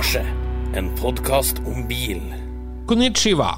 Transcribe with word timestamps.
Garasje, 0.00 0.22
en 0.80 0.86
podkast 0.96 1.58
om 1.68 1.82
bil. 1.84 2.22
Konnichiwa, 2.88 3.50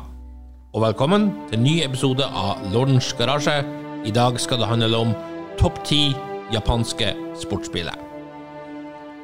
og 0.74 0.82
velkommen 0.82 1.28
til 1.52 1.60
ny 1.62 1.74
episode 1.84 2.26
av 2.26 2.64
Lordens 2.72 3.12
garasje. 3.14 3.60
I 4.02 4.10
dag 4.10 4.40
skal 4.42 4.58
det 4.58 4.66
handle 4.66 4.98
om 5.04 5.12
topp 5.60 5.78
ti 5.86 6.00
japanske 6.50 7.12
sportsbiler. 7.44 7.94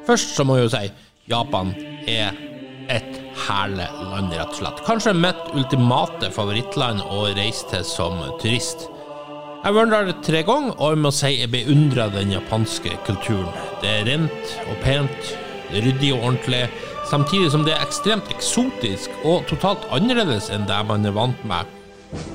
Først 0.07 0.31
så 0.37 0.45
må 0.47 0.55
jeg 0.55 0.69
jo 0.69 0.71
si 0.77 0.85
Japan 1.33 1.73
er 2.07 2.39
et 2.87 3.19
herlig 3.49 3.89
land, 4.13 4.31
rett 4.31 4.55
og 4.55 4.61
slett. 4.61 4.79
Kanskje 4.87 5.17
mitt 5.19 5.43
ultimate 5.51 6.31
favorittland 6.31 7.03
å 7.03 7.25
reise 7.35 7.67
til 7.73 7.83
som 7.83 8.15
turist. 8.39 8.87
Jeg 8.87 9.65
har 9.67 9.75
vært 9.75 9.97
der 9.97 10.23
tre 10.23 10.47
ganger, 10.47 10.71
og 10.79 10.95
jeg 10.95 11.03
må 11.03 11.11
si 11.11 11.35
jeg 11.35 11.51
beundrer 11.51 12.15
den 12.15 12.31
japanske 12.37 12.95
kulturen. 13.03 13.51
Det 13.83 13.97
er 13.97 14.07
rent 14.07 14.59
og 14.69 14.79
pent, 14.87 15.33
ryddig 15.75 16.15
og 16.15 16.23
ordentlig, 16.23 16.63
samtidig 17.09 17.51
som 17.51 17.65
det 17.65 17.73
er 17.75 17.83
ekstremt 17.85 18.29
eksotisk 18.33 19.13
og 19.25 19.47
totalt 19.49 19.85
annerledes 19.95 20.49
enn 20.53 20.67
det 20.69 20.79
man 20.87 21.05
er 21.05 21.15
vant 21.15 21.45
med. 21.49 21.67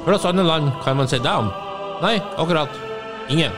Hvilket 0.05 0.29
andre 0.31 0.47
land 0.47 0.71
kan 0.85 0.99
man 0.99 1.11
si 1.11 1.19
det 1.23 1.31
om? 1.31 1.51
Nei, 2.03 2.19
akkurat 2.37 2.71
ingen. 3.33 3.55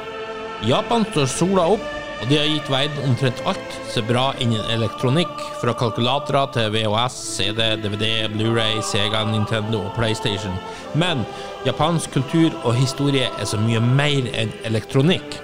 I 0.65 0.71
Japan 0.71 1.05
står 1.11 1.29
sola 1.29 1.67
opp, 1.75 1.85
og 2.17 2.31
de 2.31 2.39
har 2.39 2.47
gitt 2.49 2.69
verden 2.73 3.11
omtrent 3.11 3.43
alt 3.49 3.75
som 3.93 4.07
bra 4.09 4.31
innen 4.41 4.71
elektronikk, 4.73 5.33
fra 5.61 5.75
kalkulatorer 5.77 6.49
til 6.55 6.71
VHS, 6.73 7.17
CD, 7.37 7.61
DVD, 7.83 8.07
Blu-ray, 8.33 8.81
Sega, 8.85 9.25
Nintendo 9.29 9.83
og 9.85 9.93
PlayStation. 9.99 10.57
Men 10.95 11.27
japansk 11.69 12.17
kultur 12.17 12.57
og 12.63 12.79
historie 12.79 13.29
er 13.29 13.49
så 13.49 13.61
mye 13.61 13.83
mer 13.85 14.31
enn 14.33 14.55
elektronikk. 14.69 15.41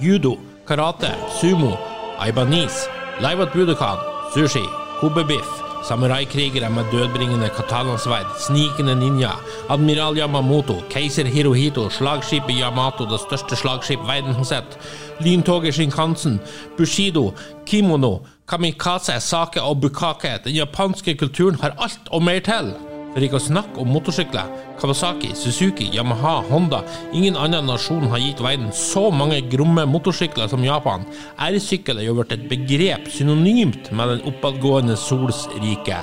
Judo, 0.00 0.38
karate, 0.68 1.12
sumo, 1.40 1.74
aibanis, 2.22 2.86
live 3.20 3.44
at 3.44 3.52
Budokan, 3.52 4.11
sushi, 4.32 4.64
kobebiff, 5.00 5.48
samuraikrigere 5.84 6.70
med 6.70 6.84
dødbringende 6.92 7.50
katanasverd, 7.56 8.26
snikende 8.46 8.94
ninja, 8.96 9.30
admiral 9.70 10.16
Yamamoto, 10.18 10.74
keiser 10.90 11.24
Hirohito, 11.24 11.90
slagskipet 11.90 12.56
Yamato, 12.60 13.04
det 13.04 13.20
største 13.20 13.56
slagskip 13.56 13.98
verden 14.08 14.34
har 14.34 14.44
sett, 14.48 14.78
lyntoget 15.20 15.74
Shinkansen, 15.74 16.40
bushido, 16.78 17.32
kimono, 17.66 18.22
kamikaze, 18.48 19.20
sake 19.20 19.62
og 19.62 19.80
bukake. 19.80 20.38
Den 20.44 20.56
japanske 20.56 21.14
kulturen 21.14 21.60
har 21.60 21.76
alt 21.78 22.08
og 22.10 22.22
mer 22.22 22.40
til. 22.40 22.72
For 23.12 23.24
ikke 23.24 23.36
å 23.36 23.44
snakke 23.44 23.80
om 23.82 23.90
motorsykler. 23.92 24.48
Kawasaki, 24.80 25.34
Suzuki, 25.36 25.90
Yamaha, 25.92 26.38
Honda. 26.48 26.80
Ingen 27.12 27.36
annen 27.36 27.68
nasjon 27.68 28.08
har 28.08 28.22
gitt 28.22 28.40
verden 28.40 28.72
så 28.76 29.10
mange 29.12 29.42
gromme 29.52 29.84
motorsykler 29.88 30.48
som 30.48 30.64
Japan. 30.64 31.04
R-sykkel 31.36 32.00
er 32.00 32.08
jo 32.08 32.16
blitt 32.18 32.32
et 32.38 32.48
begrep 32.50 33.10
synonymt 33.12 33.92
med 33.92 34.14
den 34.14 34.26
oppadgående 34.32 34.96
sols 34.96 35.44
rike. 35.60 36.00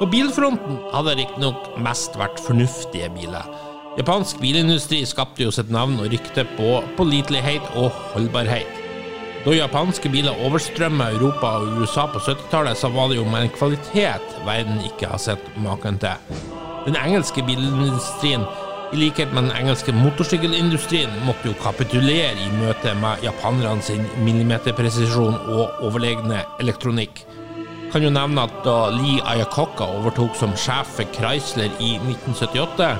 På 0.00 0.10
bilfronten 0.10 0.80
hadde 0.90 1.12
det 1.14 1.20
riktignok 1.22 1.76
mest 1.86 2.18
vært 2.18 2.42
fornuftige 2.42 3.12
biler. 3.14 3.46
Japansk 3.94 4.40
bilindustri 4.42 5.04
skapte 5.06 5.46
jo 5.46 5.54
sitt 5.54 5.70
navn 5.70 6.00
og 6.02 6.10
rykte 6.10 6.42
på 6.58 6.80
pålitelighet 6.98 7.76
og 7.78 7.94
holdbarhet. 8.16 8.83
Da 9.44 9.52
japanske 9.52 10.08
biler 10.08 10.38
overstrømma 10.40 11.10
Europa 11.12 11.50
og 11.60 11.74
USA 11.82 12.06
på 12.08 12.20
70-tallet, 12.24 12.78
så 12.80 12.88
var 12.88 13.10
det 13.10 13.18
jo 13.18 13.26
med 13.28 13.42
en 13.44 13.50
kvalitet 13.52 14.30
verden 14.46 14.78
ikke 14.88 15.10
har 15.10 15.20
sett 15.20 15.50
maken 15.60 15.98
til. 16.00 16.38
Den 16.86 16.96
engelske 16.96 17.44
bilindustrien, 17.44 18.46
i 18.94 19.00
likhet 19.02 19.34
med 19.36 19.50
den 19.50 19.58
engelske 19.58 19.92
motorsykkelindustrien, 19.92 21.12
måtte 21.26 21.50
jo 21.50 21.58
kapitulere 21.60 22.32
i 22.40 22.48
møte 22.56 22.94
med 23.02 23.20
japanerne 23.26 23.84
sin 23.84 24.08
millimeterpresisjon 24.24 25.36
og 25.36 25.84
overlegne 25.90 26.40
elektronikk. 26.64 27.26
Kan 27.92 28.06
jo 28.06 28.14
nevne 28.16 28.46
at 28.48 28.56
da 28.64 28.78
Lee 28.96 29.20
Ayakoka 29.28 29.90
overtok 29.98 30.40
som 30.40 30.56
sjef 30.56 30.96
for 30.96 31.12
Chrysler 31.18 31.68
i 31.84 31.98
1978, 32.00 32.90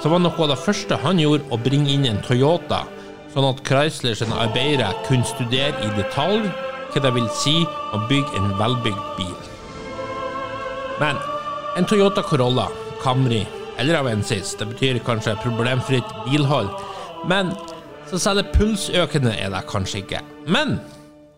så 0.00 0.08
var 0.08 0.24
noe 0.24 0.40
av 0.40 0.54
det 0.54 0.60
første 0.64 1.02
han 1.04 1.20
gjorde 1.20 1.52
å 1.52 1.60
bringe 1.60 1.92
inn 1.92 2.08
en 2.08 2.24
Toyota 2.24 2.86
sånn 3.32 3.48
at 3.48 3.62
Chrysler 3.66 4.16
sine 4.18 4.36
arbeidere 4.44 4.92
kunne 5.06 5.26
studere 5.28 5.80
i 5.84 5.90
detalj 5.96 6.46
hva 6.92 7.00
det 7.00 7.12
vil 7.16 7.28
si 7.40 7.54
å 7.64 8.00
bygge 8.10 8.36
en 8.38 8.54
velbygd 8.60 9.04
bil. 9.16 9.36
Men 11.00 11.20
en 11.78 11.88
Toyota 11.88 12.24
Corolla, 12.26 12.68
Camry 13.02 13.42
eller 13.80 13.96
Avensis, 14.02 14.52
det 14.60 14.68
betyr 14.74 15.00
kanskje 15.06 15.38
problemfritt 15.40 16.10
bilhold, 16.26 16.68
men 17.28 17.54
så 18.10 18.20
særlig 18.20 18.50
pulsøkende 18.52 19.32
er 19.40 19.48
det 19.54 19.62
kanskje 19.70 20.02
ikke. 20.02 20.20
Men 20.52 20.76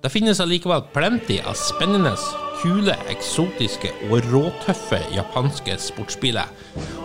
det 0.03 0.11
finnes 0.13 0.41
allikevel 0.43 0.83
plenty 0.93 1.39
av 1.47 1.55
spennende, 1.57 2.17
kule, 2.59 2.97
eksotiske 3.13 3.93
og 4.09 4.27
råtøffe 4.33 4.99
japanske 5.15 5.79
sportsbiler. 5.81 6.51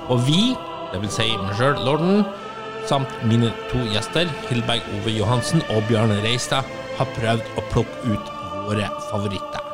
Og 0.10 0.24
vi, 0.26 0.56
det 0.90 1.04
vil 1.04 1.14
si 1.14 1.30
meg 1.38 1.54
sjøl, 1.60 1.78
lorden, 1.86 2.24
samt 2.90 3.24
mine 3.30 3.52
to 3.70 3.82
gjester, 3.94 4.30
Hilberg 4.50 4.86
Ove 4.98 5.14
Johansen 5.14 5.62
og 5.76 5.86
Bjarne 5.90 6.20
Reistad, 6.26 6.68
har 6.98 7.10
prøvd 7.16 7.58
å 7.58 7.66
plukke 7.70 8.14
ut 8.16 8.32
våre 8.66 8.90
favoritter. 9.10 9.66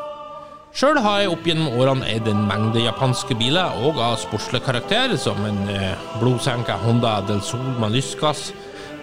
Sjøl 0.76 1.00
har 1.00 1.22
jeg 1.22 1.32
opp 1.32 1.46
gjennom 1.48 1.78
årene 1.80 2.08
eid 2.12 2.28
en 2.28 2.44
mengde 2.50 2.84
japanske 2.84 3.38
biler, 3.40 3.78
og 3.88 4.02
av 4.04 4.18
sportslig 4.20 4.60
karakter, 4.66 5.16
som 5.16 5.40
en 5.48 5.62
eh, 5.72 5.96
blodsenka 6.20 6.76
Honda 6.84 7.22
del 7.30 7.40
Sol 7.40 7.64
med 7.80 7.96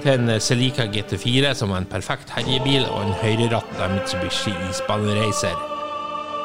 til 0.02 0.12
en 0.12 0.40
Celica 0.42 0.84
GT4 0.90 1.54
som 1.54 1.72
var 1.72 1.80
en 1.80 1.88
perfekt 1.88 2.34
herjebil, 2.36 2.84
og 2.90 3.06
en 3.06 3.16
høyreratta 3.22 3.88
Mitsubishi 3.94 4.52
Isbanereiser. 4.68 5.56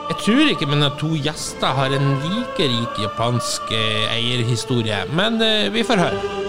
Jeg 0.08 0.22
tror 0.24 0.44
ikke 0.48 0.72
mine 0.72 0.88
to 1.02 1.10
gjester 1.20 1.76
har 1.76 1.92
en 1.92 2.12
like 2.24 2.72
rik 2.72 3.02
japansk 3.04 3.76
eh, 3.76 4.08
eierhistorie, 4.16 5.04
men 5.12 5.42
eh, 5.44 5.74
vi 5.74 5.84
får 5.84 6.08
høre. 6.08 6.47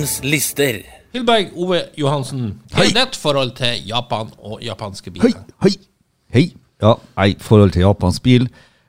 Lordens 0.00 0.20
lister. 0.24 0.78
Hilberg 1.12 1.50
Ove 1.60 1.78
Johansen, 1.98 2.54
hva 2.72 2.86
er 2.86 2.94
ditt 2.96 3.16
forhold 3.20 3.50
til 3.58 3.82
Japan 3.84 4.30
og 4.38 4.62
japanske 4.64 5.10
biler? 5.12 5.28
hei, 5.28 5.42
hei. 5.66 5.72
hei. 6.32 6.44
Ja, 6.80 6.94
nei, 7.18 7.34
forhold 7.36 7.74
til 7.74 7.82
japansk 7.84 8.22
bil. 8.24 8.46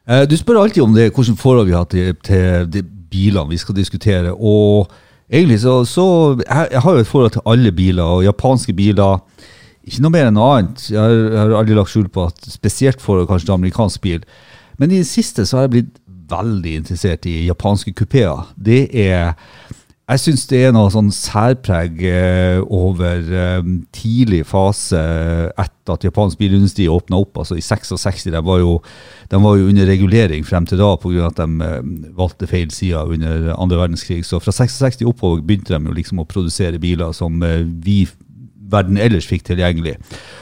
Eh, 0.08 0.24
du 0.24 0.38
spør 0.40 0.62
alltid 0.62 0.86
om 0.86 0.94
det, 0.96 1.10
hvordan 1.12 1.36
forhold 1.36 1.68
vi 1.68 1.76
har 1.76 1.90
til, 1.92 2.16
til 2.24 2.70
de 2.72 2.84
bilene 3.12 3.50
vi 3.50 3.60
skal 3.60 3.76
diskutere. 3.76 4.32
Og 4.32 4.88
egentlig 5.28 5.60
så, 5.66 5.82
så 5.84 6.06
jeg, 6.46 6.70
jeg 6.72 6.82
har 6.82 6.96
jo 6.96 7.04
et 7.04 7.12
forhold 7.12 7.36
til 7.36 7.44
alle 7.46 7.72
biler, 7.72 8.04
og 8.04 8.24
japanske 8.24 8.74
biler 8.74 9.20
ikke 9.84 10.06
noe 10.06 10.16
mer 10.16 10.30
enn 10.30 10.40
noe 10.40 10.54
annet. 10.62 10.86
Jeg 10.94 11.02
har, 11.02 11.18
jeg 11.18 11.40
har 11.42 11.58
aldri 11.60 11.76
lagt 11.76 11.92
skjul 11.92 12.08
på 12.08 12.30
at 12.32 12.48
spesielt 12.48 13.04
forhold 13.04 13.28
kanskje 13.28 13.50
til 13.50 13.58
amerikansk 13.58 14.02
bil. 14.08 14.24
Men 14.80 14.96
i 14.96 15.04
det 15.04 15.12
siste 15.12 15.44
så 15.44 15.60
har 15.60 15.68
jeg 15.68 15.76
blitt 15.76 15.98
veldig 16.32 16.76
interessert 16.80 17.28
i 17.28 17.50
japanske 17.50 17.92
kupeer. 18.00 18.48
Det 18.56 18.86
er 18.96 19.34
jeg 20.12 20.20
syns 20.20 20.44
det 20.50 20.60
er 20.66 20.74
noe 20.76 20.90
sånn 20.92 21.12
særpreg 21.16 22.02
eh, 22.04 22.60
over 22.62 23.22
eh, 23.32 23.68
tidlig 23.96 24.42
fase 24.50 25.00
etter 25.00 25.94
at 25.94 26.06
japansk 26.06 26.40
bilindustri 26.40 26.88
åpna 26.92 27.20
opp. 27.22 27.40
altså 27.42 27.56
I 27.56 27.64
66 27.64 28.28
de 28.34 28.42
var, 28.44 28.60
jo, 28.60 28.78
de 29.32 29.42
var 29.44 29.60
jo 29.60 29.70
under 29.72 29.88
regulering 29.88 30.44
frem 30.48 30.68
til 30.68 30.82
da 30.82 30.90
pga. 31.00 31.30
at 31.30 31.40
de 31.40 31.68
eh, 31.68 32.12
valgte 32.18 32.50
feil 32.50 32.72
side 32.76 33.06
under 33.16 33.54
andre 33.56 33.80
verdenskrig. 33.80 34.26
Så 34.28 34.42
fra 34.44 34.52
66 34.52 35.06
oppover 35.08 35.44
begynte 35.46 35.78
de 35.78 35.80
jo 35.80 35.96
liksom 35.96 36.20
å 36.20 36.28
produsere 36.28 36.82
biler 36.82 37.16
som 37.16 37.40
vi 37.86 38.04
verden 38.72 39.00
ellers 39.00 39.28
fikk 39.28 39.48
tilgjengelig. 39.48 39.98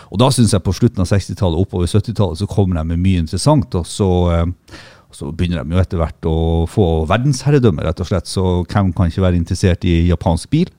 Og 0.10 0.22
da 0.22 0.30
syns 0.34 0.54
jeg 0.54 0.66
på 0.66 0.74
slutten 0.74 1.02
av 1.02 1.10
60-tallet 1.10 1.62
oppover 1.62 1.90
70-tallet 1.90 2.42
så 2.42 2.50
kom 2.50 2.74
de 2.74 2.86
med 2.86 3.02
mye 3.02 3.26
interessant. 3.26 3.76
og 3.76 3.86
så... 3.86 4.10
Så 5.16 5.32
begynner 5.34 5.64
de 5.64 5.74
jo 5.74 5.82
etter 5.82 6.00
hvert 6.00 6.28
å 6.30 6.66
få 6.70 6.86
verdensherredømme, 7.10 7.82
rett 7.86 8.02
og 8.04 8.10
slett. 8.10 8.30
Så 8.30 8.44
hvem 8.70 8.92
kan 8.94 9.10
ikke 9.10 9.26
være 9.26 9.40
interessert 9.40 9.88
i 9.90 10.04
japansk 10.10 10.52
bil? 10.54 10.70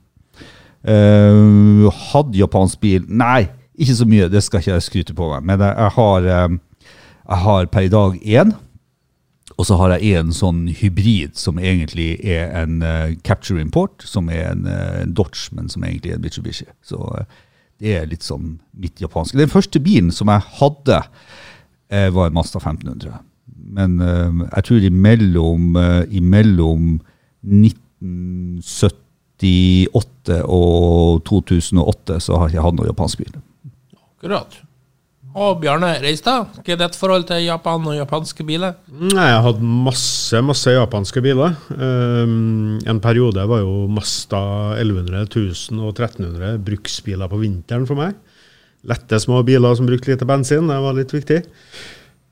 Uh, 0.81 1.91
hadde 2.09 2.39
japansk 2.41 2.79
bil 2.81 3.03
Nei, 3.13 3.51
ikke 3.81 3.99
så 3.99 4.07
mye, 4.09 4.31
det 4.33 4.41
skal 4.45 4.63
ikke 4.63 4.73
jeg 4.73 4.87
skryte 4.87 5.17
på 5.17 5.29
meg. 5.33 5.45
Men 5.49 5.63
jeg, 5.65 5.93
har, 5.97 6.27
eh, 6.29 6.57
jeg 7.25 7.45
har 7.45 7.71
per 7.73 7.87
i 7.87 7.93
dag 7.93 8.19
én. 8.21 8.53
Og 9.57 9.67
så 9.69 9.77
har 9.77 9.95
jeg 9.95 10.17
en 10.21 10.33
sånn 10.33 10.67
hybrid 10.73 11.37
som 11.37 11.59
egentlig 11.61 12.15
er 12.25 12.53
en 12.63 12.79
uh, 12.85 13.13
Capture 13.27 13.61
Import, 13.61 14.05
som 14.09 14.31
er 14.33 14.55
en, 14.55 14.65
uh, 14.69 15.03
Dodge, 15.05 15.51
men 15.57 15.69
som 15.73 15.85
egentlig 15.85 16.15
er 16.15 16.21
en 16.21 16.25
Mitsubishi. 16.25 16.69
Så 16.87 17.01
uh, 17.01 17.25
det 17.81 17.97
er 17.99 18.09
litt 18.09 18.25
sånn 18.25 18.55
mitt 18.73 19.01
japanske. 19.01 19.41
Den 19.41 19.53
første 19.53 19.81
bilen 19.85 20.13
som 20.13 20.33
jeg 20.33 20.47
hadde, 20.61 21.03
var 21.91 22.29
en 22.29 22.35
Mazda 22.37 22.61
1500 22.61 23.17
men 23.57 24.01
uh, 24.03 24.49
jeg 24.57 24.65
tror 24.69 24.81
imellom, 24.87 25.77
uh, 25.77 26.03
imellom 26.11 27.01
1978 27.43 30.43
og 30.45 31.25
2008 31.29 32.21
så 32.27 32.33
har 32.37 32.45
jeg 32.49 32.55
ikke 32.57 32.67
hatt 32.67 32.77
noen 32.79 32.93
japansk 32.93 33.17
bil. 33.23 33.33
Akkurat. 34.01 34.51
Og 35.31 35.61
Bjarne 35.63 35.93
Reistad, 36.03 36.57
hva 36.59 36.73
er 36.75 36.79
ditt 36.81 36.97
forhold 36.99 37.29
til 37.29 37.45
Japan 37.45 37.85
og 37.87 37.95
japanske 37.95 38.43
biler? 38.47 38.73
Nei, 38.91 39.29
Jeg 39.31 39.45
hadde 39.45 39.63
masse 39.63 40.41
masse 40.43 40.71
japanske 40.75 41.23
biler. 41.23 41.55
Um, 41.71 42.81
en 42.83 43.01
periode 43.03 43.45
var 43.47 43.63
jo 43.63 43.87
Masta 43.87 44.75
1100, 44.81 45.31
1000 45.31 45.79
og 45.79 45.95
1300 45.95 46.59
bruksbiler 46.67 47.31
på 47.31 47.39
vinteren 47.45 47.87
for 47.87 47.95
meg. 48.01 48.19
Lette, 48.91 49.23
små 49.23 49.45
biler 49.47 49.77
som 49.77 49.87
brukte 49.87 50.11
lite 50.11 50.27
bensin, 50.27 50.67
det 50.67 50.83
var 50.83 50.99
litt 50.99 51.15
viktig. 51.15 51.45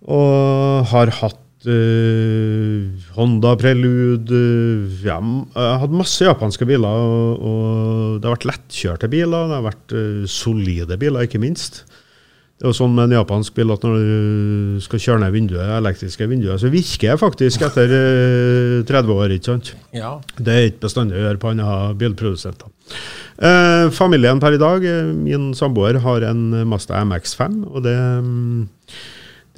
Og 0.07 0.89
har 0.93 1.11
hatt 1.19 1.67
uh, 1.67 3.07
Honda 3.17 3.55
Prelude 3.59 4.31
uh, 4.31 4.99
ja, 5.03 5.19
Jeg 5.19 5.59
har 5.59 5.81
hatt 5.83 5.97
masse 5.97 6.23
japanske 6.27 6.69
biler. 6.69 6.87
Og, 6.87 7.43
og 7.43 8.21
det 8.21 8.29
har 8.29 8.37
vært 8.37 8.51
lettkjørte 8.53 9.11
biler, 9.11 9.49
det 9.51 9.59
har 9.59 9.67
vært 9.67 9.97
uh, 9.97 10.29
solide 10.31 11.01
biler, 11.01 11.27
ikke 11.27 11.43
minst. 11.43 11.83
Det 12.59 12.67
er 12.67 12.73
jo 12.73 12.75
sånn 12.75 12.91
med 12.91 13.07
en 13.07 13.21
japansk 13.21 13.55
bil 13.55 13.71
at 13.71 13.85
når 13.87 14.01
du 14.03 14.79
skal 14.83 14.99
kjøre 14.99 15.23
ned 15.23 15.31
vinduet, 15.31 15.69
elektriske 15.77 16.27
vinduet, 16.27 16.59
så 16.59 16.71
virker 16.73 17.13
det 17.13 17.21
faktisk 17.21 17.63
etter 17.69 17.93
eh, 17.95 18.81
30 18.89 19.13
år, 19.15 19.35
ikke 19.37 19.47
sant? 19.53 19.71
Ja. 19.95 20.17
Det 20.35 20.57
er 20.57 20.67
ikke 20.73 20.89
bestandig 20.89 21.21
å 21.21 21.23
gjøre 21.23 21.39
på 21.39 21.53
andre 21.53 21.77
bilprodusenter. 22.01 22.73
Eh, 23.47 23.85
familien 23.95 24.43
per 24.43 24.57
i 24.57 24.59
dag, 24.59 24.83
eh, 24.91 25.13
min 25.15 25.53
samboer 25.55 26.01
har 26.03 26.27
en 26.33 26.43
Mazda 26.67 26.99
MX5, 27.07 27.61
og 27.71 27.87
det, 27.87 27.95
mm, 28.27 28.67
det 28.91 28.99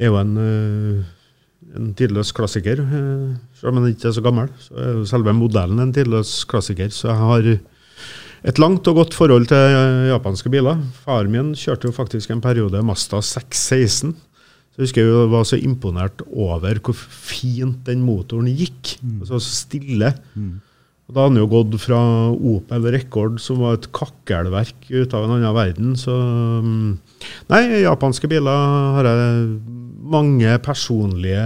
er 0.00 0.08
jo 0.08 0.18
en, 0.20 0.36
eh, 0.40 1.76
en 1.76 1.90
tidløs 1.96 2.32
klassiker. 2.32 2.80
Eh, 2.80 3.36
selv 3.58 3.72
om 3.72 3.82
den 3.82 3.92
ikke 3.92 4.08
er 4.08 4.16
så 4.16 4.24
gammel, 4.24 4.48
så 4.58 4.78
er 4.80 4.94
jo 4.96 5.04
selve 5.08 5.34
modellen 5.36 5.82
en 5.82 5.92
tidløs 5.92 6.44
klassiker. 6.48 6.88
Så 6.88 7.10
jeg 7.10 7.20
har 7.20 7.50
et 8.48 8.58
langt 8.58 8.88
og 8.88 8.96
godt 8.96 9.14
forhold 9.14 9.46
til 9.50 9.56
eh, 9.60 10.08
japanske 10.10 10.50
biler. 10.52 10.80
Faren 11.04 11.30
min 11.30 11.52
kjørte 11.54 11.90
jo 11.90 11.96
faktisk 11.96 12.32
en 12.32 12.40
periode 12.40 12.80
Mazda 12.82 13.20
616. 13.20 14.16
Så 14.70 14.78
jeg 14.78 14.86
husker 14.86 15.04
jeg 15.04 15.30
var 15.32 15.44
så 15.44 15.58
imponert 15.60 16.22
over 16.30 16.80
hvor 16.80 16.96
fint 16.96 17.84
den 17.84 18.02
motoren 18.06 18.48
gikk. 18.48 18.96
Mm. 19.02 19.26
så 19.28 19.40
stille. 19.42 20.14
Og 21.10 21.14
da 21.16 21.24
hadde 21.24 21.32
han 21.34 21.40
jo 21.42 21.50
gått 21.50 21.74
fra 21.82 22.00
Opel 22.30 22.84
Rekord, 22.94 23.40
som 23.42 23.58
var 23.58 23.76
et 23.76 23.88
kakkelverk 23.90 24.86
ut 24.94 25.14
av 25.18 25.24
en 25.26 25.32
annen 25.34 25.56
verden. 25.56 25.96
Så 25.98 26.14
mm, 26.14 26.90
Nei, 27.50 27.62
japanske 27.82 28.30
biler 28.30 28.94
har 28.94 29.08
jeg 29.10 29.48
mange 30.10 30.58
personlige 30.64 31.44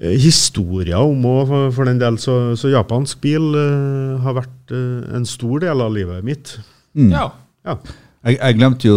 eh, 0.00 0.16
historier 0.20 1.00
om 1.00 1.24
òg, 1.28 1.42
for, 1.50 1.72
for 1.78 1.90
den 1.90 2.00
del. 2.02 2.18
Så, 2.22 2.56
så 2.60 2.72
japansk 2.72 3.20
bil 3.24 3.52
uh, 3.54 4.20
har 4.24 4.38
vært 4.40 4.74
uh, 4.74 5.16
en 5.16 5.26
stor 5.28 5.62
del 5.66 5.84
av 5.84 5.94
livet 5.96 6.26
mitt. 6.26 6.56
ja. 6.96 7.30
Ja. 7.66 7.76
Jeg, 8.20 8.36
jeg 8.36 8.56
glemte 8.58 8.84
jo 8.84 8.96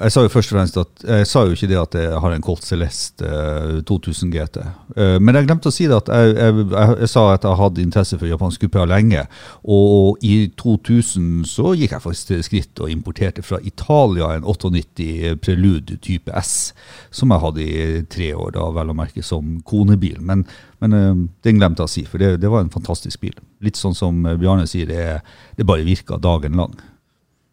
Jeg 0.00 0.12
sa 0.14 0.22
jo 0.24 0.30
først 0.32 0.52
og 0.52 0.56
fremst 0.56 0.76
at 0.80 1.02
Jeg 1.04 1.26
sa 1.28 1.42
jo 1.44 1.52
ikke 1.52 1.68
det 1.68 1.76
at 1.76 1.96
jeg 1.98 2.20
har 2.24 2.32
en 2.32 2.44
Colt 2.44 2.64
Celeste 2.64 3.28
eh, 3.28 3.80
2000 3.84 4.30
GT. 4.32 4.60
Eh, 4.96 5.16
men 5.20 5.36
jeg 5.36 5.48
glemte 5.48 5.68
å 5.68 5.74
si 5.74 5.84
det 5.90 5.98
at 5.98 6.08
jeg, 6.08 6.30
jeg, 6.38 6.54
jeg, 6.70 6.94
jeg 7.02 7.10
sa 7.12 7.24
at 7.34 7.44
jeg 7.44 7.58
hadde 7.60 7.82
interesse 7.84 8.16
for 8.16 8.30
japansk 8.30 8.62
kupé 8.64 8.86
lenge. 8.88 9.26
Og 9.68 10.22
i 10.24 10.48
2000 10.56 11.42
så 11.48 11.74
gikk 11.76 11.92
jeg 11.92 12.04
faktisk 12.04 12.30
til 12.30 12.44
skritt 12.46 12.80
og 12.80 12.92
importerte 12.92 13.44
fra 13.44 13.58
Italia 13.60 14.30
en 14.38 14.46
98 14.48 15.34
Prelude 15.44 15.98
type 16.04 16.32
S, 16.40 16.72
som 17.12 17.34
jeg 17.34 17.44
hadde 17.44 17.66
i 17.66 18.04
tre 18.08 18.30
år, 18.32 18.54
da 18.56 18.70
vel 18.78 18.94
å 18.94 18.96
merke 18.96 19.24
som 19.26 19.58
konebil. 19.68 20.22
Men, 20.24 20.46
men 20.80 20.96
eh, 20.96 21.20
den 21.44 21.60
glemte 21.60 21.84
jeg 21.84 21.90
å 21.90 21.94
si, 21.98 22.06
for 22.08 22.24
det, 22.24 22.38
det 22.40 22.52
var 22.52 22.64
en 22.64 22.72
fantastisk 22.72 23.20
bil. 23.20 23.36
Litt 23.60 23.76
sånn 23.80 23.96
som 23.98 24.24
Bjarne 24.40 24.64
sier, 24.70 24.88
det, 24.88 25.20
det 25.60 25.68
bare 25.68 25.84
virka 25.84 26.16
dagen 26.22 26.56
lang. 26.62 26.80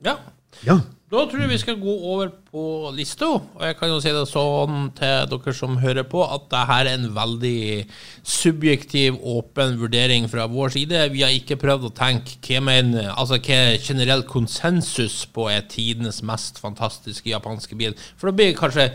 ja. 0.07 0.16
ja. 0.63 0.80
Da 1.09 1.23
tror 1.25 1.41
jeg 1.41 1.50
vi 1.50 1.57
skal 1.57 1.77
gå 1.81 1.94
over 2.06 2.27
på 2.51 2.63
lista. 2.94 3.25
Og 3.39 3.63
jeg 3.65 3.77
kan 3.79 3.89
jo 3.89 3.95
si 3.97 4.11
det 4.13 4.27
sånn 4.29 4.91
til 4.97 5.23
dere 5.31 5.53
som 5.57 5.79
hører 5.81 6.06
på, 6.06 6.21
at 6.21 6.44
det 6.51 6.65
her 6.69 6.85
er 6.85 7.00
en 7.00 7.07
veldig 7.15 7.61
subjektiv, 8.21 9.17
åpen 9.25 9.79
vurdering 9.81 10.27
fra 10.29 10.45
vår 10.51 10.75
side. 10.75 11.07
Vi 11.15 11.23
har 11.25 11.33
ikke 11.33 11.57
prøvd 11.63 11.88
å 11.89 11.95
tenke 11.97 12.38
hva, 12.45 12.61
men, 12.67 12.94
altså, 13.15 13.39
hva 13.41 13.57
er 13.71 13.81
generell 13.81 14.21
konsensus 14.29 15.23
på 15.33 15.47
er 15.50 15.65
tidenes 15.71 16.21
mest 16.29 16.61
fantastiske 16.61 17.33
japanske 17.33 17.79
bil. 17.79 17.97
For 18.13 18.29
da 18.29 18.38
blir 18.38 18.53
kanskje 18.61 18.91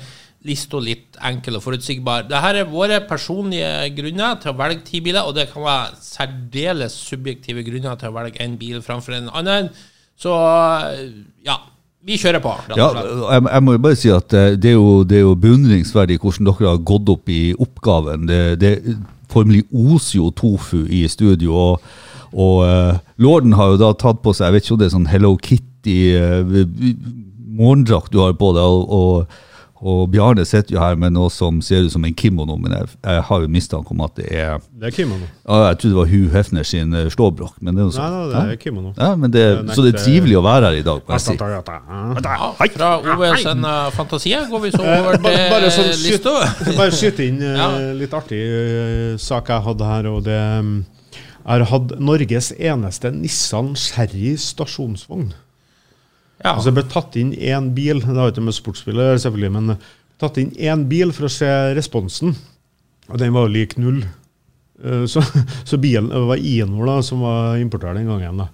lista 0.46 0.78
litt 0.78 1.18
enkel 1.18 1.58
og 1.58 1.66
forutsigbar. 1.66 2.28
Dette 2.30 2.54
er 2.62 2.70
våre 2.70 3.02
personlige 3.10 3.90
grunner 3.98 4.38
til 4.38 4.54
å 4.54 4.58
velge 4.62 4.86
ti 4.86 5.02
biler, 5.02 5.26
og 5.26 5.34
det 5.34 5.50
kan 5.50 5.66
være 5.66 5.98
særdeles 5.98 6.94
subjektive 7.10 7.66
grunner 7.66 7.98
til 7.98 8.14
å 8.14 8.18
velge 8.22 8.44
en 8.44 8.58
bil 8.60 8.84
framfor 8.86 9.18
en 9.18 9.32
annen. 9.34 9.74
Så 10.14 10.30
ja, 11.42 11.58
vi 12.04 12.18
kjører 12.20 12.42
på. 12.44 12.52
Ja, 12.76 12.90
jeg, 13.32 13.44
jeg 13.48 13.64
må 13.64 13.76
bare 13.80 13.98
si 13.98 14.10
at 14.12 14.34
eh, 14.36 14.54
det 14.60 14.74
er 14.74 14.76
jo, 14.76 15.02
det 15.08 15.18
er 15.18 15.24
jo 15.24 15.34
beundringsverdig 15.40 16.18
hvordan 16.20 16.50
dere 16.50 16.72
har 16.74 16.82
gått 16.92 17.08
opp 17.12 17.32
i 17.32 17.42
oppgaven. 17.56 18.26
Det, 18.28 18.40
det 18.60 18.74
formelig 19.32 19.64
oser 19.72 20.18
jo 20.18 20.30
tofu 20.36 20.84
i 20.84 21.04
studio. 21.08 21.56
Og, 21.56 21.94
og 22.34 22.56
uh, 22.66 22.98
lorden 23.22 23.56
har 23.56 23.72
jo 23.72 23.80
da 23.80 23.92
tatt 23.94 24.18
på 24.24 24.32
seg 24.34 24.48
Jeg 24.48 24.54
vet 24.56 24.64
ikke 24.64 24.74
om 24.74 24.78
det 24.80 24.86
er 24.88 24.94
sånn 24.96 25.06
Hello 25.06 25.28
Kitty 25.38 25.98
morgendrakt 27.54 28.10
du 28.10 28.18
har 28.18 28.34
på 28.38 28.50
deg. 28.56 28.64
og, 28.64 28.90
og 28.90 29.42
og 29.84 30.10
Bjarne 30.12 30.44
sitter 30.48 30.76
jo 30.76 30.80
her 30.80 30.94
med 30.96 31.12
noe 31.12 31.28
som 31.34 31.58
ser 31.60 31.82
ut 31.84 31.92
som 31.92 32.04
en 32.06 32.14
kimono, 32.14 32.54
men 32.56 32.72
jeg, 32.72 32.86
jeg 33.04 33.22
har 33.28 33.40
jo 33.42 33.48
mistanke 33.52 33.90
om 33.92 34.00
at 34.06 34.14
det 34.16 34.28
er 34.32 34.60
Det 34.80 34.86
er 34.88 34.94
kimono. 34.94 35.26
ja, 35.48 35.58
Jeg 35.68 35.78
trodde 35.78 35.92
det 35.94 35.98
var 35.98 36.08
Hugh 36.12 36.30
Hefner 36.32 36.62
sin 36.64 36.94
eh, 36.94 37.08
slåbrok. 37.12 37.56
Men 37.60 37.74
det 37.76 37.82
er 37.82 37.88
jo 37.90 38.00
Nei, 38.00 38.08
nei, 38.14 38.44
det 38.46 38.54
er 38.54 38.60
kimono. 38.62 38.92
Ja, 38.96 39.10
men 39.16 39.34
det, 39.34 39.42
så 39.74 39.82
det 39.84 39.94
er 39.94 39.98
trivelig 40.04 40.38
å 40.38 40.44
være 40.46 40.70
her 40.70 40.78
i 40.78 40.86
dag. 40.86 41.02
må 41.04 41.18
jeg 41.18 41.20
si. 41.20 41.36
Fra 42.78 42.90
OVs 43.02 43.46
en 43.52 43.64
uh, 43.68 43.90
fantasier 43.92 44.48
går 44.50 44.64
vi 44.64 44.72
så 44.72 44.82
over 44.86 45.18
til 45.20 45.38
bare, 45.52 45.70
sånn, 45.74 45.92
lista. 46.06 46.34
bare 46.80 46.90
skyte 46.94 47.26
inn 47.28 47.42
eh, 47.42 47.58
Ja. 47.58 47.68
litt 47.98 48.14
artig 48.16 48.40
eh, 48.40 49.14
sak 49.20 49.50
jeg 49.52 49.66
hadde 49.68 49.84
her. 49.90 50.08
og 50.14 50.24
det 50.24 50.40
mm, 50.64 50.74
Jeg 51.44 51.50
har 51.50 51.66
hatt 51.74 51.98
Norges 52.00 52.52
eneste 52.56 53.10
Nissan 53.12 53.74
Sherry 53.76 54.36
stasjonsvogn. 54.40 55.32
Ja. 56.44 56.52
Altså 56.54 56.68
Det 56.70 56.76
ble 56.76 56.84
tatt 56.92 57.14
inn 57.16 57.30
én 57.34 57.70
bil, 57.76 58.02
det 58.04 58.16
har 58.18 58.30
ikke 58.32 58.44
med 58.44 58.54
sportsbiler 58.56 59.16
selvfølgelig, 59.16 59.52
men 59.54 59.78
tatt 60.20 60.36
inn 60.42 60.50
én 60.60 60.84
bil 60.90 61.12
for 61.16 61.26
å 61.26 61.32
se 61.32 61.48
responsen, 61.76 62.34
og 63.08 63.16
den 63.20 63.32
var 63.32 63.48
lik 63.52 63.78
null. 63.80 64.02
Eh, 64.84 65.06
Så, 65.08 65.22
så 65.68 65.78
bilen 65.80 66.10
det 66.12 66.20
var 66.28 66.36
Inor 66.44 66.86
da, 66.90 66.98
som 67.02 67.24
var 67.24 67.56
importør 67.62 67.96
den 67.96 68.10
gangen. 68.12 68.44
da. 68.44 68.48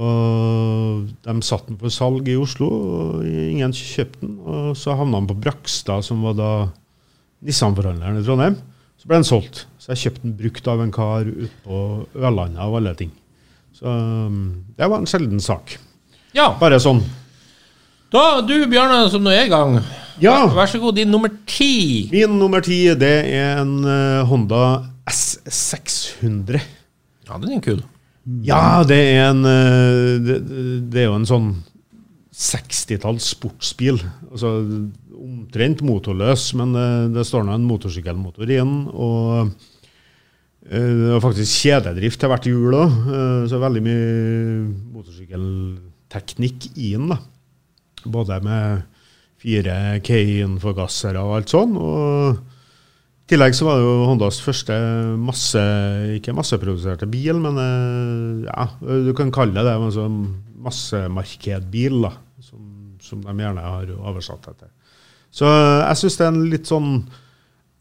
Og 0.00 1.08
De 1.26 1.34
satte 1.42 1.68
den 1.72 1.78
på 1.80 1.90
salg 1.92 2.28
i 2.30 2.36
Oslo, 2.40 2.68
og 2.70 3.24
ingen 3.26 3.72
kjøpte 3.76 4.20
den. 4.24 4.36
Og 4.46 4.76
så 4.78 4.94
havna 4.96 5.18
den 5.20 5.28
på 5.30 5.38
Brakstad, 5.44 6.04
som 6.06 6.22
var 6.24 6.36
da 6.38 6.50
Nissan-forhandleren 7.44 8.20
i 8.20 8.24
Trondheim. 8.26 8.56
Så 9.00 9.08
ble 9.08 9.16
den 9.20 9.28
solgt. 9.28 9.64
Så 9.80 9.92
jeg 9.94 10.02
kjøpte 10.04 10.24
den 10.26 10.36
brukt 10.36 10.66
av 10.68 10.82
en 10.84 10.92
kar 10.92 11.28
ute 11.28 11.52
på 11.64 11.78
Ørlandet, 12.20 12.60
av 12.60 12.74
alle 12.76 12.92
ting. 12.98 13.12
Så 13.76 13.88
um, 13.88 14.40
det 14.76 14.88
var 14.92 15.00
en 15.00 15.08
sjelden 15.08 15.40
sak. 15.40 15.76
ja. 16.36 16.50
Bare 16.60 16.78
sånn. 16.82 17.00
Da, 18.10 18.40
du 18.42 18.56
Bjarne, 18.66 19.04
som 19.06 19.22
nå 19.22 19.30
er 19.30 19.44
i 19.46 19.50
gang. 19.52 19.76
Ja. 20.18 20.48
Vær, 20.50 20.66
så 20.66 20.80
god, 20.82 20.96
din 20.98 21.12
nummer 21.14 21.30
ti. 21.46 22.08
Min 22.10 22.34
nummer 22.40 22.64
ti 22.64 22.82
det 22.98 23.12
er 23.30 23.60
en 23.62 23.76
eh, 23.86 24.22
Honda 24.26 24.64
S600. 25.06 26.58
Ja, 27.28 27.38
den 27.38 27.54
er 27.54 27.62
kul. 27.62 27.84
Ja, 28.44 28.82
det 28.86 28.98
er 29.12 29.30
en 29.30 29.46
eh, 29.46 30.18
det, 30.26 30.40
det 30.90 31.04
er 31.04 31.08
jo 31.08 31.20
en 31.20 31.30
sånn 31.30 31.48
60-talls 32.34 33.30
sportsbil. 33.36 34.02
Altså 34.32 34.56
omtrent 35.14 35.86
motorløs, 35.86 36.50
men 36.58 36.74
det, 36.74 36.90
det 37.14 37.28
står 37.30 37.46
nå 37.46 37.54
en 37.54 37.70
motorsykkelmotor 37.70 38.50
i 38.50 38.58
den. 38.58 38.76
Og 38.90 39.54
eh, 40.66 40.82
det 40.82 41.12
var 41.14 41.28
faktisk 41.30 41.62
kjededrift 41.62 42.18
til 42.24 42.34
hvert 42.34 42.50
hjul 42.50 42.74
òg, 42.74 43.02
så 43.46 43.62
veldig 43.62 43.86
mye 43.86 44.06
motorsykkelteknikk 44.98 46.72
i 46.74 46.96
den. 46.98 47.12
da. 47.14 47.22
Både 48.04 48.40
med 48.44 48.86
fire 49.40 49.98
K-forgassere 50.04 51.20
og 51.24 51.38
alt 51.38 51.52
sånn. 51.52 51.76
og 51.80 52.40
i 53.30 53.32
tillegg 53.36 53.54
så 53.54 53.62
var 53.62 53.78
det 53.78 53.84
jo 53.86 54.06
Hondas 54.08 54.40
første 54.42 54.74
masse, 55.22 55.60
ikke 56.16 56.32
masseproduserte 56.34 57.06
bil, 57.06 57.36
men 57.38 57.60
eh, 57.62 58.48
ja, 58.48 58.64
du 58.82 59.12
kan 59.14 59.30
kalle 59.30 59.54
det 59.54 59.62
det. 59.68 59.92
sånn 59.94 60.16
massemarkedbil, 60.66 62.00
da, 62.08 62.10
som, 62.42 62.64
som 62.98 63.22
de 63.22 63.34
gjerne 63.38 63.62
har 63.62 63.92
oversatt 64.00 64.48
det 64.48 64.56
til. 64.64 64.72
Så 65.30 65.46
eh, 65.46 65.76
jeg 65.84 66.00
syns 66.00 66.18
det 66.18 66.26
er 66.26 66.32
en 66.32 66.50
litt 66.56 66.72
sånn 66.72 66.90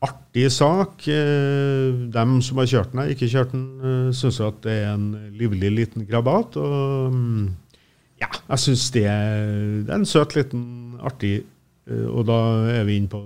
artig 0.05 0.51
sak. 0.53 1.09
Eh, 1.09 1.97
Dem 2.13 2.37
som 2.45 2.61
har 2.61 2.69
kjørt 2.69 2.93
den, 2.93 3.09
ikke 3.15 3.31
kjørt 3.33 3.57
den, 3.57 4.13
syns 4.13 4.37
at 4.45 4.61
det 4.67 4.77
er 4.83 4.93
en 4.93 5.09
livlig 5.33 5.73
liten 5.79 6.05
krabat. 6.05 6.61
Og 6.61 7.17
mm, 7.17 7.49
ja, 8.19 8.29
jeg 8.49 8.63
syns 8.65 8.89
det, 8.95 9.05
det 9.05 9.93
er 9.93 9.99
en 9.99 10.07
søt, 10.09 10.35
liten, 10.35 10.63
artig 10.99 11.39
eh, 11.39 12.07
Og 12.09 12.25
da 12.27 12.39
er 12.79 12.83
vi 12.87 12.99
inne 12.99 13.11
på 13.11 13.23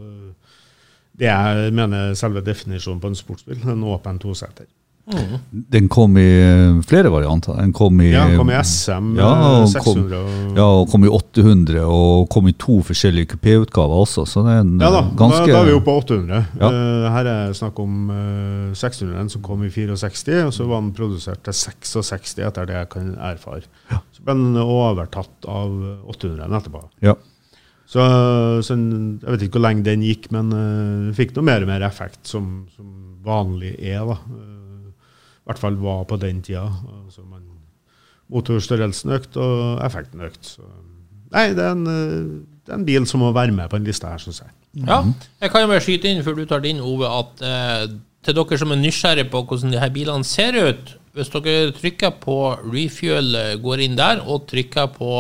det 1.14 1.28
jeg 1.30 1.74
mener 1.78 2.10
er 2.10 2.16
selve 2.18 2.42
definisjonen 2.42 3.02
på 3.02 3.12
en 3.12 3.18
sportsbil. 3.18 3.60
En 3.70 3.84
åpen 3.86 4.18
toseter. 4.22 4.66
Den 5.74 5.90
kom 5.92 6.16
i 6.16 6.24
eh, 6.40 6.78
flere 6.88 7.10
varianter. 7.12 7.58
Den 7.60 7.74
kom 7.76 8.00
i, 8.00 8.14
Ja, 8.14 8.24
kom 8.40 8.48
i 8.54 8.56
SM 8.56 9.10
Ja, 9.18 9.32
eh, 9.34 9.58
og 9.64 9.66
600 9.68 10.22
kom, 10.22 10.54
ja, 10.56 10.68
og 10.80 10.86
kom 10.94 11.04
i 11.04 11.12
800, 11.12 11.82
og 11.84 12.30
kom 12.32 12.48
i 12.48 12.54
to 12.56 12.78
forskjellige 12.88 13.34
kupéutgaver 13.34 14.06
også. 14.06 14.24
Så 14.30 14.46
det 14.46 14.54
er 14.54 14.62
en 14.64 14.78
Ja 14.80 14.94
da, 14.94 15.02
eh, 15.04 15.12
ganske 15.20 15.42
da, 15.44 15.58
da 15.58 15.60
er 15.60 15.68
vi 15.68 15.76
oppe 15.76 15.90
på 15.90 15.98
800. 16.06 16.40
Ja. 16.62 16.72
Her 17.18 17.32
er 17.34 17.58
snakk 17.60 17.84
om 17.84 18.14
eh, 18.16 18.72
600 18.80 19.28
som 19.36 19.44
kom 19.44 19.68
i 19.68 19.74
64, 19.74 20.40
og 20.48 20.56
så 20.56 20.70
var 20.72 20.80
den 20.86 20.96
produsert 20.96 21.44
til 21.44 21.60
66 21.60 22.40
etter 22.40 22.72
det 22.72 22.80
jeg 22.80 22.92
kan 22.96 23.12
erfare. 23.20 23.68
Så 24.16 24.24
ble 24.24 24.40
den 24.40 24.56
overtatt 24.64 25.52
av 25.52 25.76
800 26.16 26.48
etterpå. 26.48 26.88
ja. 27.04 27.18
Så, 27.94 28.02
så 28.66 28.74
jeg 28.74 29.28
vet 29.28 29.44
ikke 29.46 29.60
hvor 29.60 29.68
lenge 29.68 29.84
den 29.86 30.02
gikk, 30.02 30.32
men 30.34 30.48
uh, 30.56 31.12
fikk 31.14 31.36
noe 31.36 31.46
mer 31.46 31.66
og 31.66 31.70
mer 31.70 31.84
effekt, 31.86 32.24
som, 32.26 32.64
som 32.74 32.88
vanlig 33.22 33.76
er. 33.78 34.02
da. 34.08 34.16
I 35.44 35.52
hvert 35.52 35.60
fall 35.60 35.76
var 35.82 36.06
på 36.08 36.18
den 36.22 36.42
tida. 36.46 36.66
Altså 37.04 37.26
man, 37.28 37.44
motorstørrelsen 38.32 39.12
økte, 39.18 39.44
og 39.44 39.84
effekten 39.86 40.24
økte. 40.24 40.56
Så, 40.56 40.68
nei, 41.34 41.50
det 41.58 41.66
er, 41.66 41.76
en, 41.76 41.86
det 42.64 42.72
er 42.72 42.80
en 42.80 42.88
bil 42.88 43.08
som 43.10 43.24
må 43.24 43.34
være 43.36 43.56
med 43.56 43.70
på 43.72 43.80
en 43.80 43.88
liste 43.88 44.08
her, 44.08 44.22
syns 44.24 44.44
jeg. 44.46 44.54
Ja, 44.88 45.04
jeg 45.42 45.52
kan 45.54 45.66
jo 45.66 45.70
bare 45.70 45.84
skyte 45.86 46.10
inn 46.10 46.24
før 46.26 46.40
du 46.40 46.48
tar 46.50 46.64
din, 46.64 46.80
Ove, 46.82 47.06
at 47.06 47.44
eh, 47.46 47.84
til 48.26 48.38
dere 48.40 48.58
som 48.58 48.72
er 48.74 48.80
nysgjerrige 48.82 49.30
på 49.30 49.44
hvordan 49.46 49.74
de 49.76 49.82
her 49.82 49.92
bilene 49.94 50.26
ser 50.26 50.58
ut, 50.58 50.96
hvis 51.14 51.30
dere 51.30 51.74
trykker 51.78 52.16
på 52.24 52.38
refuel, 52.64 53.36
eh, 53.38 53.58
går 53.62 53.84
inn 53.86 54.00
der 54.00 54.24
og 54.24 54.48
trykker 54.50 54.90
på 54.96 55.20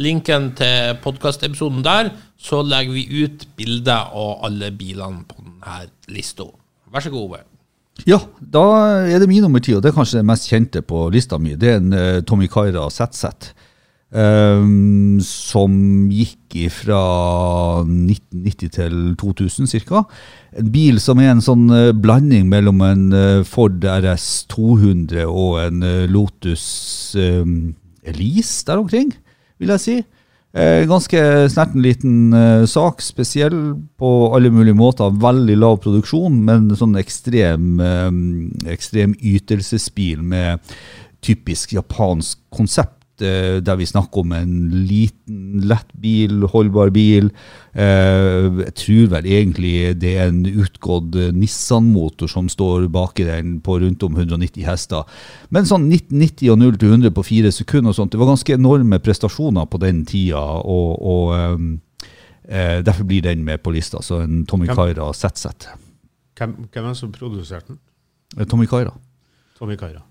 linken 0.00 0.50
til 0.58 0.96
podkastepisoden 1.04 1.84
der, 1.86 2.10
så 2.40 2.64
legger 2.64 2.96
vi 2.96 3.24
ut 3.26 3.46
bilder 3.58 4.10
av 4.16 4.46
alle 4.48 4.72
bilene 4.74 5.22
på 5.28 5.44
denne 5.44 5.84
lista. 6.10 6.48
Vær 6.90 7.04
så 7.04 7.12
god, 7.12 7.28
Ove. 7.28 7.42
Ja, 8.08 8.20
da 8.40 8.64
er 9.08 9.20
det 9.20 9.28
min 9.28 9.42
nummer 9.44 9.62
ti, 9.62 9.74
og 9.76 9.82
det 9.82 9.90
er 9.90 9.96
kanskje 9.96 10.20
det 10.20 10.28
mest 10.28 10.48
kjente 10.50 10.82
på 10.86 11.08
lista 11.12 11.38
mi. 11.40 11.56
Det 11.58 11.72
er 11.72 11.80
en 11.80 11.96
uh, 11.96 12.20
Tommy 12.26 12.48
Kaira 12.50 12.86
ZZ. 12.92 13.52
Um, 14.10 15.20
som 15.22 15.70
gikk 16.10 16.56
fra 16.74 17.02
1990 17.86 18.72
til 18.74 18.96
2000 19.20 19.70
ca. 19.86 20.02
En 20.58 20.72
bil 20.74 20.98
som 20.98 21.20
er 21.22 21.30
en 21.30 21.44
sånn 21.44 21.68
uh, 21.70 21.92
blanding 21.94 22.48
mellom 22.50 22.82
en 22.82 23.04
uh, 23.14 23.44
Ford 23.46 23.78
RS 23.78 24.48
200 24.50 25.28
og 25.30 25.60
en 25.62 25.86
Lotus 26.10 26.64
um, 27.14 27.76
Elise 28.02 28.66
der 28.66 28.82
omkring, 28.82 29.14
vil 29.62 29.76
jeg 29.76 29.84
si. 29.84 29.96
Eh, 30.52 30.82
ganske 30.90 31.20
snerten 31.50 31.82
liten 31.82 32.32
eh, 32.34 32.64
sak, 32.66 33.02
spesiell 33.02 33.54
på 33.98 34.08
alle 34.34 34.50
mulige 34.50 34.74
måter. 34.74 35.12
Veldig 35.22 35.56
lav 35.56 35.76
produksjon, 35.84 36.40
men 36.46 36.66
sånn 36.74 36.98
ekstrem, 36.98 37.76
eh, 37.78 38.08
ekstrem 38.74 39.14
ytelsesbil 39.14 40.24
med 40.26 40.72
typisk 41.22 41.76
japansk 41.76 42.40
konsept. 42.50 42.99
Eh, 43.22 43.58
Der 43.64 43.76
vi 43.76 43.86
snakker 43.86 44.22
om 44.22 44.32
en 44.32 44.52
liten, 44.88 45.60
lett 45.68 45.90
bil, 46.00 46.46
holdbar 46.52 46.92
bil. 46.94 47.30
Eh, 47.72 48.48
jeg 48.64 48.74
tror 48.80 49.10
vel 49.14 49.28
egentlig 49.30 49.74
det 50.00 50.14
er 50.16 50.30
en 50.30 50.42
utgått 50.46 51.14
eh, 51.16 51.30
Nissan-motor 51.36 52.30
som 52.30 52.48
står 52.50 52.88
baki 52.92 53.26
den 53.28 53.58
på 53.64 53.78
rundt 53.82 54.02
om 54.06 54.16
190 54.16 54.64
hester. 54.66 55.04
Men 55.50 55.68
sånn 55.68 55.90
1990 55.90 56.50
og 56.54 56.58
0 56.62 56.80
til 56.80 56.96
100 56.96 57.14
på 57.14 57.26
fire 57.26 57.52
sekunder 57.54 57.92
og 57.92 58.00
sånt, 58.00 58.14
det 58.14 58.22
var 58.22 58.32
ganske 58.32 58.56
enorme 58.56 58.98
prestasjoner 59.02 59.68
på 59.70 59.82
den 59.84 60.02
tida. 60.08 60.40
og, 60.40 60.98
og 60.98 61.36
eh, 62.48 62.80
Derfor 62.82 63.06
blir 63.06 63.22
den 63.22 63.44
med 63.44 63.62
på 63.62 63.70
lista. 63.74 64.02
Så 64.02 64.24
en 64.24 64.44
Tommy 64.46 64.66
Kaira 64.66 65.12
ZZ. 65.14 65.70
Hvem, 66.38 66.56
hvem 66.72 66.84
er 66.84 66.88
det 66.88 66.98
som 66.98 67.12
produserte 67.12 67.74
den? 67.74 67.80
Tommy 68.48 68.66
Kaira. 68.66 68.94
Tommy 69.58 69.76
Kaira. 69.76 70.02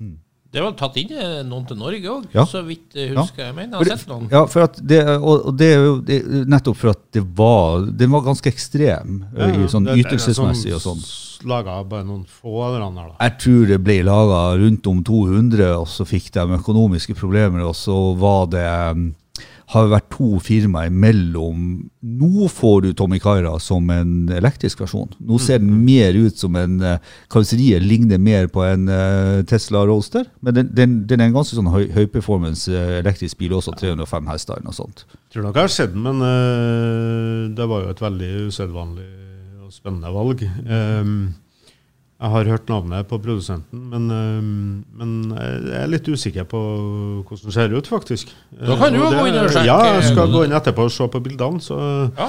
Det 0.52 0.62
var 0.64 0.72
tatt 0.74 0.96
inn 0.98 1.12
eh, 1.14 1.44
noen 1.46 1.66
til 1.70 1.78
Norge 1.78 2.10
òg, 2.10 2.24
Ja. 2.34 2.42
så 2.50 2.64
vidt 2.66 2.96
husker 2.96 3.16
husker. 3.20 3.44
Jeg 3.46 3.56
mener 3.56 3.78
jeg 3.78 3.88
har 3.92 3.98
sett 3.98 4.08
noen. 4.10 4.30
Ja, 4.32 4.46
for 4.50 4.64
at 4.66 4.80
det, 4.82 5.04
og, 5.20 5.46
og 5.46 5.58
det 5.60 5.68
er 5.76 5.84
jo 5.86 5.92
det, 6.02 6.18
nettopp 6.50 6.76
for 6.80 6.90
at 6.90 7.04
det 7.14 7.22
var 7.38 7.86
Den 7.86 8.10
var 8.10 8.22
ganske 8.26 8.50
ekstrem 8.50 9.20
ja, 9.38 9.46
i 9.52 9.68
sånn 9.70 9.86
Det- 9.86 9.94
det 9.94 10.06
er 10.06 10.10
ytelsesmessig 10.10 10.74
og 10.74 10.82
sånn. 10.82 10.98
s- 11.06 11.26
Laga 11.46 11.84
bare 11.88 12.04
noen 12.04 12.26
få 12.26 12.66
eller 12.66 12.80
hverandre? 12.80 13.14
da. 13.14 13.30
Jeg 13.30 13.38
tror 13.40 13.68
det 13.68 13.78
ble 13.84 14.04
laga 14.04 14.58
rundt 14.60 14.88
om 14.88 15.04
200, 15.04 15.70
og 15.80 15.88
så 15.88 16.04
fikk 16.04 16.32
de 16.32 16.40
økonomiske 16.58 17.16
problemer, 17.16 17.62
og 17.64 17.76
så 17.76 17.96
var 18.18 18.48
det 18.48 18.66
um, 18.92 19.16
har 19.70 19.90
vært 19.92 20.08
to 20.16 20.40
firmaer 20.42 20.90
imellom. 20.90 21.66
Nå 22.02 22.48
får 22.50 22.80
du 22.86 22.90
Tommy 22.98 23.20
Kaira 23.22 23.52
som 23.62 23.90
en 23.94 24.32
elektrisk 24.34 24.82
versjon. 24.82 25.12
Nå 25.22 25.38
ser 25.42 25.62
den 25.62 25.84
mer 25.86 26.18
ut 26.18 26.42
som 26.42 26.58
en 26.58 26.80
uh, 26.82 26.96
Karosseriet 27.30 27.86
ligner 27.86 28.18
mer 28.22 28.50
på 28.50 28.64
en 28.66 28.88
eh, 28.90 29.44
Tesla 29.50 29.84
Roadster, 29.86 30.26
men 30.42 30.56
den, 30.58 30.72
den, 30.74 30.96
den 31.10 31.22
er 31.22 31.30
en 31.30 31.38
ganske 31.38 31.58
sånn 31.58 31.70
høy, 31.70 31.86
høy 31.94 32.08
performance 32.10 32.72
eh, 32.72 32.98
elektrisk 33.04 33.38
bil 33.42 33.54
også, 33.60 33.76
305 33.78 34.32
hester 34.32 34.58
eller 34.58 34.72
noe 34.72 34.78
sånt. 34.78 35.06
Tror 35.30 35.46
nok 35.46 35.60
jeg 35.60 35.70
har 35.70 35.76
sett 35.76 35.94
den, 35.94 36.06
men 36.08 36.26
eh, 36.26 37.44
det 37.58 37.70
var 37.70 37.86
jo 37.86 37.94
et 37.94 38.04
veldig 38.04 38.32
usedvanlig 38.50 39.08
og 39.70 39.76
spennende 39.76 40.10
valg. 40.16 40.42
Ehm, 40.66 41.14
jeg 42.20 42.30
har 42.34 42.44
hørt 42.52 42.68
navnet 42.70 43.08
på 43.08 43.18
produsenten, 43.24 43.80
men, 43.94 44.10
ehm, 44.12 44.84
men 45.00 45.12
jeg 45.38 45.84
er 45.84 45.88
litt 45.88 46.08
usikker 46.12 46.44
på 46.52 46.60
hvordan 47.24 47.46
det 47.46 47.54
ser 47.56 47.72
ut, 47.78 47.88
faktisk. 47.88 48.34
Da 48.60 48.76
kan 48.76 48.92
du 48.94 49.00
Eh, 49.00 49.06
jo 49.06 49.12
gå 49.16 49.28
inn 49.30 49.38
og 49.40 49.48
sjekke. 49.54 49.66
Ja, 49.70 49.78
jeg 49.96 50.04
skal 50.12 50.28
gå 50.34 50.44
inn 50.44 50.52
etterpå 50.58 50.84
og 50.90 50.92
se 50.92 51.08
på 51.08 51.22
bildene. 51.24 51.62
så... 51.64 51.78
Ja. 52.18 52.28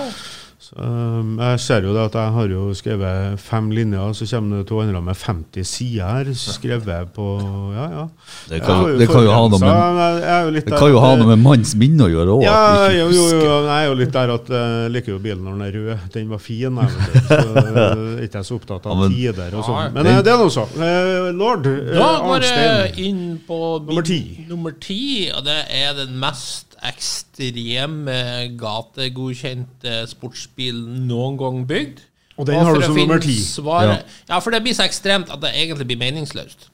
Så, 0.61 0.76
um, 0.76 1.38
jeg 1.40 1.61
ser 1.64 1.87
jo 1.87 1.95
det 1.97 2.02
at 2.11 2.17
jeg 2.21 2.33
har 2.35 2.50
jo 2.52 2.62
skrevet 2.76 3.38
fem 3.40 3.71
linjer, 3.73 4.11
så 4.12 4.26
kommer 4.29 4.59
det 4.61 4.67
to 4.69 4.81
andre 4.83 5.00
med 5.00 5.17
50 5.17 5.64
sider 5.64 6.05
her. 6.05 6.29
skrevet 6.37 7.14
på 7.17 7.29
Ja, 7.73 7.87
ja. 7.95 8.02
Det 8.50 8.59
kan, 8.67 8.83
jo- 8.85 8.99
det 9.00 9.07
kan 9.09 9.25
jo 9.25 9.31
ha 9.33 9.47
noe 9.49 9.61
med, 9.62 10.59
det 10.61 10.75
kan 10.76 10.90
jo 10.93 11.00
ha 11.00 11.14
noe 11.17 11.31
med 11.33 11.40
manns 11.40 11.73
minne 11.81 12.05
å 12.05 12.11
gjøre 12.12 12.35
òg. 12.37 12.43
ja, 12.45 12.90
jo, 12.93 13.07
jo, 13.09 13.25
jo, 13.40 13.55
jeg 13.64 13.73
er 13.73 13.87
jo 13.88 13.95
litt 14.02 14.12
der 14.12 14.35
at 14.35 14.52
jeg 14.52 14.90
liker 14.93 15.12
jo 15.14 15.19
bilen 15.25 15.43
når 15.49 15.57
den 15.57 15.64
er 15.64 15.73
rød. 15.79 16.05
Den 16.12 16.29
var 16.35 16.38
fin, 16.45 16.76
jeg. 16.76 16.90
Så 17.25 17.40
jeg 17.57 17.75
er 17.87 18.23
ikke 18.29 18.45
så 18.45 18.59
opptatt 18.61 18.85
av 18.87 18.93
Ja, 18.93 19.00
men- 19.00 19.17
tider 19.17 19.57
og 19.57 19.64
sånn. 19.64 19.93
Men 19.97 20.07
eh, 20.12 20.21
det 20.23 20.35
er 20.35 20.45
nå 20.45 20.50
så. 20.52 20.67
Eh, 20.76 21.31
Lord 21.40 21.67
eh, 21.73 21.95
Da 21.97 22.11
går 22.26 22.45
jeg 22.45 22.69
Arnstein. 22.69 23.05
inn 23.09 23.40
på 23.49 23.62
Nummer 23.88 24.02
ti. 24.05 24.21
Nummer 24.49 24.76
ti, 24.79 25.31
og 25.35 25.43
det 25.49 25.62
er 25.73 25.95
den 26.05 26.19
mest 26.21 26.70
ekstreme 26.89 28.19
gategodkjent 28.61 29.85
sportsbil 30.11 30.79
noen 31.07 31.37
gang 31.41 31.63
bygd. 31.69 32.01
Og 32.41 32.47
den 32.49 32.57
har 32.65 32.75
du 32.79 32.83
som 32.87 32.97
nummer 32.97 33.19
ti. 33.21 33.35
svaret- 33.37 34.05
Ja. 34.29 34.41
for 34.41 34.51
det 34.51 34.63
blir 34.63 34.73
så 34.73 34.85
ekstremt 34.89 35.31
at 35.31 35.41
det 35.41 35.51
egentlig 35.55 35.87
blir 35.87 35.99
meningsløst. 35.99 36.69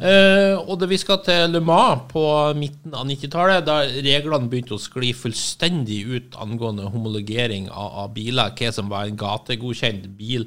Eh, 0.00 0.54
og 0.68 0.78
det 0.78 0.88
vi 0.90 0.96
skal 0.96 1.18
til 1.24 1.48
Le 1.50 1.60
Mans 1.60 2.02
på 2.12 2.54
midten 2.54 2.94
av 2.94 3.04
90-tallet, 3.04 3.64
da 3.66 3.80
reglene 3.82 4.48
begynte 4.48 4.76
å 4.76 4.78
skli 4.78 5.12
fullstendig 5.12 6.06
ut 6.06 6.36
angående 6.38 6.88
homologering 6.92 7.68
av, 7.70 7.90
av 8.04 8.14
biler, 8.14 8.52
hva 8.54 8.72
som 8.72 8.88
var 8.88 9.06
en 9.06 9.16
gategodkjent 9.16 10.06
bil 10.16 10.46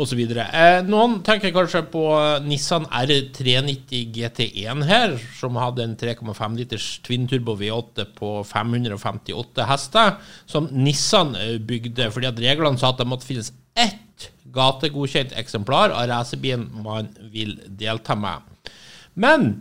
osv. 0.00 0.20
Eh, 0.20 0.80
noen 0.88 1.18
tenker 1.26 1.52
kanskje 1.54 1.82
på 1.92 2.04
Nissan 2.46 2.86
R390 2.88 4.10
GT1 4.16 4.84
her, 4.88 5.16
som 5.38 5.58
hadde 5.60 5.84
en 5.84 5.96
3,5 6.00 6.58
liters 6.58 6.88
twin 7.06 7.26
turbo 7.30 7.56
V8 7.60 8.06
på 8.16 8.32
558 8.48 9.66
hester, 9.70 10.14
som 10.50 10.70
Nissan 10.72 11.34
eh, 11.38 11.56
bygde 11.58 12.10
fordi 12.14 12.30
at 12.30 12.40
reglene 12.42 12.80
sa 12.80 12.94
at 12.94 13.02
det 13.02 13.08
måtte 13.10 13.28
finnes 13.28 13.52
ett 13.78 14.30
gategodkjent 14.50 15.34
eksemplar 15.38 15.92
av 15.94 16.08
racerbilen 16.10 16.68
man 16.84 17.12
vil 17.32 17.58
delta 17.68 18.16
med. 18.18 18.72
Men 19.14 19.52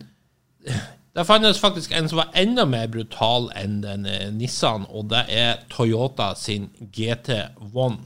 det 1.14 1.26
fantes 1.26 1.60
faktisk 1.60 1.92
en 1.92 2.10
som 2.10 2.22
var 2.22 2.32
enda 2.38 2.66
mer 2.70 2.88
brutal 2.88 3.50
enn 3.58 3.82
den 3.84 4.08
eh, 4.10 4.30
Nissan, 4.34 4.88
og 4.90 5.10
det 5.12 5.26
er 5.34 5.66
Toyota 5.72 6.32
sin 6.38 6.70
GT1. 6.80 8.00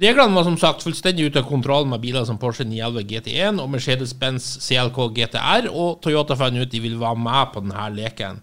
Reglene 0.00 0.32
var 0.32 0.46
som 0.46 0.54
sagt 0.56 0.80
fullstendig 0.80 1.26
ute 1.28 1.42
av 1.42 1.48
kontroll 1.50 1.84
med 1.84 2.00
biler 2.00 2.24
som 2.24 2.38
Porsche 2.40 2.64
911 2.64 3.02
GT1 3.10 3.58
og 3.60 3.68
Mercedes-Benz 3.74 4.46
CLK 4.64 4.96
GTR, 5.18 5.66
og 5.68 5.98
Toyota 6.00 6.38
fant 6.40 6.56
ut 6.56 6.70
de 6.72 6.80
ville 6.80 7.00
være 7.00 7.20
med 7.20 7.50
på 7.52 7.60
denne 7.60 7.88
leken. 7.98 8.38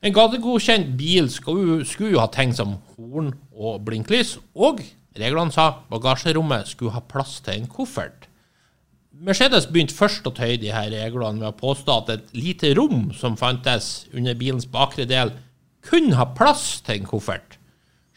En 0.00 0.14
gategodkjent 0.16 0.94
bil 0.96 1.28
skulle, 1.32 1.82
skulle 1.84 2.14
jo 2.14 2.22
ha 2.22 2.30
ting 2.32 2.54
som 2.56 2.78
horn 2.94 3.34
og 3.52 3.82
blinklys, 3.84 4.38
og 4.56 4.80
reglene 5.20 5.52
sa 5.52 5.82
bagasjerommet 5.92 6.72
skulle 6.72 6.96
ha 6.96 7.04
plass 7.04 7.36
til 7.44 7.60
en 7.60 7.68
koffert. 7.68 8.30
Mercedes 9.12 9.68
begynte 9.68 9.96
først 9.96 10.24
å 10.24 10.32
tøye 10.32 10.56
de 10.60 10.72
her 10.72 10.88
reglene 10.88 11.44
ved 11.44 11.50
å 11.50 11.58
påstå 11.58 11.98
at 12.00 12.14
et 12.16 12.32
lite 12.32 12.72
rom 12.80 13.10
som 13.12 13.36
fantes 13.36 14.06
under 14.16 14.40
bilens 14.40 14.64
bakre 14.72 15.04
del, 15.04 15.36
kunne 15.84 16.16
ha 16.16 16.30
plass 16.32 16.80
til 16.80 17.02
en 17.02 17.12
koffert, 17.12 17.53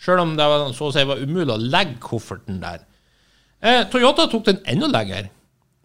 sjøl 0.01 0.21
om 0.23 0.35
det 0.37 0.45
var, 0.47 0.67
så 0.77 0.89
å 0.89 0.93
si 0.93 1.03
var 1.07 1.21
umulig 1.21 1.53
å 1.53 1.61
legge 1.61 1.97
kofferten 2.03 2.61
der. 2.61 2.85
Eh, 3.61 3.83
Toyota 3.89 4.27
tok 4.29 4.45
den 4.47 4.61
enda 4.69 4.89
lenger, 4.93 5.31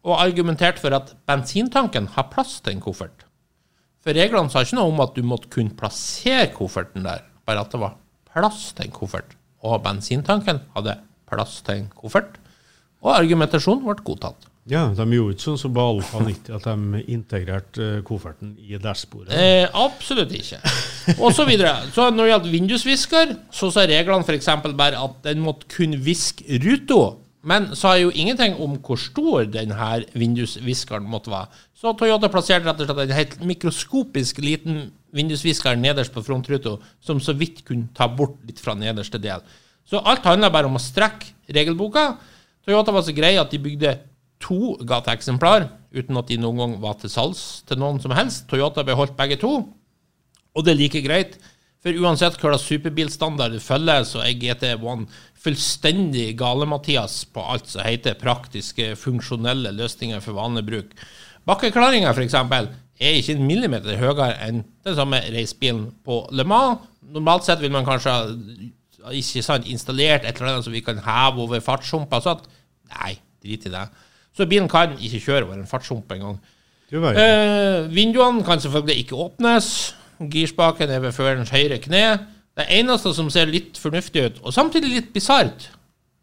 og 0.02 0.18
argumenterte 0.18 0.82
for 0.82 0.94
at 0.96 1.14
bensintanken 1.30 2.10
har 2.16 2.30
plass 2.32 2.58
til 2.60 2.76
en 2.76 2.84
koffert. 2.84 3.24
For 4.02 4.16
reglene 4.18 4.50
sa 4.50 4.64
ikke 4.64 4.80
noe 4.80 4.90
om 4.90 5.02
at 5.04 5.14
du 5.14 5.22
måtte 5.26 5.50
kunne 5.52 5.76
plassere 5.78 6.50
kofferten 6.56 7.06
der, 7.06 7.22
bare 7.46 7.62
at 7.62 7.72
det 7.72 7.80
var 7.80 7.96
plass 8.32 8.72
til 8.74 8.88
en 8.88 8.96
koffert. 8.96 9.36
Og 9.62 9.78
bensintanken 9.84 10.64
hadde 10.74 10.98
plass 11.30 11.60
til 11.64 11.84
en 11.84 11.92
koffert, 11.94 12.40
og 13.02 13.14
argumentasjonen 13.14 13.86
ble 13.86 14.02
godtatt. 14.04 14.48
Ja, 14.70 14.84
De 14.94 15.04
gjorde 15.10 15.34
ikke 15.34 15.42
sånn 15.42 15.58
som 15.58 15.72
på 15.74 15.82
Alfa 15.82 16.20
90, 16.22 16.52
at 16.54 16.66
de 16.68 17.00
integrerte 17.10 17.86
eh, 17.96 18.02
kofferten 18.06 18.52
i 18.62 18.78
dashbordet. 18.78 19.34
Eh, 19.34 19.64
absolutt 19.74 20.30
ikke. 20.38 20.60
Og 21.16 21.34
så 21.34 21.46
videre. 21.48 21.72
Så 21.94 22.06
når 22.14 22.22
det 22.22 22.30
gjaldt 22.30 22.52
vindusvisker, 22.52 23.34
så 23.50 23.72
sa 23.74 23.88
reglene 23.90 24.22
f.eks. 24.22 24.52
bare 24.78 25.00
at 25.02 25.18
den 25.26 25.42
måtte 25.42 25.66
kun 25.72 25.96
viske 26.04 26.46
ruta. 26.62 27.16
Men 27.42 27.72
sa 27.74 27.96
jo 27.98 28.12
ingenting 28.14 28.54
om 28.62 28.76
hvor 28.86 29.00
stor 29.02 29.48
denne 29.50 29.88
vindusviskeren 30.14 31.08
måtte 31.10 31.32
være. 31.32 31.50
Så 31.74 31.90
Toyota 31.98 32.30
plasserte 32.30 32.68
rett 32.68 32.84
og 32.84 32.86
slett 32.86 33.02
en 33.08 33.16
helt 33.18 33.34
mikroskopisk 33.42 34.38
liten 34.44 34.84
vindusvisker 35.10 35.74
nederst 35.74 36.14
på 36.14 36.22
frontruta, 36.22 36.76
som 37.02 37.18
så 37.18 37.34
vidt 37.34 37.64
kunne 37.66 37.90
ta 37.98 38.06
bort 38.06 38.38
litt 38.46 38.62
fra 38.62 38.76
nederste 38.78 39.18
del. 39.18 39.42
Så 39.90 39.98
alt 40.06 40.22
handla 40.30 40.52
bare 40.54 40.70
om 40.70 40.78
å 40.78 40.82
strekke 40.86 41.34
regelboka. 41.50 42.12
Toyota 42.62 42.94
var 42.94 43.02
så 43.02 43.14
grei 43.16 43.34
at 43.42 43.50
de 43.50 43.58
bygde 43.58 43.96
to 44.42 44.74
gateeksemplar, 44.88 45.70
uten 45.94 46.18
at 46.18 46.28
de 46.28 46.38
noen 46.40 46.60
gang 46.60 46.76
var 46.82 46.98
til 47.00 47.12
salgs 47.12 47.62
til 47.68 47.80
noen 47.80 48.00
som 48.02 48.14
helst. 48.16 48.48
Toyota 48.50 48.84
beholdt 48.86 49.16
begge 49.18 49.38
to, 49.40 49.54
og 50.52 50.66
det 50.66 50.74
er 50.74 50.80
like 50.82 51.02
greit. 51.04 51.38
For 51.82 51.98
uansett 51.98 52.36
hva 52.38 52.52
slags 52.52 52.68
superbilstandard 52.70 53.56
du 53.56 53.62
følger, 53.62 54.04
så 54.06 54.20
er 54.22 54.38
GT1 54.38 55.08
fullstendig 55.42 56.28
gale-Mathias 56.38 57.24
på 57.34 57.42
alt 57.42 57.72
som 57.72 57.82
heter 57.82 58.14
praktiske, 58.20 58.92
funksjonelle 59.00 59.72
løsninger 59.74 60.22
for 60.22 60.38
vanlig 60.38 60.62
bruk. 60.68 60.92
Bakkeklaringa, 61.48 62.12
f.eks., 62.14 62.38
er 63.02 63.18
ikke 63.18 63.34
en 63.34 63.48
millimeter 63.48 63.98
høyere 63.98 64.28
enn 64.46 64.60
den 64.86 64.94
samme 64.94 65.18
racebilen 65.34 65.88
på 66.06 66.20
Le 66.30 66.46
Mans. 66.46 66.86
Normalt 67.12 67.48
sett 67.48 67.58
vil 67.58 67.74
man 67.74 67.88
kanskje 67.88 68.14
ha 69.02 69.10
installert 69.66 70.22
et 70.22 70.38
eller 70.38 70.52
annet 70.52 70.68
som 70.68 70.76
vi 70.76 70.84
kan 70.86 71.02
heve 71.02 71.42
over 71.42 71.64
fartshumper. 71.64 72.22
Sånn. 72.22 72.46
Nei, 72.94 73.16
drit 73.42 73.66
i 73.66 73.74
det. 73.74 73.82
Så 74.36 74.46
bilen 74.48 74.68
kan 74.68 74.96
ikke 74.98 75.20
kjøre 75.20 75.46
over 75.46 75.58
en 75.58 75.68
fartshump 75.68 76.12
engang. 76.12 76.38
Eh, 76.92 77.88
vinduene 77.92 78.44
kan 78.44 78.60
selvfølgelig 78.60 79.04
ikke 79.04 79.16
åpnes. 79.16 79.94
Girspaken 80.32 80.90
er 80.90 81.00
ved 81.04 81.12
førerens 81.16 81.50
høyre 81.50 81.78
kne. 81.82 82.04
Det 82.56 82.66
eneste 82.68 83.14
som 83.16 83.30
ser 83.32 83.48
litt 83.48 83.78
fornuftig 83.80 84.26
ut, 84.26 84.40
og 84.44 84.52
samtidig 84.52 84.90
litt 84.92 85.12
bisart, 85.14 85.70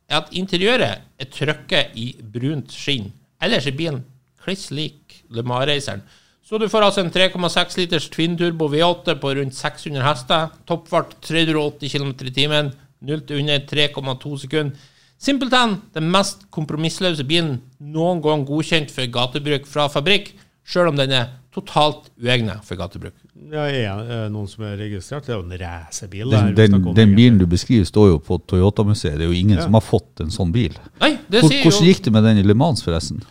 er 0.10 0.22
at 0.22 0.34
interiøret 0.38 1.02
er 1.20 1.30
trykket 1.34 1.96
i 1.98 2.12
brunt 2.22 2.74
skinn. 2.74 3.10
Ellers 3.42 3.66
er 3.70 3.78
bilen 3.78 4.04
kliss 4.44 4.70
lik 4.74 5.24
Le 5.34 5.44
Mans-raceren. 5.46 6.04
Så 6.46 6.58
du 6.58 6.66
får 6.70 6.82
altså 6.82 7.04
en 7.04 7.12
3,6 7.14 7.78
liters 7.78 8.08
twin 8.10 8.38
turbo 8.38 8.70
V8 8.74 9.20
på 9.22 9.34
rundt 9.38 9.58
600 9.58 10.02
hester. 10.06 10.48
Toppfart 10.70 11.18
380 11.22 11.92
km 11.94 12.14
i 12.26 12.34
timen. 12.34 12.72
0 13.06 13.22
til 13.28 13.44
under 13.44 13.60
3,2 13.70 14.38
sekunder. 14.46 14.88
Simpelthen 15.20 15.82
den 15.96 16.08
mest 16.14 16.46
kompromissløse 16.54 17.26
bilen 17.28 17.58
noen 17.80 18.22
gang 18.24 18.46
godkjent 18.48 18.92
for 18.94 19.10
gatebruk 19.12 19.68
fra 19.68 19.90
fabrikk, 19.92 20.32
sjøl 20.64 20.94
om 20.94 21.00
den 21.00 21.12
er 21.16 21.34
totalt 21.52 22.08
uegnet 22.22 22.64
for 22.64 22.80
gatebruk. 22.80 23.16
Ja, 23.50 23.66
er 23.66 24.04
det 24.06 24.20
noen 24.32 24.48
som 24.48 24.64
er 24.68 24.78
registrert? 24.80 25.26
Det 25.26 25.34
er 25.34 25.40
jo 25.40 25.48
en 25.48 25.58
racerbil. 25.60 26.32
Den, 26.32 26.54
den, 26.56 26.78
den, 26.96 27.16
bilen 27.18 27.40
du 27.42 27.48
beskriver, 27.50 27.88
står 27.90 28.14
jo 28.14 28.22
på 28.24 28.38
Toyota-museet. 28.48 29.18
Det 29.20 29.26
er 29.26 29.32
jo 29.32 29.40
ingen 29.40 29.58
ja. 29.58 29.66
som 29.66 29.76
har 29.76 29.84
fått 29.84 30.24
en 30.24 30.32
sånn 30.32 30.54
bil. 30.56 30.78
Nei, 31.02 31.16
det 31.28 31.44
Hvordan, 31.44 31.56
sier 31.56 31.68
jo... 31.68 31.90
gikk 31.90 32.04
det 32.06 32.16
med 32.16 32.28
den 32.30 32.42
i 32.44 32.46
Le 32.46 32.56
Mans, 32.58 32.86
forresten? 32.86 33.24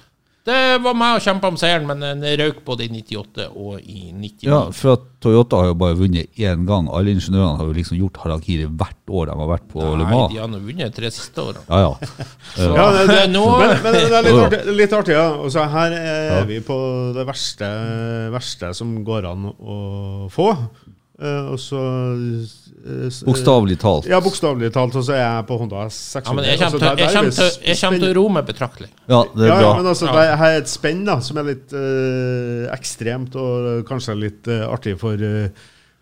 Det 0.48 0.60
var 0.80 0.96
meg 0.96 1.18
og 1.18 1.24
kjempa 1.24 1.50
om 1.52 1.58
seieren, 1.60 1.84
men 1.88 2.00
den 2.00 2.24
røk 2.40 2.62
både 2.64 2.86
i 2.86 2.90
98 2.92 3.48
og 3.52 3.82
i 3.82 4.10
99. 4.14 4.48
Ja, 4.48 4.60
for 4.72 4.96
at 4.96 5.06
Toyota 5.20 5.60
har 5.60 5.72
jo 5.72 5.76
bare 5.78 5.98
vunnet 5.98 6.40
én 6.40 6.64
gang. 6.68 6.88
Alle 6.94 7.12
ingeniørene 7.12 7.58
har 7.58 7.68
jo 7.68 7.76
liksom 7.76 7.98
gjort 7.98 8.20
harakiri 8.22 8.68
hvert 8.68 9.12
år 9.12 9.28
de 9.28 9.36
har 9.40 9.50
vært 9.50 9.66
på 9.72 9.82
Le 9.82 10.06
Mans. 10.06 10.14
Nei, 10.14 10.36
de 10.36 10.42
har 10.42 10.50
nå 10.52 10.60
vunnet 10.64 10.96
tre 10.96 11.10
siste 11.12 11.44
årene. 11.44 11.64
Ja, 11.68 11.80
ja. 11.84 12.26
Så, 12.54 12.68
ja 12.78 12.86
det, 12.94 13.06
det, 13.10 13.22
nå... 13.34 13.44
men, 13.60 13.74
men, 13.84 13.98
det 13.98 14.04
er 14.08 14.28
litt 14.28 14.42
artig, 14.46 14.76
litt 14.78 14.94
artig 15.00 15.16
ja. 15.18 15.26
Også 15.48 15.66
her 15.74 15.96
er 15.98 16.28
ja. 16.30 16.44
vi 16.48 16.60
på 16.64 16.78
det 17.16 17.26
verste, 17.28 17.72
verste 18.34 18.72
som 18.78 18.94
går 19.06 19.28
an 19.32 19.50
å 19.52 19.78
få. 20.32 20.52
Uh, 21.18 21.50
og 21.50 21.58
så 21.58 21.78
uh, 22.14 23.06
Bokstavelig 23.26 23.74
talt. 23.82 24.06
Ja, 24.06 24.20
bokstavelig 24.22 24.70
talt. 24.74 24.94
Og 24.94 25.02
så 25.02 25.16
er 25.16 25.24
jeg 25.24 25.46
på 25.48 25.56
Honda 25.58 25.88
600. 25.90 26.28
Ja, 26.28 26.34
men 26.36 26.46
jeg 26.46 26.60
kommer 26.60 27.32
til, 27.34 27.56
jeg 27.66 27.80
til, 27.80 28.06
å 28.06 28.12
roe 28.20 28.34
meg 28.36 28.46
betraktelig. 28.46 28.90
Ja, 29.10 29.24
det 29.32 29.48
er 29.48 29.50
ja, 29.50 29.56
bra. 29.64 29.72
men 29.80 29.90
altså, 29.90 30.12
det 30.14 30.28
er 30.30 30.60
et 30.60 30.70
spenn 30.70 31.02
da, 31.08 31.18
som 31.24 31.40
er 31.42 31.48
litt 31.50 31.74
uh, 31.74 32.68
ekstremt, 32.76 33.34
og 33.34 33.82
kanskje 33.88 34.16
litt 34.20 34.52
artig 34.68 34.94
for 35.00 35.18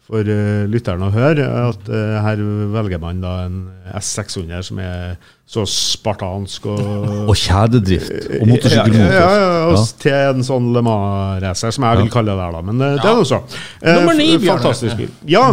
for 0.06 0.22
uh, 0.22 0.66
lytterne 0.70 1.08
å 1.08 1.14
høre 1.14 1.46
at 1.66 1.88
uh, 1.90 2.18
her 2.22 2.42
velger 2.74 3.00
man 3.02 3.18
da 3.24 3.32
en 3.46 3.56
S600 3.98 4.62
som 4.68 4.78
er 4.82 5.16
så 5.46 5.64
spartansk 5.70 6.68
og 6.70 6.82
Og 7.30 7.34
kjededrift 7.38 8.12
og 8.38 8.46
motorsykkelmotor. 8.52 9.12
Ja, 9.12 9.26
ja, 9.26 9.46
ja, 9.50 9.74
ja, 9.74 9.84
til 10.02 10.16
en 10.16 10.46
sånn 10.46 10.70
Le 10.74 10.82
Mans-racer, 10.86 11.74
som 11.74 11.86
jeg 11.88 12.04
vil 12.04 12.10
kalle 12.14 12.34
det 12.34 12.38
der, 12.38 12.54
da. 12.54 12.64
Men 12.68 12.82
uh, 12.82 12.88
det 13.00 13.10
er 13.10 13.18
nå 13.18 13.26
så. 13.26 13.40
Nummer 13.82 14.18
ni, 14.18 14.28
Fantastisk 14.46 15.00
bil. 15.00 15.10
Ja. 15.30 15.46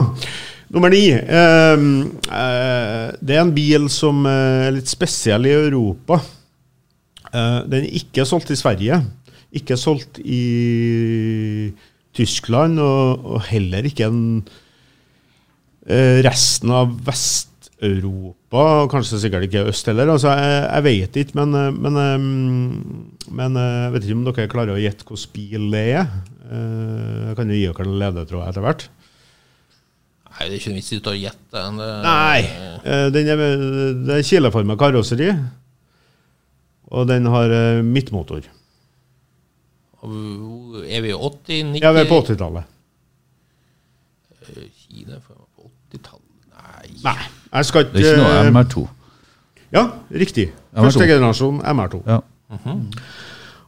Nummer 0.74 0.90
ni. 0.90 1.04
Ehm, 1.14 1.90
det 2.26 3.36
er 3.36 3.42
en 3.44 3.52
bil 3.54 3.86
som 3.94 4.24
er 4.26 4.72
litt 4.74 4.90
spesiell 4.90 5.46
i 5.46 5.52
Europa. 5.54 6.18
den 7.30 7.84
er 7.84 8.00
ikke 8.02 8.26
solgt 8.26 8.50
i 8.50 8.58
Sverige. 8.58 8.98
Ikke 9.54 9.78
solgt 9.78 10.18
i 10.26 10.42
Tyskland, 12.14 12.80
og, 12.82 13.26
og 13.26 13.42
heller 13.50 13.88
ikke 13.90 14.08
en, 14.10 14.22
eh, 15.88 16.22
resten 16.26 16.74
av 16.74 16.94
Vest-Europa. 17.08 18.66
Kanskje 18.92 19.22
sikkert 19.24 19.48
ikke 19.48 19.66
øst 19.72 19.90
heller. 19.90 20.14
Altså, 20.14 20.34
jeg, 20.38 20.60
jeg 20.68 20.86
vet 20.88 21.22
ikke, 21.24 21.38
men, 21.42 21.56
eh, 21.58 21.72
men, 21.74 22.02
eh, 22.02 23.32
men, 23.40 23.62
jeg 23.62 23.96
vet 23.96 24.06
ikke 24.06 24.20
om 24.20 24.28
dere 24.30 24.52
klarer 24.52 24.76
å 24.76 24.84
gjette 24.84 25.08
hvilken 25.10 25.34
bil 25.34 25.72
det 25.74 25.88
er. 26.02 26.12
Jeg 26.54 27.38
kan 27.40 27.50
jo 27.50 27.58
gi 27.58 27.66
dere 27.66 27.88
en 27.88 27.98
ledetråd 28.02 28.46
etter 28.46 28.66
hvert. 28.66 28.88
Nei, 30.34 30.48
det 30.50 30.54
er 30.54 30.60
ikke 30.60 30.72
noe 30.74 30.80
vits 30.82 30.92
i 30.94 30.98
å 31.00 31.14
gjette. 31.18 31.62
Det... 31.78 31.92
Nei. 32.04 32.40
Den 33.14 33.30
er, 33.30 33.42
det 34.04 34.18
er 34.18 34.26
kileforma 34.28 34.76
karosseri, 34.78 35.30
og 36.94 37.08
den 37.10 37.30
har 37.32 37.54
midtmotor. 37.86 38.50
Er 40.94 41.02
vi 41.02 41.14
80? 41.14 41.74
90? 41.74 41.82
Ja, 41.82 41.92
vi 41.96 42.04
er 42.04 42.10
på 42.10 42.20
80-tallet. 42.22 42.70
Eh, 44.44 44.68
Kina 44.84 45.18
på 45.24 45.68
80-tallet 45.92 46.22
Nei. 46.54 46.90
Nei. 47.04 47.30
Jeg 47.54 47.70
skal 47.70 47.86
ikke 47.86 47.98
Det 47.98 48.06
er 48.06 48.18
ikke 48.18 48.24
noe 48.24 48.52
MR2. 48.54 48.84
Ja, 49.74 49.84
riktig. 50.14 50.48
MR2. 50.74 50.86
Første 50.86 51.08
generasjon 51.10 51.62
MR2. 51.62 52.02
Ja. 52.08 52.20
Mm 52.54 52.60
-hmm. 52.64 53.04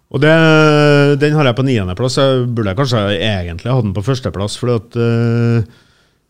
Og 0.09 0.21
det, 0.21 1.19
den 1.19 1.33
har 1.33 1.45
jeg 1.45 1.55
på 1.55 1.65
niendeplass. 1.65 2.17
Jeg 2.17 2.55
burde 2.55 2.75
kanskje 2.75 3.01
egentlig 3.17 3.73
hatt 3.73 3.83
den 3.83 3.93
på 3.93 4.01
førsteplass. 4.05 4.57
For 4.57 4.75
at, 4.75 4.95
uh, 4.95 5.63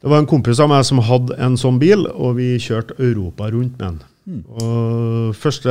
det 0.02 0.10
var 0.10 0.20
en 0.20 0.30
kompis 0.30 0.60
av 0.60 0.70
meg 0.70 0.86
som 0.86 1.00
hadde 1.00 1.36
en 1.38 1.58
sånn 1.58 1.80
bil, 1.80 2.08
og 2.08 2.38
vi 2.40 2.56
kjørte 2.58 2.98
Europa 3.00 3.50
rundt 3.52 3.78
med 3.78 3.86
den. 3.88 4.00
Mm. 4.26 4.44
Og 4.50 5.36
Første 5.36 5.70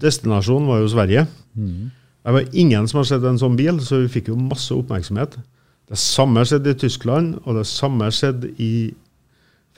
destinasjon 0.00 0.66
var 0.66 0.82
jo 0.82 0.88
Sverige. 0.88 1.26
Mm. 1.54 1.90
Det 2.28 2.32
var 2.34 2.48
ingen 2.52 2.88
som 2.88 2.98
har 3.00 3.06
sett 3.08 3.22
en 3.24 3.38
sånn 3.40 3.54
bil, 3.56 3.78
så 3.80 4.02
vi 4.02 4.10
fikk 4.18 4.26
jo 4.28 4.34
masse 4.36 4.74
oppmerksomhet. 4.76 5.38
Det 5.88 5.96
samme 5.96 6.42
skjedde 6.44 6.74
i 6.74 6.76
Tyskland, 6.76 7.38
og 7.46 7.56
det 7.56 7.62
samme 7.64 8.10
skjedde 8.12 8.50
i 8.60 8.90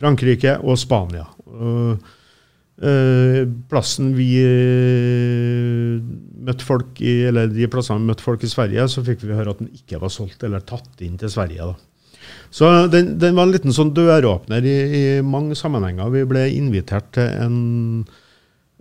Frankrike 0.01 0.57
og 0.59 0.75
Spania. 0.83 1.29
Eh, 2.81 3.45
plassen 3.71 4.09
vi 4.17 4.27
eh, 4.43 6.01
møtte 6.43 6.67
folk 6.67 6.99
i, 7.05 7.13
eller 7.29 7.53
De 7.55 7.69
plassene 7.71 8.03
vi 8.03 8.09
møtte 8.09 8.27
folk 8.27 8.43
i 8.43 8.51
Sverige, 8.51 8.89
så 8.91 9.05
fikk 9.07 9.23
vi 9.23 9.37
høre 9.39 9.55
at 9.55 9.63
den 9.63 9.71
ikke 9.77 10.01
var 10.03 10.11
solgt 10.11 10.43
eller 10.43 10.67
tatt 10.67 11.07
inn 11.07 11.21
til 11.23 11.31
Sverige. 11.31 11.71
da. 11.71 12.35
Så 12.51 12.73
den, 12.91 13.15
den 13.23 13.39
var 13.39 13.47
en 13.47 13.55
liten 13.55 13.79
sånn 13.79 13.95
døråpner 13.95 14.67
i, 14.67 14.75
i 14.91 15.05
mange 15.23 15.55
sammenhenger. 15.55 16.11
Vi 16.19 16.27
ble 16.35 16.49
invitert 16.57 17.13
til 17.15 17.31
en 17.31 17.61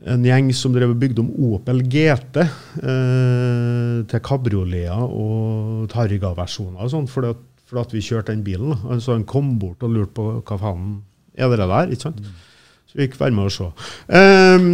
en 0.07 0.23
gjeng 0.23 0.49
som 0.55 0.73
drev 0.75 0.93
og 0.93 0.99
bygde 1.01 1.23
om 1.23 1.31
Opel 1.51 1.81
GT 1.91 2.39
eh, 2.39 3.95
til 4.09 4.21
kabrioleter 4.23 5.01
og 5.03 5.89
Targa-versjoner 5.91 6.85
og 6.85 6.91
sånn, 6.93 7.09
fordi, 7.11 7.33
fordi, 7.67 7.81
at 7.83 7.95
vi 7.95 8.03
kjørte 8.05 8.31
den 8.31 8.45
bilen. 8.45 8.77
Altså 8.87 9.17
Han 9.17 9.27
kom 9.27 9.57
bort 9.59 9.83
og 9.83 9.95
lurte 9.95 10.15
på 10.15 10.29
hva 10.39 10.59
faen 10.61 11.01
er 11.35 11.51
det 11.51 11.67
der. 11.67 11.91
ikke 11.91 12.07
sant? 12.07 12.23
Så 12.89 12.97
vi 12.97 13.05
gikk 13.05 13.19
være 13.19 13.35
med 13.35 13.49
og 13.49 13.53
se. 13.53 13.67
Eh, 14.17 14.69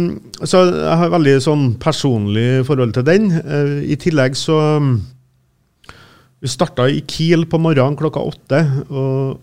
så 0.46 0.62
jeg 0.70 1.00
har 1.02 1.12
veldig 1.12 1.36
sånn 1.44 1.66
personlig 1.82 2.64
forhold 2.68 2.94
til 2.96 3.06
den. 3.06 3.28
Eh, 3.42 3.74
I 3.92 3.98
tillegg 4.00 4.38
så 4.38 4.60
Vi 6.36 6.50
starta 6.52 6.84
i 6.92 7.00
Kiel 7.08 7.46
på 7.48 7.58
morgenen 7.58 7.96
klokka 7.96 8.20
åtte. 8.20 8.60
og 8.92 9.40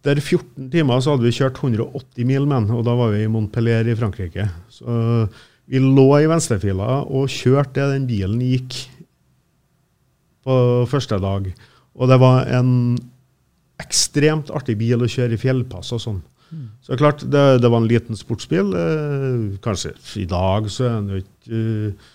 etter 0.00 0.16
14 0.16 0.70
timer 0.72 1.02
så 1.04 1.12
hadde 1.14 1.26
vi 1.26 1.34
kjørt 1.36 1.60
180 1.60 2.24
mil 2.28 2.46
med 2.48 2.64
den, 2.64 2.76
og 2.78 2.86
da 2.88 2.94
var 2.96 3.12
vi 3.12 3.24
i 3.26 3.30
Montpellier 3.30 3.88
i 3.88 3.96
Frankrike. 3.98 4.46
Så 4.72 4.94
vi 5.70 5.82
lå 5.84 6.08
i 6.18 6.28
venstrefila 6.30 7.02
og 7.04 7.28
kjørte 7.30 7.76
det 7.76 7.90
den 7.92 8.06
bilen 8.08 8.40
gikk 8.40 8.78
på 10.48 10.56
første 10.88 11.20
dag. 11.20 11.50
Og 12.00 12.08
det 12.08 12.16
var 12.22 12.48
en 12.48 12.72
ekstremt 13.80 14.50
artig 14.56 14.78
bil 14.80 15.04
å 15.04 15.10
kjøre 15.10 15.36
i 15.36 15.40
fjellpass 15.40 15.92
og 15.96 16.02
sånn. 16.02 16.22
Mm. 16.50 16.64
Så 16.82 16.98
klart, 16.98 17.22
det, 17.22 17.42
det, 17.62 17.68
var 17.70 17.82
en 17.82 17.90
liten 17.90 18.18
sportsbil. 18.18 18.72
Eh, 18.74 19.58
kanskje 19.64 19.94
i 20.20 20.26
dag 20.28 20.66
så 20.72 20.88
er 20.88 20.96
den 20.96 21.12
jo 21.12 21.20
ikke 21.22 21.60
uh, 21.60 22.08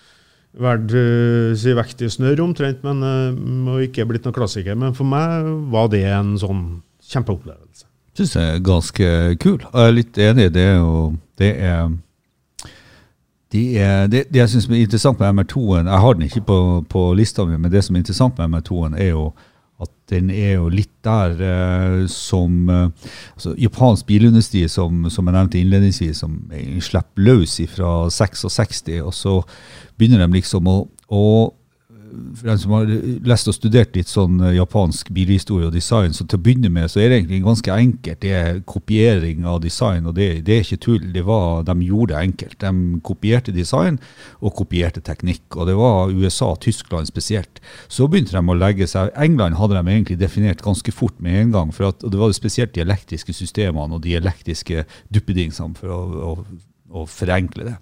vært 0.66 0.92
uh, 0.92 1.54
si 1.56 1.72
vekt 1.76 2.04
i 2.04 2.10
snørr 2.12 2.42
omtrent, 2.44 2.84
men 2.84 3.00
uh, 3.00 3.78
ikke 3.84 4.06
blitt 4.08 4.26
noen 4.28 4.36
klassiker. 4.36 4.76
Men 4.78 4.96
for 4.96 5.08
meg 5.08 5.48
var 5.72 5.88
det 5.92 6.04
en 6.10 6.36
sånn 6.40 6.66
kjempeopplevelse. 7.08 7.65
Syns 8.16 8.36
jeg 8.36 8.48
er 8.48 8.64
ganske 8.64 9.08
kul. 9.42 9.60
Og 9.72 9.80
jeg 9.80 9.88
er 9.88 9.96
litt 9.96 10.18
enig. 10.18 10.48
i 10.48 10.54
Det 10.54 10.66
jo 10.76 11.14
Det 11.38 11.52
er 11.60 11.88
de 13.52 13.78
er, 13.78 14.06
det, 14.10 14.24
jeg 14.34 14.50
syns 14.50 14.66
er 14.66 14.80
interessant 14.82 15.20
med 15.20 15.28
MR2-en 15.32 15.86
Jeg 15.86 16.02
har 16.02 16.16
den 16.16 16.22
ikke 16.26 16.40
på, 16.48 16.84
på 16.90 17.02
lista 17.14 17.44
mi, 17.46 17.56
men 17.56 17.70
det 17.70 17.84
som 17.84 17.94
er 17.94 18.02
interessant 18.02 18.38
med 18.38 18.48
MR2-en, 18.48 18.96
er 18.98 19.12
jo 19.12 19.28
at 19.80 19.90
den 20.08 20.30
er 20.32 20.54
jo 20.56 20.70
litt 20.72 20.92
der 21.04 21.36
eh, 21.44 22.06
som 22.08 22.70
eh, 22.72 23.10
altså, 23.36 23.52
Japansk 23.60 24.06
bilindustri, 24.08 24.64
som, 24.72 25.04
som 25.12 25.28
jeg 25.28 25.36
nevnte 25.36 25.60
innledningsvis, 25.60 26.22
som 26.24 26.38
slipper 26.80 27.22
løs 27.22 27.58
fra 27.74 28.08
66, 28.10 28.82
og 29.04 29.12
så 29.14 29.34
begynner 29.98 30.24
de 30.24 30.38
liksom 30.38 30.70
å, 30.72 30.78
å 31.12 31.24
for 32.36 32.48
den 32.48 32.58
som 32.60 32.72
har 32.76 32.90
lest 33.26 33.48
og 33.50 33.56
studert 33.56 33.96
litt 33.96 34.10
sånn 34.10 34.38
eh, 34.44 34.56
japansk 34.56 35.10
bilhistorie 35.14 35.68
og 35.68 35.74
design, 35.74 36.14
så 36.16 36.26
til 36.26 36.38
å 36.38 36.42
begynne 36.44 36.70
med 36.72 36.90
så 36.92 37.00
er 37.02 37.10
det 37.10 37.20
egentlig 37.20 37.42
ganske 37.44 37.72
enkelt. 37.72 38.20
Det 38.22 38.32
er 38.36 38.60
kopiering 38.68 39.46
av 39.48 39.60
design, 39.64 40.08
og 40.08 40.16
det, 40.18 40.28
det 40.46 40.56
er 40.56 40.64
ikke 40.64 40.80
tull. 40.86 41.08
Det 41.14 41.24
var, 41.26 41.64
de 41.68 41.76
gjorde 41.86 42.14
det 42.14 42.22
enkelt. 42.22 42.58
De 42.62 43.00
kopierte 43.06 43.54
design 43.56 43.98
og 44.40 44.54
kopierte 44.58 45.02
teknikk. 45.04 45.44
Og 45.56 45.70
det 45.70 45.76
var 45.78 46.14
USA 46.14 46.52
og 46.54 46.62
Tyskland 46.64 47.10
spesielt. 47.10 47.60
Så 47.88 48.08
begynte 48.10 48.36
de 48.36 48.42
å 48.42 48.58
legge 48.58 48.88
seg 48.90 49.12
England 49.16 49.58
hadde 49.60 49.80
de 49.80 49.96
egentlig 49.96 50.20
definert 50.20 50.64
ganske 50.64 50.94
fort 50.94 51.18
med 51.22 51.40
en 51.40 51.56
gang. 51.56 51.74
for 51.74 51.90
at, 51.90 52.04
og 52.04 52.12
Det 52.12 52.20
var 52.20 52.32
spesielt 52.36 52.74
de 52.74 52.84
elektriske 52.84 53.32
systemene 53.32 53.96
og 53.96 54.02
de 54.04 54.16
elektriske 54.16 54.86
duppedingsene 55.12 55.76
for 55.78 55.92
å, 55.92 56.00
å, 56.30 56.32
å 57.02 57.06
forenkle 57.10 57.72
det. 57.72 57.76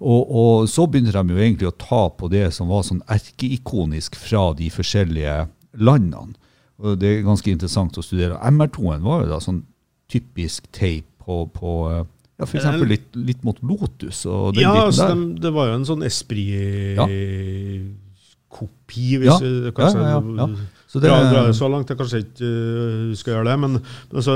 Og, 0.00 0.22
og, 0.26 0.68
så 0.70 0.86
begynte 0.90 1.12
de 1.14 1.34
jo 1.34 1.40
egentlig 1.40 1.68
å 1.70 1.78
ta 1.78 2.08
på 2.10 2.28
det 2.32 2.54
som 2.56 2.68
var 2.72 2.82
sånn 2.86 3.02
erkeikonisk 3.10 4.16
fra 4.18 4.52
de 4.58 4.70
forskjellige 4.74 5.34
landene. 5.78 6.34
Og 6.82 6.98
Det 6.98 7.08
er 7.08 7.26
ganske 7.26 7.50
interessant 7.52 7.98
å 7.98 8.02
studere. 8.04 8.40
MR2-en 8.42 9.02
var 9.04 9.20
jo 9.22 9.28
da 9.30 9.38
sånn 9.42 9.62
typisk 10.10 10.62
tape 10.74 11.06
på, 11.24 11.34
på 11.54 11.70
ja, 11.94 12.04
f.eks. 12.44 12.64
Litt, 12.90 13.08
litt 13.14 13.42
mot 13.46 13.58
Lotus. 13.62 14.26
og 14.26 14.54
den 14.56 14.62
Ja, 14.66 14.74
altså, 14.88 15.02
der. 15.06 15.14
de, 15.14 15.20
det 15.46 15.52
var 15.54 15.64
jo 15.70 15.74
en 15.78 15.88
sånn 15.88 16.06
Esprit-kopi, 16.06 19.06
hvis 19.22 19.30
Ja, 19.30 19.36
jeg 19.40 19.50
ja, 19.70 19.74
ja, 19.78 19.84
ja, 20.10 20.18
ja. 20.42 20.46
Så 20.94 21.00
det, 21.02 21.10
dra, 21.10 21.24
dra 21.26 21.48
så 21.50 21.66
langt. 21.70 21.90
Jeg 21.90 21.98
kanskje 21.98 22.20
ikke 22.22 22.46
uh, 22.46 23.14
skal 23.18 23.34
gjøre 23.34 23.48
det, 23.48 23.54
men, 23.64 23.72
men 23.82 24.20
altså 24.20 24.34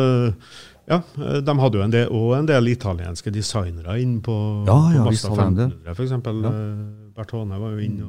ja, 0.88 1.00
øh, 1.18 1.40
De 1.46 1.54
hadde 1.60 1.78
jo 1.78 1.84
en 1.84 1.92
del, 1.92 2.08
og 2.08 2.38
en 2.38 2.48
del 2.48 2.72
italienske 2.72 3.30
designere 3.34 4.00
inn 4.02 4.20
på, 4.24 4.38
Ja, 4.66 4.78
ja, 4.94 5.02
på 5.04 5.10
Mazda 5.10 5.34
hadde 5.34 5.50
de 5.50 5.68
det. 5.68 5.70
500, 5.84 5.94
for 5.94 6.02
eksempel. 6.08 6.42
Ja. 6.42 6.54
Øh, 6.54 7.12
Bertone 7.18 7.60
var 7.60 7.70
jo 7.76 7.78
inne. 7.78 8.08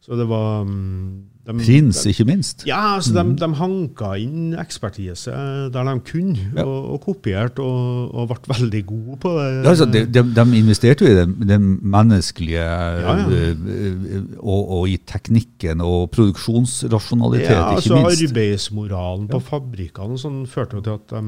Så 0.00 0.16
det 0.16 0.24
var 0.30 0.64
mm, 0.64 1.10
de, 1.46 1.52
Prins, 1.58 1.98
ikke 2.08 2.24
minst. 2.24 2.62
Ja, 2.66 2.94
altså 2.96 3.12
de, 3.12 3.34
de 3.36 3.48
hanka 3.58 4.14
inn 4.16 4.54
ekspertise 4.58 5.32
der 5.74 5.84
de 5.90 5.92
kunne, 6.08 6.38
Ja. 6.56 6.64
og, 6.64 6.86
og 6.94 7.00
kopierte, 7.04 7.60
og, 7.60 8.14
og 8.14 8.28
ble 8.30 8.54
veldig 8.54 8.80
gode 8.88 9.18
på 9.20 9.34
det. 9.36 9.44
Ja, 9.64 9.68
altså, 9.68 9.84
de, 9.92 10.06
de, 10.08 10.22
de 10.36 10.44
investerte 10.58 11.04
jo 11.04 11.12
i 11.12 11.18
den, 11.20 11.34
den 11.48 11.68
menneskelige 11.82 12.64
ja. 12.64 13.14
eh, 13.28 13.50
eh, 13.52 14.22
og, 14.38 14.70
og 14.78 14.88
i 14.88 14.96
teknikken 15.06 15.84
og 15.84 16.08
produksjonsrasjonalitet, 16.16 17.50
ja, 17.50 17.68
altså 17.74 17.94
ikke 17.96 18.06
minst. 18.08 18.24
Arbeidsmoralen 18.30 19.28
på 19.30 19.40
fabrikkene 19.52 20.18
sånn 20.20 20.42
førte 20.48 20.80
jo 20.80 20.84
til 20.88 20.96
at 20.96 21.12
de 21.12 21.22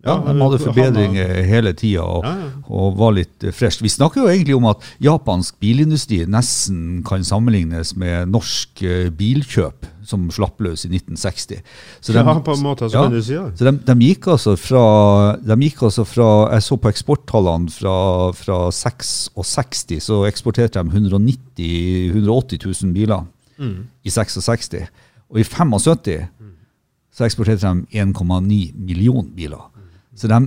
Ja, 0.00 0.14
de 0.24 0.32
hadde 0.40 0.58
forbedringer 0.62 1.42
hele 1.44 1.74
tida 1.76 2.00
og, 2.08 2.24
og 2.72 2.94
var 2.96 3.12
litt 3.18 3.44
eh, 3.44 3.52
fresh. 3.52 3.82
Vi 3.84 3.90
snakker 3.92 4.22
jo 4.22 4.30
egentlig 4.32 4.54
om 4.56 4.64
at 4.70 4.84
japansk 5.04 5.58
bilindustri 5.60 6.22
nesten 6.24 7.02
kan 7.04 7.20
sammenlignes 7.26 7.92
med 8.00 8.30
norsk 8.32 8.80
eh, 8.80 9.10
bilkjøp, 9.12 9.84
som 10.08 10.24
slapp 10.32 10.62
løs 10.64 10.86
i 10.86 10.90
1960. 10.94 11.60
Så 12.00 12.14
Ja, 12.16 12.24
på 12.24 12.54
en 12.56 12.62
måte, 12.64 12.88
så 12.88 13.04
kan 13.04 13.12
du 13.12 13.20
si 13.20 13.36
det. 13.36 13.58
Så 13.60 13.68
de, 13.68 13.74
de, 13.90 13.96
gikk 14.08 14.30
altså 14.32 14.54
fra, 14.56 14.84
de 15.36 15.58
gikk 15.66 15.82
altså 15.90 16.06
fra 16.08 16.30
Jeg 16.54 16.64
så 16.64 16.78
på 16.80 16.88
eksporttallene 16.94 17.68
fra, 17.74 17.96
fra 18.40 18.58
66, 18.72 20.00
så 20.08 20.22
eksporterte 20.30 20.80
de 20.80 20.96
190 20.96 22.16
180 22.16 22.64
000 22.64 22.96
biler 22.96 23.28
Mm. 23.60 23.84
i 24.04 24.08
66. 24.08 24.86
Og 25.28 25.40
i 25.42 25.44
75 25.44 26.30
så 27.12 27.26
eksporterte 27.26 27.68
de 27.68 28.00
1,9 28.00 28.72
million 28.80 29.26
biler. 29.36 29.66
Så 30.18 30.28
de, 30.28 30.38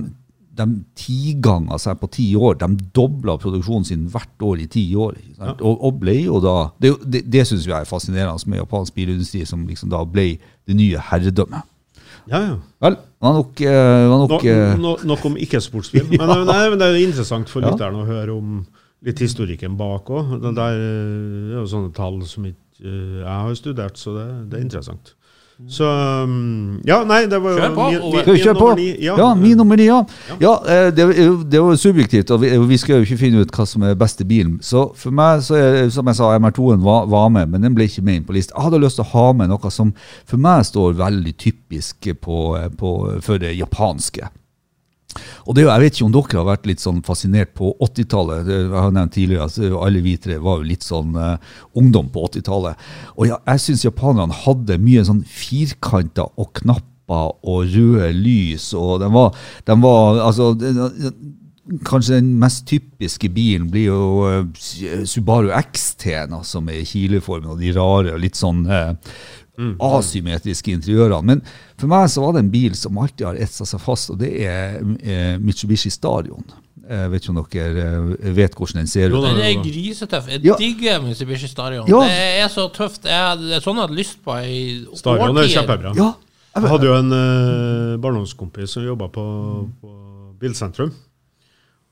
de 0.58 0.66
tiganger 0.98 1.78
seg 1.82 1.98
på 2.00 2.08
ti 2.12 2.26
år. 2.36 2.58
De 2.60 2.68
dobla 2.96 3.36
produksjonen 3.40 3.86
sin 3.88 4.06
hvert 4.12 4.44
år 4.44 4.60
i 4.64 4.66
ti 4.70 4.84
år. 4.96 5.16
sant? 5.38 5.62
Og, 5.64 5.78
og 5.88 6.00
ble 6.02 6.16
jo 6.26 6.40
da 6.44 6.56
Det, 6.80 6.92
det, 7.04 7.24
det 7.32 7.46
syns 7.48 7.66
jeg 7.66 7.74
er 7.80 7.88
fascinerende 7.88 8.50
med 8.50 8.60
japansk 8.62 8.94
bilindustri, 8.94 9.44
som 9.48 9.64
liksom 9.66 9.90
da 9.94 10.04
ble 10.04 10.34
det 10.68 10.76
nye 10.78 11.00
herredømmet. 11.10 11.64
Ja, 12.30 12.38
ja. 12.40 12.54
Vel, 12.80 12.94
det 12.96 13.26
var 13.26 13.34
nok, 13.36 13.60
eh, 13.60 14.04
var 14.08 14.20
nok 14.22 14.44
no, 14.46 14.78
no, 14.80 14.92
nok 15.12 15.24
om 15.28 15.34
ikke-sportsbil. 15.36 16.06
Men, 16.14 16.20
Ja. 16.30 16.38
nei, 16.48 16.62
men 16.72 16.78
det 16.80 16.86
er 16.86 16.94
jo 16.96 17.08
interessant 17.10 17.50
for 17.52 17.60
Ja. 17.64 17.72
lytteren 17.74 17.98
å 18.00 18.06
høre 18.08 18.32
om 18.36 18.62
litt 19.04 19.18
historikken 19.20 19.74
bak 19.76 20.08
òg. 20.08 20.30
Det 20.40 20.54
eh, 20.54 21.50
er 21.52 21.58
jo 21.58 21.66
sånne 21.68 21.92
tall 21.96 22.22
som 22.28 22.46
ikke 22.48 22.80
eh, 22.80 23.18
jeg 23.20 23.28
har 23.28 23.58
studert, 23.58 24.00
så 24.00 24.14
det, 24.16 24.24
det 24.52 24.58
er 24.60 24.64
interessant. 24.64 25.12
Så 25.70 25.86
um, 25.86 26.80
Ja, 26.86 27.04
nei, 27.06 27.24
det 27.30 27.38
var 27.42 27.54
jo 27.54 27.58
Kjør 27.62 27.74
på, 27.74 27.84
min- 27.90 28.54
nummer 28.54 28.74
ni. 28.76 28.88
Ja, 29.06 29.28
min 29.38 29.56
nummer 29.56 29.78
ni, 29.78 29.86
ja. 29.86 30.00
ja 30.42 30.54
eh, 30.66 30.88
det, 30.94 31.06
det 31.50 31.62
var 31.62 31.78
subjektivt, 31.78 32.30
og 32.34 32.42
vi, 32.42 32.50
vi 32.58 32.78
skal 32.80 32.98
jo 32.98 33.06
ikke 33.06 33.20
finne 33.20 33.44
ut 33.44 33.54
hva 33.54 33.66
som 33.68 33.86
er 33.86 33.94
beste 33.98 34.26
bilen. 34.26 34.58
Så 34.62 34.88
for 34.98 35.14
meg, 35.14 35.44
så 35.46 35.58
er, 35.60 35.78
som 35.94 36.10
jeg 36.10 36.18
sa, 36.18 36.32
MR2-en 36.38 36.82
var, 36.84 37.06
var 37.10 37.30
med, 37.30 37.54
men 37.54 37.62
den 37.62 37.76
ble 37.76 37.86
ikke 37.86 38.02
med 38.02 38.20
inn 38.20 38.26
på 38.26 38.34
lista. 38.34 38.56
Jeg 38.56 38.66
hadde 38.66 38.82
lyst 38.82 38.98
til 38.98 39.06
å 39.06 39.12
ha 39.14 39.26
med 39.38 39.52
noe 39.54 39.70
som 39.74 39.94
for 40.26 40.42
meg 40.42 40.66
står 40.66 40.98
veldig 40.98 41.36
typisk 41.38 42.10
på, 42.20 42.40
på, 42.78 42.96
for 43.22 43.38
det 43.42 43.54
japanske. 43.54 44.30
Og 45.46 45.54
det, 45.54 45.64
Jeg 45.64 45.80
vet 45.80 45.94
ikke 45.98 46.06
om 46.06 46.12
dere 46.12 46.38
har 46.40 46.48
vært 46.56 46.66
litt 46.66 46.80
sånn 46.80 47.02
fascinert 47.04 47.54
på 47.54 47.74
80-tallet. 47.80 48.44
Det- 48.46 48.60
Jeg 48.64 48.70
har 48.80 48.90
nevnt 48.90 49.12
tidligere, 49.12 49.78
Alle 49.86 50.00
vi 50.00 50.16
tre 50.16 50.38
var 50.38 50.58
jo 50.58 50.62
litt 50.68 50.82
sånn 50.82 51.14
uh, 51.16 51.36
ungdom 51.76 52.08
på 52.10 52.24
80-tallet. 52.28 52.76
Og 53.18 53.26
ja, 53.28 53.38
jeg 53.46 53.60
syns 53.60 53.84
japanerne 53.84 54.32
hadde 54.44 54.78
mye 54.78 55.04
sånn 55.04 55.24
firkanter 55.24 56.28
og 56.38 56.52
knapper 56.54 57.34
og 57.44 57.66
røde 57.68 58.12
lys. 58.16 58.72
og 58.74 59.00
de 59.00 59.08
var, 59.12 59.34
de 59.66 59.74
var 59.82 60.20
altså, 60.26 60.54
det- 60.58 61.14
Kanskje 61.82 62.18
den 62.20 62.38
mest 62.38 62.66
typiske 62.68 63.30
bilen 63.32 63.70
blir 63.70 63.86
jo 63.86 64.26
eh, 64.28 65.04
Subaru 65.08 65.48
XT, 65.48 66.04
som 66.44 66.68
er 66.68 66.84
kileformen, 66.84 67.48
og 67.54 67.58
de 67.58 67.72
rare 67.72 68.12
og 68.12 68.20
litt 68.20 68.34
sånn 68.36 68.66
eh, 69.58 69.70
asymmetriske 69.86 70.72
interiørene. 70.74 71.22
Men 71.24 71.42
for 71.78 71.90
meg 71.92 72.08
så 72.12 72.24
var 72.24 72.32
det 72.36 72.44
en 72.44 72.50
bil 72.52 72.74
som 72.78 72.98
alltid 72.98 73.26
har 73.26 73.40
etsa 73.46 73.66
seg 73.68 73.80
fast, 73.82 74.10
og 74.14 74.18
det 74.20 74.32
er 74.46 74.78
eh, 75.00 75.38
Mitsubishi 75.40 75.90
Stadion. 75.94 76.44
Jeg 76.84 77.08
vet 77.14 77.22
ikke 77.24 77.32
om 77.32 77.38
dere 77.48 77.84
eh, 78.20 78.32
vet 78.36 78.54
hvordan 78.58 78.82
den 78.82 78.90
ser 78.92 79.08
ut. 79.14 79.22
Den 79.24 79.38
er 79.40 79.54
grisetøff. 79.64 80.26
Jeg 80.28 80.42
Ja. 80.44 80.56
digger 80.60 81.00
Mitsubishi 81.06 81.48
Stadion. 81.48 81.88
Ja. 81.88 82.02
Det 82.04 82.42
er 82.44 82.48
så 82.52 82.66
tøft. 82.74 83.06
Jeg, 83.08 83.38
det 83.40 83.56
er 83.56 83.64
sånn 83.64 83.78
jeg 83.80 83.86
hadde 83.88 83.96
lyst 84.02 84.18
på 84.26 84.36
i 84.44 84.60
Stadion 85.00 85.38
er 85.40 85.48
kjempebra. 85.48 85.94
Ja, 85.96 86.10
jeg 86.58 86.70
hadde 86.74 86.86
jo 86.90 86.98
en 86.98 87.10
eh, 87.16 87.96
barndomskompis 88.04 88.76
som 88.76 88.84
jobba 88.84 89.08
på, 89.14 89.24
på 89.80 89.94
Bilsentrum. 90.42 90.92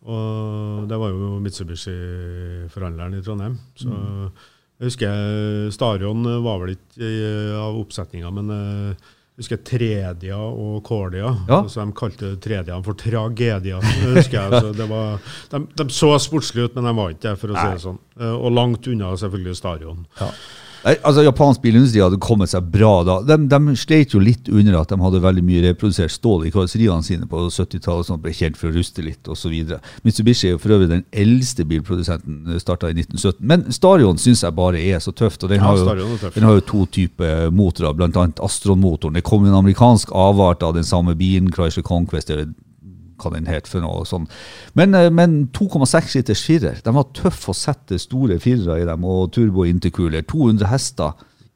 Og 0.02 0.88
det 0.90 0.96
var 0.98 1.12
jo 1.14 1.38
Mitsubishi-forhandleren 1.44 3.14
i 3.18 3.22
Trondheim. 3.22 3.56
Så 3.78 3.88
jeg 4.82 4.90
husker 4.90 5.70
Starion 5.74 6.24
var 6.42 6.58
vel 6.64 6.72
ikke 6.74 7.06
eh, 7.06 7.52
av 7.62 7.76
oppsetninga, 7.78 8.30
men 8.34 8.48
eh, 8.50 9.10
jeg 9.32 9.44
husker 9.46 9.60
Tredia 9.64 10.36
og 10.36 10.82
Cordia. 10.84 11.30
Ja. 11.48 11.62
Altså 11.62 11.80
de 11.86 11.94
kalte 11.96 12.32
Tredia 12.44 12.76
for 12.84 12.98
Tragedia. 13.00 13.78
husker 13.80 14.36
jeg. 14.42 14.60
Så 14.60 14.72
det 14.76 14.88
var, 14.90 15.22
de, 15.54 15.62
de 15.80 15.86
så 15.94 16.10
sportslige 16.20 16.68
ut, 16.68 16.74
men 16.76 16.90
de 16.90 16.96
var 16.98 17.14
ikke 17.14 17.24
det, 17.30 17.36
for 17.40 17.54
å 17.54 17.56
si 17.56 17.70
det 17.72 17.84
sånn. 17.86 18.00
Eh, 18.20 18.34
Og 18.36 18.52
langt 18.52 18.90
unna 18.92 19.14
selvfølgelig 19.22 19.56
Stadion. 19.62 20.02
Nei, 20.82 20.96
altså 21.06 21.22
Japansk 21.22 21.62
bilindustri 21.62 22.00
hadde 22.02 22.18
kommet 22.22 22.50
seg 22.50 22.66
bra 22.74 22.90
da. 23.06 23.16
De, 23.26 23.36
de 23.50 23.74
sleit 23.78 24.14
jo 24.16 24.22
litt 24.22 24.48
under 24.50 24.80
at 24.80 24.90
de 24.90 24.98
hadde 24.98 25.20
veldig 25.22 25.44
mye 25.46 25.62
reprodusert 25.68 26.10
stål 26.10 26.48
i 26.48 26.52
karosseriene 26.54 27.06
sine 27.06 27.28
på 27.30 27.44
70-tallet, 27.54 28.08
som 28.08 28.18
ble 28.22 28.34
kjent 28.34 28.58
for 28.58 28.72
å 28.72 28.74
ruste 28.74 29.04
litt 29.06 29.30
osv. 29.30 29.54
Mitsubishi 30.06 30.50
er 30.50 30.56
jo 30.56 30.62
for 30.62 30.74
øvrig 30.74 30.90
den 30.90 31.04
eldste 31.14 31.66
bilprodusenten, 31.70 32.50
starta 32.62 32.90
i 32.90 32.96
1917. 32.96 33.38
Men 33.52 33.68
Starion 33.74 34.18
syns 34.18 34.42
jeg 34.42 34.58
bare 34.58 34.82
er 34.82 34.98
så 35.04 35.14
tøft. 35.14 35.44
og 35.46 35.54
Den 35.54 35.62
Ja, 35.62 35.70
har 35.70 36.02
jo, 36.02 36.18
den 36.34 36.48
har 36.48 36.58
jo 36.58 36.66
to 36.72 36.86
typer 36.98 37.52
motorer, 37.54 37.94
bl.a. 37.94 38.26
Astron-motoren. 38.42 39.14
Det 39.14 39.26
kom 39.26 39.46
en 39.46 39.60
amerikansk 39.62 40.10
avart 40.10 40.66
av 40.66 40.74
den 40.74 40.84
samme 40.88 41.14
bilen, 41.14 41.52
Chrysler 41.54 41.86
Conquest, 41.86 42.30
eller 42.30 42.50
hva 43.22 43.32
den 43.34 43.46
het 43.50 43.68
for 43.70 43.80
noe 43.84 44.04
sånn. 44.08 44.26
Men, 44.78 44.94
eh, 44.98 45.10
men 45.10 45.48
2,6 45.54 46.16
liters 46.18 46.42
firer, 46.44 46.80
de 46.84 46.94
var 46.94 47.10
tøffe 47.14 47.52
å 47.52 47.56
sette 47.56 47.98
store 48.02 48.38
firere 48.42 48.80
i 48.82 48.88
dem, 48.88 49.04
og 49.04 49.30
turbo 49.32 49.64
intercooler. 49.68 50.22
200 50.26 50.66
hester. 50.72 51.12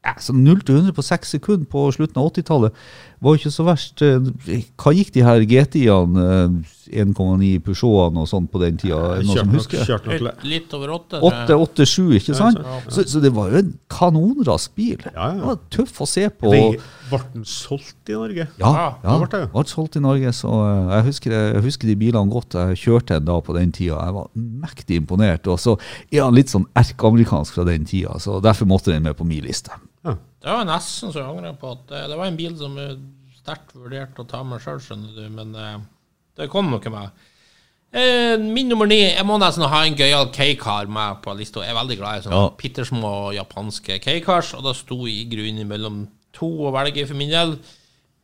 ja, 0.07 0.13
så 0.23 0.33
0 0.33 0.61
til 0.63 0.77
100 0.77 0.93
på 0.95 1.03
6 1.03 1.33
sekunder 1.35 1.67
på 1.67 1.81
slutten 1.91 2.21
av 2.23 2.29
80-tallet 2.31 2.73
var 3.21 3.35
jo 3.35 3.41
ikke 3.41 3.51
så 3.51 3.65
verst. 3.67 4.03
eh, 4.07 4.63
Hva 4.79 4.93
gikk 4.95 5.13
de 5.15 5.25
her 5.27 5.41
GTI-ene, 5.43 6.27
eh, 6.31 6.76
1,9 6.89 7.61
Peugeotene 7.67 8.23
og 8.23 8.29
sånn 8.31 8.47
på 8.51 8.61
den 8.63 8.77
tida? 8.81 8.99
Noen 9.21 9.31
Kjørt 9.33 9.53
nok, 9.53 9.75
kjørt 9.89 10.07
nok 10.11 10.21
Litt, 10.27 10.45
litt 10.47 10.75
over 10.77 10.93
åtte. 10.97 11.21
tror 11.21 11.33
jeg. 11.33 11.59
887, 11.67 12.17
ikke 12.21 12.37
sant? 12.39 12.61
Ja, 12.63 12.77
Så, 12.89 13.05
så 13.11 13.23
det 13.25 13.33
var 13.37 13.51
jo 13.53 13.61
en 13.63 13.73
kanonrask 13.93 14.75
bil. 14.79 15.01
Ja, 15.09 15.13
ja. 15.15 15.33
Det 15.41 15.47
var 15.51 15.59
tøff 15.79 16.01
å 16.05 16.09
se 16.11 16.27
på. 16.31 16.53
Ble 17.11 17.21
den 17.35 17.45
solgt 17.47 18.11
i 18.11 18.17
Norge? 18.19 18.49
Ja, 18.61 18.73
Ja, 19.03 19.17
ble 19.23 19.29
det. 19.33 19.43
ble 19.53 19.65
solgt 19.71 19.99
i 19.99 20.03
Norge. 20.05 20.33
Så 20.37 20.53
eh, 20.53 20.95
jeg 20.97 21.07
husker, 21.11 21.37
jeg 21.57 21.65
husker 21.67 21.91
de 21.93 21.99
bilene 22.05 22.33
godt. 22.33 22.59
Jeg 22.59 22.81
kjørte 22.85 23.19
en 23.21 23.29
da 23.29 23.41
på 23.45 23.57
den 23.57 23.73
tida. 23.77 23.99
Jeg 24.07 24.17
var 24.19 24.31
mektig 24.37 25.01
imponert. 25.03 25.47
Og 25.53 25.61
så 25.63 25.77
er 26.11 26.25
han 26.27 26.35
litt 26.37 26.51
sånn 26.53 26.67
erkeamerikansk 26.79 27.55
fra 27.59 27.65
den 27.69 27.85
tida, 27.89 28.17
så 28.23 28.41
derfor 28.45 28.69
måtte 28.71 28.93
den 28.95 29.05
med 29.07 29.17
på 29.19 29.27
min 29.29 29.45
liste. 29.47 29.75
Ja. 30.07 30.17
Det 30.47 30.53
var 30.55 30.67
nesten 30.69 31.11
så 31.11 31.19
jeg 31.23 31.27
angrer 31.27 31.55
på 31.59 31.73
at 31.75 31.91
eh, 31.91 32.05
det 32.11 32.17
var 32.21 32.29
en 32.31 32.37
bil 32.39 32.53
som 32.59 32.75
sterkt 33.41 33.73
vurderte 33.79 34.23
å 34.23 34.27
ta 34.27 34.41
med 34.47 34.59
sjøl, 34.63 34.79
skjønner 34.83 35.15
du, 35.17 35.25
men 35.35 35.55
eh, 35.55 35.77
det 36.37 36.51
kom 36.53 36.69
noe 36.71 36.93
med. 36.93 37.25
Eh, 37.97 38.35
min 38.41 38.69
nummer 38.69 38.89
ni 38.91 38.99
Jeg 38.99 39.25
må 39.25 39.39
nesten 39.41 39.65
ha 39.71 39.85
en 39.87 39.97
gøyal 39.97 40.29
K-car 40.35 40.91
med 40.91 41.23
på 41.25 41.33
lista. 41.39 41.63
Jeg 41.65 41.73
er 41.73 41.79
veldig 41.79 41.97
glad 42.01 42.19
i 42.19 42.27
sånne 42.27 42.43
Ja. 42.43 42.53
pittersmå 42.59 43.33
japanske 43.37 43.99
K-cars, 44.03 44.53
og 44.55 44.65
da 44.65 44.75
sto 44.75 45.07
i 45.07 45.25
grunnen 45.31 45.69
mellom 45.69 46.09
to 46.33 46.47
å 46.69 46.73
velge 46.75 47.07
for 47.07 47.15
min 47.15 47.31
del. 47.31 47.59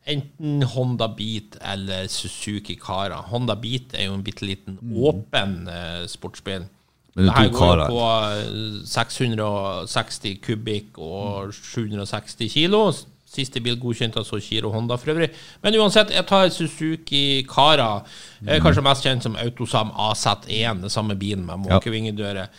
Enten 0.04 0.62
Honda 0.62 1.06
Beat 1.06 1.56
eller 1.62 2.08
Suzuki 2.08 2.74
Cara. 2.74 3.22
Honda 3.30 3.54
Beat 3.54 3.94
er 3.94 4.06
jo 4.06 4.14
en 4.14 4.24
bitte 4.24 4.42
liten 4.42 4.78
åpen 4.82 5.68
mm. 5.68 6.08
sportsbil. 6.08 6.66
Men 7.14 7.28
det 7.28 7.34
her 7.36 7.44
er 7.44 7.52
går 7.52 7.82
på 7.88 8.02
eh, 8.32 8.84
660 8.88 10.40
kubikk 10.42 10.98
og 10.98 11.52
760 11.54 12.48
kilo. 12.50 12.92
Siste 13.32 13.62
bil 13.64 13.78
godkjent 13.80 14.16
av 14.20 14.26
Sochiro 14.28 14.68
Honda 14.74 14.98
for 15.00 15.14
øvrig. 15.14 15.30
Men 15.64 15.78
uansett, 15.80 16.10
jeg 16.12 16.26
tar 16.28 16.50
Suzuki 16.52 17.22
Cara. 17.48 18.02
Eh, 18.46 18.58
Kanskje 18.60 18.84
mest 18.84 19.06
kjent 19.06 19.24
som 19.24 19.38
Autosam 19.40 19.90
AZ1, 19.96 20.82
det 20.84 20.92
samme 20.92 21.16
bilen 21.16 21.46
med 21.48 21.64
måkevingedører. 21.64 22.50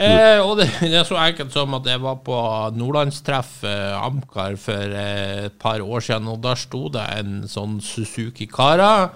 Eh, 0.00 0.38
og 0.40 0.54
det, 0.60 0.68
det 0.86 0.94
er 1.00 1.04
så 1.04 1.18
enkelt 1.20 1.52
som 1.52 1.74
at 1.76 1.88
jeg 1.90 2.00
var 2.00 2.20
på 2.24 2.36
nordlandstreff 2.78 3.58
eh, 3.68 3.96
Amcar 3.98 4.54
for 4.60 4.94
eh, 4.96 5.48
et 5.50 5.58
par 5.60 5.82
år 5.82 6.00
siden, 6.06 6.30
og 6.30 6.40
da 6.46 6.54
sto 6.56 6.86
det 6.94 7.04
en 7.18 7.42
sånn 7.50 7.80
Suzuki 7.84 8.46
Cara. 8.48 9.10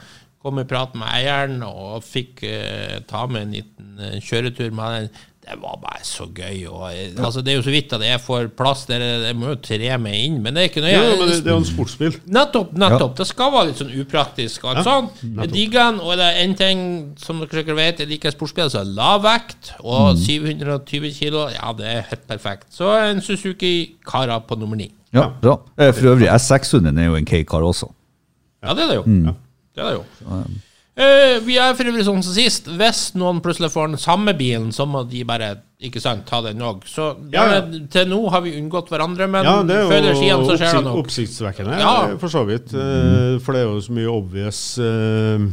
Kom 0.45 0.59
i 0.61 0.67
prat 0.69 0.93
med 0.99 1.09
eieren 1.09 1.63
og 1.65 2.03
fikk 2.05 2.43
eh, 2.45 2.99
ta 3.09 3.23
med 3.31 3.47
en 3.47 3.55
liten 3.57 4.03
eh, 4.11 4.19
kjøretur 4.21 4.75
med 4.77 4.99
den. 4.99 5.09
Det 5.45 5.59
var 5.61 5.75
bare 5.77 6.01
så 6.09 6.25
gøy. 6.33 6.63
Og, 6.73 6.87
altså, 7.21 7.43
det 7.45 7.53
er 7.53 7.57
jo 7.59 7.63
så 7.67 7.73
vidt 7.75 7.93
at 7.93 8.01
jeg 8.07 8.21
får 8.25 8.47
plass 8.57 8.87
der. 8.89 9.03
Jeg 9.27 9.37
må 9.37 9.51
jo 9.51 9.57
tre 9.61 9.91
meg 10.01 10.15
inn, 10.25 10.39
men 10.41 10.57
det 10.57 10.63
er 10.63 10.71
ikke 10.71 10.81
noe 10.81 10.93
Ja, 10.95 11.03
men 11.19 11.29
det, 11.29 11.37
det 11.45 11.51
er 11.51 11.59
jo 11.59 11.61
en 11.61 11.67
sportsbil. 11.69 12.17
Nettopp, 12.33 12.71
nettopp. 12.81 13.13
Det 13.19 13.27
skal 13.29 13.53
være 13.53 13.67
litt 13.69 13.83
sånn 13.83 13.93
upraktisk. 14.01 14.65
og 14.65 14.71
alt 14.73 14.89
sånn. 14.89 15.11
Jeg 15.43 15.53
digger 15.53 15.91
den, 15.91 16.01
og 16.01 16.17
det 16.17 16.31
er 16.31 16.41
en 16.47 16.57
ting 16.63 16.81
som 17.21 17.43
dere 17.45 17.61
sikkert 17.61 17.77
vet, 17.77 18.01
jeg 18.01 18.09
liker 18.15 18.33
sportsbil, 18.33 18.73
så 18.73 18.87
lav 18.89 19.21
vekt 19.27 19.75
og 19.85 20.17
720 20.25 21.13
kilo. 21.21 21.45
Ja, 21.53 21.75
det 21.77 21.93
er 21.93 22.03
helt 22.09 22.25
perfekt. 22.33 22.71
Så 22.73 22.89
en 23.05 23.21
Suzuki 23.21 23.75
Cara 24.09 24.41
på 24.41 24.57
nummer 24.57 24.81
ni. 24.81 24.89
Ja, 25.15 25.29
bra. 25.43 25.59
Eh, 25.79 25.93
For 25.93 26.15
øvrig, 26.17 26.27
S600 26.33 26.97
er 26.99 27.11
jo 27.13 27.21
en 27.21 27.29
K-car 27.29 27.63
også. 27.63 27.93
Ja, 28.65 28.73
det 28.73 28.89
er 28.89 28.95
det 28.95 28.97
jo. 29.03 29.05
Ja, 29.29 29.35
Det 29.77 29.85
er 29.85 29.91
det 29.93 29.99
jo. 30.01 30.05
Eh, 30.95 31.41
vi 31.43 31.57
er 31.59 31.73
for 31.75 31.89
øvrig 31.91 32.05
sånn 32.07 32.21
som 32.23 32.35
sist. 32.37 32.69
Hvis 32.71 33.01
noen 33.19 33.41
plutselig 33.43 33.73
får 33.75 33.89
den 33.91 33.99
samme 33.99 34.31
bilen, 34.39 34.69
så 34.75 34.85
må 34.87 35.01
de 35.11 35.25
bare 35.27 35.49
ikke 35.85 35.99
sant, 36.01 36.23
ta 36.29 36.39
den 36.45 36.63
òg. 36.63 36.85
Så 36.87 37.09
Ja, 37.35 37.49
ja. 37.51 37.63
til 37.91 38.07
nå 38.13 38.21
har 38.31 38.41
vi 38.45 38.53
unngått 38.61 38.89
hverandre, 38.93 39.27
men 39.29 39.45
Ja, 39.45 39.57
det 39.67 39.75
er 39.75 39.89
før 39.91 39.97
eller 39.99 40.15
siden 40.15 40.45
jo 40.45 40.47
så 40.47 40.57
skjer 40.61 40.73
det 40.79 40.85
noe. 40.85 41.03
oppsiktsvekkende, 41.03 41.79
Ja. 41.81 42.17
for 42.17 42.29
så 42.31 42.45
vidt. 42.47 42.71
Uh, 42.73 43.39
For 43.43 43.53
det 43.53 43.63
er 43.63 43.67
jo 43.73 43.81
så 43.81 43.91
mye 43.93 44.07
obvious 44.09 44.79
uh, 44.79 45.49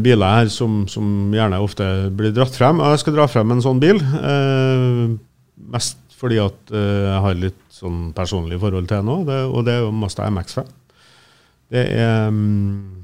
biler 0.00 0.26
her 0.40 0.48
som, 0.48 0.88
som 0.88 1.30
gjerne 1.32 1.60
ofte 1.62 2.10
blir 2.16 2.32
dratt 2.32 2.56
frem. 2.56 2.80
Jeg 2.80 2.98
skal 3.04 3.14
dra 3.14 3.26
frem 3.28 3.50
en 3.52 3.60
sånn 3.62 3.78
bil. 3.78 4.00
mest 5.70 5.98
fordi 6.18 6.38
at 6.42 6.72
jeg 6.72 7.20
har 7.22 7.34
litt 7.34 7.60
sånn 7.70 8.12
personlig 8.12 8.58
forhold 8.60 8.88
til 8.88 8.96
den 8.96 9.06
nå, 9.06 9.20
og 9.54 9.64
det 9.64 9.74
er 9.74 9.80
jo 9.84 9.92
Mazda 9.92 10.26
MX5. 10.28 10.66
Det 11.70 11.84
er 11.96 12.30
mm, 12.30 12.99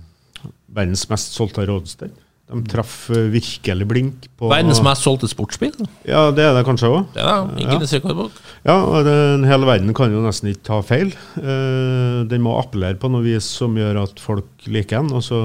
verdens 0.77 1.07
mest 1.11 1.37
solgte 1.37 1.67
roadster. 1.69 2.13
De 2.47 2.61
traff 2.71 3.09
eh, 3.11 3.27
virkelig 3.33 3.87
blink 3.91 4.27
på 4.39 4.51
Verdens 4.53 4.79
mest 4.85 5.03
solgte 5.03 5.27
sportsbil. 5.31 5.73
Ja, 6.07 6.29
det 6.31 6.45
er 6.47 6.55
det 6.55 6.63
kanskje 6.69 6.93
òg. 6.93 7.09
Det 7.17 7.25
er 7.25 7.49
det. 7.51 7.65
Ja. 7.65 7.79
Rekordbok. 7.97 8.37
Ja, 8.69 8.77
og 8.85 9.09
den 9.09 9.47
hele 9.51 9.67
verden 9.67 9.97
kan 9.99 10.15
jo 10.15 10.23
nesten 10.23 10.53
ikke 10.53 10.69
ta 10.69 10.79
feil. 10.87 11.11
Eh, 11.41 12.23
den 12.31 12.45
må 12.47 12.55
appellere 12.61 13.01
på 13.03 13.11
noe 13.11 13.27
vis 13.27 13.49
som 13.59 13.75
gjør 13.79 14.05
at 14.05 14.23
folk 14.23 14.71
liker 14.71 15.03
den. 15.03 15.11
Og 15.19 15.27
så, 15.27 15.41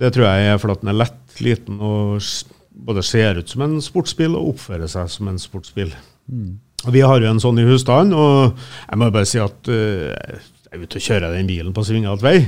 det 0.00 0.14
tror 0.16 0.30
jeg 0.30 0.54
er 0.54 0.62
fordi 0.62 0.80
den 0.80 0.94
er 0.94 1.00
lett, 1.04 1.20
liten 1.44 1.84
og 1.84 2.24
både 2.72 3.04
ser 3.04 3.42
ut 3.42 3.52
som 3.52 3.66
en 3.66 3.76
sportsbil 3.84 4.32
og 4.38 4.54
oppfører 4.54 4.88
seg 4.88 5.12
som 5.12 5.28
en 5.28 5.40
sportsbil. 5.40 5.92
Mm. 6.32 6.56
Vi 6.92 7.04
har 7.04 7.20
jo 7.20 7.30
en 7.30 7.40
sånn 7.42 7.60
i 7.62 7.68
husstanden, 7.68 8.16
og 8.16 8.56
jeg 8.88 8.98
må 8.98 9.12
bare 9.12 9.28
si 9.28 9.38
at 9.42 9.68
eh, 9.70 10.40
jeg 10.72 10.72
er 10.72 10.82
ute 10.86 10.98
og 10.98 11.04
kjører 11.04 11.36
den 11.36 11.50
bilen 11.50 11.76
på 11.76 11.84
svingete 11.84 12.24
vei. 12.24 12.38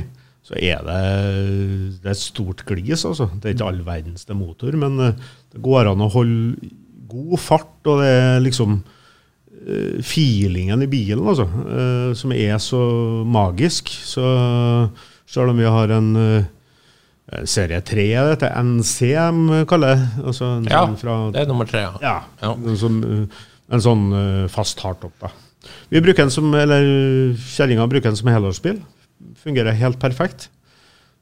Så 0.45 0.59
er 0.61 0.83
det, 0.85 0.97
det 2.03 2.11
er 2.11 2.13
et 2.13 2.21
stort 2.21 2.65
glis, 2.69 3.05
altså. 3.09 3.31
Det 3.33 3.49
er 3.49 3.55
ikke 3.57 3.69
all 3.71 3.85
verdens 3.87 4.27
motor, 4.37 4.77
men 4.77 4.99
eh, 5.01 5.23
det 5.55 5.63
går 5.65 5.89
an 5.89 6.05
å 6.05 6.11
holde 6.13 6.69
god 7.09 7.39
fart, 7.41 7.79
og 7.89 8.03
det 8.03 8.11
er 8.13 8.43
liksom 8.45 8.75
eh, 8.77 10.03
feelingen 10.05 10.85
i 10.85 10.91
bilen, 10.91 11.25
altså, 11.33 11.47
eh, 11.49 12.11
som 12.19 12.35
er 12.37 12.59
så 12.61 12.83
magisk. 13.25 13.89
Så 14.05 14.25
selv 15.25 15.55
om 15.55 15.63
vi 15.63 15.71
har 15.71 15.95
en 15.97 16.13
serie 17.49 17.81
3, 17.81 18.05
dette 18.35 18.51
NCM 18.61 19.47
kaller 19.71 19.95
det, 19.95 20.11
altså 20.29 20.51
en 20.59 20.69
Ja, 20.69 20.83
sånn 20.85 20.99
fra 21.01 21.15
det 21.33 21.41
er 21.41 21.49
nummer 21.49 21.71
tre. 21.71 21.87
Ja. 21.89 21.95
ja, 22.05 22.19
Ja. 22.45 22.53
En, 22.53 23.81
sånn 23.81 24.03
uh, 24.13 24.45
fast 24.53 24.83
hardtop. 24.85 25.15
da. 25.23 25.31
Vi 25.89 26.03
bruker 26.05 26.27
den 26.27 26.31
som, 26.35 26.53
eller 26.53 26.85
Kjerringa 27.41 27.89
bruker 27.89 28.13
den 28.13 28.21
som 28.21 28.29
helårsbil. 28.29 28.83
Fungerer 29.41 29.77
helt 29.79 30.01
perfekt. 30.03 30.49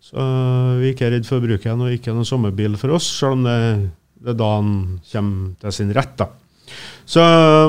Så 0.03 0.19
uh, 0.19 0.79
vi 0.81 0.91
er 0.91 0.95
ikke 0.97 1.11
redd 1.13 1.27
for 1.29 1.39
å 1.39 1.59
og 1.77 1.95
ikke 1.95 2.15
noen 2.15 2.27
sommerbil 2.27 2.77
for 2.81 2.97
oss, 2.97 3.07
selv 3.07 3.39
om 3.39 3.45
det, 3.47 3.59
det 4.23 4.35
er 4.35 4.39
da 4.41 4.55
den 4.59 4.73
kommer 5.13 5.53
til 5.63 5.77
sin 5.79 5.93
rett. 5.95 6.17
da. 6.19 6.33
Så 7.05 7.23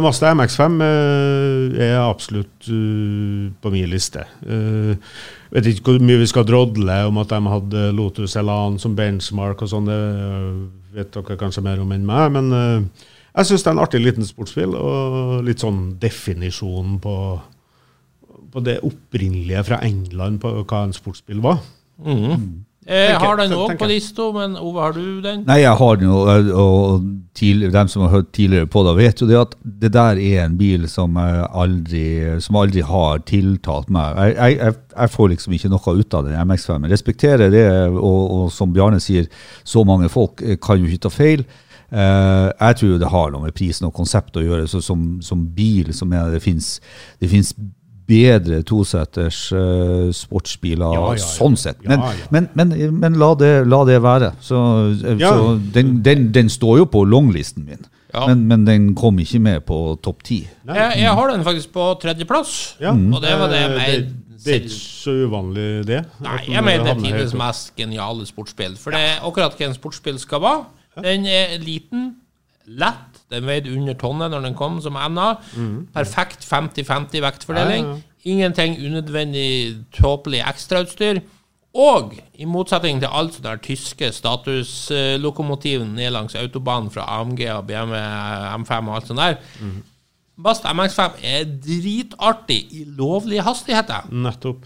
Mazda 0.04 0.32
MX5 0.38 0.84
eh, 0.86 1.88
er 1.88 1.96
absolutt 2.00 2.70
uh, 2.70 3.50
på 3.62 3.72
min 3.74 3.90
liste. 3.90 4.26
Uh, 4.46 4.94
vet 5.54 5.72
ikke 5.72 5.96
hvor 5.96 6.06
mye 6.06 6.22
vi 6.22 6.30
skal 6.30 6.46
drodle 6.48 7.00
om 7.10 7.20
at 7.22 7.34
de 7.34 7.40
hadde 7.52 7.88
Lotus 7.98 8.38
Elan 8.40 8.78
som 8.82 8.96
benchmark 8.98 9.66
og 9.66 9.72
sånn. 9.74 9.90
Det 9.90 10.00
vet 10.94 11.18
dere 11.18 11.40
kanskje 11.42 11.66
mer 11.66 11.82
om 11.82 11.92
enn 11.96 12.06
meg. 12.08 12.30
Men 12.38 12.54
uh, 12.54 13.08
jeg 13.34 13.50
syns 13.50 13.66
det 13.66 13.72
er 13.72 13.76
en 13.76 13.84
artig 13.84 14.04
liten 14.04 14.28
sportsbil, 14.28 14.78
og 14.78 15.42
litt 15.48 15.64
sånn 15.64 15.96
definisjon 16.02 17.00
på, 17.04 17.18
på 18.54 18.62
det 18.66 18.80
opprinnelige 18.86 19.66
fra 19.68 19.82
England 19.86 20.40
på 20.44 20.54
hva 20.62 20.86
en 20.86 20.94
sportsbil 20.96 21.42
var. 21.44 21.60
Jeg 22.84 23.16
har 23.16 23.38
den 23.40 23.54
òg 23.56 23.78
på 23.80 23.88
lista, 23.88 24.26
men 24.36 24.58
Ove, 24.60 24.82
har 24.82 24.96
du 24.96 25.22
den? 25.24 25.46
Nei, 25.48 25.62
jeg 25.62 25.76
har 25.80 25.96
den 25.96 26.10
jo, 26.10 26.18
og- 26.28 26.50
og 26.52 27.06
tidligere, 27.34 27.72
dem 27.72 27.88
som 27.88 28.02
har 28.02 28.10
hørt 28.10 28.32
tidligere 28.34 28.68
på 28.68 28.84
det, 28.84 28.96
vet 28.98 29.22
jo 29.22 29.28
det 29.28 29.38
at 29.40 29.56
det 29.64 29.92
der 29.94 30.20
er 30.20 30.46
en 30.46 30.58
bil 30.58 30.88
som 30.90 31.16
aldri, 31.18 32.42
som 32.42 32.56
aldri 32.60 32.82
har 32.82 33.20
tiltalt 33.20 33.90
meg. 33.90 34.18
Jeg, 34.18 34.58
jeg, 34.58 34.76
jeg, 34.98 35.10
får 35.10 35.30
liksom 35.30 35.54
ikke 35.54 35.70
noe 35.70 35.96
ut 36.00 36.14
av 36.14 36.26
den 36.26 36.48
MX5. 36.48 36.84
Jeg 36.84 36.92
respekterer 36.92 37.50
det, 37.50 37.90
og, 37.90 38.32
og 38.32 38.52
som 38.52 38.74
Bjarne 38.74 39.00
sier, 39.00 39.28
så 39.64 39.86
mange 39.86 40.10
folk 40.10 40.42
eh, 40.44 40.58
kan 40.58 40.80
jo 40.80 40.86
ikke 40.86 41.08
ta 41.08 41.10
feil. 41.10 41.46
Uh, 41.94 42.50
jeg 42.58 42.76
tror 42.76 42.90
jo 42.90 42.98
det 42.98 43.10
har 43.12 43.32
noe 43.32 43.44
med 43.44 43.54
prisen 43.54 43.86
og 43.86 43.94
konseptet 43.94 44.42
å 44.42 44.44
gjøre. 44.44 44.68
Så 44.68 44.82
som, 44.82 45.22
som 45.22 45.46
bil 45.56 45.94
så 45.94 46.08
mener 46.10 46.32
jeg 46.32 46.40
det 46.40 46.44
fins 46.44 46.70
det 47.22 47.30
finnes 47.30 47.54
bedre 48.08 48.62
toseters 48.68 49.38
uh, 49.56 50.10
sportsbiler 50.14 50.92
Ja, 50.94 51.04
ja, 51.14 51.18
ja. 51.20 51.24
sånn 51.24 51.56
sett. 51.58 51.80
Men, 51.88 52.00
Ja, 52.04 52.12
ja. 52.18 52.28
men, 52.36 52.50
men, 52.54 52.74
men 53.00 53.14
la, 53.22 53.30
det, 53.40 53.52
la 53.68 53.84
det 53.88 54.02
være. 54.04 54.34
Så, 54.44 54.60
eh, 55.06 55.18
Ja. 55.22 55.32
så 55.32 55.58
den, 55.74 56.02
den, 56.04 56.32
den 56.36 56.50
står 56.50 56.78
jo 56.84 56.86
på 56.86 57.04
longlisten 57.08 57.66
min, 57.66 57.86
Ja. 58.14 58.28
men, 58.28 58.44
men 58.48 58.66
den 58.66 58.90
kom 58.96 59.18
ikke 59.20 59.40
med 59.42 59.64
på 59.66 59.78
topp 60.04 60.24
ti. 60.24 60.42
Jeg, 60.68 61.00
jeg 61.02 61.10
har 61.18 61.32
den 61.32 61.44
faktisk 61.44 61.72
på 61.74 61.88
tredjeplass. 62.02 62.76
Ja, 62.80 62.92
Og 62.92 63.22
det 63.24 63.34
var 63.40 63.48
det 63.50 63.62
jeg 63.62 63.72
mente. 63.72 64.14
det, 64.44 64.52
er 64.54 64.60
ikke 64.60 64.76
så 64.76 65.12
uvanlig, 65.28 65.86
det. 65.88 66.04
Nei, 66.22 66.40
jeg 66.52 66.64
mener 66.64 66.84
det 66.84 66.94
er 66.98 67.02
tidenes 67.08 67.34
mest 67.40 67.72
geniale 67.80 68.26
sportsspill. 68.28 68.76
For 68.78 68.92
det 68.92 69.00
er 69.00 69.24
akkurat 69.26 69.56
hva 69.58 69.66
en 69.72 69.74
sportsspill 69.80 70.20
skal 70.20 70.42
være. 70.44 70.66
Den 71.02 71.26
er 71.26 71.56
liten, 71.64 72.12
lett, 72.68 73.13
den 73.32 73.46
veide 73.48 73.72
under 73.72 73.94
tonnet 73.94 74.32
når 74.32 74.42
den 74.48 74.56
kom 74.58 74.82
som 74.82 74.94
NA. 74.94 75.36
Perfekt 75.94 76.44
50-50 76.50 77.22
vektfordeling. 77.24 77.86
Ja, 77.86 77.96
ja. 77.96 78.02
Ingenting 78.24 78.78
unødvendig 78.80 79.76
tåpelig 79.96 80.44
ekstrautstyr. 80.48 81.20
Og 81.74 82.14
i 82.38 82.46
motsetning 82.46 83.00
til 83.02 83.10
alt 83.12 83.40
det 83.40 83.44
der 83.44 83.58
tyske 83.66 84.12
statuslokomotivet 84.14 85.88
ned 85.90 86.12
langs 86.14 86.36
autobanen 86.36 86.92
fra 86.94 87.08
AMG 87.20 87.42
og 87.56 87.66
BMW 87.68 87.98
M5 87.98 88.90
og 88.90 88.96
alt 88.96 89.10
sånt 89.10 89.20
der, 89.20 89.36
Bast 90.44 90.66
MX5 90.66 91.20
er 91.22 91.44
dritartig 91.46 92.60
i 92.74 92.84
lovlige 92.98 93.42
hastigheter. 93.46 94.08
Nettopp. 94.10 94.66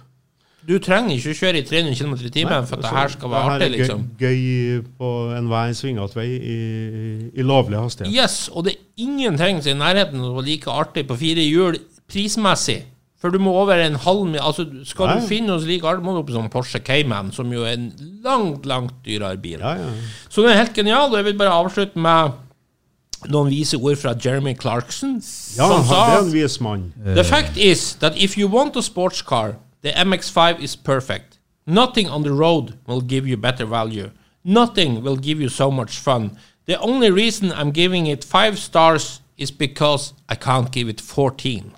Du 0.68 0.74
trenger 0.84 1.16
ikke 1.16 1.32
å 1.32 1.38
kjøre 1.40 1.62
i 1.62 1.64
300 1.64 1.96
km 1.96 2.14
i 2.28 2.32
timen 2.34 2.66
for 2.68 2.76
at 2.76 2.84
det 2.84 2.92
her 2.92 3.12
skal 3.14 3.32
være 3.32 3.52
artig, 3.54 3.70
liksom. 3.78 4.02
Det 4.20 4.28
her 4.28 4.34
er 4.34 4.42
gøy, 4.42 4.50
gøy 4.74 4.82
på 5.00 5.12
enhver 5.38 5.72
svingete 5.78 6.18
vei 6.20 6.28
i, 6.36 6.58
i 7.40 7.46
lovlig 7.48 7.80
hastighet. 7.80 8.12
Yes, 8.12 8.50
og 8.52 8.68
det 8.68 8.74
er 8.76 9.06
ingenting 9.06 9.62
som 9.64 9.72
er 9.72 9.78
i 9.78 9.80
nærheten 9.80 10.20
av 10.20 10.34
å 10.34 10.38
være 10.42 10.50
like 10.50 10.74
artig 10.74 11.06
på 11.08 11.16
fire 11.22 11.46
hjul 11.46 11.80
prismessig. 12.12 12.82
For 13.18 13.34
du 13.34 13.40
må 13.42 13.54
over 13.58 13.80
en 13.82 13.96
halv 13.98 14.28
mil 14.30 14.42
Altså, 14.44 14.68
skal 14.86 15.08
Nei. 15.10 15.14
du 15.16 15.24
finne 15.24 15.30
finne 15.32 15.56
oss 15.56 15.64
like 15.66 15.88
artig, 15.88 16.04
må 16.06 16.14
du 16.14 16.20
opp 16.22 16.28
i 16.30 16.36
sånn 16.36 16.52
Porsche 16.54 16.82
Cayman, 16.86 17.32
som 17.34 17.54
jo 17.54 17.64
er 17.66 17.78
en 17.78 17.88
langt, 18.26 18.68
langt 18.70 19.00
dyrere 19.08 19.40
bil. 19.42 19.64
Ja, 19.64 19.78
ja. 19.80 19.88
Så 20.28 20.44
den 20.44 20.52
er 20.52 20.60
helt 20.60 20.76
genial, 20.78 21.08
og 21.10 21.18
jeg 21.18 21.30
vil 21.32 21.40
bare 21.40 21.56
avslutte 21.56 22.04
med 22.04 22.36
noen 23.32 23.50
vise 23.50 23.80
ord 23.80 23.98
fra 23.98 24.14
Jeremy 24.14 24.54
Clarkson, 24.60 25.16
ja 25.58 25.66
som 25.72 25.88
sa 25.88 26.02
det 26.12 26.18
er 26.18 26.26
en 26.26 26.36
vis 26.36 26.60
mann. 26.62 26.84
The 27.18 27.24
fact 27.26 27.58
is 27.58 27.96
that 28.04 28.20
if 28.20 28.38
you 28.38 28.52
want 28.52 28.78
a 28.78 28.84
sports 28.86 29.24
car, 29.26 29.56
the 29.82 29.92
MX5 29.92 30.60
is 30.60 30.76
perfect. 30.76 31.40
Nothing 31.66 32.10
on 32.10 32.24
the 32.24 32.32
road 32.34 32.78
will 32.88 33.02
give 33.02 33.28
you 33.28 33.38
better 33.38 33.66
value. 33.66 34.12
Nothing 34.44 35.04
will 35.04 35.18
give 35.18 35.42
you 35.42 35.50
so 35.50 35.70
much 35.70 35.98
fun. 35.98 36.38
The 36.66 36.80
only 36.80 37.12
reason 37.12 37.52
I'm 37.52 37.72
giving 37.72 38.08
it 38.08 38.24
five 38.24 38.58
stars 38.58 39.22
is 39.38 39.52
because 39.52 40.13
I 40.30 40.36
can't 40.36 40.72
give 40.72 40.90
it 40.90 41.02
14. 41.02 41.74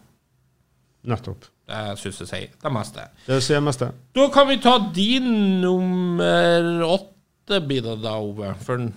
Nettopp. 1.04 1.46
Det 1.70 2.00
syns 2.02 2.20
jeg 2.24 2.30
sier 2.30 2.54
det 2.64 2.72
meste. 2.74 3.04
Det 3.28 3.44
sier 3.46 3.62
mest 3.62 3.84
det. 3.84 3.92
Da 4.18 4.26
kan 4.34 4.48
vi 4.50 4.58
ta 4.62 4.78
din 4.94 5.28
nummer 5.62 6.82
åtte, 6.88 7.60
blir 7.62 7.84
det 7.86 8.00
da, 8.02 8.16
Ove. 8.18 8.56
For 8.66 8.88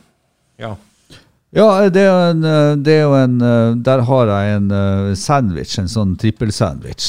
ja. 0.61 0.75
Ja, 1.53 1.69
det 1.93 2.01
er 2.09 2.31
en, 2.31 2.45
eh, 2.49 2.75
det 2.81 2.93
er 2.97 3.03
jo 3.03 3.17
en 3.19 3.35
eh, 3.45 3.75
Der 3.85 4.01
har 4.09 4.31
jeg 4.31 4.57
en 4.57 4.71
eh, 4.73 5.15
sandwich, 5.21 5.75
en 5.79 5.91
sånn 5.93 6.15
trippelsandwich. 6.17 7.09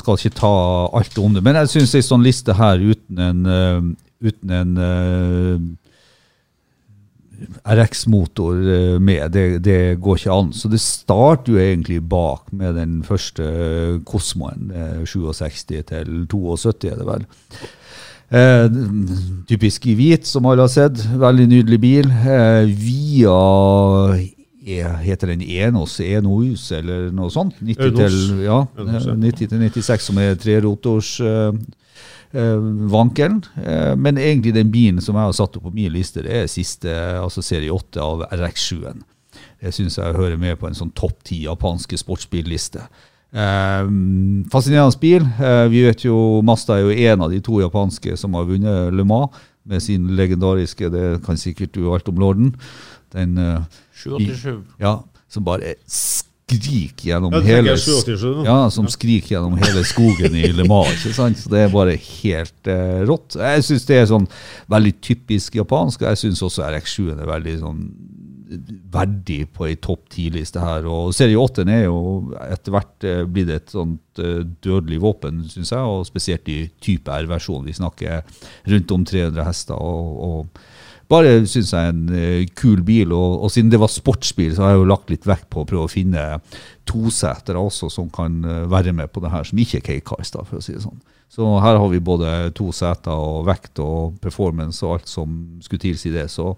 Skal 0.00 0.16
ikke 0.16 0.38
ta 0.38 0.52
alt 0.96 1.18
om 1.20 1.36
det, 1.36 1.44
men 1.44 1.58
jeg 1.60 1.74
syns 1.74 1.92
ei 1.98 2.04
sånn 2.06 2.24
liste 2.24 2.56
her 2.56 2.80
uten 2.80 3.20
en, 3.20 3.42
eh, 3.44 3.82
uten 4.24 4.54
en 4.56 4.72
eh, 4.80 5.58
RX-motor 7.76 8.54
eh, 8.64 8.98
med, 9.00 9.30
det, 9.36 9.58
det 9.66 10.00
går 10.00 10.22
ikke 10.22 10.36
an. 10.40 10.52
Så 10.56 10.70
det 10.72 10.80
starter 10.80 11.52
jo 11.52 11.60
egentlig 11.60 12.00
bak 12.08 12.48
med 12.56 12.78
den 12.80 13.02
første 13.04 13.44
Cosmoen, 14.08 14.70
eh, 14.72 15.02
67 15.04 15.66
til 15.92 16.14
72 16.32 16.88
er 16.88 16.96
det 16.96 17.08
vel. 17.08 17.26
Eh, 18.26 18.66
typisk 19.46 19.86
i 19.86 19.94
hvit, 19.94 20.26
som 20.26 20.46
alle 20.50 20.64
har 20.66 20.72
sett. 20.72 20.98
Veldig 21.18 21.46
nydelig 21.50 21.78
bil. 21.82 22.10
Eh, 22.10 22.66
via 22.66 23.36
eh, 24.66 24.96
Heter 25.06 25.30
den 25.30 25.44
Enos, 25.46 26.00
Enos 26.02 26.72
eller 26.74 27.10
noe 27.14 27.30
sånt? 27.30 27.60
90 27.62 27.86
Enos. 27.86 27.98
til, 28.00 28.44
ja, 28.48 28.60
Enos, 28.78 29.06
ja. 29.06 29.14
eh, 29.14 29.20
90 29.28 29.52
til 29.52 29.66
96, 29.68 30.08
som 30.10 30.18
er 30.18 30.38
trerotors 30.42 31.12
eh, 31.22 31.52
eh, 32.34 32.70
vankelen. 32.90 33.44
Eh, 33.62 33.94
men 33.94 34.18
egentlig 34.18 34.56
den 34.58 34.74
bilen 34.74 35.02
som 35.04 35.14
jeg 35.14 35.30
har 35.30 35.36
satt 35.38 35.60
opp 35.60 35.68
på 35.68 35.76
min 35.76 35.94
liste, 35.94 36.26
det 36.26 36.40
er 36.42 36.50
siste, 36.50 36.90
altså 37.22 37.44
serie 37.46 37.70
8 37.70 38.02
av 38.02 38.26
RX7-en. 38.34 39.06
Det 39.62 39.72
syns 39.74 39.98
jeg 40.00 40.16
hører 40.16 40.38
med 40.40 40.58
på 40.58 40.66
en 40.68 40.76
sånn 40.76 40.92
topp 40.96 41.22
ti 41.24 41.44
japanske 41.46 41.98
sportsbilliste. 42.00 42.82
Eh, 42.82 43.05
fascinerende 44.50 44.98
bil. 45.00 45.22
Eh, 45.40 45.66
vi 45.72 45.82
vet 45.86 46.04
jo 46.06 46.40
Mazda 46.46 46.78
er 46.78 46.86
jo 46.86 47.10
en 47.12 47.24
av 47.26 47.32
de 47.32 47.40
to 47.44 47.60
japanske 47.62 48.16
som 48.20 48.34
har 48.38 48.46
vunnet 48.48 48.94
Le 48.94 49.04
Mans 49.04 49.34
med 49.66 49.82
sin 49.82 50.12
legendariske 50.14 50.90
Det 50.92 51.06
kan 51.26 51.36
sikkert 51.36 51.74
du 51.74 51.88
alt 51.92 52.08
om 52.08 52.20
lorden. 52.22 52.54
Den 53.12 53.36
eh, 53.38 53.60
787. 53.96 54.62
ja, 54.80 54.98
som 55.28 55.44
bare 55.44 55.74
skriker 55.90 57.08
gjennom 57.10 57.32
Ja, 57.34 57.40
hele 57.42 57.74
787 57.76 58.26
da? 58.36 58.44
Ja, 58.46 58.58
som 58.70 58.86
skriker 58.86 59.34
gjennom 59.36 59.56
hele 59.58 59.82
skogen 59.84 60.36
i 60.38 60.52
Le 60.54 60.66
Mans. 60.68 61.02
ikke 61.02 61.16
sant? 61.16 61.38
Så 61.42 61.50
Det 61.50 61.64
er 61.64 61.72
bare 61.74 61.96
helt 61.98 62.70
eh, 62.70 63.02
rått. 63.08 63.34
Jeg 63.40 63.64
syns 63.66 63.86
det 63.88 63.98
er 63.98 64.06
sånn 64.12 64.28
veldig 64.70 64.94
typisk 65.02 65.58
japansk, 65.58 66.02
og 66.04 66.12
jeg 66.12 66.22
syns 66.22 66.44
også 66.46 66.62
RX7 66.70 67.16
er 67.16 67.26
veldig 67.26 67.56
sånn 67.64 67.80
verdig 68.46 69.40
på 69.54 69.66
ei 69.66 69.76
topp 69.82 70.06
ti-liste 70.14 70.62
her. 70.62 70.86
Og 70.90 71.14
serie 71.16 71.38
8 71.40 71.66
er 71.66 71.84
jo 71.86 71.98
etter 72.46 72.74
hvert 72.74 73.06
eh, 73.06 73.22
blitt 73.26 73.52
et 73.52 73.74
sånt 73.74 74.22
eh, 74.22 74.42
dødelig 74.64 75.00
våpen, 75.02 75.44
syns 75.50 75.74
jeg, 75.74 75.82
og 75.82 76.06
spesielt 76.08 76.48
i 76.52 76.62
type 76.82 77.10
R-versjonen. 77.10 77.66
Vi 77.66 77.76
snakker 77.80 78.22
rundt 78.70 78.94
om 78.94 79.06
300 79.06 79.46
hester. 79.46 79.78
og, 79.78 80.22
og 80.28 80.62
bare 81.10 81.44
syns 81.46 81.72
jeg 81.74 81.90
en 81.92 82.06
eh, 82.14 82.46
kul 82.58 82.82
bil, 82.86 83.12
og, 83.14 83.42
og 83.46 83.52
siden 83.54 83.70
det 83.70 83.82
var 83.82 83.92
sportsbil, 83.92 84.54
så 84.54 84.64
har 84.64 84.74
jeg 84.74 84.82
jo 84.82 84.88
lagt 84.92 85.12
litt 85.12 85.26
vekt 85.26 85.50
på 85.50 85.62
å 85.62 85.68
prøve 85.68 85.86
å 85.86 85.92
finne 85.92 86.24
tosetere 86.86 87.58
også 87.58 87.90
som 87.90 88.10
kan 88.14 88.40
være 88.70 88.94
med 88.94 89.10
på 89.10 89.22
det 89.22 89.30
her, 89.32 89.46
som 89.46 89.58
ikke 89.58 89.80
er 89.80 89.86
K-Cars, 89.86 90.34
for 90.38 90.58
å 90.58 90.62
si 90.62 90.74
det 90.76 90.84
sånn. 90.86 90.98
Så 91.28 91.46
her 91.58 91.78
har 91.80 91.88
vi 91.90 91.98
både 92.00 92.52
to 92.54 92.70
seter 92.74 93.10
og 93.10 93.46
vekt 93.48 93.80
og 93.82 94.20
performance 94.22 94.84
og 94.86 94.96
alt 94.96 95.10
som 95.10 95.34
skulle 95.64 95.82
tilsi 95.82 96.12
det. 96.14 96.28
Så 96.30 96.52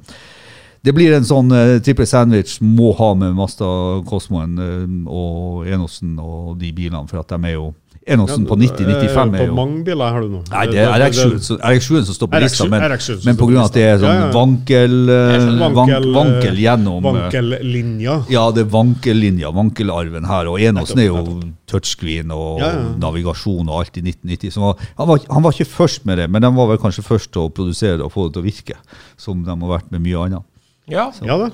det 0.88 0.94
blir 0.96 1.12
en 1.12 1.26
sånn 1.28 1.52
uh, 1.52 1.76
triple 1.84 2.06
sandwich 2.08 2.56
må 2.64 2.94
ha 2.96 3.10
med 3.18 3.36
Mazda 3.36 3.68
Cosmoen 4.08 4.56
uh, 4.56 4.86
og 5.12 5.68
Enosen 5.68 6.14
og 6.16 6.54
de 6.62 6.72
bilene, 6.72 7.04
for 7.10 7.20
at 7.20 7.34
de 7.34 7.50
er 7.50 7.58
jo 7.58 7.68
Enosen 8.08 8.46
på 8.48 8.56
90-95 8.56 9.32
På 9.34 9.36
er 9.36 9.50
jo 9.50 9.56
mange 9.56 9.82
biler 9.84 10.14
har 10.14 10.24
du 10.24 10.30
nå. 10.32 10.38
Nei, 10.48 10.62
det 10.72 10.80
er 10.80 11.02
RX7 11.04 11.34
som- 11.44 11.58
RX7 11.60 12.04
som 12.08 12.16
står 12.16 12.30
på 12.32 12.38
RX7 12.38 12.44
lista, 12.46 12.68
men, 12.72 12.84
RX7 12.86 13.08
som 13.18 13.26
men 13.28 13.36
pga. 13.36 13.64
at 13.64 13.76
det 13.76 13.84
er 13.84 13.98
sånn 13.98 14.08
Ja, 14.08 14.22
ja. 14.22 14.30
vankel, 14.32 14.94
eh, 15.12 15.36
vank, 15.60 15.76
Vankel, 15.76 16.08
vankel 16.16 16.54
eh, 16.54 16.62
gjennom 16.62 17.02
Vankellinja. 17.04 18.16
Ja, 18.32 18.50
det 18.50 18.64
er 18.64 18.70
vankellinja, 18.72 19.52
vankelarven 19.52 20.24
her. 20.24 20.48
Og 20.48 20.58
Enosen 20.58 20.98
er 21.04 21.10
jo 21.10 21.40
touchscreen 21.68 22.32
og 22.32 22.60
Ja, 22.60 22.72
ja. 22.72 22.84
navigasjon 22.96 23.68
og 23.68 23.84
alt 23.84 23.98
i 23.98 24.00
1990. 24.00 24.52
Så 24.52 24.60
han 24.60 24.72
var, 24.72 24.76
han, 24.96 25.08
var, 25.08 25.18
han 25.28 25.42
var 25.42 25.52
ikke 25.52 25.68
først 25.68 26.06
med 26.06 26.16
det, 26.16 26.30
men 26.30 26.40
de 26.42 26.48
var 26.48 26.66
vel 26.72 26.78
kanskje 26.78 27.04
først 27.04 27.32
til 27.32 27.42
å 27.44 27.52
produsere 27.52 27.98
det 27.98 28.06
og 28.08 28.12
få 28.12 28.28
det 28.28 28.38
til 28.38 28.42
å 28.42 28.48
virke. 28.48 28.76
Som 29.18 29.44
de 29.44 29.50
har 29.50 29.78
vært 29.78 29.92
med 29.92 30.00
mye 30.00 30.16
annet. 30.24 30.42
Ja. 30.88 31.10
Ja 31.24 31.36
da. 31.40 31.50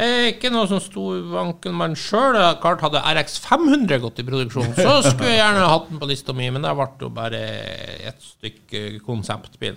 Jeg 0.00 0.10
er 0.16 0.28
ikke 0.30 0.52
noe 0.54 0.68
sånn 0.70 0.80
stor 0.80 1.18
vankelmann 1.32 1.96
sjøl. 1.98 2.38
Klart 2.62 2.84
hadde 2.84 3.02
RX 3.10 3.40
500 3.44 3.98
gått 4.04 4.20
i 4.22 4.26
produksjon, 4.26 4.70
så 4.78 5.00
skulle 5.04 5.32
jeg 5.32 5.40
gjerne 5.42 5.66
hatt 5.72 5.88
den 5.90 6.00
på 6.00 6.08
lista 6.08 6.34
mi, 6.36 6.46
men 6.54 6.64
det 6.64 6.72
ble 6.78 6.86
jo 7.02 7.10
bare 7.14 7.40
et 8.08 8.22
stykke 8.24 9.00
konseptbil. 9.04 9.76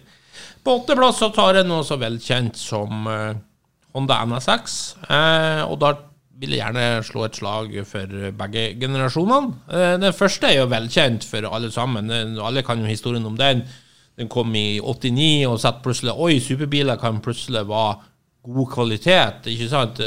På 0.63 0.78
åttendeplass 0.80 1.20
så 1.20 1.32
tar 1.34 1.60
jeg 1.60 1.68
noe 1.68 1.84
så 1.86 1.98
velkjent 2.00 2.58
som 2.58 3.10
eh, 3.12 3.36
Honda 3.98 4.22
NSX, 4.30 4.78
eh, 5.10 5.62
og 5.66 5.76
da 5.82 5.92
vil 6.44 6.56
jeg 6.56 6.62
gjerne 6.63 6.86
slå 7.06 7.26
et 7.28 7.38
slag 7.38 7.76
for 7.88 8.16
begge 8.39 8.63
generasjonene. 8.82 9.58
Eh, 9.70 9.96
den 10.02 10.16
første 10.16 10.50
er 10.50 10.62
jo 10.62 10.72
velkjent 10.72 11.28
for 11.28 11.50
alle 11.50 11.70
sammen. 11.74 12.10
Alle 12.39 12.63
kan 12.66 12.82
jo 12.82 12.89
historien 12.89 13.28
om 13.28 13.38
den. 13.39 13.66
Den 14.20 14.30
kom 14.30 14.54
i 14.56 14.80
89 14.80 15.50
og 15.50 15.60
satt 15.62 15.82
plutselig 15.86 16.13
Oi, 16.22 16.38
superbiler 16.44 17.00
kan 17.02 17.22
plutselig 17.24 17.66
være 17.70 18.12
god 18.43 18.67
kvalitet. 18.73 19.45
ikke 19.47 19.67
sant? 19.71 19.99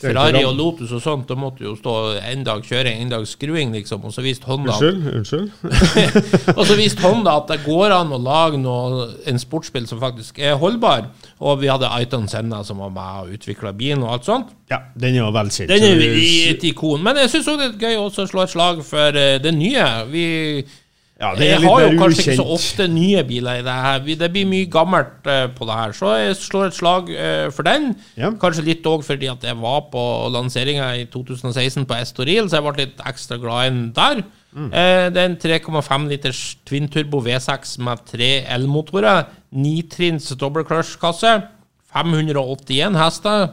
Ferrari 0.00 0.40
og 0.46 0.54
Lotus 0.56 0.92
og 0.96 1.02
sånt, 1.04 1.26
da 1.28 1.36
måtte 1.36 1.66
jo 1.66 1.74
stå 1.76 1.94
en 2.16 2.44
dag 2.46 2.62
kjøring, 2.64 3.02
en 3.02 3.12
dag 3.12 3.26
skruing, 3.28 3.74
liksom. 3.76 4.06
Og 4.08 4.14
så 4.14 4.24
viste 4.24 4.48
Honda 4.48 4.72
Unnskyld. 4.72 5.10
unnskyld. 5.18 5.50
og 6.58 6.62
så 6.64 6.78
viste 6.78 7.04
Honda 7.04 7.36
at 7.42 7.52
det 7.52 7.60
går 7.66 7.92
an 7.98 8.14
å 8.16 8.20
lage 8.22 8.60
noe, 8.62 9.10
en 9.28 9.42
sportsbil 9.42 9.88
som 9.90 10.00
faktisk 10.00 10.40
er 10.40 10.56
holdbar. 10.56 11.10
Og 11.44 11.60
vi 11.60 11.68
hadde 11.68 11.92
Aiton 11.92 12.28
Senna 12.30 12.62
som 12.64 12.80
var 12.80 12.94
med 12.94 13.20
og 13.20 13.36
utvikla 13.36 13.74
bilen 13.76 14.06
og 14.06 14.16
alt 14.16 14.28
sånt. 14.30 14.56
Ja, 14.72 14.80
den 14.96 15.18
er 15.18 15.26
jo 15.26 15.30
velkjent. 15.36 15.68
Den 15.68 15.84
er 15.84 16.02
jo 16.02 16.26
et 16.54 16.64
ikon. 16.72 17.04
Men 17.04 17.20
jeg 17.20 17.34
syns 17.36 17.52
òg 17.52 17.60
det 17.60 17.70
er 17.74 17.88
gøy 17.88 18.00
også 18.06 18.24
å 18.24 18.32
slå 18.32 18.44
et 18.46 18.56
slag 18.56 18.84
for 18.86 19.16
eh, 19.16 19.36
det 19.44 19.52
nye. 19.56 19.88
Vi 20.08 20.26
Ja, 21.18 21.32
det 21.34 21.48
jeg 21.48 21.62
har 21.64 21.80
jo 21.82 21.86
kanskje 21.98 21.98
kanskje 21.98 22.24
ikke 22.24 22.34
så 22.38 22.44
ofte 22.54 22.84
nye 22.92 23.22
biler 23.26 23.58
i 23.58 23.62
det 23.66 23.72
her. 23.74 24.04
Det 24.20 24.28
blir 24.30 24.46
mye 24.46 24.68
gammelt 24.70 25.26
eh, 25.26 25.48
på 25.50 25.66
det 25.66 25.78
her, 25.80 25.94
så 25.98 26.12
jeg 26.14 26.36
slår 26.38 26.68
et 26.68 26.76
slag 26.76 27.10
eh, 27.10 27.46
for 27.54 27.66
den. 27.66 27.88
Ja. 28.14 28.30
Kanskje 28.38 28.66
litt 28.68 28.86
òg 28.86 29.02
fordi 29.06 29.26
at 29.32 29.42
jeg 29.42 29.58
var 29.58 29.88
på 29.90 30.04
lanseringa 30.30 30.92
i 31.00 31.08
2016 31.10 31.88
på 31.90 31.98
Estoril, 31.98 32.46
så 32.46 32.60
jeg 32.60 32.66
ble 32.68 32.84
litt 32.84 33.02
ekstra 33.10 33.40
glad 33.42 33.66
i 33.66 33.72
den 33.72 33.88
der. 33.96 34.22
Mm. 34.54 34.68
Eh, 34.70 35.08
det 35.10 35.24
er 35.24 35.32
en 35.32 35.38
3,5 35.42 36.06
liters 36.12 36.42
twin-turbo 36.70 37.24
V6 37.26 37.74
med 37.82 38.04
tre 38.06 38.30
elmotorer. 38.46 39.26
Nitrinns 39.58 40.30
dobbeltclush-kasse. 40.38 41.34
581 41.98 42.94
hester. 43.02 43.48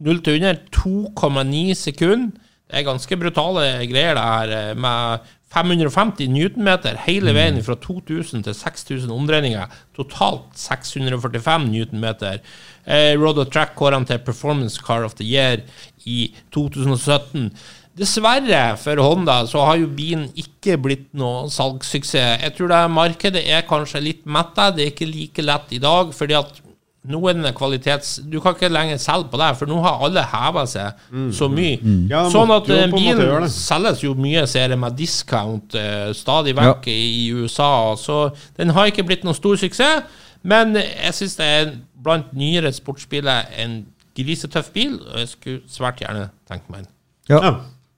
0 0.00 0.24
til 0.24 0.40
100 0.40 0.56
2,9 0.72 1.76
sekunder. 1.76 2.32
Det 2.74 2.80
er 2.82 2.88
ganske 2.90 3.16
brutale 3.20 3.64
greier, 3.86 4.16
det 4.18 4.22
her. 4.26 4.52
eh, 4.58 4.74
Med 4.74 5.20
550 5.54 6.26
newtonmeter 6.34 6.96
hele 7.04 7.30
veien 7.36 7.60
fra 7.62 7.76
2000 7.78 8.42
til 8.42 8.56
6000 8.58 9.12
omdreininger. 9.14 9.70
Totalt 9.94 10.48
645 10.58 11.68
newtonmeter. 11.70 12.40
Eh, 12.82 13.14
Road 13.14 13.38
of 13.38 13.52
Track 13.54 13.76
kårene 13.78 14.04
til 14.10 14.18
Performance 14.18 14.82
Car 14.82 15.06
of 15.06 15.14
the 15.14 15.24
Year 15.24 15.62
i 16.04 16.34
2017. 16.50 17.52
Dessverre 17.94 18.64
for 18.82 18.98
Honda 18.98 19.44
så 19.46 19.62
har 19.68 19.78
jo 19.78 19.86
bilen 19.94 20.26
ikke 20.34 20.74
blitt 20.82 21.06
noe 21.14 21.46
salgssuksess. 21.54 22.42
Jeg 22.42 22.56
tror 22.56 22.74
det 22.74 22.82
markedet 22.90 23.44
er 23.46 23.62
kanskje 23.68 24.02
litt 24.02 24.26
metta. 24.26 24.72
Det 24.74 24.82
er 24.88 24.90
ikke 24.90 25.06
like 25.06 25.46
lett 25.46 25.70
i 25.78 25.78
dag, 25.78 26.10
fordi 26.10 26.34
at 26.34 26.63
noen 27.10 27.44
kvalitets... 27.56 28.16
Du 28.30 28.38
kan 28.40 28.54
ikke 28.56 28.70
lenger 28.72 29.00
selge 29.02 29.28
på 29.32 29.40
det, 29.40 29.50
for 29.58 29.70
nå 29.70 29.78
har 29.84 30.04
alle 30.06 30.24
heva 30.30 30.64
seg 30.70 31.02
så 31.36 31.48
mye. 31.52 31.76
Ja, 32.10 32.24
sånn 32.32 32.52
at 32.54 32.68
eh, 32.72 32.84
en 32.86 32.94
bilen 32.94 33.48
selges 33.52 34.04
jo 34.04 34.14
mye 34.16 34.46
ser 34.50 34.72
jeg, 34.72 34.80
med 34.80 34.96
discount 34.98 35.76
eh, 35.78 36.10
stadig 36.16 36.56
vekk 36.56 36.88
i, 36.92 37.00
i 37.24 37.26
USA, 37.36 37.94
så 38.00 38.28
den 38.56 38.72
har 38.76 38.88
ikke 38.90 39.06
blitt 39.06 39.26
noen 39.26 39.36
stor 39.36 39.60
suksess. 39.60 40.22
Men 40.44 40.76
jeg 40.76 41.12
syns 41.16 41.38
det 41.40 41.46
er 41.48 41.70
blant 42.04 42.32
nyere 42.36 42.72
sportsbiler 42.76 43.48
en 43.62 43.78
grisetøff 44.16 44.68
bil, 44.74 44.98
og 45.12 45.22
jeg 45.22 45.30
skulle 45.32 45.62
svært 45.72 46.02
gjerne 46.04 46.28
tenkt 46.48 46.68
meg 46.72 46.84
en. 46.84 46.90
Ja. 47.32 47.40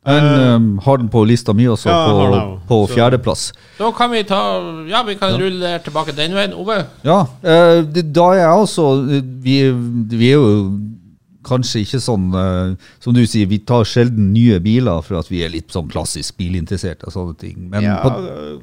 Men 0.06 0.26
um, 0.54 0.66
har 0.84 1.00
den 1.00 1.08
på 1.10 1.24
lista 1.26 1.52
mi 1.56 1.66
også, 1.68 1.90
Ja, 1.90 2.02
på, 2.06 2.58
på 2.68 2.80
fjerdeplass. 2.94 3.48
Da 3.78 3.90
kan 3.96 4.10
vi 4.12 4.22
ta 4.26 4.40
Ja, 4.88 5.02
vi 5.06 5.16
kan 5.18 5.34
rulle 5.40 5.78
tilbake 5.84 6.14
den 6.16 6.34
veien. 6.36 6.54
Ove? 6.54 6.84
Ja, 7.04 7.24
Uh, 7.46 7.82
det, 7.84 8.08
da 8.14 8.30
er 8.34 8.40
jeg 8.40 8.62
også 8.66 8.86
vi, 9.42 9.56
vi 10.10 10.30
er 10.30 10.38
jo 10.38 10.46
kanskje 11.46 11.82
ikke 11.84 12.00
sånn 12.02 12.26
eh, 12.36 12.88
Som 13.02 13.16
du 13.16 13.22
sier, 13.28 13.48
vi 13.50 13.58
tar 13.66 13.86
sjelden 13.88 14.32
nye 14.34 14.58
biler 14.62 15.02
for 15.06 15.20
at 15.20 15.30
vi 15.30 15.42
er 15.46 15.52
litt 15.52 15.72
sånn 15.74 15.88
klassisk 15.92 16.36
bilinteressert 16.40 17.04
og 17.06 17.14
sånne 17.14 17.36
ting. 17.40 17.56
Men 17.72 17.86
Ja, 17.86 17.96
på, 18.02 18.12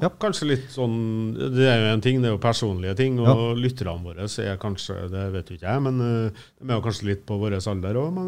ja, 0.02 0.10
kanskje 0.20 0.50
litt 0.52 0.68
sånn 0.74 0.96
Det 1.34 1.68
er 1.70 1.80
jo 1.80 1.92
en 1.94 2.04
ting, 2.04 2.20
det 2.22 2.30
er 2.30 2.36
jo 2.36 2.42
personlige 2.42 2.96
ting. 3.00 3.18
Og 3.22 3.58
lytterne 3.60 4.04
våre 4.04 4.28
er 4.28 4.58
kanskje 4.60 5.08
Det 5.12 5.26
vet 5.34 5.50
jo 5.50 5.58
ikke 5.58 5.70
jeg, 5.70 5.84
men 5.84 6.00
uh, 6.00 6.44
de 6.60 6.70
er 6.70 6.78
jo 6.78 6.84
kanskje 6.84 7.08
litt 7.10 7.24
på 7.28 7.38
vår 7.40 7.56
alder 7.58 7.98
òg. 8.00 8.18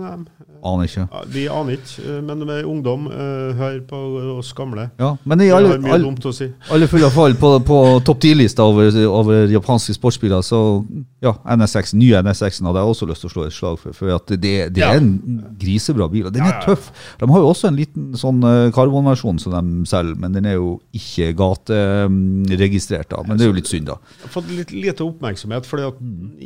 Aner 0.67 0.89
ikke. 0.89 1.07
ja, 1.07 1.23
vi 1.33 1.47
aner 1.53 1.77
ikke. 1.77 2.21
men 2.27 2.43
de 2.43 2.49
er 2.53 2.69
ungdom. 2.69 3.09
Hør 3.57 3.79
på 3.89 4.01
oss 4.37 4.53
gamle. 4.57 4.89
Ja, 5.01 5.15
men 5.25 5.43
i 5.45 5.51
alle, 5.55 5.77
mye 5.81 5.97
alle, 5.97 6.05
dumt 6.05 6.27
å 6.29 6.33
si. 6.35 6.49
alle 6.73 6.89
fulle 6.91 7.11
fall, 7.13 7.37
på, 7.41 7.53
på 7.67 7.79
topp 8.07 8.23
10-lista 8.25 8.67
over, 8.67 8.91
over 9.09 9.53
japanske 9.53 9.97
sportsbiler, 9.97 10.45
så 10.47 10.61
ja, 11.25 11.35
NSX, 11.57 11.95
nye 11.99 12.23
NSX-en 12.23 12.69
hadde 12.69 12.83
jeg 12.83 12.93
også 12.93 13.09
lyst 13.11 13.25
til 13.25 13.31
å 13.31 13.35
slå 13.35 13.47
et 13.47 13.57
slag 13.57 13.79
for. 13.81 13.97
For 13.97 14.13
at 14.15 14.33
det, 14.43 14.46
det 14.73 14.83
Ja. 14.83 14.91
er 14.93 15.01
en 15.01 15.11
grisebra 15.61 16.09
bil. 16.13 16.27
og 16.29 16.33
Den 16.37 16.47
er 16.47 16.61
tøff. 16.65 16.91
De 17.21 17.27
har 17.31 17.43
jo 17.45 17.49
også 17.53 17.69
en 17.71 17.77
liten 17.79 18.13
sånn 18.19 18.43
eh, 18.45 18.71
karbonversjon 18.77 19.39
som 19.43 19.53
de 19.57 19.87
selger, 19.91 20.17
men 20.23 20.33
den 20.37 20.47
er 20.47 20.57
jo 20.59 20.81
ikke 20.97 21.33
gateregistrert. 21.37 23.13
Men 23.27 23.37
det 23.39 23.47
er 23.47 23.53
jo 23.53 23.57
litt 23.59 23.71
synd, 23.71 23.87
da. 23.91 23.97
Jeg 24.21 24.29
har 24.29 24.35
fått 24.37 24.51
litt 24.53 24.73
lite 24.75 25.05
oppmerksomhet, 25.07 25.67
fordi 25.69 25.87
at 25.89 26.01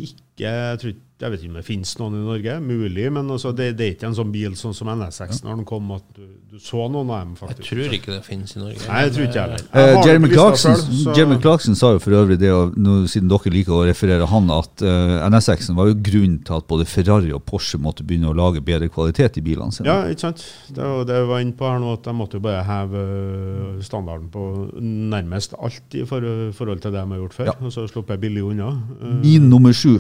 ikke 0.07 0.25
jeg, 0.41 0.81
tror, 0.81 0.93
jeg 1.21 1.33
vet 1.33 1.43
ikke 1.43 1.53
om 1.53 1.57
det 1.59 1.67
finnes 1.67 1.91
noen 2.01 2.15
i 2.17 2.21
Norge, 2.25 2.55
mulig, 2.65 3.07
men 3.13 3.29
altså, 3.35 3.53
det, 3.57 3.73
det 3.77 3.87
er 3.87 3.95
ikke 3.97 4.09
en 4.09 4.17
sånn 4.17 4.31
bil 4.33 4.55
sånn 4.57 4.77
som 4.77 4.89
NSX 4.89 5.43
når 5.45 5.59
den 5.59 5.67
kom, 5.69 5.91
at 5.93 6.07
du, 6.17 6.23
du 6.49 6.57
så 6.63 6.87
noen 6.89 7.11
av 7.13 7.25
dem, 7.25 7.35
faktisk. 7.37 7.67
Jeg 7.67 7.69
tror 7.69 7.97
ikke 7.99 8.13
det 8.15 8.21
finnes 8.25 8.55
i 8.57 8.61
Norge. 8.63 8.79
Nei, 8.87 9.01
jeg 9.05 9.13
tror 9.17 9.27
ikke 9.27 9.45
heller. 9.45 9.65
Eh, 9.83 9.97
Jeremy, 10.07 10.31
Clarkson, 10.33 10.79
selv, 10.81 11.11
Jeremy 11.19 11.39
Clarkson 11.43 11.77
sa 11.79 11.93
jo 11.97 12.01
for 12.03 12.17
øvrig 12.17 12.39
det, 12.41 12.53
og 12.57 12.79
nå, 12.81 12.97
siden 13.11 13.29
dere 13.33 13.53
liker 13.53 13.77
å 13.77 13.83
referere 13.89 14.29
han, 14.31 14.49
at 14.55 14.85
uh, 14.87 15.17
NSX-en 15.29 15.77
var 15.79 15.91
jo 15.91 15.99
grunnen 16.09 16.39
til 16.47 16.57
at 16.57 16.69
både 16.71 16.87
Ferrari 16.89 17.35
og 17.37 17.45
Porsche 17.49 17.81
måtte 17.83 18.07
begynne 18.07 18.31
å 18.33 18.37
lage 18.37 18.63
bedre 18.65 18.89
kvalitet 18.93 19.37
i 19.41 19.45
bilene 19.45 19.77
sine. 19.77 19.91
Ja, 19.91 20.09
ikke 20.09 20.31
sant. 20.31 20.47
Det 20.73 20.81
var 20.81 21.05
det 21.09 21.19
jeg 21.21 21.29
var 21.33 21.45
inne 21.45 21.57
på 21.59 21.69
her 21.69 21.83
nå, 21.83 21.97
at 21.99 22.07
de 22.09 22.15
måtte 22.17 22.41
jo 22.41 22.47
bare 22.47 22.63
heve 22.65 23.03
øh, 23.03 23.83
standarden 23.85 24.31
på 24.33 24.47
nærmest 24.81 25.53
alt 25.61 25.99
i 26.01 26.07
for, 26.09 26.25
forhold 26.57 26.81
til 26.81 26.95
det 26.95 27.03
de 27.03 27.13
har 27.13 27.21
gjort 27.25 27.37
før. 27.37 27.53
Ja. 27.53 27.57
Og 27.61 27.77
så 27.77 27.85
sluppet 27.91 28.17
jeg 28.17 28.25
billig 28.25 28.47
unna. 28.55 28.73
Uh, 29.03 29.21
Min 29.21 29.51
nummer 29.53 29.77
sju. 29.77 29.99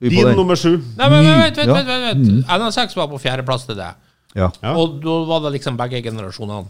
Vi 0.00 0.08
på 0.08 0.14
Din 0.16 0.26
den? 0.30 0.36
nummer 0.36 0.56
sju. 0.56 0.78
Nei, 0.96 1.08
men 1.10 1.24
vent, 1.24 1.56
vent, 1.56 1.68
Ja. 1.68 1.74
vent, 1.74 1.86
vent, 1.88 2.26
vent. 2.26 2.46
NSX 2.48 2.94
var 2.96 3.06
på 3.08 3.18
fjerdeplass 3.20 3.66
til 3.66 3.76
det. 3.76 3.92
Ja. 4.34 4.48
Ja. 4.62 4.74
Og 4.76 5.00
da 5.02 5.24
var 5.28 5.40
det 5.44 5.52
liksom 5.60 5.76
begge 5.76 6.00
generasjonene. 6.02 6.66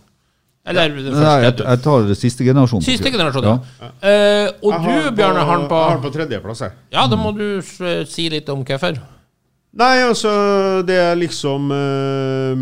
Eller 0.67 0.89
det 0.93 1.13
Nei, 1.15 1.41
jeg, 1.43 1.55
første. 1.55 1.65
jeg 1.71 1.83
tar 1.83 2.15
siste 2.15 2.45
generasjon. 2.45 2.83
Siste 2.85 3.11
generasjon, 3.11 3.45
Ja. 3.45 3.59
ja. 3.81 3.87
Uh, 3.87 4.49
og 4.63 4.73
Jeg 4.73 5.05
du, 5.05 5.11
Bjarne, 5.17 5.45
har 5.47 5.59
den 5.59 5.69
på 5.69 5.75
Jeg 5.79 5.89
har 5.89 5.97
den 6.01 6.05
på 6.05 6.13
tredjeplass, 6.19 6.59
jeg. 6.61 6.73
Ja, 6.93 7.07
da 7.07 7.17
må 7.17 7.33
du 7.37 7.59
s- 7.63 8.11
si 8.13 8.29
litt 8.29 8.49
om 8.49 8.65
hvorfor. 8.65 8.99
Nei, 9.73 10.03
altså, 10.03 10.83
det 10.85 10.97
er 10.99 11.15
liksom 11.17 11.71
eh, 11.73 12.57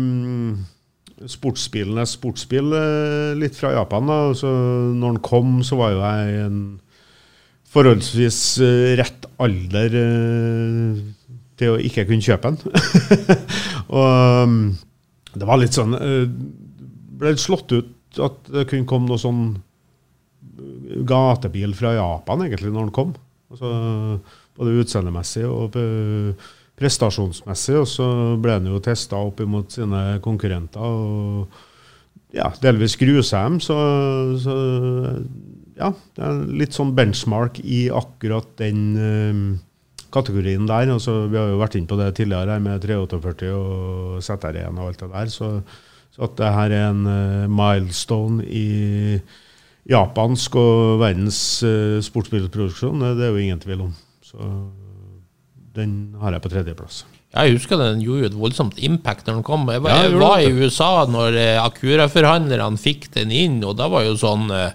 Sportsbilenes 1.27 2.13
sportsbil, 2.15 2.69
uh, 2.71 3.33
litt 3.35 3.55
fra 3.57 3.73
Japan. 3.75 4.05
da. 4.07 4.19
Altså, 4.29 4.47
når 4.95 5.17
den 5.17 5.21
kom, 5.25 5.59
så 5.63 5.75
var 5.75 5.91
jo 5.91 5.99
jeg 5.99 6.45
en 6.45 6.79
forholdsvis 7.73 8.41
eh, 8.65 8.91
rett 8.99 9.27
alder 9.41 9.95
eh, 9.99 10.99
til 11.59 11.75
å 11.75 11.79
ikke 11.83 12.07
kunne 12.09 12.25
kjøpe 12.25 12.51
den. 12.51 12.59
og 13.95 14.45
um, 14.49 14.59
det 15.35 15.47
var 15.47 15.61
litt 15.61 15.77
sånn 15.77 15.93
eh, 15.99 16.25
Ble 17.19 17.33
slått 17.37 17.73
ut 17.75 18.21
at 18.23 18.45
det 18.49 18.67
kunne 18.69 18.87
komme 18.89 19.11
noe 19.11 19.19
sånn 19.21 19.49
gatebil 21.07 21.73
fra 21.75 21.91
Japan, 21.97 22.45
egentlig, 22.45 22.71
når 22.71 22.87
den 22.87 22.95
kom. 22.95 23.11
Altså, 23.51 23.69
både 24.55 24.77
utseendemessig 24.79 25.43
og 25.47 25.75
prestasjonsmessig. 26.79 27.75
Og 27.79 27.87
så 27.91 28.07
ble 28.39 28.55
den 28.57 28.71
jo 28.71 28.79
testa 28.83 29.19
opp 29.19 29.43
imot 29.43 29.75
sine 29.75 30.03
konkurrenter. 30.23 30.79
og 30.79 31.59
ja, 32.35 32.47
delvis 32.61 32.95
grusa 32.99 33.43
dem, 33.47 33.59
så, 33.63 33.77
så 34.39 34.55
ja, 35.79 35.89
det 36.15 36.23
er 36.25 36.39
litt 36.61 36.75
sånn 36.75 36.93
benchmark 36.97 37.59
i 37.63 37.87
akkurat 37.95 38.49
den 38.59 38.81
uh, 38.99 39.43
kategorien 40.13 40.67
der. 40.69 40.91
Altså, 40.93 41.21
vi 41.31 41.39
har 41.39 41.51
jo 41.53 41.61
vært 41.61 41.77
inne 41.79 41.89
på 41.89 41.99
det 41.99 42.09
tidligere 42.19 42.57
her 42.57 42.63
med 42.63 42.83
348 42.83 43.53
og 43.55 44.17
ZR1 44.25 44.73
og 44.75 44.89
alt 44.89 45.05
det 45.05 45.11
der. 45.13 45.31
Så, 45.33 45.51
så 46.15 46.25
at 46.27 46.35
det 46.39 46.55
her 46.57 46.75
er 46.75 46.89
en 46.89 47.05
uh, 47.07 47.45
milestone 47.51 48.43
i 48.45 48.67
japansk 49.89 50.59
og 50.59 50.99
verdens 51.01 51.39
uh, 51.65 51.97
sportsbilproduksjon, 52.05 53.05
det, 53.05 53.15
det 53.21 53.29
er 53.29 53.33
jo 53.33 53.45
ingen 53.47 53.63
tvil 53.63 53.87
om. 53.87 53.95
Så 54.25 54.51
den 55.79 55.95
har 56.19 56.35
jeg 56.35 56.43
på 56.43 56.51
tredjeplass. 56.51 57.05
Jeg 57.29 57.53
husker 57.53 57.77
den 57.77 57.99
gjorde 58.01 58.23
jo 58.23 58.29
et 58.31 58.37
voldsomt 58.41 58.79
impact 58.81 59.27
når 59.27 59.37
den 59.37 59.45
kom. 59.45 59.67
Jeg 59.69 59.83
var, 59.85 59.99
jeg 60.01 60.17
var 60.17 60.39
i. 60.41 60.49
USA 60.49 60.89
når 61.09 61.37
eh, 61.37 61.59
Acura-forhandlerne 61.61 62.81
fikk 62.81 63.11
den 63.13 63.29
inn, 63.29 63.59
og 63.61 63.75
da 63.77 63.85
var 63.91 64.07
jo 64.07 64.15
sånn 64.17 64.49
eh, 64.49 64.71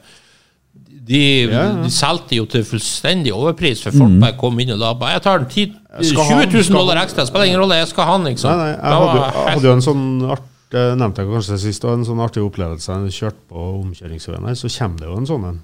de, 1.04 1.20
Ja, 1.50 1.62
ja. 1.68 1.72
de 1.84 1.90
solgte 1.92 2.38
jo 2.38 2.46
til 2.48 2.64
fullstendig 2.64 3.32
overpris, 3.36 3.82
for 3.84 3.92
folk 3.92 4.14
bare 4.22 4.36
kom 4.40 4.56
inn 4.62 4.72
og 4.76 4.80
da 4.80 4.92
bare 4.96 5.18
Jeg 5.18 5.24
tar 5.26 5.42
den 5.42 5.50
10, 5.50 5.64
20 6.00 6.46
000 6.54 6.64
skal 6.68 6.78
dollar 6.80 7.02
ekstra, 7.02 7.26
spiller 7.28 7.50
ingen 7.50 7.60
rolle, 7.60 7.76
jeg 7.82 7.90
skal 7.92 8.08
ha 8.08 8.16
den, 8.18 8.30
liksom. 8.32 8.50
Nei, 8.50 8.64
nei, 8.64 8.70
jeg 8.78 9.02
hadde, 9.02 9.26
jeg 9.36 9.58
hadde 9.58 9.68
jo 9.68 9.74
en 9.78 9.84
sånn 9.88 10.06
art, 10.36 10.48
det 10.74 10.86
nevnte 10.98 11.22
jeg 11.22 11.30
kanskje 11.34 11.58
sist, 11.66 11.84
og 11.86 11.98
en 11.98 12.08
sånn 12.08 12.22
artig 12.24 12.42
opplevelse. 12.42 12.96
Jeg 13.04 13.18
kjørte 13.18 13.44
på 13.52 13.66
omkjøringsveien 13.82 14.48
her, 14.48 14.56
så 14.58 14.72
kommer 14.78 15.04
det 15.04 15.10
jo 15.12 15.18
en 15.20 15.28
sånn 15.30 15.46
en. 15.52 15.60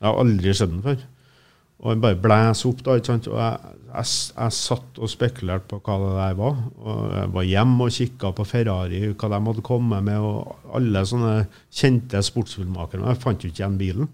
Jeg 0.00 0.08
har 0.08 0.22
aldri 0.22 0.54
sett 0.56 0.72
den 0.72 0.84
før. 0.86 1.02
Og 1.84 1.90
den 1.92 2.00
bare 2.04 2.16
blåser 2.22 2.70
opp, 2.70 2.82
da. 2.86 2.94
ikke 2.96 3.10
sant? 3.10 3.26
Og 3.28 3.36
jeg, 3.42 3.74
jeg, 3.90 4.10
jeg 4.38 4.56
satt 4.56 5.00
og 5.04 5.10
spekulerte 5.12 5.68
på 5.74 5.80
hva 5.84 5.96
det 6.00 6.12
der 6.16 6.38
var. 6.38 6.58
Og 6.80 7.00
jeg 7.18 7.32
var 7.34 7.48
hjemme 7.50 7.88
og 7.88 7.96
kikka 7.98 8.30
på 8.38 8.46
Ferrari, 8.48 9.00
hva 9.12 9.30
de 9.34 9.40
hadde 9.50 9.64
kommet 9.66 10.06
med, 10.06 10.22
og 10.24 10.70
alle 10.78 11.02
sånne 11.10 11.34
kjente 11.74 12.22
sportsbilmakere. 12.24 13.04
Jeg 13.10 13.20
fant 13.26 13.44
jo 13.44 13.50
ikke 13.52 13.60
igjen 13.64 13.80
bilen. 13.80 14.08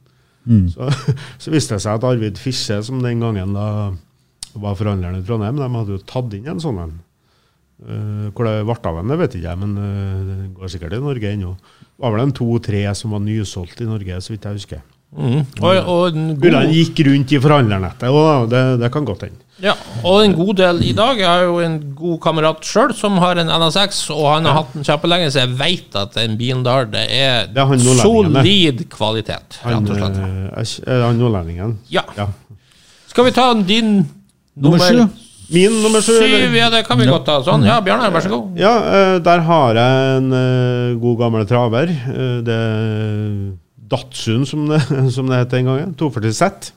Så, 0.72 0.88
så 1.42 1.52
viste 1.52 1.76
det 1.76 1.84
seg 1.84 1.98
at 1.98 2.06
Arvid 2.08 2.40
Fische, 2.40 2.80
som 2.86 3.02
den 3.04 3.20
gangen 3.24 3.56
da 3.56 3.66
var 4.58 4.78
forhandleren 4.78 5.20
i 5.20 5.26
Trondheim, 5.26 5.60
de 5.60 5.68
hadde 5.76 5.94
jo 5.94 6.02
tatt 6.08 6.32
inn 6.36 6.48
en 6.50 6.62
sånn 6.62 6.80
en. 6.82 6.96
Uh, 7.80 8.26
hvor 8.36 8.44
det 8.44 8.56
ble 8.68 8.74
av 8.76 8.96
den, 8.98 9.08
det 9.08 9.16
vet 9.22 9.34
ikke 9.38 9.46
jeg, 9.46 9.58
men 9.62 9.76
uh, 9.80 10.16
det 10.26 10.38
går 10.58 10.72
sikkert 10.72 10.96
i 10.98 11.04
Norge 11.04 11.30
ennå. 11.32 11.52
Det 11.80 12.02
var 12.04 12.12
vel 12.12 12.24
en 12.26 12.34
to-tre 12.36 12.82
som 12.98 13.14
var 13.14 13.22
nysolgt 13.24 13.80
i 13.80 13.88
Norge, 13.88 14.18
så 14.20 14.34
vidt 14.34 14.48
jeg 14.48 14.58
husker. 14.58 14.82
Mm. 15.10 15.40
og, 15.42 15.64
og, 15.64 15.88
og, 15.90 16.18
Mulig 16.38 16.54
han 16.54 16.70
gikk 16.70 17.00
rundt 17.08 17.32
i 17.34 17.40
forhandlernettet, 17.42 18.12
og 18.14 18.50
det, 18.52 18.60
det 18.82 18.90
kan 18.94 19.08
godt 19.08 19.24
hende. 19.26 19.46
Ja, 19.60 19.74
og 20.06 20.22
en 20.24 20.34
god 20.36 20.54
del 20.56 20.78
i 20.88 20.92
dag. 20.96 21.18
Jeg 21.20 21.28
har 21.28 21.42
jo 21.44 21.58
en 21.64 21.74
god 21.96 22.18
kamerat 22.24 22.64
sjøl 22.64 22.94
som 22.96 23.18
har 23.20 23.40
en 23.42 23.50
NSX, 23.52 24.02
og 24.14 24.24
han 24.34 24.48
har 24.48 24.60
hatt 24.62 24.74
den 24.76 24.86
kjempelenge, 24.86 25.30
så 25.34 25.42
jeg 25.42 25.52
veit 25.58 25.96
at 26.00 26.14
den 26.16 26.36
bilen 26.40 26.62
der, 26.66 26.88
det 26.92 27.02
er, 27.12 27.50
Det 27.52 27.60
er 27.60 27.68
han 27.68 27.82
solid 28.00 28.84
kvalitet, 28.92 29.58
Han, 29.64 29.84
rett 29.84 29.90
og 29.90 30.00
slett. 30.00 30.88
eh, 30.88 31.02
han 31.04 31.20
nordlendingen? 31.20 31.78
Ja. 31.92 32.06
Ja. 32.16 32.28
Skal 33.10 33.28
vi 33.28 33.34
ta 33.36 33.52
din 33.54 34.08
Nummer 34.60 34.78
sju. 34.78 35.04
Min 35.50 35.76
nummer 35.82 36.00
sju? 36.04 36.12
Syv, 36.14 36.52
ja, 36.54 36.68
det 36.70 36.84
kan 36.86 36.98
vi 37.00 37.08
godt 37.10 37.24
ta. 37.26 37.40
Sånn, 37.42 37.64
ja, 37.66 37.80
Bjørnar, 37.82 38.12
vær 38.14 38.22
så 38.22 38.30
god. 38.30 38.58
Ja, 38.60 38.74
eh, 38.86 39.14
der 39.24 39.40
har 39.46 39.74
jeg 39.80 40.18
en 40.20 40.32
eh, 40.36 40.98
god 41.00 41.16
gammel 41.24 41.46
traver. 41.48 41.90
Det 42.46 42.54
er 42.54 43.56
Datsun, 43.90 44.44
som 44.46 44.68
det, 44.70 44.80
som 45.16 45.26
det 45.30 45.40
het 45.42 45.50
den 45.56 45.66
gangen. 45.66 45.94
240 45.98 46.36
Z. 46.36 46.72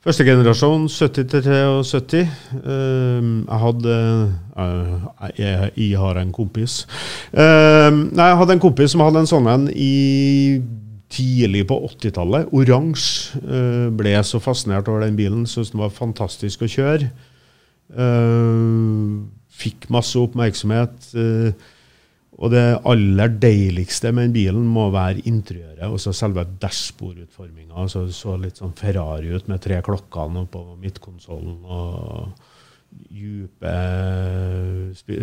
Første 0.00 0.24
generasjon, 0.24 0.86
70-73. 0.88 2.20
Eh, 2.56 3.24
jeg 3.44 3.58
hadde 3.62 3.96
eh, 4.56 5.02
jeg, 5.36 5.72
jeg 5.76 5.98
har 6.00 6.16
en 6.16 6.30
kompis. 6.32 6.86
Eh, 7.36 7.90
nei, 7.92 8.28
jeg 8.30 8.38
hadde 8.40 8.56
en 8.56 8.62
kompis 8.62 8.94
som 8.94 9.02
hadde 9.04 9.20
en 9.20 9.28
sånn 9.28 9.50
en 9.52 9.66
i 9.68 10.56
tidlig 11.12 11.66
på 11.68 11.76
80-tallet. 11.90 12.48
Oransje. 12.56 13.42
Eh, 13.44 13.90
ble 13.92 14.14
så 14.24 14.40
fascinert 14.40 14.88
over 14.88 15.04
den 15.04 15.20
bilen. 15.20 15.44
Syntes 15.44 15.74
den 15.74 15.84
var 15.84 15.92
fantastisk 15.92 16.64
å 16.64 16.70
kjøre. 16.78 17.10
Eh, 17.92 18.64
fikk 19.60 19.84
masse 19.92 20.16
oppmerksomhet. 20.16 21.12
Og 22.40 22.52
det 22.54 22.64
aller 22.88 23.32
deiligste 23.40 24.14
med 24.16 24.30
den 24.30 24.36
bilen 24.38 24.68
må 24.72 24.86
være 24.94 25.26
interiøret, 25.28 25.82
også 25.90 26.14
selve 26.16 26.46
dashbordutforminga. 26.62 27.74
Altså, 27.82 28.06
det 28.08 28.16
så 28.16 28.36
litt 28.40 28.60
sånn 28.60 28.72
Ferrari 28.78 29.34
ut 29.34 29.50
med 29.50 29.60
tre 29.60 29.82
klokkene 29.84 30.46
på 30.48 30.62
midtkonsollen 30.80 31.58
og 31.68 32.30
dype 33.10 33.74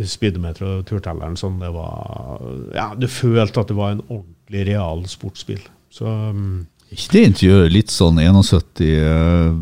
speedometer 0.08 0.68
og 0.68 0.86
turtelleren. 0.88 1.40
Sånn 1.40 1.58
det 1.64 1.74
var 1.76 2.46
Ja, 2.76 2.92
du 2.96 3.10
følte 3.10 3.66
at 3.66 3.74
det 3.74 3.80
var 3.80 3.96
en 3.96 4.06
ordentlig 4.06 4.68
real 4.70 5.04
sportsbil. 5.10 5.64
Så 5.90 6.06
mm, 6.06 6.68
ikke 6.94 7.14
det 7.16 7.24
interiøret 7.32 7.74
litt 7.74 7.92
sånn 7.92 8.22
71, 8.22 8.86
eh, 8.86 9.58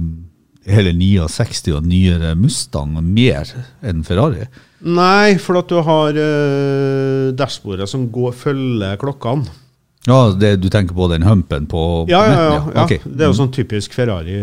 hele 0.69 0.93
69 0.97 1.73
og 1.75 1.85
nyere 1.85 2.33
Mustang 2.39 2.95
mer 3.03 3.51
enn 3.85 4.03
Ferrari? 4.07 4.47
Nei, 4.85 5.37
for 5.41 5.61
at 5.61 5.69
du 5.71 5.79
har 5.85 6.17
uh, 6.17 7.29
dashbordet 7.37 7.87
som 7.89 8.07
går, 8.13 8.35
følger 8.37 8.99
klokkene. 9.01 9.61
Ja, 10.05 10.29
det, 10.37 10.59
du 10.61 10.67
tenker 10.69 10.93
på 10.93 11.07
den 11.09 11.25
humpen 11.25 11.65
på 11.65 12.05
Ja, 12.09 12.19
ja, 12.29 12.33
ja. 12.35 12.59
midten, 12.59 12.75
ja. 12.77 13.15
Det 13.17 13.25
er 13.25 13.31
jo 13.31 13.39
sånn 13.39 13.55
typisk 13.55 13.95
Ferrari. 13.97 14.35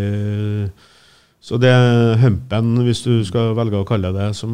Så 1.43 1.59
det 1.63 1.71
er 1.71 2.19
humpen, 2.23 2.75
hvis 2.87 3.03
du 3.07 3.23
skal 3.27 3.55
velge 3.59 3.79
å 3.79 3.87
kalle 3.87 4.11
det 4.15 4.29
som 4.39 4.53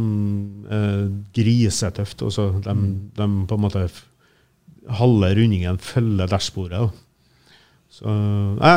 er 0.73 1.07
grisetøft. 1.37 2.25
Og 2.25 2.33
så 2.33 2.51
de, 2.65 2.77
de 3.17 3.29
på 3.49 3.57
en 3.57 3.65
måte 3.65 3.87
halve 5.01 5.33
rundingen 5.37 5.81
følger 5.81 6.31
dashbordet. 6.31 6.89
Så 7.99 8.13
nei, 8.61 8.75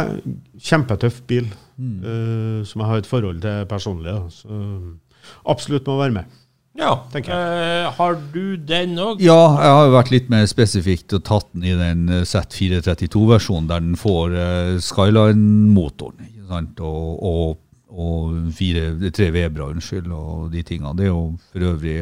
Kjempetøff 0.57 1.21
bil, 1.29 1.45
eh, 1.77 2.61
som 2.65 2.81
jeg 2.81 2.89
har 2.89 3.01
et 3.03 3.09
forhold 3.09 3.41
til 3.43 3.65
personlig. 3.69 4.13
Da. 4.17 4.29
Så 4.33 4.61
absolutt 5.53 5.85
må 5.89 5.99
være 6.01 6.15
med. 6.21 6.37
Ja. 6.79 6.93
Tenker 7.11 7.35
Eh, 7.35 7.89
har 7.97 8.13
du 8.33 8.55
den 8.55 8.93
òg? 9.03 9.19
Ja, 9.21 9.35
jeg 9.59 9.73
har 9.75 9.85
jo 9.89 9.95
vært 9.97 10.11
litt 10.13 10.29
mer 10.31 10.45
spesifikt 10.47 11.13
og 11.17 11.23
tatt 11.27 11.49
den 11.53 11.65
i 11.67 11.73
den 11.75 12.05
eh, 12.09 12.21
Z432-versjonen, 12.23 13.67
der 13.69 13.83
den 13.83 13.97
får 13.99 14.31
uh, 14.37 14.77
Skyline-motoren. 14.79 16.23
ikke 16.29 16.47
sant? 16.47 16.79
Og, 16.79 17.19
og, 17.27 17.59
og 17.91 18.39
fire, 18.55 18.87
tre 19.11 19.27
Vebra, 19.35 19.67
unnskyld, 19.73 20.07
og 20.15 20.49
de 20.55 20.63
tingene. 20.63 20.95
Det 20.97 21.09
er 21.09 21.11
jo 21.11 21.25
for 21.51 21.67
øvrig 21.73 21.97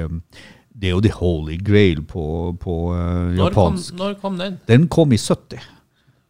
det 0.80 0.88
er 0.88 0.94
jo 0.94 1.02
the 1.04 1.12
holy 1.12 1.58
grail 1.60 2.00
på, 2.08 2.22
på 2.62 2.76
eh, 2.96 3.34
Når, 3.36 3.52
kom- 3.52 3.74
japansk. 3.74 3.96
når 4.00 4.14
kom 4.22 4.38
den? 4.40 4.60
Den 4.70 4.86
kom 4.88 5.12
i 5.12 5.18
70. 5.20 5.66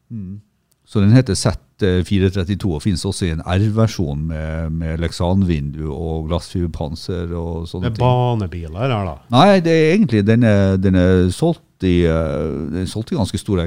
Mm. 0.09 0.39
Så 0.89 1.03
den 1.03 1.11
heter 1.13 1.37
Z432 1.37 2.65
og 2.73 2.81
finnes 2.81 3.03
også 3.05 3.27
i 3.27 3.31
en 3.35 3.43
R-versjon 3.45 4.23
med, 4.31 4.71
med 4.73 4.97
leksanvindu 5.03 5.85
og 5.93 6.27
glassfiberpanser 6.31 7.29
og 7.37 7.67
sånne 7.69 7.91
ting. 7.91 7.99
Det 7.99 8.01
er 8.01 8.05
banebiler 8.07 8.85
her, 8.87 9.05
da. 9.05 9.17
Nei, 9.35 9.59
det 9.61 9.75
er 9.75 9.91
egentlig 9.93 10.23
den 10.25 10.47
er, 10.49 10.79
den 10.81 10.97
er 10.97 11.27
solgt 11.35 11.61
i 11.85 12.01
eh, 12.09 12.49
den 12.73 12.83
er 12.89 13.15
ganske 13.15 13.39
store, 13.39 13.65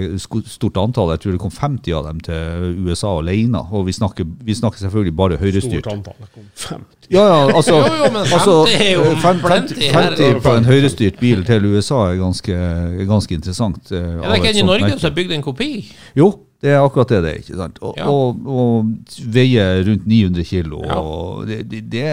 stort 0.51 0.77
antall. 0.83 1.15
Jeg 1.15 1.23
tror 1.23 1.33
det 1.37 1.41
kom 1.47 1.55
50 1.55 1.95
av 1.97 2.11
dem 2.11 2.19
til 2.27 2.77
USA 2.89 3.15
alene. 3.23 3.63
Og 3.71 3.87
vi 3.87 3.95
snakker, 3.97 4.27
vi 4.45 4.59
snakker 4.59 4.83
selvfølgelig 4.83 5.15
bare 5.17 5.39
høyrestyrt. 5.41 5.87
Stort 5.87 5.95
antall. 5.95 6.19
Det 6.21 6.31
kom 6.35 6.51
50. 6.75 7.09
Ja, 7.15 7.25
ja, 7.31 7.41
altså, 7.57 7.79
Jo, 7.87 7.97
jo, 8.03 8.13
men 8.13 8.23
50 8.27 8.39
altså 8.43 8.59
er 8.75 8.93
jo 8.99 9.09
fem- 9.23 9.45
50, 9.47 9.83
her. 9.95 10.13
50 10.19 10.43
på 10.45 10.57
en 10.59 10.69
høyrestyrt 10.69 11.21
bil 11.23 11.45
til 11.49 11.71
USA 11.73 12.03
er 12.11 12.21
ganske, 12.21 12.61
ganske 13.09 13.39
interessant. 13.39 13.93
eh, 13.95 13.99
Er 14.19 14.27
det 14.29 14.43
ikke 14.43 14.57
en 14.59 14.65
i 14.67 14.71
Norge 14.75 14.97
som 14.99 15.09
har 15.09 15.21
bygd 15.23 15.39
en 15.39 15.47
kopi? 15.53 15.71
Jo, 16.19 16.33
det 16.63 16.71
er 16.71 16.79
akkurat 16.79 17.11
det 17.11 17.19
det 17.25 17.31
er. 17.33 17.39
ikke 17.43 17.57
sant? 17.59 17.79
Og, 17.83 17.97
Ja. 17.99 18.07
og, 18.07 18.47
og 18.47 18.93
veier 19.35 19.83
rundt 19.89 20.07
900 20.07 20.45
kilo. 20.47 20.83
Ja. 20.87 21.01
Det, 21.49 21.59
det, 21.71 21.81
det, 21.91 22.05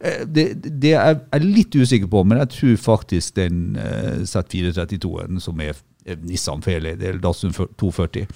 eh, 0.00 0.24
det, 0.64 0.92
er 0.98 1.20
jeg 1.20 1.44
litt 1.44 1.76
usikker 1.78 2.10
på, 2.10 2.24
men 2.26 2.42
jeg 2.42 2.50
tror 2.56 2.76
faktisk 2.88 3.36
den 3.38 3.78
eh, 3.78 4.24
Z432-en 4.26 5.38
som 5.40 5.62
er 5.62 5.76
eh, 6.04 6.18
Nissan 6.26 6.66
Fairlady, 6.66 6.98
eller 7.04 7.22
Datsun 7.22 7.54
240 7.54 8.26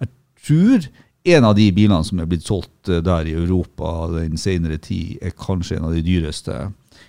Jeg 0.00 0.12
tror 0.44 0.88
en 1.26 1.44
av 1.48 1.56
de 1.58 1.70
bilene 1.74 2.04
som 2.06 2.20
er 2.20 2.28
blitt 2.30 2.46
solgt 2.46 2.90
eh, 2.92 3.00
der 3.04 3.26
i 3.26 3.34
Europa 3.34 4.10
den 4.12 4.36
senere 4.36 4.76
tid, 4.76 5.16
er 5.22 5.32
kanskje 5.34 5.80
en 5.80 5.88
av 5.88 5.96
de 5.96 6.04
dyreste 6.04 6.66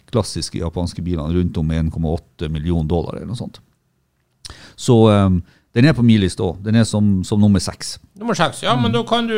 klassiske 0.08 0.64
japanske 0.64 1.04
bilene, 1.04 1.36
rundt 1.36 1.60
om 1.60 1.72
1,8 1.72 2.48
millioner 2.48 2.88
dollar 2.88 3.20
eller 3.20 3.28
noe 3.28 3.40
sånt. 3.44 3.60
Så 4.80 4.96
um, 5.12 5.42
den 5.78 5.86
er 5.86 5.94
på 5.94 6.02
min 6.06 6.18
liste 6.24 6.42
òg. 6.42 6.58
Den 6.66 6.80
er 6.80 6.86
som, 6.90 7.20
som 7.28 7.38
nummer 7.38 7.62
seks. 7.62 8.00
Nummer 8.18 8.34
seks. 8.38 8.64
Ja, 8.66 8.74
men 8.82 8.96
da 8.96 9.04
kan 9.06 9.28
du 9.30 9.38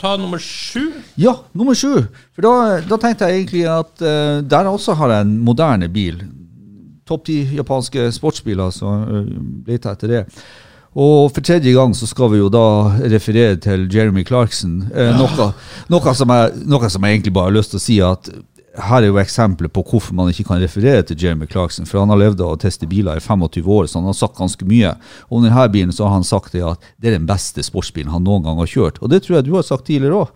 ta 0.00 0.16
nummer 0.18 0.42
sju. 0.42 0.88
Ja, 1.20 1.36
nummer 1.54 1.78
sju. 1.78 2.00
For 2.34 2.42
da, 2.42 2.80
da 2.82 2.98
tenkte 2.98 3.28
jeg 3.30 3.44
egentlig 3.44 3.62
at 3.70 4.02
uh, 4.02 4.42
der 4.42 4.72
også 4.72 4.96
har 4.98 5.14
jeg 5.14 5.28
en 5.28 5.36
moderne 5.46 5.86
bil. 5.92 6.18
Topp 7.06 7.28
ti 7.30 7.38
japanske 7.54 8.08
sportsbiler, 8.18 8.74
så 8.74 8.90
uh, 9.06 9.22
leter 9.68 9.92
jeg 9.92 10.00
etter 10.00 10.14
det. 10.16 10.24
Og 10.92 11.30
for 11.32 11.40
tredje 11.46 11.72
gang 11.72 11.94
så 11.96 12.10
skal 12.10 12.34
vi 12.34 12.42
jo 12.42 12.50
da 12.52 12.66
referere 13.14 13.56
til 13.62 13.86
Jeremy 13.94 14.26
Clarkson. 14.28 14.82
Eh, 14.92 15.14
noe, 15.16 15.46
noe, 15.88 16.14
som 16.18 16.34
jeg, 16.34 16.64
noe 16.68 16.90
som 16.92 17.06
jeg 17.06 17.16
egentlig 17.16 17.32
bare 17.32 17.48
har 17.48 17.56
lyst 17.56 17.72
til 17.72 17.80
å 17.80 17.84
si 17.86 17.96
at 18.04 18.28
her 18.72 19.02
er 19.02 19.10
jo 19.10 19.18
eksempler 19.20 19.68
på 19.68 19.82
hvorfor 19.84 20.16
man 20.16 20.30
ikke 20.32 20.46
kan 20.48 20.60
referere 20.62 21.02
til 21.04 21.18
Jeremy 21.20 21.48
Clarkson. 21.50 21.86
For 21.88 22.00
han 22.00 22.12
har 22.12 22.20
levd 22.20 22.40
av 22.40 22.54
å 22.54 22.60
teste 22.60 22.88
biler 22.88 23.20
i 23.20 23.24
25 23.24 23.68
år, 23.68 23.88
så 23.90 24.00
han 24.00 24.08
har 24.08 24.16
sagt 24.16 24.38
ganske 24.38 24.68
mye. 24.68 24.94
Og 25.28 25.40
om 25.40 25.44
denne 25.44 25.66
bilen 25.74 25.92
så 25.92 26.06
har 26.06 26.16
han 26.16 26.24
sagt 26.24 26.56
det 26.56 26.64
at 26.64 26.88
det 26.96 27.10
er 27.10 27.18
den 27.18 27.28
beste 27.28 27.64
sportsbilen 27.66 28.12
han 28.12 28.24
noen 28.24 28.46
gang 28.46 28.62
har 28.62 28.70
kjørt. 28.70 29.02
Og 29.02 29.12
det 29.12 29.22
tror 29.26 29.38
jeg 29.38 29.48
du 29.50 29.52
har 29.58 29.66
sagt 29.68 29.86
tidligere 29.90 30.24
òg. 30.24 30.32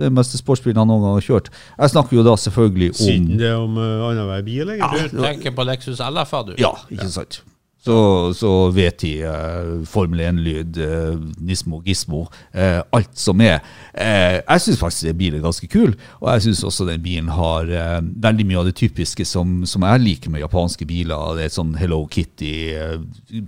Det 0.00 0.06
er 0.06 0.10
den 0.10 0.18
beste 0.18 0.40
sportsbilen 0.40 0.80
han 0.80 0.90
noen 0.90 1.04
gang 1.04 1.18
har 1.20 1.28
kjørt. 1.28 1.52
Jeg 1.76 1.94
snakker 1.94 2.18
jo 2.18 2.26
da 2.26 2.34
selvfølgelig 2.40 2.90
om 2.94 3.00
Siden 3.04 3.38
det 3.38 3.50
er 3.52 3.60
om 3.60 3.78
uh, 3.78 4.08
annenhver 4.08 4.44
bil, 4.46 4.74
egentlig. 4.74 5.10
Du 5.12 5.22
tenker 5.22 5.54
på 5.54 5.66
Lexus 5.68 6.02
LFA, 6.02 6.42
du? 6.50 6.54
Ja, 6.58 6.74
ikke 6.90 7.10
sant. 7.12 7.42
Så, 7.80 7.96
så 8.36 8.50
vet 8.76 8.98
de 9.00 9.14
uh, 9.24 9.84
Formel 9.88 10.20
1-lyd, 10.26 10.80
uh, 10.84 11.14
Nismo, 11.40 11.80
Gismo, 11.86 12.26
uh, 12.52 12.80
alt 12.92 13.14
som 13.16 13.40
er. 13.40 13.62
Eh, 13.94 14.38
jeg 14.40 14.62
syns 14.64 14.80
faktisk 14.80 15.08
den 15.08 15.18
bilen 15.18 15.40
er 15.40 15.46
ganske 15.46 15.68
kul, 15.70 15.94
og 16.20 16.28
jeg 16.34 16.44
syns 16.46 16.62
også 16.68 16.86
den 16.88 17.02
bilen 17.02 17.30
har 17.34 17.70
eh, 17.72 17.98
veldig 18.22 18.46
mye 18.46 18.60
av 18.60 18.68
det 18.68 18.76
typiske 18.78 19.24
som, 19.28 19.62
som 19.68 19.84
jeg 19.86 20.04
liker 20.04 20.32
med 20.32 20.44
japanske 20.44 20.86
biler. 20.88 21.34
Det 21.38 21.48
er 21.48 21.54
sånn 21.54 21.74
Hello 21.80 22.02
Kitty, 22.10 22.52
eh, 22.76 23.42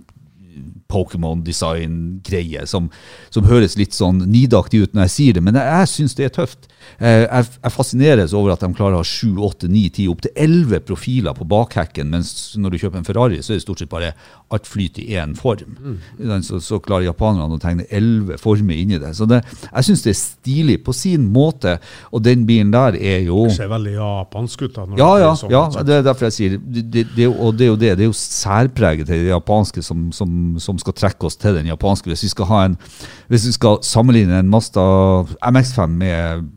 Pokémon-design-greie 0.92 2.66
som, 2.68 2.90
som 3.32 3.46
høres 3.48 3.76
litt 3.80 3.94
sånn 3.96 4.22
nidaktig 4.30 4.82
ut 4.84 4.94
når 4.96 5.07
jeg 5.07 5.14
sier 5.16 5.38
det, 5.38 5.44
men 5.46 5.57
jeg, 5.59 5.68
jeg 5.72 5.90
syns 5.92 6.16
det 6.18 6.26
er 6.28 6.34
tøft. 6.36 6.68
Eh, 6.98 7.24
Jeg, 7.24 7.48
jeg 7.62 7.72
fascineres 7.74 8.34
over 8.36 8.53
at 8.55 8.64
de 8.64 8.72
klarer 8.76 8.98
å 8.98 9.03
ha 9.03 9.07
7, 9.09 9.38
8, 9.38 9.70
9, 9.72 9.84
10, 9.98 10.09
opptil 10.12 10.34
11 10.36 10.84
profiler 10.88 11.36
på 11.38 11.46
bakhekken, 11.48 12.11
mens 12.12 12.32
når 12.59 12.74
du 12.74 12.80
kjøper 12.82 13.00
en 13.00 13.09
Ferrari, 13.09 13.40
så 13.42 13.53
er 13.55 13.61
det 13.61 13.66
stort 13.66 13.82
sett 13.82 13.92
bare 13.92 14.12
alt 14.53 14.68
flyter 14.68 15.03
i 15.03 15.16
én 15.20 15.34
form. 15.38 15.76
Så, 16.44 16.61
så 16.62 16.78
klarer 16.82 17.07
japanerne 17.09 17.57
å 17.57 17.61
tegne 17.62 17.86
11 17.90 18.38
former 18.42 18.78
inni 18.78 19.00
det. 19.00 19.14
Så 19.16 19.26
det, 19.30 19.42
jeg 19.64 19.88
syns 19.88 20.05
det 20.05 20.12
er 20.12 20.18
stilig 20.20 20.78
på 20.86 20.94
sin 20.96 21.26
måte, 21.32 21.78
og 22.12 22.24
den 22.24 22.46
bilen 22.48 22.72
der 22.74 22.96
er 22.98 23.24
jo 23.26 23.46
Det 23.48 23.57
ser 23.57 23.72
veldig 23.72 23.94
japansk 23.96 24.66
ut. 24.66 24.74
da. 24.76 24.86
ja, 25.00 25.11
ja, 25.22 25.30
det 25.32 25.42
sånn, 25.42 25.55
ja, 25.55 25.64
det 25.88 25.98
er 25.98 26.07
derfor 26.07 26.28
jeg 26.28 26.36
sier 26.38 26.57
det, 26.59 26.86
det, 26.92 27.07
det, 27.16 27.28
Og 27.32 27.57
det 27.59 27.66
er 27.66 27.72
jo 27.72 27.78
det, 27.80 27.92
det 27.98 28.07
er 28.07 28.11
jo 28.11 28.16
særpreget 28.18 29.09
til 29.09 29.26
det 29.26 29.32
japanske 29.32 29.84
som, 29.84 30.11
som, 30.12 30.57
som 30.62 30.80
skal 30.82 30.96
trekke 30.98 31.28
oss 31.28 31.38
til 31.40 31.57
den 31.59 31.70
japanske. 31.72 32.11
Hvis 32.12 32.26
vi 32.28 32.32
skal 32.34 32.50
ha 32.53 32.64
en 32.68 32.78
Hvis 33.32 33.46
vi 33.48 33.55
skal 33.57 33.80
sammenligne 33.86 34.38
en 34.38 34.50
Mazda 34.53 34.82
MX5 35.42 35.86
med 36.03 36.50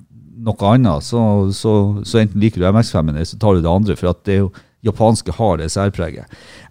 noe 0.45 0.69
annet, 0.69 1.03
så, 1.05 1.19
så, 1.55 1.73
så 2.05 2.21
enten 2.21 2.41
liker 2.41 2.61
du 2.61 2.67
MX5-en 2.69 3.15
eller 3.15 3.27
så 3.27 3.39
tar 3.41 3.55
du 3.55 3.63
det 3.63 3.71
andre. 3.71 3.95
For 3.97 4.11
at 4.11 4.21
det 4.27 4.35
er 4.35 4.43
jo 4.43 4.51
japanske 4.85 5.33
har 5.37 5.57
det 5.61 5.71
særpreget. 5.73 6.25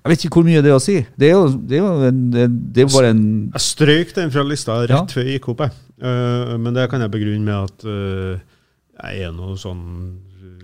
Jeg 0.05 0.13
vet 0.13 0.25
ikke 0.27 0.41
hvor 0.41 0.47
mye 0.47 0.63
det 0.65 0.71
er 0.71 0.77
å 0.79 0.83
si. 0.83 0.97
Det 1.19 1.31
er 1.31 1.35
jo, 1.35 1.47
det 1.55 1.79
er 1.79 1.83
jo, 1.83 1.93
en, 2.09 2.21
det 2.75 2.85
er 2.85 2.91
bare 2.93 3.11
en 3.15 3.25
Jeg 3.55 3.65
strøk 3.67 4.15
den 4.17 4.31
fra 4.35 4.45
lista 4.47 4.81
rett 4.85 4.95
Ja. 4.95 5.05
før 5.11 5.25
jeg 5.27 5.39
gikk 5.41 5.49
opp, 5.55 5.65
jeg. 5.67 5.81
Uh, 6.05 6.55
men 6.61 6.75
det 6.77 6.89
kan 6.91 7.01
jeg 7.05 7.11
begrunne 7.15 7.45
med 7.47 7.55
at 7.55 7.85
uh, 7.89 8.39
jeg 9.05 9.27
er 9.29 9.35
noe 9.35 9.57
sånn 9.59 9.85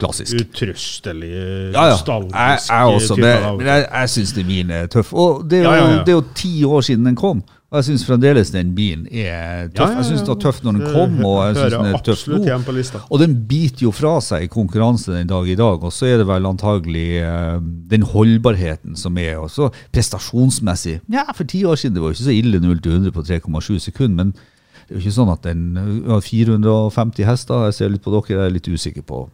Klassisk. 0.00 0.32
utrøstelig, 0.40 1.30
Ja, 1.74 1.86
ja. 1.90 1.96
Jeg, 1.96 2.60
jeg 2.68 2.94
også, 2.94 3.14
Det, 3.18 3.32
men, 3.58 3.66
jeg, 3.66 3.86
jeg 3.92 4.12
syns 4.14 4.32
det 4.32 4.44
bilen 4.48 4.70
er 4.72 4.86
tøff. 4.92 5.12
Og 5.12 5.42
det 5.50 5.60
er, 5.60 5.64
jo, 5.66 5.72
ja, 5.76 5.88
ja. 5.90 6.04
det 6.06 6.14
er 6.14 6.16
jo 6.18 6.24
ti 6.34 6.52
år 6.64 6.86
siden 6.86 7.04
den 7.10 7.18
kom. 7.20 7.42
Og 7.70 7.78
jeg 7.78 7.86
syns 7.86 8.02
fremdeles 8.02 8.48
den 8.50 8.72
bilen 8.74 9.04
er 9.06 9.68
tøff. 9.70 9.92
Ja, 9.92 9.92
ja, 9.92 9.98
Jeg 10.00 10.06
syns 10.08 10.24
den 10.24 10.30
var 10.32 10.38
tøff 10.42 10.56
når 10.64 10.74
den 10.74 10.86
kom, 10.90 11.12
og 11.22 11.36
jeg 11.38 11.52
syns 11.54 11.60
hører 11.62 11.84
den 11.84 11.94
er 11.94 12.02
tøff 12.08 12.24
nå. 12.26 13.02
Og 13.06 13.20
den 13.22 13.36
biter 13.46 13.84
jo 13.84 13.92
fra 13.94 14.14
seg 14.26 14.46
i 14.46 14.50
konkurranse 14.50 15.14
den 15.14 15.30
dag 15.30 15.46
i 15.46 15.54
dag, 15.60 15.86
og 15.86 15.94
så 15.94 16.08
er 16.08 16.18
det 16.18 16.26
vel 16.26 16.48
antagelig 16.50 17.04
uh, 17.22 17.62
den 17.92 18.02
holdbarheten 18.10 18.98
som 18.98 19.20
er. 19.22 19.38
Og 19.38 19.52
så 19.54 19.70
prestasjonsmessig 19.94 20.96
Ja, 21.14 21.28
for 21.30 21.46
ti 21.46 21.62
år 21.62 21.78
siden 21.78 21.94
det 21.94 22.02
var 22.02 22.10
jo 22.10 22.18
ikke 22.18 22.26
så 22.26 22.34
ille 22.34 22.58
0 22.58 22.82
til 22.82 22.98
100 22.98 23.14
på 23.14 23.26
3,7 23.30 23.78
sekunder, 23.86 24.24
men 24.24 24.34
det 24.34 24.96
er 24.96 24.98
jo 24.98 25.04
ikke 25.04 25.18
sånn 25.20 25.30
at 25.30 25.46
den 25.46 25.64
har 26.10 26.26
450 26.26 27.28
hester. 27.30 27.68
Jeg 27.70 27.78
ser 27.78 27.94
litt 27.94 28.02
på 28.02 28.10
dere, 28.16 28.34
jeg 28.34 28.50
er 28.50 28.56
litt 28.58 28.66
usikker 28.66 29.06
på 29.06 29.28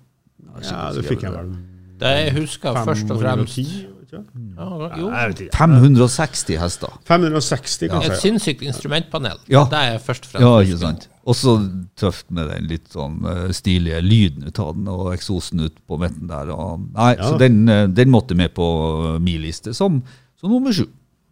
Ja, 0.61 0.91
det 0.93 1.09
fikk 1.09 1.25
jeg 1.25 1.33
vel. 1.33 1.55
Det 1.97 2.17
jeg 2.21 2.37
husker 2.37 2.85
først 2.85 3.09
og 3.09 3.25
fremst 3.25 3.96
510, 4.11 4.13
vet 4.13 4.13
du? 4.13 4.19
ja, 4.57 4.99
Jo, 5.01 5.11
Jeg 5.11 5.29
vet 5.33 5.41
ikke. 5.47 5.57
560 5.59 6.59
hester. 6.61 6.97
560, 7.09 7.89
et 8.07 8.17
sinnssykt 8.23 8.63
instrumentpanel. 8.63 9.39
Ja. 9.53 9.65
Det 9.71 9.83
er 9.93 9.99
først 10.03 10.27
og 10.29 10.33
fremst 10.35 10.47
Ja, 10.47 10.55
ikke 10.63 10.79
sant. 10.83 11.09
Også 11.27 11.57
tøft 11.99 12.29
med 12.31 12.51
den 12.53 12.69
litt 12.71 12.87
sånn 12.95 13.19
eh, 13.27 13.49
stilige 13.57 13.99
lyden 14.05 14.47
ut 14.47 14.61
av 14.63 14.75
den, 14.77 14.87
og 14.93 15.09
eksosen 15.15 15.65
ut 15.67 15.75
på 15.89 15.99
midten 15.99 16.29
der. 16.31 16.53
Og, 16.55 16.85
nei, 16.95 17.17
Ja. 17.17 17.33
Så 17.33 17.39
den, 17.43 17.65
eh, 17.69 17.87
den 17.89 18.11
måtte 18.15 18.37
med 18.39 18.55
på 18.55 18.69
eh, 19.17 19.19
min 19.19 19.43
liste, 19.43 19.75
som, 19.75 20.03
som 20.39 20.51
nummer 20.53 20.73
sju. 20.73 20.87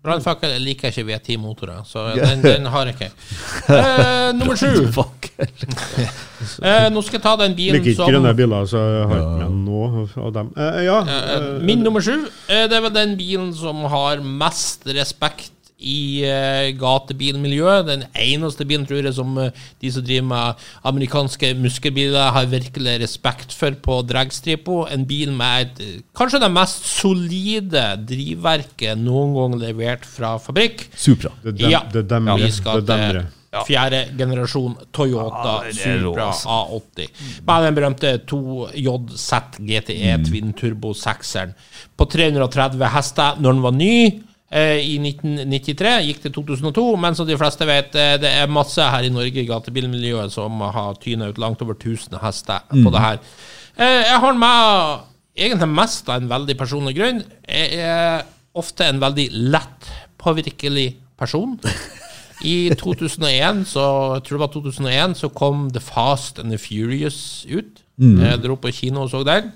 Brannfakkel 0.04 0.58
liker 0.60 0.90
ikke 0.92 1.04
V10-motorer, 1.08 1.80
så 1.88 2.10
den, 2.18 2.42
den 2.44 2.66
har 2.68 2.90
jeg 2.90 2.96
ikke. 2.98 3.10
Eh, 3.72 4.32
nummer 4.36 4.58
sju. 4.60 4.68
Eh, 6.60 6.88
nå 6.92 7.00
skal 7.06 7.16
jeg 7.16 7.22
ta 7.24 7.32
den 7.40 7.54
bilen 7.56 7.78
Liker 7.78 7.90
ikke 7.94 8.02
som 8.02 8.10
grønne 8.12 8.34
biler, 8.36 8.66
så 8.68 8.82
jeg 8.84 9.06
har 9.10 9.22
ikke 9.22 9.38
med 9.40 9.54
noe 9.64 10.04
av 10.26 10.34
dem. 10.36 10.50
Eh, 10.60 10.80
ja, 10.84 10.98
eh, 11.08 11.46
Min 11.64 11.80
nummer 11.86 12.04
sju, 12.04 12.18
eh, 12.52 12.66
det 12.68 12.76
er 12.76 12.84
vel 12.84 12.92
den 12.94 13.16
bilen 13.16 13.48
som 13.56 13.80
har 13.88 14.20
mest 14.44 14.84
respekt 14.92 15.53
i 15.84 16.24
eh, 16.24 16.70
gatebilmiljøet. 16.80 17.86
Den 17.88 18.04
eneste 18.16 18.64
bilen, 18.68 18.86
tror 18.88 19.02
jeg, 19.04 19.14
som 19.16 19.36
eh, 19.42 19.50
de 19.82 19.92
som 19.92 20.04
driver 20.06 20.26
med 20.30 20.64
amerikanske 20.90 21.52
muskelbiler, 21.60 22.30
har 22.34 22.48
virkelig 22.52 22.96
respekt 23.04 23.52
for 23.56 23.76
på 23.84 24.00
dragstripa. 24.08 24.80
En 24.94 25.04
bil 25.08 25.32
med 25.36 25.66
et, 25.68 25.84
eh, 25.84 26.02
kanskje 26.16 26.40
det 26.44 26.50
mest 26.56 26.88
solide 26.88 27.86
drivverket 28.08 28.98
noen 29.00 29.34
gang 29.36 29.60
levert 29.62 30.04
fra 30.08 30.36
fabrikk. 30.42 30.88
Supra. 30.96 31.30
det, 31.44 31.58
dem, 31.60 31.70
Ja, 31.70 31.84
det 31.92 32.06
demrer. 32.10 32.40
vi 32.44 32.50
skal 32.52 32.84
til 32.88 33.24
fjerde 33.68 34.00
generasjon 34.18 34.72
Toyota 34.92 35.52
Ja, 35.62 35.70
det 35.70 35.76
Supra 35.78 36.24
altså. 36.32 36.48
A80. 36.50 37.10
Med 37.46 37.62
den 37.68 37.76
berømte 37.76 38.10
2JZ 38.26 39.58
GTE 39.60 40.16
Mm. 40.16 40.24
Twin 40.26 40.52
Turbo 40.58 40.92
6-eren 40.92 41.54
på 41.96 42.04
330 42.10 42.82
hester 42.90 43.36
når 43.40 43.52
den 43.52 43.62
var 43.62 43.72
ny. 43.72 44.22
Eh, 44.54 44.78
I 44.78 44.98
1993 45.02 45.94
gikk 46.06 46.20
til 46.22 46.32
2002, 46.36 46.84
men 47.02 47.16
som 47.18 47.26
de 47.28 47.36
fleste 47.40 47.66
vet, 47.68 47.94
eh, 47.98 48.14
det 48.22 48.30
er 48.30 48.46
masse 48.54 48.78
her 48.80 49.02
i 49.08 49.10
Norge 49.12 49.42
i 49.42 49.48
gatebilmiljøet 49.48 50.32
som 50.32 50.60
har 50.62 50.94
tyna 51.02 51.28
ut 51.32 51.38
langt 51.42 51.62
over 51.66 51.74
1000 51.74 52.20
hester 52.22 52.60
Mm. 52.70 52.84
på 52.86 52.92
det 52.94 53.00
her. 53.00 53.18
Eh, 53.76 54.02
Jeg 54.10 54.20
har 54.20 54.34
med 54.34 55.00
egentlig 55.36 55.68
mest 55.74 56.08
av 56.08 56.22
en 56.22 56.28
veldig 56.30 56.56
personlig 56.58 56.94
grunn. 56.96 57.24
Jeg 57.48 57.74
er 57.82 58.22
ofte 58.54 58.84
en 58.86 59.00
veldig 59.02 59.28
lett 59.32 59.90
påvirkelig 60.18 60.94
person. 61.18 61.58
I 62.44 62.70
2001, 62.76 63.64
så, 63.66 64.14
jeg 64.14 64.22
tror 64.26 64.36
det 64.36 64.40
var 64.44 64.52
2001, 64.52 65.14
så 65.16 65.28
kom 65.32 65.70
The 65.72 65.80
Fast 65.80 66.38
and 66.38 66.50
the 66.50 66.58
Furious 66.58 67.46
ut. 67.48 67.80
Jeg 67.98 68.40
dro 68.42 68.56
på 68.56 68.72
kino 68.74 69.02
og 69.04 69.10
så 69.10 69.20
den. 69.24 69.52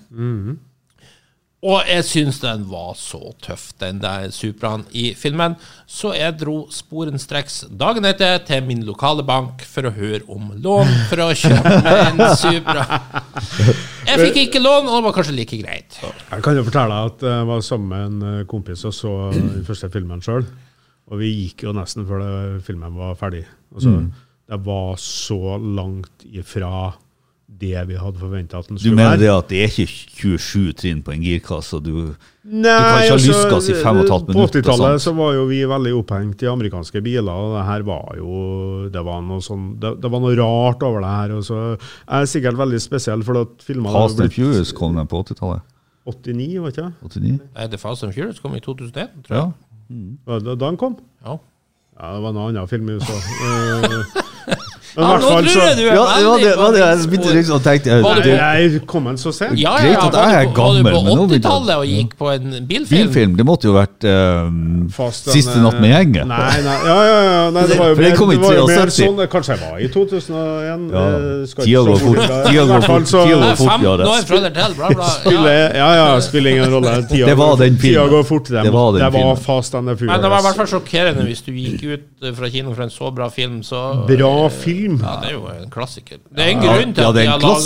Og 1.67 1.89
jeg 1.91 2.05
syns 2.07 2.37
den 2.39 2.61
var 2.71 2.93
så 2.95 3.33
tøff, 3.43 3.73
den 3.83 3.97
der 3.99 4.29
Supraen 4.31 4.85
i 4.95 5.09
filmen. 5.19 5.57
Så 5.91 6.13
jeg 6.15 6.37
dro 6.39 6.69
sporenstreks 6.71 7.65
dagen 7.81 8.07
etter 8.07 8.37
til 8.47 8.63
min 8.69 8.85
lokale 8.87 9.25
bank 9.27 9.65
for 9.67 9.89
å 9.89 9.93
høre 9.97 10.21
om 10.31 10.53
lån 10.55 10.93
for 11.11 11.25
å 11.25 11.33
kjøpe 11.35 11.95
en 12.05 12.23
Supra. 12.39 12.85
Jeg 14.07 14.23
fikk 14.23 14.39
ikke 14.45 14.63
lån, 14.63 14.87
og 14.87 15.01
det 15.01 15.03
var 15.09 15.17
kanskje 15.19 15.35
like 15.35 15.59
greit. 15.59 15.99
Jeg 16.31 16.47
kan 16.47 16.61
jo 16.61 16.63
fortelle 16.69 17.01
at 17.11 17.27
jeg 17.27 17.51
var 17.51 17.67
sammen 17.67 17.91
med 17.91 18.07
en 18.07 18.39
eh, 18.39 18.47
kompis 18.49 18.87
og 18.87 18.95
så 18.95 19.17
den 19.35 19.67
første 19.67 19.91
filmen 19.93 20.23
sjøl. 20.23 20.47
Og 21.11 21.19
vi 21.25 21.33
gikk 21.43 21.67
jo 21.67 21.75
nesten 21.75 22.07
før 22.07 22.23
filmen 22.65 22.95
var 23.03 23.19
ferdig. 23.19 23.43
Altså, 23.75 23.99
Det 24.49 24.63
var 24.65 24.95
så 25.03 25.59
langt 25.59 26.23
ifra 26.31 26.93
det 27.49 27.81
vi 27.89 27.97
hadde 27.97 28.21
forventa 28.21 28.59
at 28.61 28.67
den 28.69 28.77
skulle 28.79 28.93
være. 28.97 29.17
Du 29.17 29.19
mener 29.19 29.19
det 29.23 29.31
at 29.33 29.49
det 29.49 29.61
er 29.65 29.71
ikke 29.73 29.87
27 30.39 30.73
trinn 30.79 30.99
på 31.03 31.11
en 31.15 31.23
girkasse, 31.25 31.79
og 31.79 31.83
du 31.87 31.95
Nei, 32.49 32.63
kan 32.63 33.01
ikke 33.01 33.09
ha 33.09 33.15
altså, 33.17 33.31
lystgass 33.33 33.69
i 33.69 33.75
fem 33.75 33.89
og 33.89 34.05
minutter? 34.05 34.13
halvt 34.15 34.29
På 34.37 34.45
80-tallet 34.47 35.03
så 35.03 35.13
var 35.17 35.33
jo 35.35 35.47
vi 35.49 35.59
veldig 35.69 35.95
opphengt 35.99 36.45
i 36.45 36.51
amerikanske 36.53 37.03
biler, 37.05 37.33
og 37.33 37.57
det 37.57 37.65
her 37.67 37.83
var 37.89 38.15
jo 38.21 38.29
Det 38.93 39.03
var 39.09 39.25
noe 39.27 39.43
sånn 39.45 39.65
Det, 39.81 39.95
det 40.05 40.11
var 40.13 40.23
noe 40.23 40.37
rart 40.39 40.85
over 40.87 41.03
det 41.05 41.11
her. 41.17 41.35
Og 41.41 41.43
så 41.49 41.59
jeg 41.75 42.21
er 42.21 42.31
sikkert 42.37 42.61
veldig 42.61 42.81
spesiell, 42.85 43.25
for 43.27 43.41
at 43.43 43.65
filmene 43.67 43.93
Fast 43.97 44.21
and 44.21 44.33
Furious 44.37 44.73
kom 44.77 44.95
den 45.01 45.09
på 45.11 45.25
80-tallet. 45.25 45.65
89, 46.09 46.61
var 46.63 46.73
ikke 46.73 46.87
det? 46.87 46.95
89? 47.11 47.35
Nei, 47.59 47.67
The 47.75 47.79
Fast 47.83 48.05
and 48.07 48.15
Furious 48.17 48.41
kom 48.45 48.55
i 48.57 48.61
2001, 48.65 49.19
tror 49.27 49.37
Ja. 49.41 49.45
jeg. 49.91 50.17
Da, 50.29 50.39
Da 50.45 50.55
den 50.69 50.77
kom? 50.81 50.97
Ja. 51.25 51.39
Ja, 51.99 52.15
det 52.15 52.23
var 52.23 52.31
en 52.31 52.43
annen 52.45 52.69
film 52.71 52.89
i 52.89 53.01
USA. 53.01 53.17
Eh, 54.97 55.03
Ja, 55.03 55.17
nå 55.19 55.29
tror 55.29 55.43
jeg 55.45 55.77
du 55.77 55.83
er 55.85 55.95
Ja, 55.95 56.05
det 56.19 56.27
var 56.27 56.39
det, 56.43 56.53
var 56.59 56.73
det 56.73 56.81
jeg 56.81 57.09
begynte 57.11 57.35
liksom 57.37 57.57
å 57.59 57.63
tenke 57.63 57.99
Var 58.03 58.15
du 58.15 58.23
det, 58.25 58.37
Jeg 58.39 58.81
kom 58.89 59.07
en 59.11 59.19
så 59.21 59.33
sent. 59.37 59.59
Ja, 59.61 59.75
Greit 59.79 59.93
ja, 59.93 60.07
at 60.09 60.15
jeg 60.19 60.35
er 60.49 60.53
gammel, 60.57 60.83
Var 60.83 60.83
men 60.83 60.95
du 60.95 61.11
nå 61.11 61.17
på 61.23 61.27
begynte 61.29 61.49
80-tallet 61.49 61.77
og 61.77 61.87
gikk 61.93 62.15
på 62.19 62.31
en 62.33 62.47
bilfilm? 62.67 62.89
Bilfilm, 63.09 63.37
det 63.39 63.47
måtte 63.47 63.69
jo 63.69 63.75
vært 63.77 64.07
um, 64.09 64.89
Fast 64.95 65.29
Siste 65.35 65.59
natt 65.63 65.77
med 65.83 65.91
eh, 65.91 65.95
gjengen. 65.99 66.29
Nei, 66.33 66.57
nei, 66.65 66.77
ja, 66.89 66.97
ja, 67.09 67.19
ja, 67.29 67.43
nei 67.55 67.65
det 67.69 67.79
var 67.79 67.93
jo 67.93 67.99
For 67.99 68.03
det 68.03 68.11
mer, 68.11 68.19
kom 68.19 68.33
i 68.33 68.39
det 68.39 68.43
var 68.49 68.57
jo 68.59 68.67
mer 68.71 68.83
73. 68.89 68.99
sånn 68.99 69.23
Kanskje 69.35 69.55
jeg 69.55 69.63
var 69.69 69.79
i 69.79 69.89
2001? 69.93 70.89
Ja. 70.95 71.05
eh, 71.05 71.47
skal 71.53 71.69
Tida 71.69 71.83
ikke 71.83 71.89
går 71.89 71.99
så 71.99 72.09
fort. 72.09 72.23
Tida 72.49 72.51
I 72.51 72.57
går 72.59 72.73
hvert 72.73 72.89
fall 72.89 72.99
fort. 72.99 73.09
så 73.13 73.23
Tida 73.29 73.37
går 73.39 73.45
Nei, 73.45 73.55
fort, 73.59 73.73
fem 73.75 73.87
ja, 73.89 73.95
det. 74.01 74.09
år 74.09 74.27
fra 74.29 74.41
der 74.49 74.55
til, 74.59 74.75
bla, 74.79 74.89
bla. 74.99 75.09
spiller, 75.19 75.59
Ja. 75.59 75.89
Ja, 75.89 75.89
ja, 76.15 76.21
spiller 76.25 76.51
ingen 76.57 76.73
rolle. 76.75 76.95
Tida, 77.13 77.27
Det 77.29 77.37
var 77.39 77.53
går- 77.55 77.63
den 77.65 77.79
filmen. 77.79 77.95
Tida 77.99 78.07
går 78.17 78.27
fort. 78.33 78.49
Det, 78.49 78.63
Det 78.69 78.73
var 78.75 78.93
den 78.93 79.01
det 79.05 79.13
var 79.13 79.19
filmen. 79.19 79.43
Fast 79.49 79.75
and 79.75 79.89
the 79.89 79.97
Furious. 79.97 80.13
Men 80.17 80.23
det 80.25 80.31
var 80.33 80.39
i 80.43 80.47
hvert 80.49 80.61
fall 80.63 80.71
sjokkerende 80.75 81.25
hvis 81.29 81.43
du 81.47 81.53
gikk 81.53 81.85
ut 81.93 82.27
eh, 82.29 82.35
fra 82.39 82.51
kino 82.53 82.75
for 82.75 82.83
en 82.87 82.91
så 82.95 83.11
bra 83.15 83.29
film, 83.33 83.61
så 83.67 83.83
Bra 84.09 84.35
film. 84.79 84.97
Ja, 85.03 85.15
det 85.23 85.29
er 85.31 85.35
jo 85.35 85.45
en 85.53 85.71
klassiker. 85.75 86.19
Det 86.31 86.45
er 86.47 86.51
en 86.55 86.63
grunn 86.63 86.95
til 86.95 87.05
at 87.09 87.15
de 87.19 87.23
er 87.25 87.29
har 87.33 87.37
en 87.37 87.43
laga 87.43 87.59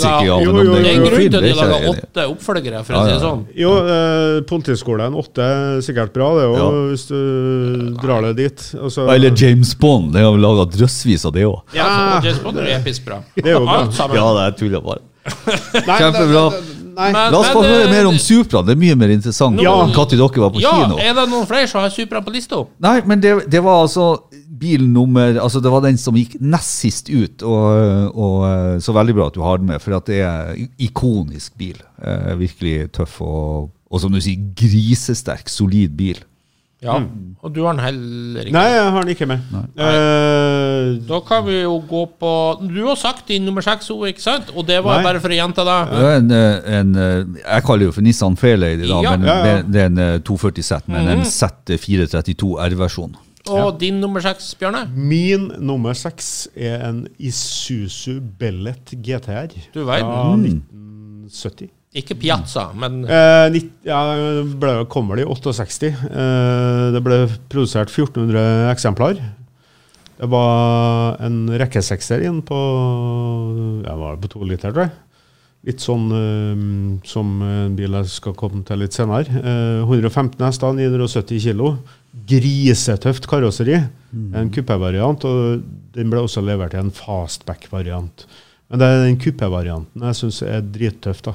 er 0.89 0.99
er 1.39 1.45
de 1.45 1.53
er 1.77 1.87
åtte 1.93 2.25
oppfølgere, 2.33 2.83
for 2.85 2.93
å 2.93 3.05
si 3.05 3.13
det 3.13 3.21
sånn. 3.23 3.45
Jo, 3.63 3.71
eh, 3.93 4.41
Politiskolen 4.49 5.13
åtte 5.23 5.45
er 5.45 5.81
sikkert 5.85 6.13
bra, 6.13 6.29
det 6.39 6.45
òg, 6.49 6.57
Ja. 6.57 6.69
hvis 6.91 7.07
du 7.07 7.97
drar 8.01 8.21
det 8.27 8.35
dit. 8.41 8.67
Og 8.81 8.91
Eller 9.09 9.31
James 9.35 9.73
Bond. 9.75 10.13
Det 10.13 10.21
har 10.21 10.37
laga 10.37 10.65
drøssvis 10.71 11.25
av 11.25 11.33
det 11.33 11.43
òg. 11.45 11.61
Ja. 11.73 11.85
Altså, 11.87 12.25
James 12.27 12.39
Bond 12.43 12.57
er 12.59 12.79
episk 12.79 13.05
bra. 13.05 13.21
Det 13.35 13.45
er 13.45 13.51
jo 13.59 13.65
bra. 13.65 13.81
Ja, 14.15 14.49
det 14.51 14.57
tuller 14.57 14.79
jeg 14.79 14.83
bare. 14.83 15.01
Nei, 15.87 15.99
Kjempebra. 15.99 16.49
det- 16.51 16.61
det- 16.67 16.79
Nei. 16.93 17.11
Men- 17.11 17.31
La 17.33 17.39
oss 17.39 17.47
få 17.49 17.63
høre 17.63 17.85
eh, 17.87 17.89
mer 17.91 18.05
om 18.05 18.17
Supra. 18.21 18.61
Det 18.61 18.75
er 18.75 18.79
mye 18.79 18.95
mer 18.95 19.09
interessant 19.09 19.59
Ja. 19.59 19.71
når 19.71 19.93
dere 20.19 20.41
var 20.43 20.49
på 20.51 20.61
Ja, 20.61 20.71
kino. 20.83 20.97
er 20.99 21.13
det 21.13 21.29
noen 21.29 21.47
flere 21.47 21.67
som 21.67 21.81
har 21.81 21.89
Supra 21.89 22.21
på 22.21 22.31
lista? 22.31 22.65
Nei, 22.79 23.01
men 23.05 23.19
det, 23.19 23.49
det 23.49 23.63
var 23.63 23.81
altså 23.87 24.19
bil 24.63 24.87
nummer 24.89 25.35
Altså, 25.43 25.59
det 25.63 25.71
var 25.73 25.83
den 25.83 25.99
som 26.01 26.15
gikk 26.17 26.37
nest 26.41 26.79
sist 26.81 27.11
ut, 27.11 27.43
og, 27.43 28.15
og 28.15 28.37
eh, 28.47 28.79
så 28.83 28.95
veldig 28.95 29.15
bra 29.19 29.27
at 29.29 29.35
du 29.37 29.43
har 29.45 29.59
den 29.61 29.67
med, 29.73 29.83
for 29.83 29.99
at 29.99 30.07
det 30.09 30.21
er 30.25 30.55
ikonisk 30.87 31.57
bil. 31.59 31.77
Eh, 32.01 32.33
virkelig 32.39 32.91
tøff 32.95 33.19
og, 33.21 33.71
og 33.93 34.01
som 34.01 34.13
du 34.15 34.21
sier, 34.23 34.39
grisesterk, 34.57 35.51
solid 35.51 35.93
bil. 35.99 36.23
Ja. 36.83 36.97
Og 37.39 37.53
du 37.55 37.61
har 37.63 37.77
den 37.77 37.79
heller 37.79 38.41
ikke. 38.43 38.51
Nei, 38.57 38.63
jeg 38.73 38.87
har 38.91 39.05
den 39.05 39.11
ikke 39.13 39.27
med. 39.29 39.43
Eh, 39.79 40.89
Da 41.07 41.19
kan 41.23 41.45
vi 41.47 41.61
jo 41.61 41.77
gå 41.87 42.01
på 42.19 42.31
Du 42.67 42.81
har 42.89 42.97
sagt 42.99 43.29
din 43.31 43.45
nummer 43.47 43.63
seks 43.63 43.87
ord, 43.93 44.07
ikke 44.11 44.23
sant? 44.23 44.51
Og 44.51 44.65
det 44.67 44.81
var 44.83 44.99
Nei. 44.99 45.05
bare 45.07 45.21
for 45.23 45.31
å 45.31 45.37
gjenta 45.37 45.63
det. 45.67 45.77
En, 46.09 46.31
eh, 46.35 46.73
en, 46.79 46.91
eh, 46.95 47.21
jeg 47.39 47.63
kaller 47.69 47.85
det 47.85 47.87
jo 47.87 47.95
for 47.95 48.03
Nissan 48.07 48.35
Fairlady, 48.39 48.83
da, 48.89 48.99
Ja. 49.05 49.15
men 49.15 49.27
Ja, 49.29 49.35
ja. 49.45 49.61
Det, 49.63 49.79
er 49.79 49.85
en 49.93 49.97
eh, 49.97 50.17
240Z, 50.27 50.83
men 50.91 51.07
en 51.07 51.23
Z432 51.23 52.51
R-versjon. 52.67 53.15
Og 53.51 53.77
din 53.79 53.99
nummer 53.99 54.21
seks, 54.23 54.53
Bjørne? 54.55 54.85
min 54.95 55.49
nummer 55.59 55.93
seks 55.93 56.47
er 56.55 56.79
en 56.87 57.07
Isuzu 57.19 58.19
Bellet 58.39 58.93
GTR 59.03 59.51
Du 59.73 59.83
verden. 59.83 60.07
fra 60.07 60.35
1970. 60.37 61.69
Ikke 61.93 62.15
Piazza, 62.17 62.69
men 62.73 63.03
Eh, 63.05 63.49
nitt- 63.51 63.83
ja, 63.85 63.99
ble, 64.43 64.85
Kommer 64.89 65.15
det 65.17 65.25
i 65.27 65.29
68. 65.29 65.91
Eh, 66.09 66.91
det 66.91 67.03
ble 67.03 67.27
produsert 67.49 67.89
1400 67.91 68.71
eksemplar. 68.71 69.13
Det 70.17 70.29
var 70.29 71.17
en 71.19 71.47
rekkesekser 71.49 72.23
inn 72.23 72.41
på 72.41 72.55
jeg 73.85 73.97
var 73.97 74.17
på 74.17 74.29
to 74.29 74.43
liter, 74.43 74.71
tror 74.71 74.85
jeg. 74.87 74.91
Litt 75.65 75.79
sånn 75.79 76.09
eh, 76.11 76.99
som 77.07 77.41
en 77.41 77.75
bil 77.75 77.91
jeg 77.91 78.05
skal 78.11 78.33
komme 78.33 78.63
til 78.65 78.77
litt 78.83 78.91
senere. 78.95 79.27
Eh, 79.29 79.83
115 79.85 80.39
hester, 80.45 80.73
970 80.75 81.39
kilo. 81.39 81.77
Grisetøft 82.13 83.25
karosseri. 83.27 83.79
En 84.37 84.51
kuppevariant, 84.53 85.23
og 85.25 85.63
den 85.95 86.09
ble 86.11 86.21
også 86.21 86.41
levert 86.45 86.75
i 86.75 86.77
en 86.81 86.91
fastback-variant. 86.93 88.27
Men 88.69 88.79
det 88.81 88.87
er 88.89 89.01
den 89.07 89.17
kuppevarianten 89.21 90.01
jeg 90.07 90.17
syns 90.19 90.41
er 90.45 90.61
drittøff. 90.61 91.21
da. 91.25 91.33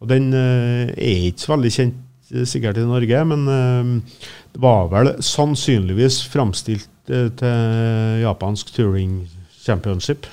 Og 0.00 0.08
den 0.08 0.32
eh, 0.36 0.92
er 0.92 1.26
ikke 1.30 1.40
så 1.46 1.52
veldig 1.54 1.72
kjent 1.72 1.94
eh, 2.34 2.44
sikkert 2.48 2.76
i 2.76 2.84
Norge, 2.84 3.24
men 3.24 3.46
eh, 3.48 4.20
det 4.52 4.60
var 4.60 4.88
vel 4.92 5.14
sannsynligvis 5.24 6.20
framstilt 6.32 6.88
eh, 7.08 7.30
til 7.40 8.20
japansk 8.22 8.74
touring 8.76 9.22
championship, 9.64 10.28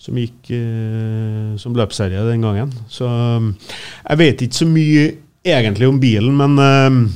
som 0.00 0.16
gikk 0.16 0.50
eh, 0.56 1.56
som 1.60 1.76
løpsserie 1.76 2.24
den 2.30 2.40
gangen. 2.48 2.72
Så 2.88 3.04
eh, 3.04 3.50
jeg 4.08 4.22
vet 4.24 4.46
ikke 4.48 4.62
så 4.62 4.68
mye 4.68 5.10
egentlig 5.44 5.88
om 5.88 6.00
bilen, 6.00 6.36
men 6.36 7.10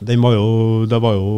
var 0.00 0.34
jo, 0.34 0.48
det 0.90 0.98
var 1.02 1.14
jo 1.14 1.28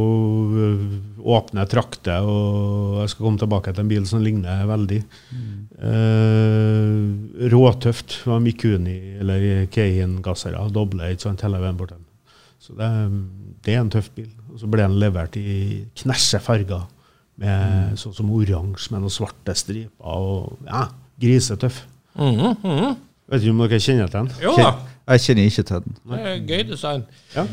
eh, 0.62 0.96
åpne 1.26 1.66
trakter, 1.68 2.24
og 2.24 3.02
jeg 3.02 3.12
skal 3.12 3.26
komme 3.26 3.38
tilbake 3.42 3.72
til 3.72 3.84
en 3.84 3.90
bil 3.90 4.06
som 4.08 4.22
ligner 4.24 4.66
veldig. 4.66 5.00
Eh, 5.76 7.48
råtøft. 7.52 8.22
Det 8.24 8.30
var 8.30 8.40
Mikuni 8.40 8.98
eller 9.20 9.66
Keihin-gassere, 9.72 10.68
doble 10.72 11.12
ikke 11.12 11.28
sant, 11.28 11.44
hele 11.44 11.60
veien 11.62 11.76
bort. 11.78 11.92
Så 12.62 12.74
det, 12.78 12.90
det 13.64 13.74
er 13.74 13.82
en 13.84 13.92
tøff 13.92 14.10
bil. 14.16 14.30
Og 14.52 14.60
så 14.62 14.70
ble 14.70 14.86
den 14.86 14.98
levert 15.00 15.36
i 15.38 15.84
knæsje 16.00 16.40
farger, 16.42 16.86
med 17.36 17.98
sånn 18.00 18.14
som 18.16 18.30
oransje 18.32 18.94
med 18.94 19.02
noen 19.04 19.12
svarte 19.12 19.52
striper. 19.52 19.92
og 20.00 20.56
ja, 20.64 20.86
Grisetøff. 21.20 21.82
Mm, 22.16 22.56
mhm. 22.62 22.94
Vet 23.26 23.42
ikke 23.42 23.52
om 23.52 23.60
dere 23.64 23.80
kjenner 23.82 24.08
til 24.08 24.22
den? 24.22 24.30
Jo 24.40 24.54
da. 24.56 24.70
Jeg 25.06 25.22
kjenner 25.24 25.48
ikke 25.50 25.64
til 25.68 25.82
den. 25.84 25.98
Det 26.06 26.20
er 26.30 26.38
gøy 26.46 26.62
design. 26.70 27.02
Ja. 27.34 27.44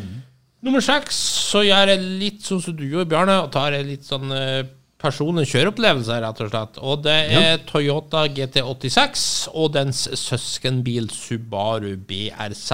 Nummer 0.64 0.84
seks 0.84 1.18
så 1.52 1.64
gjør 1.66 1.92
jeg 1.92 2.06
litt 2.22 2.46
sånn 2.48 2.62
som 2.64 2.76
du 2.78 2.86
gjorde, 2.86 3.10
Bjarne, 3.12 3.36
og 3.44 3.52
tar 3.52 3.76
en 3.76 3.88
litt 3.90 4.06
sånn 4.08 4.32
eh, 4.32 4.62
personlig 5.04 5.50
kjøreopplevelse, 5.52 6.20
rett 6.24 6.40
og 6.46 6.52
slett. 6.54 6.80
Og 6.80 7.02
det 7.04 7.18
er 7.36 7.58
Toyota 7.68 8.24
GT86 8.32 9.26
og 9.52 9.74
dens 9.76 10.06
søskenbil 10.22 11.10
Subaru 11.12 11.98
BRZ. 12.08 12.72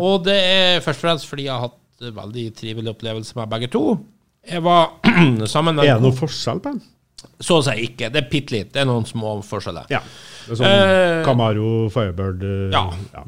Og 0.00 0.24
det 0.24 0.38
er 0.40 0.80
først 0.84 1.02
og 1.02 1.08
fremst 1.08 1.28
fordi 1.28 1.44
jeg 1.50 1.52
har 1.52 1.68
hatt 1.68 2.08
veldig 2.16 2.46
trivelig 2.56 2.94
opplevelse 2.94 3.36
med 3.38 3.52
begge 3.52 3.68
to. 3.76 3.84
Jeg 4.48 4.64
var 4.64 4.94
sammen 5.54 5.76
med 5.76 5.84
Er 5.84 6.00
det 6.00 6.04
noe 6.08 6.16
forskjell 6.16 6.64
på 6.64 6.72
den? 6.72 6.82
Så 7.40 7.58
å 7.60 7.64
si 7.66 7.88
ikke. 7.88 8.10
Det 8.12 8.24
er 8.24 8.28
bitte 8.30 8.52
litt. 8.54 8.72
Det 8.72 8.80
er 8.82 8.86
noen 8.86 9.04
små 9.06 9.42
forskjeller. 9.44 9.86
Ja. 9.90 10.00
Det 10.44 10.52
er 10.52 10.56
sånn 10.60 10.66
Eh, 10.68 11.24
Camaro, 11.24 11.88
Firebird 11.88 12.42
ja. 12.72 12.82
Ja. 13.14 13.22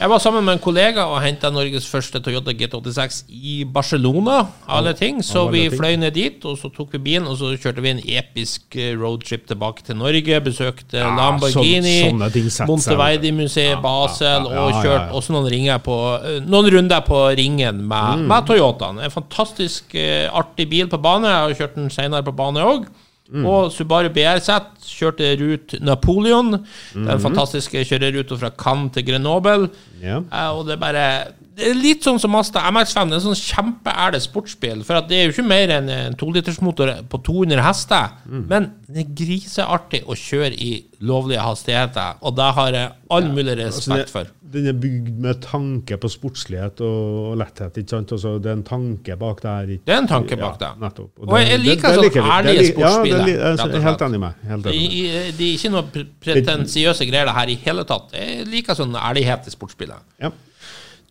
Jeg 0.00 0.08
var 0.08 0.18
sammen 0.24 0.44
med 0.44 0.54
en 0.54 0.58
kollega 0.64 1.04
og 1.06 1.18
henta 1.20 1.50
Norges 1.52 1.84
første 1.86 2.20
Toyota 2.24 2.50
GT86 2.56 3.24
i 3.28 3.64
Barcelona, 3.68 4.46
alle 4.66 4.94
ting. 4.96 5.20
Så 5.22 5.42
alle 5.46 5.52
vi 5.52 5.68
ting. 5.68 5.78
fløy 5.78 5.98
ned 6.00 6.14
dit, 6.16 6.44
og 6.48 6.56
så 6.56 6.70
tok 6.72 6.92
vi 6.96 6.98
bilen, 7.10 7.26
og 7.28 7.36
så 7.36 7.52
kjørte 7.60 7.82
vi 7.84 7.90
en 7.90 8.00
episk 8.00 8.76
eh, 8.76 8.94
roadtrip 8.96 9.46
tilbake 9.46 9.84
til 9.84 9.96
Norge. 10.00 10.40
Besøkte 10.40 11.04
Lamborghini, 11.04 12.08
sånn- 12.08 12.66
Monteverdi-museet, 12.66 13.80
Basel, 13.82 14.26
ja, 14.48 14.52
ja, 14.54 14.64
og 14.64 14.72
ja, 14.72 14.82
kjørt 14.82 15.12
også 15.18 15.34
noen, 15.36 15.50
ringer 15.52 15.78
på, 15.84 15.96
eh, 16.24 16.40
noen 16.46 16.70
runder 16.72 17.00
på 17.06 17.20
ringen 17.36 17.86
med, 17.86 18.18
Mm. 18.22 18.26
med 18.28 18.46
Toyotaen. 18.46 18.98
En 19.04 19.10
fantastisk 19.10 19.94
eh, 19.94 20.28
artig 20.32 20.68
bil 20.70 20.86
på 20.88 20.98
bane. 21.00 21.24
Jeg 21.28 21.56
har 21.56 21.68
kjørt 21.68 21.74
den 21.76 21.90
senere 21.90 22.22
på 22.24 22.32
bane 22.34 22.60
òg. 22.60 22.86
Mm. 23.32 23.46
Og 23.48 23.70
Subaru 23.72 24.10
BRZ 24.12 24.48
kjørte 24.84 25.30
rute 25.40 25.78
Napoleon, 25.80 26.50
Mm. 26.94 27.06
den 27.06 27.20
fantastiske 27.20 27.84
kjøreruta 27.88 28.36
fra 28.36 28.50
Cannes 28.50 28.92
til 28.92 29.06
Grenoble. 29.06 29.70
Yeah. 30.02 30.22
Eh, 30.32 30.50
og 30.52 30.66
det 30.66 30.74
er 30.74 30.82
bare 30.82 31.06
Det 31.54 31.66
er 31.68 31.74
litt 31.76 32.00
sånn 32.06 32.18
som 32.18 32.30
Masta 32.32 32.60
MX5. 32.70 33.10
Det 33.10 33.16
er 33.18 33.20
en 33.20 33.34
sånn 33.34 33.40
kjempeærlig 33.42 34.20
sportsbil. 34.24 34.82
For 34.88 35.00
det 35.04 35.18
er 35.18 35.26
jo 35.26 35.32
ikke 35.34 35.44
mer 35.46 35.68
enn 35.76 35.88
en 35.92 36.14
tolitersmotor 36.16 36.94
på 37.12 37.18
200 37.28 37.60
hester. 37.66 38.14
Mm. 38.24 38.44
Men 38.48 38.70
det 38.88 39.02
er 39.04 39.10
griseartig 39.20 40.00
å 40.08 40.16
kjøre 40.16 40.54
i 40.56 40.70
lovlige 41.04 41.42
hastigheter, 41.44 42.14
og 42.22 42.36
det 42.38 42.46
har 42.56 42.70
jeg 42.72 42.92
all 43.10 43.28
mulig 43.34 43.58
Altså, 43.58 43.90
respekt 43.90 44.10
for. 44.10 44.24
det- 44.24 44.38
Den 44.52 44.66
er 44.68 44.72
bygd 44.76 45.18
med 45.18 45.40
tanke 45.40 45.96
på 45.96 46.08
sportslighet 46.12 46.80
og, 46.84 47.32
og 47.32 47.38
letthet. 47.38 47.72
ikke 47.80 47.88
sant? 47.88 48.10
Også, 48.12 48.32
det 48.42 48.50
er 48.50 48.56
en 48.58 48.62
tanke 48.62 49.16
bak 49.18 49.40
det 49.40 49.48
her. 49.50 49.66
Det 49.66 49.88
er 49.94 49.98
en 50.02 50.08
tanke 50.08 50.36
bak 50.36 50.58
det. 50.60 50.68
Ja, 50.68 50.74
nettopp. 50.88 51.10
Og 51.26 51.38
jeg 51.40 51.48
det- 51.48 51.60
liker 51.60 51.88
sånn 51.88 52.28
ærlige 52.32 52.66
sportsbiler. 52.72 53.28
Ja, 53.28 53.56
det 53.56 53.60
og 53.64 53.74
er 53.74 53.80
helt 53.80 54.02
enig 54.08 54.20
med. 54.20 54.34
Helt 54.48 54.62
Det 54.64 54.72
enig 54.74 54.90
med. 54.92 55.14
er 55.16 55.32
det 55.38 55.46
er 55.48 55.54
ikke 55.56 55.70
noe 55.72 56.06
pretensiøse 56.20 57.06
greier 57.08 57.24
det 57.26 57.34
her 57.34 57.48
i 57.48 57.54
hele 57.64 57.84
tatt. 57.84 58.12
Jeg 58.12 58.46
liker 58.48 58.74
sånn 58.74 58.94
ærlighet 58.94 59.46
i 59.48 59.50
sportsbiler. 59.50 60.00
Ja. 60.20 60.30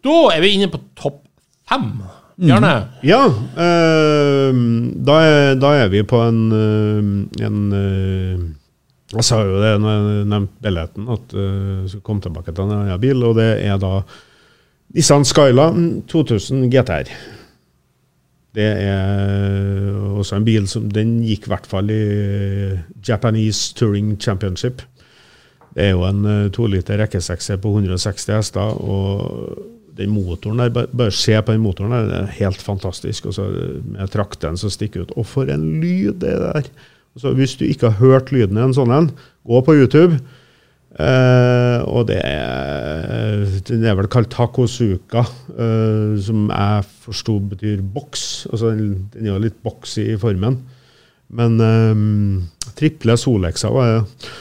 Da 0.01 0.17
er 0.33 0.41
vi 0.43 0.55
inne 0.55 0.71
på 0.71 0.81
topp 0.97 1.21
fem. 1.69 1.91
Bjarne? 2.41 2.73
Ja, 3.05 3.21
Øh, 3.27 4.55
da, 5.05 5.17
er, 5.21 5.55
da 5.61 5.73
er 5.83 5.91
vi 5.93 6.01
på 6.03 6.21
en, 6.25 6.39
eh, 6.51 7.45
en 7.45 7.73
eh, 7.73 8.39
Jeg 9.13 9.23
sa 9.27 9.41
jo 9.43 9.59
det 9.61 9.75
når 9.81 9.91
jeg 9.91 10.25
nevnte 10.31 10.63
billetten, 10.63 11.07
at 11.11 11.33
jeg 11.35 11.89
skulle 11.91 12.07
komme 12.07 12.21
tilbake 12.23 12.53
til 12.55 12.63
en 12.63 12.71
annen 12.71 13.01
bil, 13.01 13.23
og 13.27 13.35
det 13.35 13.49
er 13.59 13.77
da 13.77 14.01
Nissan 14.95 15.25
Skyla 15.27 15.65
2000 16.07 16.69
GTR. 16.71 17.11
Det 18.55 18.69
er 18.83 19.91
også 20.15 20.35
en 20.35 20.45
bil 20.47 20.67
som 20.67 20.89
Den 20.91 21.19
gikk 21.23 21.47
i 21.47 21.51
hvert 21.51 21.67
fall 21.67 21.91
i 21.91 21.99
Japanese 23.07 23.75
Touring 23.75 24.15
Championship. 24.21 24.81
Det 25.75 25.85
er 25.85 25.93
jo 25.93 26.03
en 26.07 26.25
uh, 26.25 26.49
toliter 26.51 26.99
rekkesekser 26.99 27.59
på 27.63 27.71
160 27.71 28.27
hester, 28.35 28.73
og 28.83 29.57
den 29.97 30.11
motoren 30.13 30.61
der, 30.61 30.71
bare, 30.71 31.11
se 31.13 31.35
på 31.41 31.55
den 31.55 31.63
motoren 31.63 31.93
der, 31.95 32.07
det 32.09 32.19
er 32.19 32.35
helt 32.39 32.61
fantastisk. 32.63 33.29
Og 33.29 33.37
så 33.37 33.47
med 33.83 34.11
trakten 34.13 34.59
som 34.59 34.71
stikker 34.73 35.05
ut. 35.05 35.15
Og 35.19 35.27
for 35.29 35.51
en 35.51 35.67
lyd 35.81 36.21
det 36.23 36.37
der! 36.41 36.69
Så 37.19 37.33
hvis 37.35 37.57
du 37.59 37.65
ikke 37.67 37.89
har 37.89 37.99
hørt 37.99 38.31
lyden 38.31 38.55
i 38.55 38.63
en 38.63 38.75
sånn 38.75 38.93
en, 38.95 39.09
gå 39.47 39.59
på 39.67 39.75
YouTube. 39.75 40.19
Eh, 40.99 41.79
og 41.87 42.09
det 42.09 42.17
er 42.27 43.45
Den 43.69 43.85
er 43.87 43.95
vel 43.95 44.09
kalt 44.11 44.27
Takosuka, 44.31 45.23
eh, 45.55 46.19
som 46.23 46.49
jeg 46.51 46.85
forsto 47.05 47.37
betyr 47.51 47.83
boks. 47.83 48.47
Altså, 48.51 48.73
den, 48.75 49.09
den 49.13 49.27
er 49.27 49.35
jo 49.35 49.43
litt 49.43 49.59
boksy 49.63 50.13
i 50.13 50.19
formen. 50.19 50.59
Men 51.31 51.59
eh, 51.63 52.71
triple 52.79 53.17
Solexer 53.19 53.75
var 53.75 53.91
det. 53.91 54.31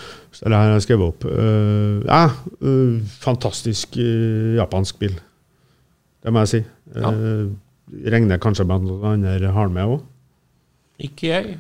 Så 0.41 0.49
det 0.49 0.57
her 0.57 0.71
jeg 0.73 0.85
skrevet 0.87 1.11
opp. 1.11 1.27
Eh, 1.29 1.97
ja, 2.07 2.23
eh, 2.63 3.01
fantastisk 3.21 3.99
eh, 4.01 4.57
japansk 4.57 5.01
bil. 5.03 5.19
Det 6.21 6.33
må 6.33 6.45
jeg 6.45 6.53
si. 6.53 6.63
Ja. 6.95 7.11
Eh, 7.11 7.51
regner 8.13 8.41
kanskje 8.43 8.67
med 8.69 8.81
at 8.81 8.87
noen 8.87 9.13
andre 9.15 9.53
har 9.55 9.69
den 9.69 9.77
med 9.77 9.97
òg. 9.97 10.01
Ikke 11.01 11.31
jeg. 11.31 11.55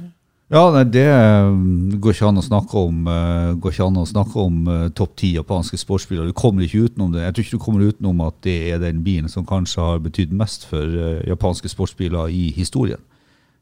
Ja, 0.50 0.64
nei, 0.74 0.82
det 0.90 1.06
mm, 1.06 2.00
går 2.02 2.16
ikke 2.16 2.26
an 2.26 2.40
å 2.40 2.42
snakke 2.42 2.80
om, 2.80 3.04
eh, 3.06 3.52
å 3.54 4.06
snakke 4.10 4.40
om 4.42 4.56
eh, 4.66 4.88
topp 4.98 5.12
ti 5.22 5.28
japanske 5.36 5.78
sportsbiler. 5.78 6.26
Du 6.26 6.34
kommer 6.34 6.66
ikke 6.66 6.88
utenom 6.88 7.12
det. 7.14 7.22
Jeg 7.22 7.34
tror 7.36 7.44
ikke 7.44 7.58
du 7.58 7.64
kommer 7.64 7.86
utenom 7.86 8.24
at 8.26 8.40
det 8.42 8.56
er 8.72 8.82
den 8.82 9.04
bilen 9.06 9.30
som 9.30 9.46
kanskje 9.46 9.84
har 9.84 10.02
betydd 10.02 10.34
mest 10.34 10.66
for 10.66 10.82
eh, 10.82 11.22
japanske 11.30 11.70
sportsbiler 11.70 12.34
i 12.34 12.48
historien. 12.56 12.98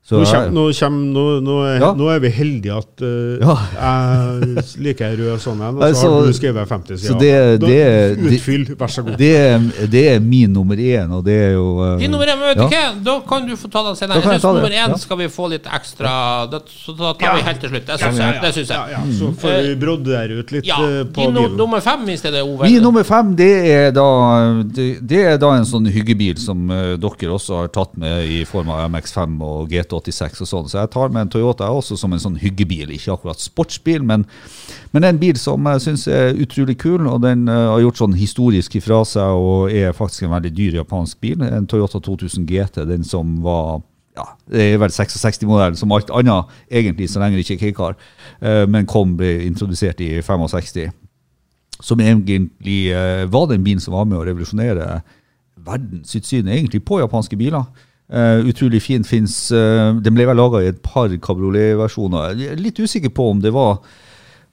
Så 0.08 0.16
Nå, 0.16 0.24
kjem, 0.24 0.54
nå, 0.56 0.62
kjem, 0.72 0.94
nå, 1.12 1.22
nå, 1.44 1.54
er, 1.68 1.80
Ja. 1.82 1.88
nå 1.92 2.06
er 2.08 2.20
vi 2.22 2.28
heldige 2.32 2.72
at 2.78 3.02
uh, 3.04 3.36
Ja. 3.44 3.56
jeg 3.76 4.62
liker 4.80 5.12
rød 5.18 5.36
sånn 5.42 5.60
en, 5.60 5.76
og 5.76 5.82
så 5.84 6.00
så- 6.00 6.12
har 6.14 6.24
du 6.26 6.32
skrevet 6.32 6.68
50 6.68 6.96
så 6.96 7.12
sider. 7.12 7.18
det- 7.20 7.60
det- 7.60 8.16
Da- 8.16 8.30
Utfyll, 8.30 8.64
vær 8.74 8.88
så 8.88 9.02
god. 9.04 9.18
det, 9.18 9.90
det 9.90 10.04
er 10.14 10.20
min 10.20 10.50
nummer 10.50 10.76
én, 10.76 11.12
og 11.12 11.22
det 11.26 11.34
er 11.34 11.52
jo 11.52 11.66
uh, 11.82 11.98
Din 11.98 12.10
nummer 12.10 12.24
én, 12.24 12.38
men 12.40 12.48
vet 12.48 12.56
ja. 12.56 12.68
du 12.68 12.72
hva? 12.72 13.04
Da 13.04 13.20
kan 13.28 13.46
du 13.46 13.54
få 13.56 13.68
ta 13.70 13.82
den 13.84 13.96
senere. 13.96 14.22
Jeg 14.22 14.40
det, 14.40 14.42
nummer 14.44 14.70
én 14.70 14.88
ja. 14.88 14.96
skal 14.96 15.16
vi 15.18 15.24
få 15.28 15.50
litt 15.50 15.64
ekstra 15.66 16.50
da, 16.50 16.60
Så 16.66 16.96
da 16.96 17.12
tar 17.12 17.36
vi 17.36 17.42
helt 17.42 17.60
til 17.60 17.68
slutt. 17.68 17.86
Det 17.86 18.00
syns 18.00 18.16
jeg. 18.18 18.40
Det 18.40 18.52
synes 18.54 18.68
jeg. 18.68 18.90
ja, 18.90 19.00
så 19.12 19.32
får 19.36 19.62
vi 19.68 19.74
brodere 19.76 20.38
ut 20.40 20.52
litt 20.52 20.64
Ja, 20.64 20.76
eh, 20.80 21.04
på 21.04 21.20
din 21.20 21.34
bilen. 21.34 21.56
nummer 21.58 21.80
fem 21.82 22.08
i 22.08 22.16
stedet, 22.16 22.40
Ove. 22.42 22.62
Min 22.64 22.80
nummer 22.82 23.02
fem 23.04 23.36
det 23.36 23.52
er, 23.76 23.90
da, 23.92 24.62
det, 24.64 25.06
det 25.06 25.20
er 25.34 25.36
da 25.36 25.52
en 25.52 25.64
sånn 25.68 25.84
hyggebil 25.86 26.38
som 26.38 26.70
uh, 26.70 26.96
dere 26.96 27.28
også 27.36 27.60
har 27.60 27.68
tatt 27.68 27.94
med 27.98 28.24
i 28.24 28.44
form 28.44 28.70
av 28.70 28.88
MX5 28.90 29.42
og 29.42 29.68
GT86 29.88 30.42
og 30.44 30.50
sånn. 30.50 30.68
Så 30.70 30.78
jeg 30.80 30.92
tar 30.94 31.12
med 31.14 31.24
en 31.24 31.32
Toyota 31.32 31.70
også 31.72 31.96
som 31.98 32.12
en 32.12 32.22
sånn 32.22 32.38
hyggebil. 32.40 32.92
Ikke 32.94 33.14
akkurat 33.16 33.42
sportsbil, 33.42 34.04
men, 34.06 34.26
men 34.92 35.08
en 35.08 35.20
bil 35.20 35.38
som 35.40 35.66
jeg 35.72 35.84
syns 35.86 36.06
er 36.12 36.38
utrolig 36.38 36.78
kul. 36.82 37.08
Og 37.08 37.22
den 37.24 37.48
uh, 37.50 37.74
har 37.74 37.82
gjort 37.86 38.02
sånn 38.02 38.16
historisk 38.18 38.78
ifra 38.80 39.02
seg 39.08 39.42
og 39.42 39.72
er 39.74 39.96
faktisk 39.96 40.26
en 40.26 40.34
veldig 40.36 40.54
dyr 40.54 40.80
japansk 40.82 41.20
bil. 41.24 41.42
En 41.46 41.68
Toyota 41.70 42.02
2000 42.04 42.46
GT, 42.48 42.84
den 42.88 43.06
som 43.06 43.38
var 43.44 43.80
ja, 44.18 44.24
det 44.50 44.64
er 44.72 44.80
vel 44.82 44.90
66-modellen 44.90 45.78
som 45.78 45.92
alt 45.94 46.08
annet 46.10 46.48
egentlig, 46.74 47.06
så 47.10 47.20
lenge 47.22 47.38
det 47.38 47.44
ikke 47.44 47.54
er 47.54 47.60
K-car. 47.68 47.98
Eh, 48.42 48.64
men 48.66 48.88
kom, 48.90 49.12
ble 49.18 49.44
introdusert 49.46 50.00
i 50.02 50.16
65 50.26 50.90
som 51.78 52.00
egentlig 52.02 52.88
uh, 52.90 53.24
var 53.30 53.46
den 53.52 53.62
bilen 53.62 53.78
som 53.78 53.94
var 53.94 54.08
med 54.08 54.18
å 54.18 54.24
revolusjonere 54.26 55.00
verdensutsynet 55.62 56.56
egentlig 56.56 56.82
på 56.86 56.98
japanske 56.98 57.38
biler. 57.38 57.68
Eh, 58.08 58.48
utrolig 58.48 58.82
fin. 58.82 59.04
Finnes, 59.04 59.52
Uh, 59.52 59.96
den 60.00 60.14
ble 60.16 60.24
vel 60.28 60.38
laga 60.38 60.62
i 60.64 60.70
et 60.70 60.80
par 60.82 61.12
kabrioletversjoner. 61.12 62.38
Er 62.52 62.60
litt 62.60 62.80
usikker 62.80 63.12
på 63.12 63.30
om 63.34 63.42
det 63.44 63.52
var 63.52 63.82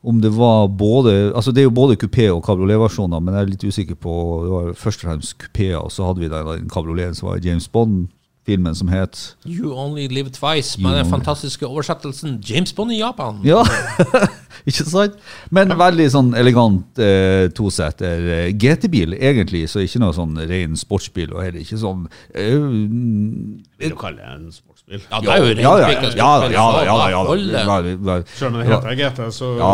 om 0.06 0.20
det 0.22 0.30
var 0.38 0.68
både 0.68 1.34
altså 1.34 1.52
Det 1.52 1.64
er 1.64 1.66
jo 1.66 1.74
både 1.74 1.96
kupé 1.98 2.28
og 2.30 2.44
kabrioletversjoner, 2.46 3.20
men 3.20 3.34
jeg 3.34 3.42
er 3.42 3.50
litt 3.50 3.64
usikker 3.64 3.96
på 3.96 4.12
Det 4.44 4.52
var 4.52 4.68
først 4.78 5.02
og 5.02 5.10
fremst 5.10 5.38
kupeer, 5.42 5.80
og 5.80 5.92
så 5.92 6.06
hadde 6.06 6.22
vi 6.22 6.30
den, 6.30 6.70
kabrioleten 6.70 7.16
som 7.18 7.30
var 7.30 7.42
James 7.42 7.68
James 7.68 8.06
Bond-filmen 8.46 8.76
som 8.76 8.88
het 8.88 9.36
You 9.46 9.74
Only 9.74 10.08
Live 10.08 10.30
Twice, 10.30 10.82
med 10.82 10.96
den 10.96 11.10
fantastiske 11.10 11.66
oversettelsen 11.66 12.42
James 12.50 12.74
Bond 12.74 12.92
i 12.92 13.00
Japan. 13.00 13.40
Ja, 13.44 13.64
ikke 14.70 14.86
sant? 14.86 15.18
Men 15.50 15.74
veldig 15.78 16.08
sånn 16.14 16.34
elegant 16.38 17.00
eh, 17.02 17.50
tosetter 17.56 18.30
eh, 18.46 18.54
GT-bil, 18.54 19.18
egentlig, 19.18 19.66
så 19.70 19.82
ikke 19.82 20.02
noe 20.04 20.14
sånn 20.16 20.38
ren 20.46 20.78
sportsbil, 20.78 21.34
og 21.34 21.44
heller 21.44 21.62
ikke 21.64 21.82
sånn 21.82 22.06
eh, 22.34 22.54
Vil 22.56 23.94
du 23.94 23.98
kalle 24.00 24.22
det 24.22 24.30
en 24.30 24.50
sportsbil? 24.86 25.02
Ja, 25.12 25.20
det 25.22 25.30
er 25.30 25.38
jo 25.38 25.46
ja, 25.46 25.62
ja, 25.62 25.78
ja, 25.78 25.88
rent 25.88 26.16
ja, 26.16 26.30
ja, 26.52 26.66
ja, 26.86 27.10
ja, 27.10 28.24
Selv 28.36 28.54
om 28.54 28.60
det 28.60 28.68
heter 28.70 28.96
GT, 29.00 29.22
så 29.34 29.52
Ja. 29.58 29.72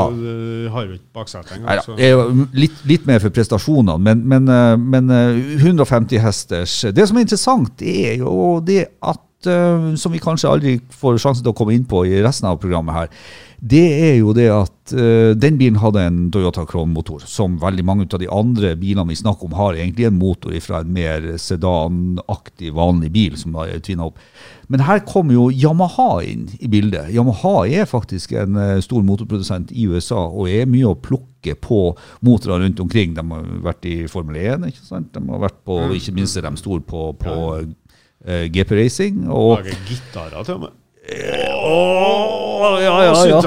har 0.71 0.85
vi 0.87 0.93
ikke 0.93 1.13
baksetet 1.13 1.61
Nei 1.61 1.77
engang. 1.77 2.47
litt, 2.53 2.85
litt 2.85 3.05
mer 3.05 3.19
for 3.19 3.29
prestasjonene, 3.29 3.97
men, 3.99 4.23
men, 4.27 4.47
eh, 4.47 4.77
men 4.77 5.09
eh, 5.09 5.57
150 5.59 6.17
hesters 6.19 6.81
Det 6.93 7.07
som 7.07 7.17
er 7.17 7.21
interessant, 7.27 7.81
er 7.81 8.15
jo 8.21 8.59
det 8.63 8.87
at 9.01 9.19
eh, 9.47 9.93
Som 9.95 10.13
vi 10.13 10.21
kanskje 10.21 10.49
aldri 10.49 10.75
får 10.93 11.21
sjansen 11.21 11.45
til 11.45 11.53
å 11.53 11.57
komme 11.57 11.75
inn 11.75 11.87
på 11.87 12.03
i 12.05 12.19
resten 12.23 12.49
av 12.49 12.59
programmet 12.61 12.97
her. 12.97 13.15
Det 13.61 13.83
er 14.09 14.15
jo 14.17 14.31
det 14.33 14.47
at 14.49 14.93
uh, 14.97 15.37
den 15.37 15.59
bilen 15.59 15.77
hadde 15.77 16.01
en 16.01 16.21
Toyota 16.33 16.63
Crown-motor, 16.65 17.21
som 17.29 17.59
veldig 17.61 17.83
mange 17.85 18.07
av 18.07 18.17
de 18.17 18.29
andre 18.33 18.71
bilene 18.73 19.11
vi 19.11 19.19
snakker 19.19 19.45
om, 19.45 19.53
har 19.53 19.77
egentlig 19.77 20.07
en 20.07 20.17
motor 20.17 20.55
fra 20.65 20.79
en 20.81 20.89
mer 20.89 21.27
sedanaktig, 21.37 22.71
vanlig 22.73 23.11
bil 23.13 23.37
som 23.37 23.53
da 23.53 23.67
er 23.69 23.83
tvinna 23.85 24.07
opp. 24.09 24.17
Men 24.65 24.81
her 24.87 25.03
kommer 25.05 25.37
jo 25.37 25.51
Yamaha 25.53 26.23
inn 26.25 26.47
i 26.57 26.71
bildet. 26.73 27.11
Yamaha 27.13 27.67
er 27.69 27.85
faktisk 27.85 28.33
en 28.33 28.57
uh, 28.57 28.81
stor 28.81 29.05
motorprodusent 29.05 29.69
i 29.77 29.85
USA 29.93 30.23
og 30.25 30.49
er 30.49 30.65
mye 30.65 30.89
å 30.89 30.97
plukke 30.97 31.53
på 31.61 31.83
motorer 32.25 32.65
rundt 32.65 32.81
omkring. 32.81 33.13
De 33.13 33.21
har 33.21 33.45
vært 33.61 33.85
i 33.85 33.95
Formel 34.09 34.41
1, 34.41 34.71
ikke 34.73 34.87
sant? 34.89 35.13
De 35.13 35.21
har 35.21 35.45
vært 35.45 35.61
på, 35.69 35.77
ikke 36.01 36.17
minst 36.17 36.41
er 36.41 36.49
de 36.49 36.55
store 36.57 36.81
på, 36.81 37.11
på 37.21 37.37
eh, 38.25 38.45
GP 38.53 38.77
Racing. 38.77 39.25
Og 39.29 39.57
Lager 39.61 39.81
gitarer 39.87 40.45
til 40.47 40.59
og 40.59 40.67
med. 40.67 40.77
Åh, 41.11 42.81
ja, 42.81 43.03
ja, 43.03 43.13
ja. 43.25 43.25
ja 43.27 43.37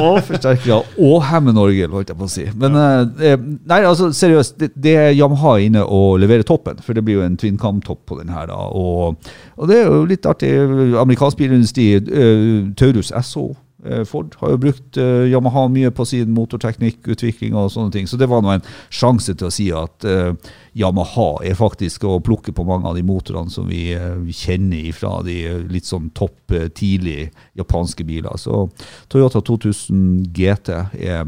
og 0.00 0.22
forsterkere. 0.24 0.78
Og 0.98 1.22
Hammond-orgel, 1.28 1.90
holdt 1.92 2.10
jeg 2.10 2.18
på 2.18 2.26
å 2.26 2.32
si. 2.32 2.46
Men 2.58 2.76
eh, 2.80 3.36
nei, 3.38 3.80
altså 3.84 4.10
seriøst, 4.16 4.56
det, 4.60 4.70
det 4.80 4.94
er 4.96 5.10
Yamaha 5.12 5.58
inne 5.62 5.84
og 5.84 6.18
leverer 6.22 6.46
toppen. 6.48 6.80
For 6.84 6.96
det 6.96 7.04
blir 7.06 7.20
jo 7.20 7.26
en 7.26 7.36
twin 7.40 7.60
cam-topp 7.60 8.02
på 8.08 8.20
den 8.22 8.32
her. 8.32 8.48
da, 8.50 8.58
og, 8.72 9.20
og 9.56 9.70
det 9.70 9.82
er 9.82 9.90
jo 9.90 10.06
litt 10.08 10.26
artig. 10.26 10.54
Amerikansk 11.00 11.42
bilindustri, 11.42 11.92
uh, 12.00 12.70
Taurus 12.80 13.12
SO. 13.28 13.50
Eh, 13.84 14.02
Ford 14.08 14.34
har 14.40 14.52
jo 14.52 14.60
brukt 14.60 14.98
eh, 15.00 15.26
Yamaha 15.30 15.66
mye 15.72 15.90
på 15.94 16.06
sin 16.08 16.32
motorteknikkutvikling 16.36 17.56
og 17.58 17.70
sånne 17.74 17.94
ting. 17.94 18.08
Så 18.10 18.18
det 18.20 18.28
var 18.30 18.44
nå 18.44 18.52
en 18.54 18.66
sjanse 18.92 19.34
til 19.34 19.48
å 19.48 19.52
si 19.54 19.68
at 19.74 20.06
eh, 20.08 20.32
Yamaha 20.80 21.28
er 21.46 21.58
faktisk 21.58 22.06
å 22.08 22.18
plukke 22.24 22.54
på 22.56 22.66
mange 22.68 22.88
av 22.90 22.98
de 22.98 23.04
motorene 23.06 23.52
som 23.52 23.68
vi, 23.70 23.90
kjenner 24.36 24.90
fra 24.94 25.18
de 25.26 25.36
litt 25.70 25.88
sånn 25.88 26.10
topp 26.16 26.54
tidlig 26.76 27.30
japanske 27.58 28.04
biler. 28.06 28.36
Så 28.38 28.68
Toyota 29.10 29.42
2000 29.44 30.30
GT 30.34 30.70
er, 31.00 31.24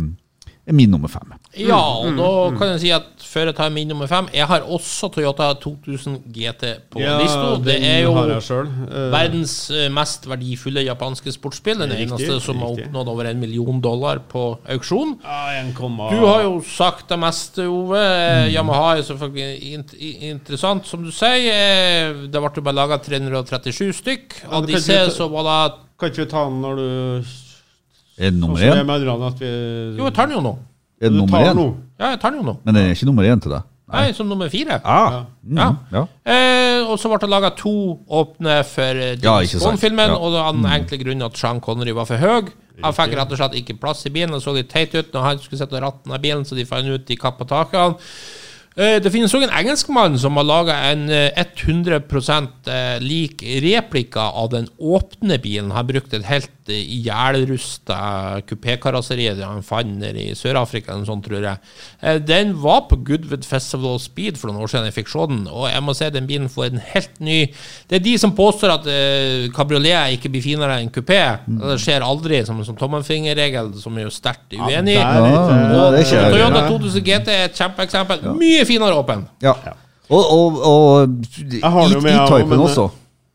er 0.63 0.77
min 0.79 0.91
nummer 0.95 1.11
fem. 1.11 1.33
Ja, 1.59 1.79
og 1.79 2.15
da 2.17 2.29
kan 2.55 2.69
jeg 2.73 2.81
si 2.85 2.91
at 2.95 3.25
før 3.27 3.49
jeg 3.51 3.57
tar 3.59 3.73
min 3.75 3.89
nummer 3.91 4.07
fem 4.07 4.29
Jeg 4.33 4.47
har 4.47 4.63
også 4.63 5.09
Toyota 5.13 5.49
2000 5.59 6.21
GT 6.33 6.63
på 6.93 7.03
lista. 7.03 7.57
Det 7.65 7.77
er 7.83 7.99
jo. 8.05 8.13
Eh, 8.15 9.09
verdens 9.13 9.57
eh, 9.75 9.89
mest 9.93 10.29
verdifulle 10.31 10.85
japanske 10.87 11.35
sportsbil. 11.35 11.83
Den 11.83 11.91
Riktig, 11.91 12.07
eneste 12.13 12.39
som 12.47 12.63
har 12.63 12.77
oppnådd 12.77 13.11
over 13.11 13.31
en 13.33 13.43
million 13.43 13.83
dollar 13.83 14.23
på 14.31 14.45
auksjon. 14.77 15.17
ja, 15.25 15.65
Du 15.75 16.27
har 16.27 16.43
jo 16.47 16.61
sagt 16.63 17.09
det 17.11 17.19
meste, 17.19 17.67
Ove. 17.67 17.99
Mm. 17.99 18.53
Yamaha 18.55 18.97
er 18.97 19.07
selvfølgelig 19.11 19.73
int 19.75 19.95
interessant, 19.99 20.87
som 20.87 21.03
du 21.03 21.11
sier. 21.11 21.51
Eh, 21.53 22.27
Det 22.33 22.39
ble 22.39 22.55
jo 22.55 22.63
bare 22.63 22.79
laga 22.79 22.99
337 23.03 23.93
stykk. 23.99 24.43
Av 24.49 24.67
disse 24.67 25.11
så 25.11 25.29
var 25.29 25.43
det 25.49 25.81
Kan 25.99 26.11
ikke 26.11 26.25
vi 26.25 26.31
ta 26.31 26.45
den 26.49 26.63
når 26.63 26.77
du 26.77 27.43
Er 28.23 28.31
det 28.31 28.39
nummer 28.39 28.61
Sånn 28.61 28.71
det 28.71 28.83
én? 28.83 28.87
med 28.87 29.27
at 29.27 29.41
vi 29.43 29.51
Jo, 29.99 30.05
jeg 30.07 30.15
tar 30.15 30.29
den 30.31 30.37
jo 30.39 30.43
nå. 30.47 30.55
Er 31.03 31.11
det 31.11 31.19
nummer 31.19 31.43
én? 31.43 31.61
Ja, 31.99 32.11
jeg 32.15 32.21
tar 32.23 32.31
den 32.31 32.41
jo 32.41 32.47
nå. 32.53 32.57
Men 32.65 32.75
den 32.77 32.85
er 32.87 32.95
ikke 32.95 33.09
nummer 33.11 33.27
én 33.27 33.43
til 33.43 33.51
deg? 33.57 33.69
Nei, 33.93 34.13
som 34.17 34.29
nummer 34.31 34.49
fire. 34.49 34.79
Ah, 34.89 35.25
mm, 35.45 35.59
Ja. 35.59 35.67
ja. 35.93 36.03
Eh, 36.25 36.87
og 36.89 36.97
så 36.99 37.11
ble 37.11 37.19
det 37.21 37.29
laga 37.29 37.51
to 37.59 37.73
åpne 38.09 38.63
for 38.65 38.83
eh, 38.97 39.17
Ja, 39.21 39.35
James. 39.43 39.59
Bond-filmen, 39.61 40.09
Ja. 40.15 40.17
og 40.17 40.33
det 40.33 40.41
var 40.41 40.53
den 40.57 40.65
enkle 40.65 40.99
grunnen 41.03 41.27
at 41.27 41.37
Sean 41.37 41.61
Connery 41.61 41.93
var 41.93 42.07
for 42.07 42.17
høy. 42.17 42.49
Han 42.83 42.93
fikk 42.97 43.13
rett 43.19 43.33
og 43.33 43.37
slett 43.39 43.59
ikke 43.59 43.77
plass 43.79 44.07
i 44.07 44.11
bilen. 44.15 44.33
Det 44.33 44.41
så 44.43 44.55
litt 44.55 44.71
teit 44.71 44.95
ut 44.95 45.13
når 45.13 45.23
han 45.27 45.39
skulle 45.43 45.59
sitte 45.61 45.77
og 45.77 45.83
ratten 45.83 46.13
av 46.15 46.23
bilen, 46.23 46.45
så 46.45 46.57
de 46.57 46.65
fant 46.65 46.89
ut 46.89 47.05
de 47.07 47.17
kappa 47.17 47.45
av 47.53 47.73
han. 47.75 47.97
Eh, 48.77 48.99
Det 49.01 49.13
finnes 49.13 49.35
òg 49.35 49.43
en 49.45 49.51
engelskmann 49.61 50.17
som 50.19 50.37
har 50.37 50.45
laga 50.45 50.73
en 50.91 51.11
eh, 51.11 51.31
100 51.37 52.01
eh, 52.67 52.99
lik 53.01 53.43
replika 53.61 54.21
av 54.33 54.49
den 54.51 54.69
åpne 54.81 55.37
bilen. 55.43 55.71
Har 55.71 55.85
brukt 55.85 56.15
et 56.15 56.25
helt 56.25 56.49
eh, 56.71 56.85
ihjelrusta 56.99 58.41
kupékarosseri 58.47 59.31
det 59.37 59.45
han 59.47 59.63
fant 59.67 60.03
i 60.13 60.29
Sør-Afrika, 60.39 60.93
eller 60.93 61.09
sånn, 61.09 61.23
tror 61.25 61.43
jeg. 61.43 61.59
Eh, 62.03 62.19
Den 62.23 62.55
var 62.63 62.85
på 62.91 62.99
Goodwood 63.05 63.45
Festival 63.49 63.97
of 63.97 64.03
Speed 64.05 64.39
for 64.39 64.51
noen 64.51 64.63
år 64.63 64.71
siden 64.73 64.87
jeg 64.91 64.97
fikk 65.01 65.11
se 65.13 65.27
den, 65.31 65.43
og 65.51 65.69
jeg 65.71 65.83
må 65.83 65.95
si 65.97 66.11
den 66.15 66.29
bilen 66.31 66.49
får 66.53 66.71
en 66.71 66.83
helt 66.93 67.21
ny 67.21 67.39
Det 67.89 67.99
er 67.99 68.05
de 68.05 68.15
som 68.19 68.33
påstår 68.37 68.75
at 68.77 68.87
uh, 68.87 69.51
kabriolet 69.57 70.17
ikke 70.17 70.31
blir 70.33 70.43
finere 70.45 70.79
enn 70.81 70.91
kupé. 70.93 71.21
Det 71.47 71.79
skjer 71.83 72.05
aldri, 72.07 72.41
som 72.47 72.59
en 72.59 72.67
sånn 72.67 72.79
tommelfingerregel, 72.81 73.73
som 73.83 73.97
er 73.99 74.07
jo 74.07 74.15
sterkt 74.15 74.55
uenig 74.57 74.97
i. 74.97 75.01
Ja. 75.01 75.91
Toyota 76.33 76.67
2000 76.69 77.07
GT 77.07 77.29
er 77.35 77.47
et 77.51 77.59
kjempeeksempel. 77.59 78.27
Mye 78.39 78.65
finere 78.69 78.97
åpen. 78.99 79.27
Ja. 79.45 79.55
Og, 80.13 80.25
og, 80.25 80.59
og 80.67 81.15
i, 81.41 81.61
i 81.61 82.03
men- 82.03 82.59
også. 82.59 82.91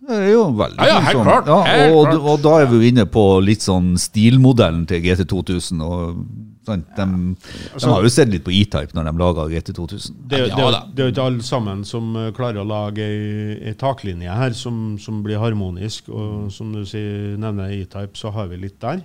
Det 0.07 0.17
er 0.23 0.29
jo 0.31 0.43
veldig 0.55 0.77
Ja, 0.79 0.85
ja, 0.87 0.99
helt 1.03 1.17
sånn- 1.17 1.25
klart, 1.27 1.47
Ja, 1.51 1.61
helt 1.67 1.95
og, 1.95 2.05
klart. 2.07 2.21
og 2.31 2.41
da 2.45 2.51
er 2.61 2.65
vi 2.71 2.75
jo 2.79 2.91
inne 2.91 3.05
på 3.11 3.23
litt 3.43 3.59
sånn 3.65 3.97
stilmodellen 3.99 4.85
til 4.87 5.01
GT2000. 5.03 5.81
Og, 5.83 6.21
sånn, 6.67 6.83
de, 6.95 7.05
de 7.79 7.89
har 7.91 8.03
jo 8.03 8.09
sett 8.11 8.29
litt 8.31 8.43
på 8.43 8.51
E-type 8.55 8.93
når 8.95 9.03
de 9.11 9.13
laga 9.19 9.45
GT2000. 9.51 10.15
Det, 10.27 10.39
er 10.39 10.45
jo- 10.47 10.55
det, 10.55 10.63
er 10.63 10.71
Ja, 10.71 10.81
det 10.95 10.99
er 11.03 11.09
jo 11.09 11.13
ikke 11.13 11.25
alle 11.27 11.43
sammen 11.43 11.83
som 11.85 12.15
eh, 12.15 12.31
klarer 12.31 12.63
å 12.63 12.67
lage 12.67 12.99
ei, 13.03 13.59
ei 13.69 13.73
taklinje 13.73 14.31
her 14.33 14.51
som, 14.53 14.97
som 14.97 15.21
blir 15.23 15.39
harmonisk. 15.39 16.07
Og 16.09 16.51
som 16.51 16.71
du 16.73 16.83
sier, 16.85 17.37
nevner 17.37 17.71
E-type, 17.71 18.15
så 18.15 18.31
har 18.33 18.47
vi 18.47 18.57
litt 18.63 18.79
der. 18.79 19.01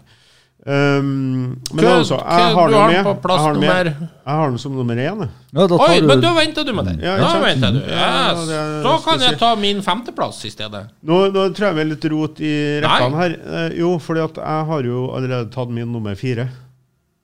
Um, 0.65 1.59
men 1.75 1.85
Hva- 1.85 1.97
altså, 1.99 2.15
jeg 2.23 2.55
har 2.55 2.71
har 2.71 2.91
med. 2.93 3.05
på 3.05 3.15
plass 3.25 3.41
jeg 3.41 3.47
har 3.47 3.53
den 3.57 3.61
med. 3.67 3.89
Jeg 3.99 4.35
har 4.39 4.51
den 4.53 4.59
som 4.63 4.77
nummer 4.79 4.95
én. 4.95 5.25
Ja, 5.53 5.67
da 5.67 5.75
Oi, 5.75 5.97
du... 6.01 6.07
men 6.07 6.21
da 6.23 6.31
venter 6.37 6.65
du 6.65 6.73
med 6.73 6.85
den. 6.87 7.01
Ja, 7.03 7.17
da 7.19 7.41
venter 7.43 7.73
du. 7.75 7.81
Ja, 7.91 8.11
Yes. 8.33 8.47
Da 8.85 8.93
kan 9.05 9.21
jeg 9.27 9.39
ta 9.41 9.55
min 9.59 9.83
femteplass 9.83 10.45
i 10.47 10.51
stedet. 10.55 10.85
Nå, 11.03 11.19
nå 11.35 11.49
tror 11.57 11.67
jeg 11.73 11.75
vi 11.75 11.81
er 11.83 11.91
litt 11.91 12.07
rot 12.15 12.41
i 12.41 12.53
rekkene 12.85 13.19
her. 13.25 13.35
Eh, 13.43 13.79
jo, 13.81 13.97
fordi 13.99 14.23
at 14.23 14.39
jeg 14.39 14.69
har 14.71 14.83
jo 14.93 15.09
allerede 15.17 15.51
tatt 15.51 15.69
min 15.75 15.91
nummer 15.91 16.15
fire. 16.15 16.47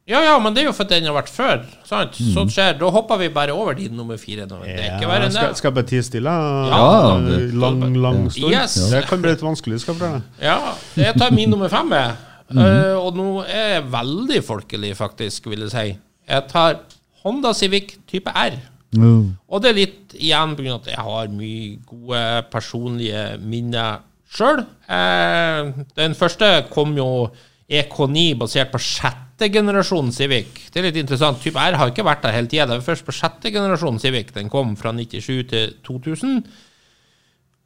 Ja, 0.09 0.23
ja, 0.25 0.39
men 0.41 0.55
det 0.57 0.63
er 0.63 0.71
jo 0.71 0.73
fordi 0.73 0.99
den 0.99 1.07
har 1.13 1.19
vært 1.23 1.29
før. 1.31 1.63
Sant? 1.85 2.15
Så 2.17 2.47
skjer, 2.49 2.79
Da 2.81 2.89
hopper 2.91 3.19
vi 3.21 3.29
bare 3.29 3.53
over 3.53 3.75
din 3.75 3.93
nummer 3.95 4.17
fire. 4.19 4.47
nå. 4.49 4.63
Det 4.65 4.75
er 4.83 4.97
ikke 4.99 5.07
verre 5.15 5.29
enn 5.29 5.35
det. 5.37 5.57
skal 5.61 5.69
jeg 5.71 5.75
bare 5.79 5.87
tie 5.87 6.03
stille? 6.03 6.33
Ja, 6.73 7.19
lang, 7.55 7.83
lang 7.95 8.31
stund. 8.33 8.51
Yes. 8.51 8.75
Det 8.91 9.05
kan 9.07 9.21
bli 9.23 9.31
litt 9.31 9.45
vanskelig, 9.45 9.79
skal 9.85 9.95
jeg. 10.01 10.23
Ja, 10.43 10.59
jeg 10.97 11.15
tar 11.21 11.31
min 11.31 11.51
nummer 11.51 11.69
fem, 11.69 11.93
jeg. 11.93 12.17
Eh, 12.49 12.97
og 12.97 13.17
nå 13.19 13.29
er 13.45 13.75
jeg 13.75 13.89
veldig 13.93 14.41
folkelig, 14.47 14.95
faktisk, 14.97 15.51
vil 15.53 15.67
jeg 15.67 15.75
si. 15.75 15.87
Jeg 16.29 16.49
tar 16.49 16.81
Honda 17.25 17.53
Civic 17.57 17.99
type 18.09 18.33
R. 18.33 18.57
Mm. 18.97 19.37
Og 19.53 19.61
det 19.61 19.71
er 19.71 19.77
litt 19.77 20.15
igjen 20.17 20.55
pga. 20.57 20.79
at 20.79 20.87
jeg 20.89 21.05
har 21.05 21.33
mye 21.33 21.77
gode 21.85 22.23
personlige 22.53 23.25
minner 23.45 24.05
sjøl. 24.33 24.63
Uh, 24.89 25.85
den 25.97 26.17
første 26.17 26.49
kom 26.73 26.95
jo 26.97 27.29
EK9 27.69 28.31
basert 28.41 28.73
på 28.73 28.81
sjette 28.81 29.51
generasjon 29.53 30.09
Civic. 30.13 30.71
Det 30.73 30.81
er 30.81 30.89
litt 30.89 31.03
interessant. 31.03 31.41
Type 31.43 31.61
R 31.61 31.77
har 31.77 31.93
ikke 31.93 32.07
vært 32.07 32.25
der 32.25 32.37
hele 32.37 32.49
tida. 32.49 32.67
Det 32.67 32.79
var 32.79 32.89
først 32.89 33.05
på 33.05 33.17
sjette 33.17 33.53
generasjon 33.53 34.01
Civic. 34.01 34.33
Den 34.37 34.49
kom 34.53 34.73
fra 34.81 34.95
97 34.97 35.45
til 35.53 35.77
2000. 35.85 36.41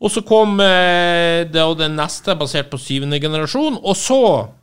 Og 0.03 0.11
så 0.11 0.24
kom 0.26 0.59
eh, 0.59 1.47
det 1.47 1.62
og 1.62 1.76
den 1.78 1.95
neste 1.95 2.35
basert 2.35 2.72
på 2.72 2.80
syvende 2.83 3.20
generasjon. 3.22 3.78
Og 3.78 3.95
så 3.97 4.22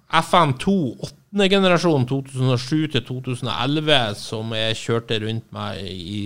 FN2 0.09 0.75
åttende 0.99 1.49
generasjon 1.49 2.07
2007 2.09 2.87
til 2.95 3.03
2011, 3.05 3.97
som 4.17 4.55
jeg 4.57 4.79
kjørte 4.79 5.19
rundt 5.25 5.51
med 5.53 5.83
i 5.85 6.21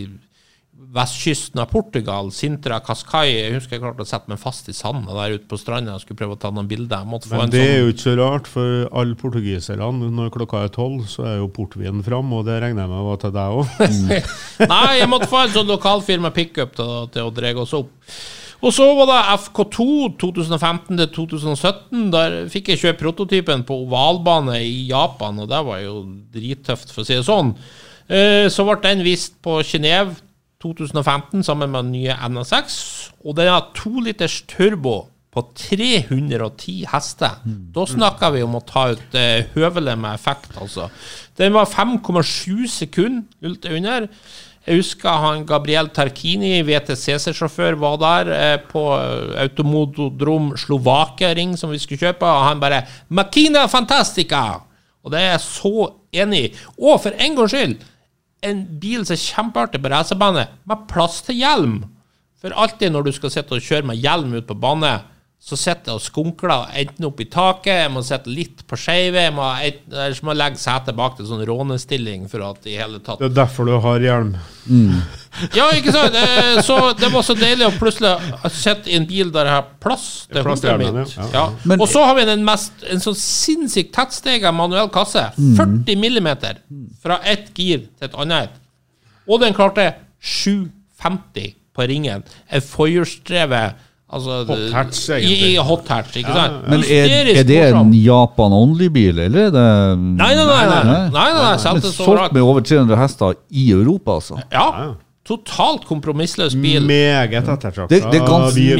vestkysten 0.93 1.61
av 1.61 1.69
Portugal, 1.71 2.29
Sintra 2.33 2.79
Cascai. 2.83 3.27
Jeg 3.29 3.53
husker 3.55 3.77
jeg 3.77 3.83
klarte 3.83 4.05
å 4.05 4.07
sette 4.07 4.31
meg 4.31 4.39
fast 4.41 4.67
i 4.71 4.75
sanda 4.75 5.15
der 5.15 5.37
ute 5.37 5.47
på 5.49 5.59
stranda 5.59 5.95
og 5.95 6.03
skulle 6.03 6.19
prøve 6.19 6.37
å 6.37 6.39
ta 6.41 6.51
noen 6.53 6.69
bilder. 6.69 7.03
Jeg 7.03 7.29
Men 7.31 7.45
en 7.45 7.53
det 7.53 7.61
er 7.61 7.73
sånn 7.73 7.81
jo 7.81 7.93
ikke 7.93 8.03
så 8.03 8.15
rart, 8.19 8.49
for 8.51 8.85
alle 9.01 9.17
portugiserne, 9.19 9.89
når 10.17 10.31
klokka 10.35 10.63
er 10.65 10.73
tolv, 10.73 11.05
så 11.11 11.27
er 11.29 11.35
jo 11.41 11.49
portvinen 11.55 12.03
fram, 12.05 12.31
og 12.35 12.45
det 12.49 12.59
regner 12.63 12.85
jeg 12.85 12.93
med 12.93 13.09
var 13.09 13.19
til 13.23 13.35
deg 13.35 13.57
òg. 13.59 13.75
Nei, 14.75 14.87
jeg 14.99 15.11
måtte 15.11 15.29
få 15.31 15.43
en 15.43 15.57
sånn 15.57 15.75
lokalfirma 15.75 16.33
pickup 16.35 16.73
til, 16.79 16.95
til 17.13 17.29
å 17.29 17.35
dra 17.35 17.53
oss 17.63 17.75
opp. 17.77 17.93
Og 18.63 18.71
så 18.71 18.85
var 18.95 19.09
det 19.09 19.21
FK2 19.43 19.85
2015 20.21 20.97
til 21.01 21.09
2017. 21.17 22.03
Der 22.13 22.35
fikk 22.51 22.69
jeg 22.71 22.79
kjøpe 22.79 23.01
prototypen 23.03 23.65
på 23.67 23.75
ovalbane 23.83 24.61
i 24.63 24.85
Japan, 24.87 25.41
og 25.43 25.49
det 25.51 25.59
var 25.67 25.81
jo 25.83 25.97
drittøft, 26.31 26.93
for 26.95 27.03
å 27.03 27.07
si 27.09 27.17
det 27.17 27.25
sånn. 27.27 27.51
Eh, 28.07 28.47
Så 28.47 28.63
ble 28.67 28.77
den 28.85 29.03
vist 29.03 29.35
på 29.43 29.57
Genéve 29.67 30.15
2015 30.63 31.43
sammen 31.43 31.71
med 31.73 31.83
den 31.89 31.91
nye 31.97 32.15
NSX, 32.29 32.77
og 33.25 33.35
den 33.35 33.51
har 33.51 33.67
to 33.75 33.99
liters 33.99 34.41
turbo 34.47 35.09
på 35.33 35.41
310 35.57 36.85
hester. 36.91 37.39
Da 37.73 37.83
snakker 37.89 38.31
vi 38.35 38.43
om 38.45 38.55
å 38.55 38.63
ta 38.65 38.91
ut 38.93 39.15
eh, 39.17 39.43
høvelet 39.55 39.97
med 39.99 40.13
effekt, 40.13 40.53
altså. 40.61 40.87
Den 41.35 41.51
var 41.55 41.65
5,7 41.65 42.67
sekunder 42.69 43.23
ulte 43.49 43.73
under. 43.75 44.07
Jeg 44.63 44.79
husker 44.79 45.19
han 45.19 45.41
Gabriel 45.43 45.89
Tarkini, 45.91 46.61
VTCC-sjåfør, 46.63 47.75
var 47.81 47.97
der 47.99 48.29
eh, 48.31 48.59
på 48.63 48.83
eh, 48.95 49.33
Automododrom 49.43 50.53
Slovakia-ring 50.59 51.57
som 51.59 51.73
vi 51.73 51.81
skulle 51.83 51.99
kjøpe, 51.99 52.23
og 52.23 52.45
han 52.47 52.61
bare 52.63 52.85
'Makina 53.11 53.65
fantastica!' 53.67 54.63
Og 55.03 55.11
det 55.11 55.19
er 55.19 55.31
jeg 55.33 55.41
så 55.43 55.91
enig 56.15 56.39
i. 56.45 56.53
Og 56.79 57.01
for 57.03 57.11
en 57.11 57.35
gangs 57.35 57.51
skyld, 57.51 57.75
en 58.43 58.61
bil 58.79 59.03
som 59.03 59.17
er 59.17 59.25
kjempeartig 59.25 59.81
på 59.83 59.91
racerbane, 59.91 60.47
med 60.63 60.85
plass 60.87 61.21
til 61.27 61.35
hjelm. 61.35 61.83
For 62.39 62.55
alltid 62.55 62.91
når 62.91 63.03
du 63.03 63.11
skal 63.11 63.31
sitte 63.31 63.55
og 63.55 63.63
kjøre 63.63 63.87
med 63.87 63.99
hjelm 63.99 64.31
ut 64.37 64.47
på 64.47 64.55
bane, 64.55 64.93
så 65.43 65.57
sitter 65.59 65.91
jeg 65.91 65.97
og 65.99 66.03
skunkler 66.05 66.69
enten 66.79 67.03
opp 67.09 67.19
i 67.19 67.25
taket, 67.27 67.81
jeg 67.81 67.91
må 67.91 67.99
sitte 68.07 68.31
litt 68.31 68.61
på 68.69 68.77
skeive, 68.79 69.25
ellers 69.27 70.21
må 70.23 70.31
jeg 70.31 70.39
legge 70.39 70.61
setet 70.61 70.95
bak 70.95 71.17
til 71.17 71.27
sånn 71.27 71.41
rånestilling 71.49 72.29
for 72.31 72.45
at 72.47 72.63
i 72.71 72.77
hele 72.79 73.01
tatt 73.03 73.19
Det 73.19 73.27
er 73.27 73.35
derfor 73.41 73.67
du 73.67 73.73
har 73.83 73.99
hjelm. 73.99 74.37
Ja, 75.57 75.65
ikke 75.73 75.89
sant? 75.91 76.13
Eh, 76.15 76.59
Så 76.61 76.75
det 76.95 77.09
var 77.11 77.23
så 77.25 77.33
deilig 77.35 77.65
å 77.65 77.71
plutselig 77.75 78.13
sitte 78.53 78.91
i 78.93 78.95
en 78.99 79.07
bil 79.09 79.31
der 79.33 79.49
jeg 79.49 79.55
har 79.57 79.67
plass 79.81 80.03
til 80.31 80.45
hodet 80.45 80.75
mitt. 80.79 81.15
ja. 81.17 81.25
Ja. 81.33 81.45
Men- 81.65 81.81
Og 81.81 81.89
så 81.89 82.03
har 82.05 82.15
vi 82.15 82.25
den 82.29 82.45
mest, 82.45 82.71
en 82.87 83.01
sånn 83.01 83.17
sinnssykt 83.17 83.91
tettstega 83.97 84.51
manuell 84.53 84.87
kasse. 84.93 85.25
40 85.35 85.97
millimeter 85.99 86.61
fra 87.01 87.17
ett 87.25 87.49
gir 87.57 87.79
til 87.97 88.07
et 88.07 88.13
annet. 88.15 88.53
Og 89.27 89.41
den 89.41 89.53
klarte 89.57 89.89
750 90.21 91.55
på 91.73 91.87
ringen. 91.89 92.23
En 92.49 92.61
forhjulsdrevet 92.61 93.73
Altså, 94.13 94.39
Hot 94.47 94.73
hatch, 94.73 94.99
egentlig. 95.09 95.53
I 95.53 95.55
hot 95.67 95.87
hatch, 95.89 96.17
ikke 96.21 96.33
sant? 96.35 96.67
Men 96.69 96.83
er, 96.85 97.13
er 97.33 97.43
det 97.49 97.61
en. 97.73 97.93
Japan 97.93 98.51
Only-bil, 98.53 99.19
eller 99.25 99.47
er 99.47 99.55
det 99.55 99.63
Nei, 99.99 100.33
nei, 100.35 100.35
nei. 100.35 100.45
nei, 100.45 100.83
nei, 100.83 101.09
nei, 101.09 101.31
nei, 101.39 101.73
Men 101.73 101.81
solgt 101.81 102.33
med 102.35 102.41
over 102.43 102.61
300 102.61 102.99
hester 103.01 103.33
i 103.51 103.71
Europa, 103.71 104.19
altså. 104.19 104.37
Ja. 104.53 104.67
Totalt 105.23 105.85
kompromissløs 105.87 106.51
bil. 106.59 106.83
Meget 106.83 107.31
ettertrakta 107.39 107.87
Det- 107.87 108.03
det 108.11 108.19
er 108.21 108.25
ganske-. 108.27 108.75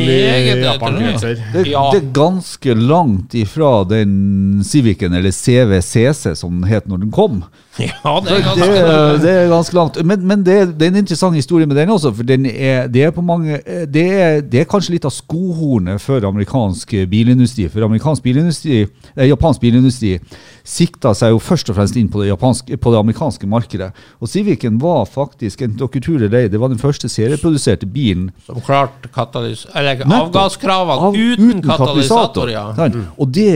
Det, 1.53 1.63
det 1.63 1.73
er 1.73 2.09
ganske 2.13 2.73
langt 2.75 3.33
ifra 3.33 3.83
den 3.87 4.61
Civicen, 4.63 5.13
eller 5.13 5.31
CVCC, 5.31 6.35
som 6.35 6.51
den 6.61 6.69
het 6.69 6.85
når 6.87 6.99
den 7.05 7.11
kom. 7.11 7.43
Ja, 8.03 8.19
det 8.21 8.29
er 8.35 8.43
ganske 8.45 8.67
det, 8.69 9.21
det 9.23 9.31
er 9.33 9.47
ganske 9.49 9.75
langt. 9.75 9.97
Men, 10.05 10.25
men 10.29 10.43
det, 10.45 10.57
det 10.77 10.87
er 10.87 10.91
en 10.91 10.99
interessant 11.01 11.37
historie 11.37 11.65
med 11.69 11.77
den 11.79 11.89
også, 11.89 12.11
for 12.13 12.27
den 12.27 12.45
er, 12.45 12.87
det, 12.91 13.03
er 13.07 13.13
på 13.15 13.23
mange, 13.25 13.57
det, 13.89 14.03
er, 14.13 14.41
det 14.45 14.61
er 14.61 14.67
kanskje 14.69 14.93
litt 14.93 15.07
av 15.09 15.13
skohornet 15.15 16.01
for 16.03 16.23
amerikansk 16.29 16.93
bilindustri. 17.09 17.65
For 17.73 17.85
amerikansk 17.87 18.25
bilindustri, 18.25 18.83
eh, 19.15 19.25
japansk 19.31 19.63
bilindustri 19.63 20.17
sikta 20.63 21.15
seg 21.17 21.33
jo 21.33 21.41
først 21.43 21.71
og 21.73 21.79
fremst 21.79 21.97
inn 21.99 22.11
på 22.11 22.21
det, 22.21 22.29
japanske, 22.29 22.77
på 22.77 22.93
det 22.93 22.99
amerikanske 23.01 23.49
markedet. 23.49 23.89
Og 24.21 24.29
Civicen 24.31 24.77
var 24.81 25.07
faktisk 25.09 25.65
en 25.65 25.73
dere 25.79 25.89
det 26.03 26.29
eller 26.29 26.51
det 26.53 26.61
var 26.61 26.71
den 26.71 26.81
første 26.81 27.09
serieproduserte 27.09 27.89
bilen 27.89 28.29
Som 28.45 28.61
klart 28.63 29.09
katalys... 29.15 29.65
Eller 29.75 30.05
avgasskravene 30.05 31.09
Av- 31.09 31.17
uten, 31.17 31.63
katalysator, 31.65 32.53
ja. 32.53 32.67
Sant? 32.77 33.01
Og 33.17 33.33
det, 33.33 33.49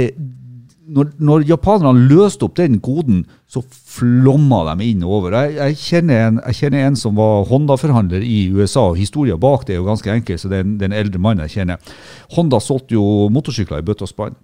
når, 0.88 1.12
når 1.20 1.46
japanerne 1.50 2.08
løste 2.10 2.48
opp 2.48 2.56
den 2.60 2.80
koden, 2.84 3.24
så 3.50 3.62
flomma 3.70 4.64
de 4.70 4.90
inn 4.90 5.04
over. 5.06 5.36
Jeg, 5.36 5.56
jeg, 5.58 5.78
kjenner 5.82 6.26
en, 6.28 6.42
jeg 6.48 6.60
kjenner 6.62 6.88
en 6.88 7.00
som 7.00 7.16
var 7.20 7.48
Honda-forhandler 7.50 8.24
i 8.24 8.48
USA, 8.56 8.90
og 8.92 9.00
historien 9.00 9.40
bak 9.42 9.68
det 9.68 9.76
er 9.76 9.82
jo 9.82 9.88
ganske 9.88 10.12
enkel, 10.14 10.40
så 10.40 10.52
det 10.52 10.62
er 10.62 10.68
en, 10.68 10.76
det 10.80 10.88
er 10.88 10.94
en 10.94 11.00
eldre 11.02 11.24
mann 11.24 11.42
jeg 11.46 11.56
kjenner. 11.58 11.96
Honda 12.36 12.60
solgte 12.64 12.98
jo 12.98 13.28
motorsykler 13.34 13.84
i 13.84 13.88
bøtte 13.88 14.08
og 14.08 14.12
spann. 14.12 14.38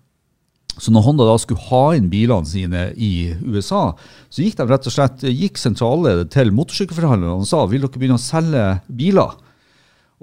Så 0.73 0.89
når 0.89 1.05
Honda 1.05 1.27
da 1.29 1.35
skulle 1.37 1.67
ha 1.69 1.83
inn 1.93 2.09
bilene 2.09 2.49
sine 2.49 2.87
i 2.97 3.29
USA, 3.45 3.91
så 4.33 4.41
gikk 4.41 4.57
de 4.57 4.65
rett 4.71 4.89
og 4.89 4.95
slett, 4.95 5.21
gikk 5.29 5.61
sentralledet 5.61 6.31
til 6.33 6.49
motorsykkelforhandlerne 6.55 7.43
og 7.43 7.49
sa 7.49 7.61
vil 7.69 7.85
dere 7.85 7.93
begynne 8.01 8.17
å 8.17 8.23
selge 8.23 8.65
biler? 8.89 9.37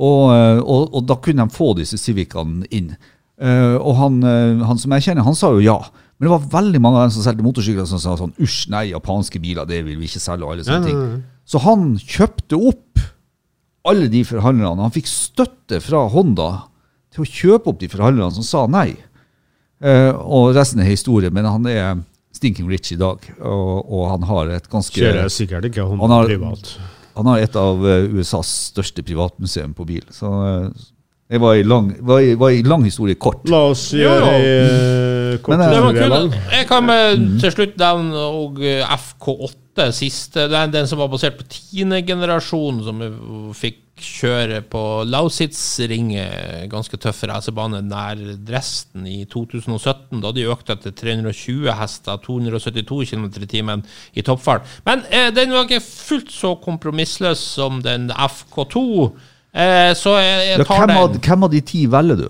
Og, 0.01 0.33
og, 0.33 0.95
og 0.97 1.07
da 1.07 1.17
kunne 1.23 1.45
de 1.47 1.55
få 1.55 1.75
disse 1.79 1.99
Civicene 2.01 2.67
inn. 2.75 2.95
Eh, 3.41 3.77
og 3.81 3.97
han, 3.97 4.21
eh, 4.25 4.61
han 4.69 4.81
som 4.81 4.93
jeg 4.97 5.07
kjenner, 5.09 5.25
han 5.25 5.37
sa 5.39 5.53
jo 5.55 5.63
ja. 5.65 5.79
Men 6.21 6.29
det 6.29 6.33
var 6.35 6.49
veldig 6.61 6.81
mange 6.85 6.99
av 7.01 7.07
dem 7.09 7.13
som 7.17 7.25
solgte 7.25 7.43
motorsykler 7.47 7.87
som 7.89 7.99
sa 8.03 8.13
sånn 8.21 8.35
Usj, 8.45 8.67
nei, 8.69 8.91
japanske 8.93 9.41
biler, 9.41 9.65
det 9.67 9.79
vil 9.87 9.97
vi 9.97 10.05
ikke 10.11 10.21
selge. 10.21 10.45
og 10.45 10.53
alle 10.53 10.67
sånne 10.67 10.85
ting. 10.91 11.23
Så 11.49 11.59
han 11.65 11.95
kjøpte 11.97 12.59
opp 12.61 13.01
alle 13.89 14.11
de 14.13 14.21
forhandlerne. 14.29 14.85
Han 14.85 14.93
fikk 14.93 15.09
støtte 15.09 15.81
fra 15.81 16.03
Honda 16.13 16.51
til 17.11 17.25
å 17.25 17.31
kjøpe 17.31 17.73
opp 17.73 17.81
de 17.81 17.89
forhandlerne 17.89 18.37
som 18.37 18.45
sa 18.45 18.67
nei. 18.69 18.93
Eh, 19.81 20.13
og 20.13 20.53
resten 20.55 20.81
er 20.85 20.91
historie, 20.93 21.31
men 21.33 21.49
han 21.49 21.65
er 21.67 22.03
stinking 22.37 22.69
rich 22.69 22.93
i 22.93 22.99
dag. 23.01 23.25
Og, 23.41 23.81
og 23.89 24.05
han 24.13 24.29
har 24.29 24.53
et 24.59 24.69
ganske 24.71 25.01
Kjører 25.01 25.33
sikkert 25.33 25.65
ikke 25.71 25.89
Han 25.89 25.99
Honda 26.05 26.21
har- 26.21 26.29
privat. 26.29 26.75
Han 27.17 27.27
har 27.27 27.39
et 27.43 27.57
av 27.59 27.81
eh, 27.89 28.05
USAs 28.21 28.53
største 28.71 29.03
privatmuseum 29.03 29.73
på 29.75 29.89
bil. 29.89 30.05
Så 30.15 30.29
eh, 30.29 30.69
det 31.31 31.39
var 31.41 31.55
en 31.61 31.69
lang, 31.69 31.91
var 32.03 32.21
i- 32.21 32.35
var 32.35 32.51
en 32.51 32.67
lang 32.73 32.85
historie 32.85 33.15
kort. 33.15 33.45
La 33.49 33.61
oss 33.71 33.91
gjøre 33.95 34.31
en 34.35 34.47
ei 35.35 35.39
kort 35.39 35.57
Men, 35.57 35.61
eh, 35.63 35.71
Det 35.71 35.83
var 35.83 35.93
historie. 35.93 36.41
Jeg 36.59 36.67
kan 36.69 36.85
med, 36.87 37.41
til 37.41 37.53
slutt 37.55 37.77
nevne 37.79 38.17
og 38.19 38.59
eh, 38.63 38.83
FK8, 38.97 39.93
siste. 39.95 40.49
Den, 40.51 40.73
den 40.75 40.87
som 40.91 40.99
var 40.99 41.09
basert 41.09 41.39
på 41.39 41.47
tiende 41.49 42.03
generasjon, 42.05 42.83
som 42.85 42.99
vi 42.99 43.09
fikk 43.55 43.79
kjøre 44.01 44.63
på 44.73 44.81
Lausitzringe, 45.07 46.25
ganske 46.73 46.97
tøff 47.01 47.23
racerbane 47.29 47.83
nær 47.85 48.17
Dresden 48.49 49.07
i 49.07 49.25
2017. 49.31 50.21
Da 50.23 50.33
de 50.33 50.47
økte 50.51 50.77
til 50.83 50.93
320 50.97 51.71
hester, 51.79 52.17
272 52.25 53.11
km 53.13 53.27
i 53.43 53.47
timen 53.51 53.85
i 54.17 54.23
toppfart. 54.27 54.67
Men 54.87 55.03
eh, 55.11 55.31
den 55.37 55.53
var 55.55 55.67
ikke 55.69 55.83
fullt 55.85 56.33
så 56.33 56.55
kompromissløs 56.65 57.39
som 57.57 57.83
den 57.85 58.11
FK2. 58.11 59.13
Eh, 59.51 59.91
så 59.99 60.15
jeg, 60.21 60.43
jeg 60.53 60.59
Ja, 60.61 60.65
tar 60.65 60.85
hvem, 60.87 60.97
av, 60.97 61.17
hvem 61.27 61.47
av 61.49 61.51
de 61.55 61.61
ti 61.67 61.87
velger 61.91 62.21
du? 62.23 62.29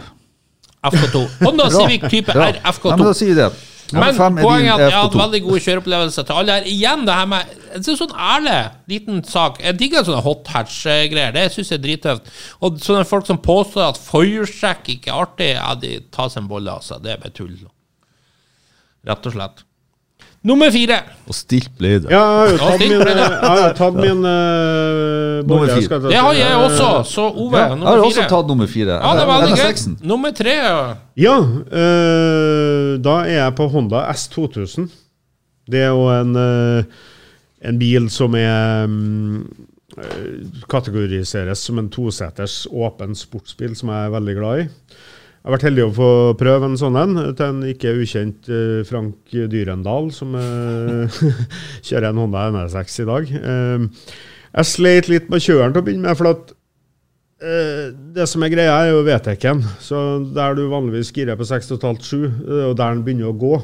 FK2. 0.91 1.25
Honda 1.45 1.66
Civic 1.73 2.07
type. 2.09 2.33
R 2.33 2.61
FK2. 2.64 2.89
Nei, 2.89 2.97
men 2.97 3.07
da 3.11 3.16
sier 3.16 3.35
vi 3.35 3.41
det. 3.43 3.51
Men 3.91 4.14
poenget 4.14 4.71
er 4.71 4.75
at 4.77 4.85
jeg 4.85 4.95
har 4.95 5.07
hatt 5.09 5.16
veldig 5.18 5.41
gode 5.45 5.61
kjøreopplevelser 5.64 6.27
til 6.29 6.39
alle 6.41 6.57
her. 6.57 6.68
Igjen 6.71 7.03
det 7.09 7.16
her 7.18 7.27
med 7.31 7.57
er 7.75 7.97
sånn 7.99 8.14
ærlig, 8.14 8.59
liten 8.93 9.23
sak. 9.27 9.59
Jeg 9.64 9.79
digger 9.81 10.07
sånne 10.07 10.23
hot 10.25 10.51
hatch-greier. 10.55 11.35
Det 11.35 11.47
syns 11.55 11.73
jeg 11.73 11.81
er 11.81 11.85
drittøft. 11.87 12.31
Og 12.62 12.79
sånne 12.85 13.03
folk 13.09 13.27
som 13.29 13.41
påstår 13.43 13.89
at 13.91 14.01
foilshack 14.01 14.93
ikke 14.95 15.11
er 15.11 15.25
artig, 15.25 15.51
ja, 15.57 15.75
de 15.79 15.97
tar 16.14 16.31
seg 16.31 16.45
en 16.45 16.51
bolle, 16.53 16.77
altså. 16.79 17.01
Det 17.03 17.16
er 17.16 17.21
bare 17.25 17.35
tull. 17.35 17.57
Rett 19.11 19.27
og 19.27 19.37
slett. 19.37 19.64
Nummer 20.41 20.70
fire. 20.72 20.97
Og 21.28 21.36
stilt 21.36 21.68
ble 21.76 21.99
det. 22.01 22.09
Ja, 22.09 22.20
jeg 22.49 22.55
har 22.55 22.55
jo 22.55 22.61
tatt 22.62 22.80
min, 22.80 22.95
jeg 23.05 23.26
har 23.43 23.74
tatt 23.76 23.99
min 23.99 24.22
uh, 24.24 25.43
Nummer 25.45 25.68
fire. 25.68 25.99
Det 26.07 26.16
har 26.16 26.38
jeg 26.38 26.62
også. 26.64 26.88
Så 27.11 27.26
Ove, 27.28 27.59
Ja, 27.61 27.66
jeg 27.74 27.84
har 27.84 28.05
også 28.07 28.24
tatt 28.30 28.49
nummer 28.49 28.70
fire. 28.70 28.97
Ja, 28.97 29.11
det 29.18 29.26
var 29.28 29.45
veldig 29.45 29.59
NSX-en. 29.59 29.99
Nummer 30.01 30.32
tre. 30.36 30.57
ja. 30.57 30.80
Ja, 31.20 31.36
eh, 31.45 32.97
da 33.05 33.18
er 33.26 33.34
jeg 33.34 33.55
på 33.59 33.68
Honda 33.68 34.07
S2000. 34.14 34.88
Det 35.70 35.82
er 35.84 35.93
jo 35.93 36.09
en, 36.09 36.32
uh, 36.32 37.05
en 37.68 37.78
bil 37.78 38.09
som 38.11 38.34
er 38.38 38.88
eh, 38.88 40.26
kategoriseres 40.72 41.66
som 41.68 41.78
en 41.82 41.93
toseters 41.93 42.62
åpen 42.72 43.12
sportsbil, 43.14 43.76
som 43.76 43.93
jeg 43.93 44.09
er 44.09 44.16
veldig 44.16 44.36
glad 44.41 44.64
i. 44.64 44.68
Jeg 45.41 45.49
har 45.49 45.55
vært 45.57 45.66
heldig 45.70 45.84
å 45.86 45.93
få 45.97 46.11
prøve 46.36 46.68
en 46.68 46.76
sånn 46.76 46.99
en 47.01 47.18
til 47.32 47.47
en 47.47 47.61
ikke 47.64 47.95
ukjent 48.03 48.49
eh, 48.53 48.80
Frank 48.84 49.32
Dyrendal, 49.32 50.11
som 50.12 50.36
eh, 50.36 51.20
kjører 51.86 52.11
en 52.11 52.20
Honda 52.20 52.51
NSX 52.53 53.01
i 53.01 53.09
dag. 53.09 53.30
Eh, 53.41 53.86
jeg 54.51 54.68
sleit 54.68 55.09
litt 55.09 55.30
med 55.32 55.41
kjøren 55.41 55.72
til 55.72 55.80
å 55.80 55.86
begynne 55.86 56.11
med, 56.11 56.18
for 56.18 56.34
at 56.34 56.53
Eh, 57.41 57.88
det 58.12 58.26
som 58.28 58.43
er 58.45 58.53
greia, 58.53 58.72
er 58.82 58.91
jo 58.93 59.05
VTEC-en. 59.07 59.62
Så 59.80 59.99
der 60.36 60.57
du 60.59 60.66
vanligvis 60.68 61.12
girer 61.16 61.38
på 61.41 61.47
6,5-7, 61.49 62.26
det 62.45 62.59
er 62.66 62.74
der 62.74 62.97
den 62.97 63.05
begynner 63.07 63.30
å 63.30 63.38
gå. 63.41 63.55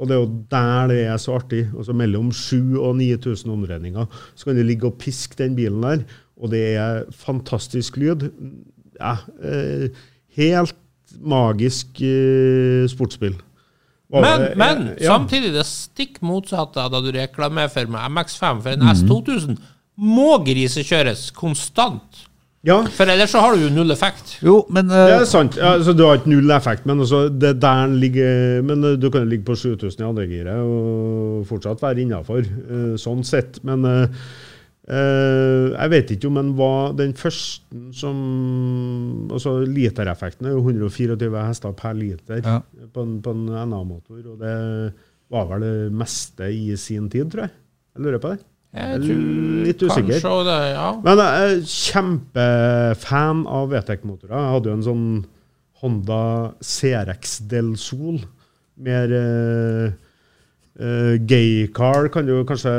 Og 0.00 0.08
det 0.08 0.16
er 0.16 0.22
jo 0.22 0.30
der 0.48 0.88
det 0.88 1.00
er 1.04 1.20
så 1.20 1.36
artig. 1.36 1.66
Altså 1.74 1.92
Mellom 1.96 2.30
7000 2.32 2.78
og 2.80 2.96
9000 2.96 3.52
omdreininger 3.52 4.20
så 4.32 4.48
kan 4.48 4.56
du 4.56 4.64
ligge 4.64 4.88
og 4.88 4.96
piske 5.02 5.36
den 5.36 5.58
bilen 5.58 5.84
der, 5.84 6.06
og 6.40 6.54
det 6.54 6.62
er 6.80 7.02
fantastisk 7.12 7.98
lyd. 8.00 8.30
Ja, 8.96 9.18
helt 10.40 10.79
magisk 11.20 12.00
uh, 12.02 12.86
sportsbil. 12.90 13.36
Var 14.10 14.24
Men, 14.24 14.40
det- 14.40 14.56
men 14.58 14.88
ja. 14.98 15.12
samtidig 15.12 15.52
det 15.54 15.66
stikk 15.68 16.18
motsatte 16.26 16.88
da 16.90 17.00
du 17.00 17.12
reklamerer 17.14 17.70
for 17.70 17.86
med 17.86 18.10
MX5. 18.16 18.64
For 18.64 18.74
en 18.74 18.82
mm. 18.82 18.96
S2000 18.96 19.60
må 20.00 20.32
grisekjøres 20.46 21.30
konstant. 21.36 22.26
Ja, 22.66 22.82
For 22.92 23.08
ellers 23.08 23.32
så 23.32 23.40
har 23.40 23.54
du 23.56 23.62
jo 23.62 23.70
null 23.72 23.90
effekt. 23.94 24.34
Jo, 24.44 24.58
men 24.68 24.90
Det 24.90 24.98
eh, 24.98 25.20
er 25.22 25.24
sant. 25.28 25.56
Ja, 25.56 25.76
altså, 25.78 25.94
du 25.96 26.02
har 26.04 26.18
ikke 26.18 26.28
null 26.28 26.50
effekt, 26.52 26.84
men 26.84 27.00
også, 27.00 27.22
det 27.32 27.54
der 27.62 27.86
ligger 27.88 28.60
Men 28.66 28.84
eh, 28.84 28.98
du 29.00 29.08
kan 29.10 29.22
jo 29.24 29.30
ligge 29.30 29.46
på 29.48 29.56
7000 29.56 30.02
i 30.02 30.08
andre 30.08 30.26
giret 30.28 30.60
og 30.60 31.46
fortsatt 31.48 31.80
være 31.80 32.02
innafor, 32.04 32.44
sånn 33.00 33.24
sett. 33.24 33.62
Men 33.64 33.86
eh, 33.88 34.26
eh, 34.90 35.70
jeg 35.76 35.90
vet 35.94 36.10
ikke 36.16 36.26
om 36.30 36.38
den 36.40 36.50
var 36.58 36.92
den 36.98 37.12
første 37.14 37.78
som 37.94 38.16
Altså, 39.30 39.60
litereffekten 39.66 40.46
er 40.50 40.56
jo 40.56 40.64
124 40.66 41.44
hester 41.46 41.72
per 41.78 41.94
liter 41.94 42.40
Ja. 42.44 42.58
på 42.92 43.02
en, 43.06 43.18
på 43.22 43.30
en 43.36 43.46
NA-motor, 43.70 44.18
og 44.32 44.38
det 44.42 44.56
var 45.30 45.46
vel 45.52 45.62
det 45.62 45.92
meste 45.94 46.48
i 46.50 46.72
sin 46.76 47.06
tid, 47.12 47.30
tror 47.30 47.46
jeg. 47.46 47.52
Jeg 47.94 48.02
lurer 48.06 48.18
på 48.22 48.32
det. 48.34 48.40
Jeg 48.74 49.00
tror 49.02 49.20
Litt 49.66 49.82
usikker. 49.82 50.20
Kanskje 50.20 50.44
det, 50.46 50.58
ja. 50.74 50.88
Men 51.04 51.18
jeg 51.22 51.46
er 51.46 51.62
kjempefan 51.70 53.40
av 53.50 53.70
VTEC-motorer. 53.72 54.34
Jeg 54.36 54.52
hadde 54.54 54.70
jo 54.70 54.76
en 54.78 54.84
sånn 54.86 55.06
Honda 55.82 56.20
CRX 56.62 57.38
Del 57.50 57.72
Sol. 57.80 58.18
Mer 58.80 59.10
uh, 59.14 59.90
gay-car, 61.30 62.08
kan 62.14 62.26
du 62.30 62.36
kanskje 62.48 62.74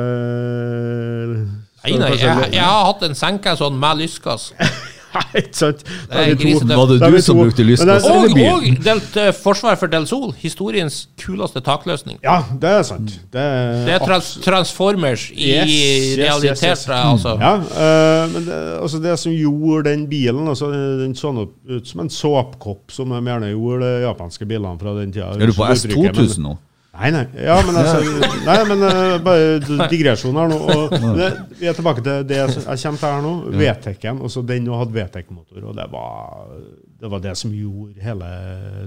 Nei, 1.83 1.97
nei, 1.97 2.13
jeg, 2.13 2.49
jeg 2.53 2.61
har 2.61 2.87
hatt 2.91 3.05
en 3.07 3.17
senke 3.17 3.55
sånn 3.57 3.77
med 3.81 4.03
lyskass. 4.03 4.51
Ikke 5.35 5.57
sant? 5.57 5.81
Var 6.07 6.87
det 6.87 6.99
du 7.01 7.17
som 7.23 7.39
brukte 7.39 7.65
lyskass? 7.67 8.05
Og, 8.07 8.35
og 8.37 8.67
delt 8.85 9.17
uh, 9.19 9.31
forsvar 9.35 9.75
for 9.79 9.91
Del 9.91 10.05
Sol. 10.07 10.31
Historiens 10.39 11.01
kuleste 11.19 11.59
takløsning. 11.65 12.19
Ja, 12.23 12.37
det 12.61 12.71
er 12.77 12.85
sant. 12.87 13.17
Det 13.33 13.43
er, 13.43 13.81
Det 13.87 13.95
er 13.97 14.05
trans 14.05 14.31
Transformers 14.45 15.27
i 15.33 15.51
Yes, 15.51 15.73
yes, 15.73 16.17
realitet, 16.21 16.63
yes, 16.63 16.85
yes. 16.85 16.87
altså. 16.87 17.35
Ja, 17.41 17.53
uh, 17.59 18.31
men 18.31 18.47
det, 18.47 18.59
altså 18.79 19.03
det 19.03 19.17
som 19.19 19.35
gjorde 19.35 19.89
den 19.89 20.07
bilen 20.09 20.47
altså 20.47 20.71
Den 20.71 21.15
så 21.15 21.31
ut 21.41 21.87
som 21.87 22.05
en 22.05 22.09
såpekopp, 22.09 22.91
som 22.91 23.11
de 23.11 23.21
gjerne 23.25 23.51
gjorde 23.51 23.85
de 23.85 24.05
japanske 24.05 24.45
bilene 24.45 24.79
fra 24.79 24.95
den 24.99 25.13
tida. 25.13 25.33
Er 25.35 25.51
du 25.51 25.57
på 25.57 25.67
S2000 25.67 26.45
nå? 26.45 26.57
Nei, 27.01 27.09
nei. 27.15 27.23
Ja, 27.41 27.55
men 27.65 27.77
altså, 27.81 27.99
nei, 28.49 28.57
men 28.69 28.85
uh, 28.85 29.17
bare 29.25 29.87
digresjon 29.89 30.37
her 30.37 30.51
nå. 30.51 30.59
Og 30.69 30.95
det, 31.17 31.31
vi 31.59 31.69
er 31.71 31.77
tilbake 31.77 32.03
til 32.05 32.23
det 32.29 32.37
jeg 32.43 32.55
jeg 32.61 32.79
kommer 32.85 33.01
til 33.01 33.09
her 33.09 33.21
nå. 33.25 33.33
VTEC-en. 33.57 34.21
Også 34.29 34.45
den 34.45 34.67
nå 34.69 34.77
hadde 34.77 34.93
VTEC-motor, 34.99 35.65
og 35.71 35.77
det 35.81 35.87
var, 35.91 36.49
det 37.01 37.11
var 37.15 37.23
det 37.25 37.33
som 37.41 37.53
gjorde 37.57 37.97
hele 38.05 38.31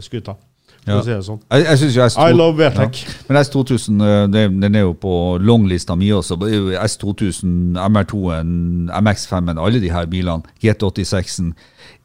skuta. 0.04 0.36
For 0.84 0.92
Ja. 0.92 0.98
å 1.00 1.04
si 1.04 1.10
det 1.14 1.24
sånn. 1.24 1.38
Jeg, 1.48 1.64
jeg 1.64 1.78
synes 1.80 1.94
jo 1.96 2.02
S2 2.04 2.24
I 2.28 2.32
love 2.36 2.56
VTEC. 2.60 2.98
Ja. 3.06 3.12
Men 3.30 3.38
S2000 3.40 4.02
eh, 4.04 4.26
det- 4.34 4.60
den 4.60 4.74
er 4.76 4.82
jo 4.84 4.92
på 5.00 5.12
longlista 5.40 5.94
mi 5.96 6.10
også. 6.12 6.36
Det 6.42 6.50
er 6.52 6.58
jo 6.58 6.74
S2000, 6.84 7.78
MR2-en, 7.80 8.50
MX5-en, 8.92 9.58
alle 9.64 9.80
de 9.80 9.88
her 9.92 10.04
bilene, 10.12 10.42
GT86-en, 10.60 11.54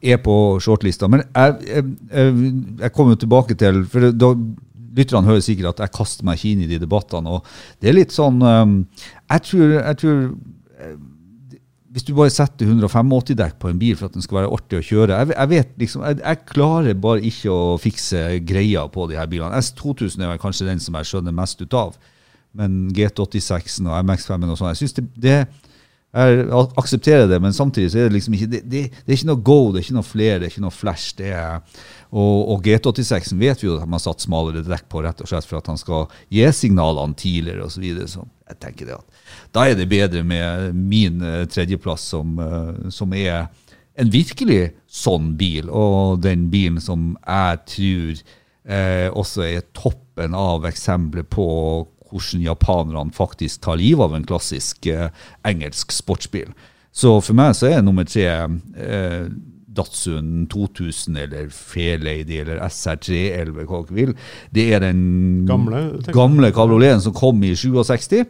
er 0.02 0.16
på 0.24 0.34
shortlista. 0.64 1.08
Men 1.12 1.22
jeg, 1.28 1.54
jeg, 1.68 1.84
jeg, 2.08 2.52
jeg 2.80 2.92
kommer 2.96 3.12
jo 3.12 3.20
tilbake 3.26 3.54
til 3.60 3.82
For 3.92 4.10
da, 4.16 4.32
lytterne 5.00 5.28
hører 5.28 5.44
sikkert 5.44 5.74
at 5.74 5.86
jeg 5.86 5.96
kaster 5.96 6.26
meg 6.28 6.38
ikke 6.38 6.52
inn 6.54 6.66
i 6.66 6.70
de 6.70 6.80
debattene. 6.82 7.38
og 7.38 7.80
det 7.80 7.90
er 7.90 7.96
litt 7.96 8.14
sånn 8.14 8.40
Jeg 8.40 9.46
tror, 9.46 9.72
jeg 9.80 9.98
tror 10.02 10.20
eh, 10.80 10.98
hvis 11.90 12.06
du 12.06 12.12
bare 12.14 12.30
setter 12.30 12.70
185-dekk 12.70 13.56
på 13.58 13.70
en 13.70 13.80
bil 13.80 13.96
for 13.98 14.06
at 14.06 14.14
den 14.14 14.22
skal 14.22 14.40
være 14.40 14.52
artig 14.54 14.78
å 14.78 14.84
kjøre 14.86 15.16
Jeg, 15.18 15.32
jeg 15.34 15.50
vet 15.50 15.72
liksom, 15.82 16.04
jeg, 16.06 16.20
jeg 16.22 16.44
klarer 16.52 17.00
bare 17.06 17.24
ikke 17.26 17.50
å 17.50 17.64
fikse 17.82 18.20
greia 18.46 18.84
på 18.92 19.08
de 19.10 19.18
her 19.18 19.26
bilene. 19.30 19.58
S2000 19.58 20.22
er 20.22 20.30
vel 20.30 20.42
kanskje 20.42 20.68
den 20.68 20.82
som 20.82 20.94
jeg 21.00 21.10
skjønner 21.10 21.34
mest 21.34 21.64
ut 21.64 21.74
av. 21.74 21.98
Men 22.54 22.78
GT86-en 22.94 23.90
og 23.90 23.98
MX5-en 24.06 24.54
og 24.54 24.60
sånn, 24.60 24.70
jeg 24.70 24.84
synes 24.84 24.96
det, 25.00 25.04
det 25.18 25.36
jeg 26.10 26.46
aksepterer 26.78 27.28
det, 27.30 27.36
men 27.38 27.54
samtidig 27.54 27.92
så 27.92 28.00
er 28.00 28.08
det 28.08 28.16
liksom 28.16 28.34
ikke 28.34 28.48
det, 28.50 28.60
det, 28.66 28.80
det 28.90 29.12
er 29.12 29.18
ikke 29.20 29.28
noe 29.28 29.42
go, 29.46 29.58
det 29.70 29.78
er 29.78 29.84
ikke 29.84 29.98
noe 30.00 30.08
flere, 30.08 30.38
det 30.40 30.48
er 30.48 30.54
ikke 30.54 30.64
noe 30.64 30.74
flash. 30.74 31.12
det 31.18 31.28
er, 31.38 31.60
Og, 32.10 32.50
og 32.50 32.66
G86 32.66 33.34
vet 33.38 33.62
vi 33.62 33.68
jo 33.68 33.76
at 33.78 33.86
de 33.86 33.94
har 33.94 34.02
satt 34.02 34.24
smalere 34.24 34.64
dekk 34.66 34.88
på, 34.90 35.02
rett 35.04 35.22
og 35.22 35.30
slett 35.30 35.46
for 35.46 35.60
at 35.60 35.70
han 35.70 35.78
skal 35.78 36.08
gi 36.32 36.42
signalene 36.56 37.14
tidligere 37.14 37.66
osv. 37.68 37.76
Så, 37.76 37.84
videre. 37.84 38.08
så 38.10 38.26
jeg 38.50 38.60
tenker 38.62 38.88
det 38.88 38.98
at 38.98 39.20
da 39.54 39.66
er 39.66 39.78
det 39.78 39.88
bedre 39.90 40.24
med 40.26 40.74
min 40.74 41.22
eh, 41.22 41.46
tredjeplass, 41.50 42.08
som, 42.12 42.34
eh, 42.42 42.90
som 42.94 43.14
er 43.14 43.46
en 44.00 44.10
virkelig 44.10 44.72
sånn 44.90 45.34
bil, 45.38 45.70
og 45.70 46.20
den 46.24 46.48
bilen 46.52 46.80
som 46.82 47.14
jeg 47.20 47.62
tror 47.74 48.20
eh, 48.64 49.08
også 49.10 49.46
er 49.46 49.66
toppen 49.76 50.34
av 50.36 50.66
eksempler 50.68 51.26
på 51.30 51.46
hvordan 52.10 52.42
japanerne 52.42 53.14
faktisk 53.14 53.62
tar 53.64 53.78
livet 53.78 54.02
av 54.08 54.16
en 54.16 54.26
klassisk 54.26 54.86
eh, 54.90 55.10
engelsk 55.46 55.94
sportsbil. 55.94 56.50
Så 56.90 57.20
for 57.22 57.38
meg 57.38 57.54
så 57.54 57.70
er 57.70 57.84
nummer 57.86 58.06
tre 58.08 58.26
eh, 58.26 59.26
Datsun 59.70 60.48
2000 60.50 61.16
eller 61.24 61.48
Fairlady 61.54 62.40
eller 62.42 62.58
SR311, 62.66 63.64
hva 63.64 63.82
dere 63.86 63.98
vil. 64.00 64.12
Det 64.54 64.66
er 64.74 64.82
den 64.82 65.02
Gamle, 65.48 65.84
gamle 66.10 66.50
kabrioleten 66.54 67.04
som 67.04 67.14
kom 67.16 67.42
i 67.46 67.54
67. 67.54 68.24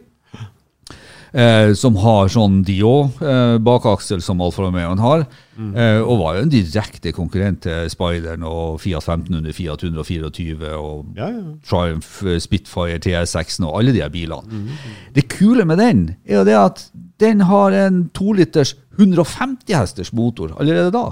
Eh, 1.31 1.71
som 1.79 1.95
har 2.03 2.27
sånn 2.27 2.57
Dio-bakaksel 2.67 4.19
som 4.23 4.41
Alfa 4.43 4.65
Romeo 4.65 4.95
har. 4.99 5.23
Eh, 5.61 6.01
og 6.01 6.19
var 6.19 6.35
jo 6.35 6.41
en 6.43 6.51
direkte 6.51 7.13
konkurrent 7.15 7.61
til 7.63 7.87
Spideren 7.91 8.43
og 8.43 8.81
Fiat 8.83 9.05
1500, 9.05 9.53
Fiat 9.55 9.85
124 9.85 10.73
og 10.75 11.15
Ja, 11.15 11.29
ja. 11.29 11.43
Triumph, 11.63 12.25
eh, 12.25 12.39
Spitfire, 12.39 12.99
TS6 12.99 13.61
og 13.63 13.79
alle 13.79 13.93
de 13.93 14.01
her 14.01 14.09
bilene. 14.09 14.67
Det 15.15 15.29
kule 15.29 15.63
med 15.65 15.77
den 15.79 16.15
er 16.27 16.41
jo 16.41 16.43
det 16.43 16.57
at 16.57 16.91
den 17.19 17.41
har 17.47 17.71
en 17.71 18.09
2 18.13 18.33
liters 18.33 18.75
150 18.99 19.71
hesters 19.73 20.11
motor 20.11 20.57
allerede 20.59 20.91
da. 20.91 21.11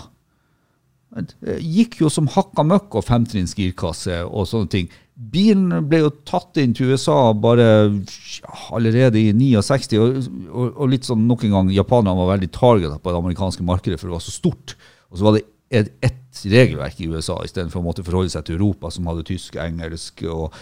Gikk 1.09 2.01
jo 2.03 2.09
som 2.13 2.27
hakka 2.29 2.63
møkk 2.67 2.99
og 2.99 3.05
femtrinns 3.07 3.55
girkasse 3.57 4.21
og 4.27 4.45
sånne 4.49 4.69
ting. 4.69 4.89
Bilen 5.19 5.87
ble 5.89 6.03
jo 6.03 6.11
tatt 6.27 6.59
inn 6.61 6.75
til 6.77 6.93
USA 6.93 7.33
bare 7.33 7.65
allerede 8.71 9.19
i 9.19 9.33
69, 9.35 9.97
og, 9.99 10.19
og, 10.47 10.67
og 10.69 10.91
litt 10.93 11.09
sånn 11.09 11.25
nok 11.27 11.43
en 11.47 11.55
gang, 11.57 11.71
japanerne 11.75 12.21
var 12.21 12.35
veldig 12.35 12.51
targeta 12.55 12.99
på 13.01 13.11
det 13.11 13.19
amerikanske 13.19 13.65
markedet, 13.67 13.99
for 13.99 14.07
det 14.07 14.15
var 14.15 14.23
så 14.23 14.35
stort. 14.35 14.77
Og 15.09 15.19
så 15.19 15.27
var 15.27 15.35
det 15.35 15.43
et, 15.69 15.91
regelverk 16.39 17.01
i 17.01 17.09
USA, 17.09 17.35
istedenfor 17.43 17.81
å 17.81 17.87
måtte 17.89 18.05
forholde 18.05 18.31
seg 18.31 18.45
til 18.47 18.55
Europa, 18.55 18.91
som 18.93 19.09
hadde 19.09 19.25
tysk, 19.27 19.57
engelsk 19.59 20.23
og, 20.29 20.55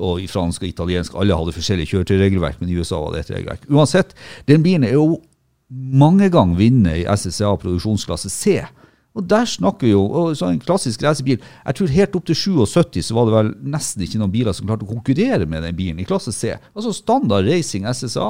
og 0.00 0.24
fransk 0.32 0.64
og 0.64 0.72
italiensk. 0.72 1.14
Alle 1.14 1.36
hadde 1.38 1.54
forskjellige 1.54 1.92
kjøretøyregelverk, 1.92 2.58
men 2.58 2.72
i 2.72 2.78
USA 2.80 2.98
var 3.04 3.14
det 3.14 3.24
et 3.24 3.34
regelverk. 3.36 3.68
Uansett, 3.70 4.16
den 4.50 4.64
bilen 4.64 4.88
er 4.88 4.96
jo 4.96 5.20
mange 5.70 6.32
ganger 6.34 6.58
vinner 6.58 6.98
i 6.98 7.06
SSA 7.06 7.52
produksjonsklasse 7.62 8.32
C. 8.32 8.58
Og 9.18 9.26
der 9.26 9.46
snakker 9.48 9.88
vi 9.88 9.92
jo 9.92 10.04
og 10.06 10.36
så 10.38 10.52
En 10.52 10.60
klassisk 10.62 11.02
racerbil 11.02 11.40
Jeg 11.40 11.76
tror 11.76 11.90
helt 11.90 12.14
opp 12.14 12.26
til 12.28 12.36
77 12.38 13.08
så 13.08 13.16
var 13.16 13.26
det 13.26 13.34
vel 13.34 13.52
nesten 13.74 14.04
ikke 14.04 14.20
noen 14.20 14.32
biler 14.34 14.54
som 14.54 14.68
klarte 14.68 14.86
å 14.86 14.90
konkurrere 14.90 15.48
med 15.50 15.64
den 15.66 15.76
bilen 15.78 16.02
i 16.02 16.06
klasse 16.06 16.32
C. 16.34 16.54
Altså 16.74 16.94
standard 16.94 17.48
racing 17.50 17.88
SSA. 17.90 18.28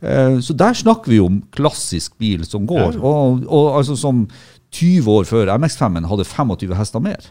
Eh, 0.00 0.36
så 0.44 0.56
der 0.56 0.76
snakker 0.78 1.10
vi 1.10 1.22
om 1.22 1.40
klassisk 1.54 2.14
bil 2.20 2.44
som 2.46 2.68
går. 2.68 3.00
Og, 3.00 3.46
og 3.48 3.78
altså 3.80 3.96
som 3.98 4.26
20 4.74 5.10
år 5.10 5.26
før 5.28 5.52
MX5-en 5.54 6.08
hadde 6.10 6.26
25 6.28 6.76
hester 6.78 7.02
mer. 7.02 7.30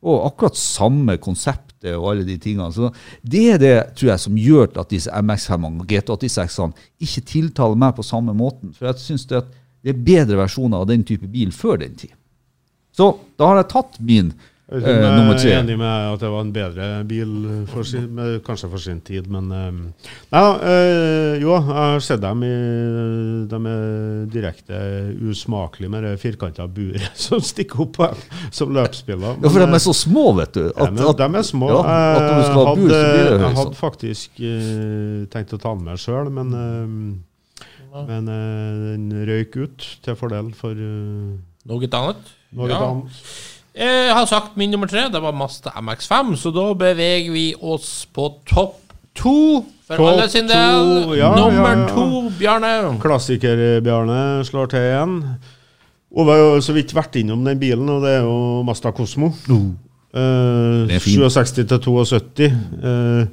Og 0.00 0.24
akkurat 0.30 0.56
samme 0.56 1.18
konseptet 1.20 1.92
og 1.92 2.10
alle 2.12 2.24
de 2.28 2.36
tingene. 2.40 2.72
Så 2.72 2.88
det 3.20 3.44
er 3.54 3.60
det 3.60 3.74
tror 3.98 4.14
jeg, 4.14 4.22
som 4.22 4.38
gjør 4.40 4.70
at 4.80 4.92
disse 4.92 5.12
MX5-ene 5.12 5.84
og 5.84 5.92
GT86-ene 5.92 6.88
ikke 7.04 7.24
tiltaler 7.28 7.80
meg 7.80 7.96
på 7.96 8.06
samme 8.06 8.36
måten. 8.36 8.72
For 8.76 8.88
jeg 8.88 9.04
syns 9.04 9.28
det, 9.28 9.44
at 9.44 9.59
det 9.82 9.94
er 9.94 10.04
bedre 10.04 10.36
versjoner 10.42 10.82
av 10.84 10.88
den 10.90 11.04
type 11.08 11.26
bil 11.32 11.50
før 11.56 11.80
den 11.80 11.94
tid. 11.96 12.12
Så 12.92 13.12
da 13.38 13.46
har 13.52 13.62
jeg 13.62 13.70
tatt 13.72 14.00
min 14.02 14.32
Jeg 14.70 14.82
eh, 14.86 15.00
er 15.02 15.14
nummer 15.16 15.34
tre. 15.38 15.50
enig 15.58 15.74
med 15.78 16.12
at 16.12 16.20
det 16.22 16.28
var 16.30 16.40
en 16.44 16.50
bedre 16.54 16.88
bil, 17.08 17.30
for 17.72 17.82
sin, 17.86 18.18
kanskje 18.46 18.68
for 18.70 18.78
sin 18.82 19.00
tid, 19.02 19.26
men 19.30 19.48
eh, 19.50 19.70
Nei 20.30 20.42
da. 20.44 20.50
eh, 20.62 21.40
jo, 21.42 21.54
jeg 21.56 21.64
har 21.70 22.04
sett 22.06 22.20
dem 22.22 22.44
i 22.46 22.50
De 23.50 23.58
er 23.72 24.26
direkte 24.30 24.78
usmakelige 25.30 25.90
med 25.90 26.04
det 26.06 26.12
firkanta 26.22 26.68
buret 26.70 27.08
som 27.26 27.40
stikker 27.42 27.82
opp 27.86 27.96
på 27.96 28.10
dem 28.12 28.50
som 28.54 28.70
løpsbiler. 28.76 29.40
Ja, 29.42 29.48
for 29.50 29.58
de 29.64 29.70
er 29.80 29.82
så 29.86 29.96
små, 29.96 30.26
vet 30.38 30.54
du. 30.54 30.62
At, 30.70 30.94
de, 30.94 31.02
er- 31.08 31.18
de 31.22 31.30
er 31.40 31.48
små. 31.50 31.72
ja, 31.72 31.80
at 31.80 32.22
når 32.28 32.36
du 32.36 32.44
skal 32.50 32.60
ha 32.60 32.68
Jeg 32.68 32.78
bur, 32.78 32.92
så 32.92 33.00
blir 33.00 33.24
det 33.24 33.32
hadde, 33.32 33.42
jeg 33.48 33.58
hadde 33.62 33.80
faktisk 33.80 34.44
eh, 34.52 35.18
tenkt 35.34 35.56
å 35.56 35.62
ta 35.66 35.74
den 35.74 35.88
med 35.88 35.98
sjøl, 36.04 36.30
men, 36.38 36.54
eh, 37.94 38.04
men 38.08 38.28
eh, 38.28 38.82
den 38.90 39.06
røyk 39.28 39.56
ut 39.56 39.86
til 40.04 40.16
fordel 40.18 40.52
for 40.56 40.76
uh, 40.76 41.38
Noe 41.70 41.88
annet? 41.90 42.30
noe 42.52 42.68
Ja. 42.70 42.78
annet. 42.90 43.24
Jeg 43.80 44.14
har 44.14 44.26
sagt 44.26 44.56
min 44.58 44.70
nummer 44.70 44.88
tre. 44.90 45.06
Det 45.12 45.20
var 45.22 45.32
Mazda 45.32 45.70
MX5. 45.78 46.34
Så 46.36 46.50
da 46.50 46.72
beveger 46.74 47.30
vi 47.32 47.54
oss 47.60 48.06
på 48.12 48.26
topp 48.48 48.80
to 49.14 49.64
for 49.86 49.96
Topp 49.96 50.08
alle 50.08 50.28
sin 50.30 50.48
del. 50.48 51.04
to, 51.04 51.14
ja, 51.14 51.30
nummer 51.36 51.70
ja, 51.70 51.78
ja. 51.78 51.86
to, 51.94 52.30
Bjarne. 52.38 52.98
Klassiker-Bjarne 53.02 54.44
slår 54.44 54.66
til 54.72 54.86
igjen. 54.88 55.14
Ove 56.10 56.34
har 56.34 56.40
jo 56.42 56.60
så 56.66 56.74
vidt 56.74 56.94
vært 56.94 57.14
innom 57.20 57.44
den 57.46 57.58
bilen, 57.60 57.88
og 57.88 58.02
det 58.02 58.16
er 58.18 58.24
jo 58.26 58.62
Masta 58.66 58.90
Cosmo. 58.90 59.30
No. 59.48 59.60
Fin. 60.10 60.98
67 60.98 61.52
til 61.70 61.78
72. 61.78 62.50
Eh, 62.50 63.26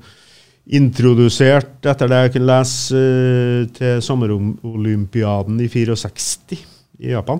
introdusert, 0.67 1.77
etter 1.87 2.09
det 2.11 2.17
jeg 2.25 2.33
kunne 2.35 2.49
lese, 2.49 2.97
eh, 2.97 3.67
til 3.77 4.01
sommerolympiaden 4.03 5.61
i 5.63 5.67
64 5.71 6.57
i 6.99 7.13
Japan. 7.13 7.39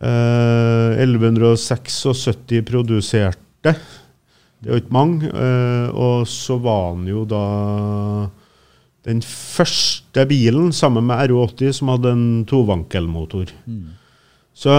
Eh, 0.00 1.02
1176 1.02 2.62
produserte. 2.64 3.74
Det 4.58 4.66
er 4.66 4.72
jo 4.72 4.80
ikke 4.80 4.92
mange. 4.92 5.26
eh, 5.28 5.88
og 5.94 6.26
så 6.26 6.56
var 6.58 6.94
han 6.94 7.06
jo 7.06 7.24
da 7.24 8.30
den 9.04 9.20
første 9.22 10.26
bilen 10.26 10.72
sammen 10.72 11.04
med 11.06 11.30
RO80 11.30 11.72
som 11.72 11.88
hadde 11.88 12.12
en 12.12 12.44
tovankelmotor. 12.44 13.46
Så 14.58 14.74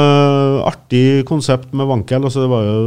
artig 0.68 1.24
konsept 1.28 1.72
med 1.74 1.88
vankel. 1.88 2.24
altså 2.28 2.44
Det 2.44 2.50
var 2.52 2.66
jo 2.68 2.80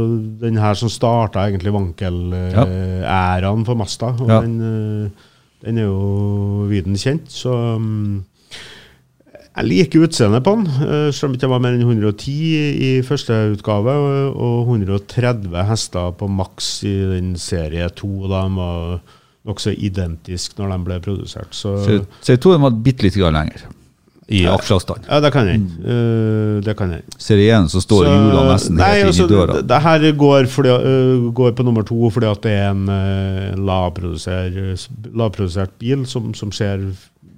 den 0.43 0.59
her 0.61 0.77
som 0.77 0.91
starta 0.93 1.47
egentlig 1.47 1.73
vankelæraen 1.73 3.65
for 3.65 3.79
Masta. 3.79 4.11
Og 4.13 4.29
Ja. 4.29 4.41
den, 4.41 4.59
eh, 4.61 5.09
den 5.65 5.77
er 5.77 5.87
jo 5.87 6.67
viden 6.69 6.93
kjent. 6.93 7.29
Så 7.29 7.49
mm, 7.79 8.23
jeg 9.57 9.65
liker 9.65 10.05
utseendet 10.05 10.43
på 10.43 10.55
den, 10.55 10.67
eh, 10.67 11.11
selv 11.11 11.29
om 11.29 11.33
det 11.33 11.41
ikke 11.41 11.49
var 11.49 11.59
mer 11.59 11.73
enn 11.73 11.81
110 11.81 12.77
i 12.77 13.01
første 13.01 13.33
utgave, 13.55 13.89
og 14.35 14.67
130 14.67 15.65
hester 15.65 16.11
på 16.11 16.29
maks 16.29 16.83
i 16.83 16.93
den 17.17 17.35
serie 17.35 17.89
2. 17.89 18.27
Da 18.27 18.43
de 18.47 18.55
var 18.55 19.01
nokså 19.47 19.73
identiske 19.75 20.59
når 20.59 20.77
de 20.77 20.83
ble 20.85 20.99
produsert. 20.99 21.51
Så, 21.51 22.05
Så, 22.21 22.33
jeg 22.33 22.39
tror 22.39 22.53
den 22.53 22.61
var 22.61 22.83
bitte 22.83 23.01
litt 23.03 23.15
lenger 23.15 23.65
i 24.33 24.43
aksjeavstand. 24.49 25.07
ja, 25.09 25.19
det 25.23 25.31
kan 25.35 25.49
jeg. 25.49 25.61
Eh, 25.83 26.57
det 26.65 26.75
kan 26.79 26.91
jeg. 26.95 27.05
Serie 27.21 27.59
1 27.59 27.71
så 27.73 27.83
står 27.83 28.09
hjula 28.09 28.43
nesten 28.49 28.77
nei, 28.79 28.89
helt 28.97 29.11
altså, 29.11 29.27
inn 29.27 29.31
i 29.31 29.35
døra. 29.35 29.57
Det, 29.59 29.63
det 29.69 29.81
her 29.85 30.09
går, 30.25 30.49
fordi, 30.51 30.75
uh, 30.83 31.29
går 31.37 31.55
på 31.57 31.67
nummer 31.67 31.87
to 31.87 32.11
fordi 32.13 32.29
at 32.31 32.43
det 32.45 32.57
er 32.57 32.69
en 32.71 32.85
uh, 32.89 33.63
lavprodusert, 33.69 34.89
lavprodusert 35.13 35.75
bil 35.81 36.07
som, 36.09 36.33
som 36.37 36.53
ser 36.55 36.85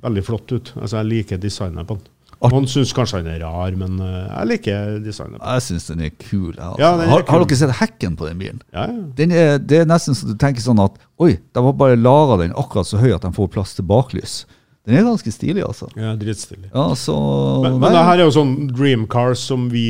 veldig 0.06 0.26
flott 0.26 0.52
ut. 0.56 0.74
Altså, 0.80 1.00
jeg 1.02 1.12
liker 1.12 1.42
designet 1.42 1.88
på 1.88 2.00
den. 2.00 2.12
Noen 2.44 2.68
syns 2.70 2.92
kanskje 2.96 3.22
han 3.22 3.30
er 3.32 3.40
rar, 3.46 3.76
men 3.80 3.96
eh, 4.04 4.26
jeg 4.28 4.50
liker 4.52 4.98
designet. 5.06 5.40
Jeg 5.40 5.64
syns 5.66 5.88
den 5.90 6.04
er 6.06 6.12
kul. 6.20 6.52
Altså. 6.52 6.82
Ja, 6.82 6.92
den 7.00 7.08
er 7.08 7.14
har, 7.14 7.24
har 7.30 7.46
dere 7.46 7.58
sett 7.58 7.74
hekken 7.80 8.18
på 8.20 8.28
den 8.28 8.42
bilen? 8.42 8.62
Ja, 8.76 8.86
ja. 8.92 9.06
Den 9.18 9.34
er, 9.34 9.56
det 9.62 9.82
er 9.82 9.90
nesten 9.90 10.18
så 10.18 10.30
du 10.30 10.36
tenker 10.40 10.64
sånn 10.64 10.82
at 10.84 11.00
Oi, 11.24 11.38
de 11.40 11.64
har 11.64 11.78
bare 11.80 11.98
laga 11.98 12.42
den 12.44 12.56
akkurat 12.60 12.90
så 12.90 13.00
høy 13.00 13.14
at 13.16 13.24
de 13.24 13.32
får 13.36 13.52
plass 13.54 13.76
til 13.78 13.88
baklys. 13.88 14.42
Den 14.86 15.00
er 15.00 15.08
ganske 15.08 15.32
stilig, 15.34 15.64
altså. 15.66 15.88
ja 15.98 16.12
dritstilig. 16.20 16.70
Ja, 16.70 16.88
så 17.00 17.16
Men, 17.64 17.80
men 17.82 17.96
det 17.96 18.04
her 18.06 18.20
er 18.20 18.28
jo 18.28 18.36
sånn 18.36 18.54
dream 18.70 19.08
cars 19.10 19.42
som 19.50 19.66
vi 19.72 19.86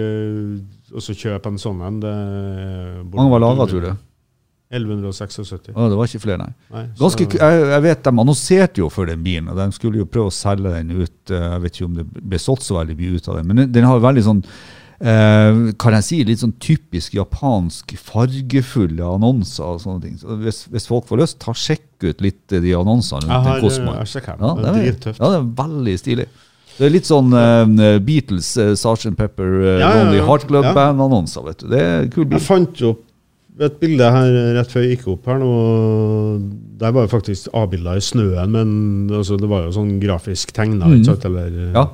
eh, 0.00 0.94
også 0.94 1.12
kjøper 1.18 1.52
en 1.52 1.60
sånn 1.60 1.82
en. 1.84 2.00
Mange 3.12 3.30
var 3.34 3.42
laga, 3.44 3.68
tror 3.68 3.84
du? 3.84 3.92
1176. 4.74 5.74
Å, 5.76 5.88
det 5.90 5.98
var 5.98 6.08
ikke 6.08 6.22
flere, 6.22 6.38
nei. 6.40 6.52
Nei, 6.74 6.84
Ganske, 6.98 7.26
jeg, 7.36 7.58
jeg 7.70 7.82
vet 7.84 8.06
De 8.06 8.12
annonserte 8.24 8.82
jo 8.82 8.88
for 8.90 9.06
den 9.10 9.20
bilen, 9.22 9.50
og 9.52 9.60
de 9.60 9.66
skulle 9.76 10.00
jo 10.00 10.06
prøve 10.10 10.32
å 10.32 10.34
selge 10.34 10.72
den 10.72 10.94
ut. 10.96 11.14
eh, 11.30 11.44
Jeg 11.52 11.64
vet 11.66 11.76
ikke 11.78 11.88
om 11.90 11.98
det 12.00 12.06
ble 12.16 12.40
solgt 12.42 12.66
så 12.66 12.78
veldig 12.80 12.96
mye 12.98 13.18
ut 13.20 13.28
av 13.30 13.38
den, 13.38 13.50
men 13.52 13.68
den, 13.74 13.86
har 13.86 14.02
veldig 14.02 14.24
sånn 14.26 14.42
kan 15.04 15.96
jeg 15.98 16.04
si, 16.06 16.18
litt 16.24 16.40
sånn 16.40 16.54
typisk 16.62 17.16
japansk 17.18 17.92
fargefulle 18.00 19.04
annonser 19.04 19.74
og 19.74 19.82
sånne 19.82 20.00
ting. 20.06 20.14
Så 20.20 20.38
hvis, 20.40 20.62
hvis 20.72 20.88
folk 20.88 21.08
får 21.10 21.20
lyst, 21.20 21.38
ta 21.44 21.52
sjekk 21.52 22.06
ut 22.06 22.24
litt 22.24 22.52
eh, 22.52 22.62
de 22.64 22.74
annonsene 22.76 23.24
rundt 23.26 23.34
Jeg 23.34 23.44
har 23.48 24.00
jeg 24.00 24.10
sjekker 24.14 24.40
Ja, 24.40 24.52
det 24.58 24.72
er 24.72 24.88
ja, 24.88 25.28
det 25.28 25.38
er 25.38 25.48
veldig 25.60 25.96
stilig. 26.00 26.28
Det 26.74 26.88
er 26.88 26.94
litt 26.94 27.06
sånn 27.06 27.30
eh, 27.38 27.98
Beatles, 28.02 28.54
uh, 28.58 28.72
Sgt. 28.74 29.12
Pepper, 29.18 29.50
uh, 29.60 29.66
Ja, 29.76 29.90
ja, 29.90 29.90
Lonely 30.00 30.18
ja. 30.18 30.28
Heart 30.28 30.48
Club-band-annonser. 30.50 31.44
vet 31.50 31.62
du. 31.62 31.68
Det 31.70 31.82
er 31.82 32.08
kul 32.14 32.24
bil. 32.26 32.40
Jeg 32.40 32.48
fant 32.48 32.80
jo 32.82 32.94
opp 32.96 33.04
et 33.62 33.74
bilde 33.78 34.06
her 34.10 34.32
rett 34.56 34.70
før 34.72 34.82
jeg 34.82 34.96
gikk 34.96 35.04
opp 35.12 35.28
her 35.30 35.38
nå. 35.38 35.50
Der 36.80 36.94
var 36.94 37.04
jo 37.06 37.10
faktisk 37.12 37.52
avbilda 37.54 37.92
i 37.94 38.02
snøen, 38.02 38.50
men 38.50 38.72
altså, 39.14 39.36
det 39.38 39.46
var 39.50 39.68
jo 39.68 39.74
sånn 39.76 39.92
grafisk 40.02 40.50
tegna. 40.56 40.88
Mm. 40.90 41.04
eh, 41.06 41.76
Ja. 41.76 41.84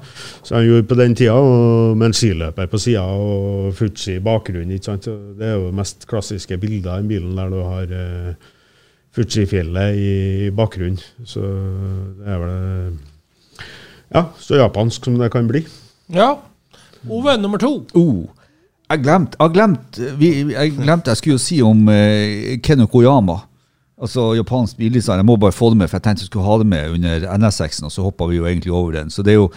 Så 0.47 0.57
jeg 0.57 0.71
gjorde 0.71 0.89
på 0.89 0.99
den 1.03 1.17
tida, 1.19 1.35
og, 1.37 1.99
med 2.01 2.11
en 2.11 2.17
skiløper 2.17 2.71
på 2.71 2.81
sida 2.81 3.05
og 3.05 3.75
Fuji 3.77 4.17
i 4.17 4.25
bakgrunnen. 4.25 4.73
ikke 4.73 4.89
sant, 4.89 5.05
så 5.05 5.19
Det 5.37 5.47
er 5.47 5.59
jo 5.59 5.69
det 5.69 5.77
mest 5.83 6.09
klassiske 6.09 6.59
bildet 6.59 6.89
av 6.89 7.03
den 7.03 7.13
bilen 7.13 7.37
der 7.37 7.53
du 7.53 7.61
har 7.61 7.93
uh, 7.93 8.35
Fuji-fjellet 9.13 10.01
i, 10.01 10.11
i 10.47 10.51
bakgrunnen. 10.51 11.01
Så 11.25 11.45
det 11.45 12.27
er 12.27 12.39
vel 12.41 12.99
Ja, 14.11 14.25
så 14.41 14.57
japansk 14.57 15.05
som 15.05 15.21
det 15.21 15.31
kan 15.31 15.47
bli. 15.47 15.67
Ja. 16.09 16.39
OV 17.09 17.37
nummer 17.39 17.59
to. 17.59 17.85
Oh, 17.95 18.25
jeg 18.91 19.05
glemte 19.05 19.39
jeg, 19.39 19.55
glemt, 19.55 20.01
jeg 20.21 20.75
glemte 20.75 21.13
jeg 21.13 21.21
skulle 21.21 21.37
jo 21.39 21.43
si 21.43 21.61
om 21.63 21.87
eh, 21.93 22.89
Koyama. 22.91 23.39
Altså 24.01 24.33
japansk 24.35 24.79
bildesign. 24.81 25.21
Jeg 25.21 25.29
må 25.29 25.37
bare 25.37 25.53
få 25.53 25.71
det 25.71 25.77
med, 25.79 25.89
for 25.91 25.99
jeg 25.99 26.07
tenkte 26.09 26.25
jeg 26.25 26.31
skulle 26.31 26.49
ha 26.49 26.59
det 26.59 26.67
med 26.67 26.97
under 26.97 27.27
NSX-en, 27.37 27.87
og 27.87 27.93
så 27.93 28.03
hoppa 28.03 28.27
vi 28.27 28.41
jo 28.41 28.47
egentlig 28.49 28.73
over 28.73 28.93
den. 28.93 29.11
Så 29.11 29.23
det 29.23 29.35
er 29.35 29.43
jo 29.43 29.51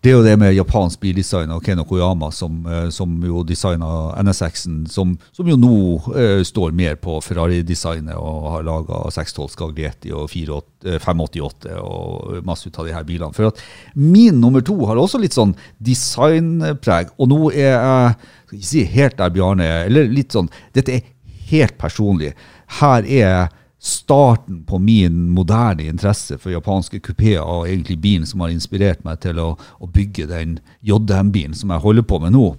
det, 0.00 0.10
er 0.10 0.14
jo 0.14 0.22
det 0.24 0.36
med 0.40 0.54
japansk 0.56 1.00
bildesign 1.02 1.50
og 1.52 1.64
Keno 1.64 1.84
Koyama, 1.84 2.30
som, 2.32 2.62
eh, 2.64 2.86
som 2.94 3.18
jo 3.26 3.42
designa 3.44 4.14
NSX-en, 4.22 4.86
som, 4.88 5.12
som 5.36 5.50
jo 5.50 5.58
nå 5.60 5.74
eh, 6.16 6.40
står 6.46 6.72
mer 6.72 6.96
på 6.96 7.18
Ferrari-designet 7.20 8.16
og 8.16 8.46
har 8.54 8.64
laga 8.64 9.02
612 9.12 9.50
Scaglietti 9.52 10.14
og 10.14 10.30
48, 10.32 10.64
eh, 10.86 11.02
588 11.04 11.76
og 11.82 12.40
masse 12.48 12.70
ut 12.70 12.80
av 12.80 12.88
de 12.88 12.96
her 12.96 13.04
bilene. 13.04 13.36
For 13.36 13.50
at 13.50 13.60
min 13.92 14.40
nummer 14.40 14.64
to 14.64 14.78
har 14.88 14.96
også 14.96 15.20
litt 15.20 15.36
sånn 15.36 15.52
designpreg, 15.76 17.12
og 17.18 17.34
nå 17.34 17.50
er 17.52 17.74
jeg 17.74 18.14
skal 18.50 18.58
ikke 18.58 18.70
si 18.72 18.84
helt 18.90 19.16
der, 19.18 19.30
Bjarne, 19.30 19.70
eller 19.86 20.10
litt 20.10 20.34
sånn 20.34 20.50
Dette 20.74 20.98
er 20.98 21.08
helt 21.50 21.76
personlig. 21.78 22.34
Her 22.80 23.06
er 23.06 23.50
starten 23.80 24.60
på 24.68 24.78
min 24.78 25.30
moderne 25.32 25.86
interesse 25.88 26.36
for 26.38 26.52
japanske 26.52 27.00
kupeer 27.00 27.40
og 27.40 27.68
egentlig 27.68 27.96
bilen 28.02 28.26
som 28.28 28.42
har 28.44 28.52
inspirert 28.52 29.04
meg 29.06 29.22
til 29.22 29.38
å, 29.40 29.54
å 29.56 29.88
bygge 29.88 30.28
den 30.28 30.58
JM-bilen 30.84 31.56
som 31.56 31.72
jeg 31.72 31.82
holder 31.86 32.04
på 32.04 32.20
med 32.20 32.34
nå. 32.36 32.50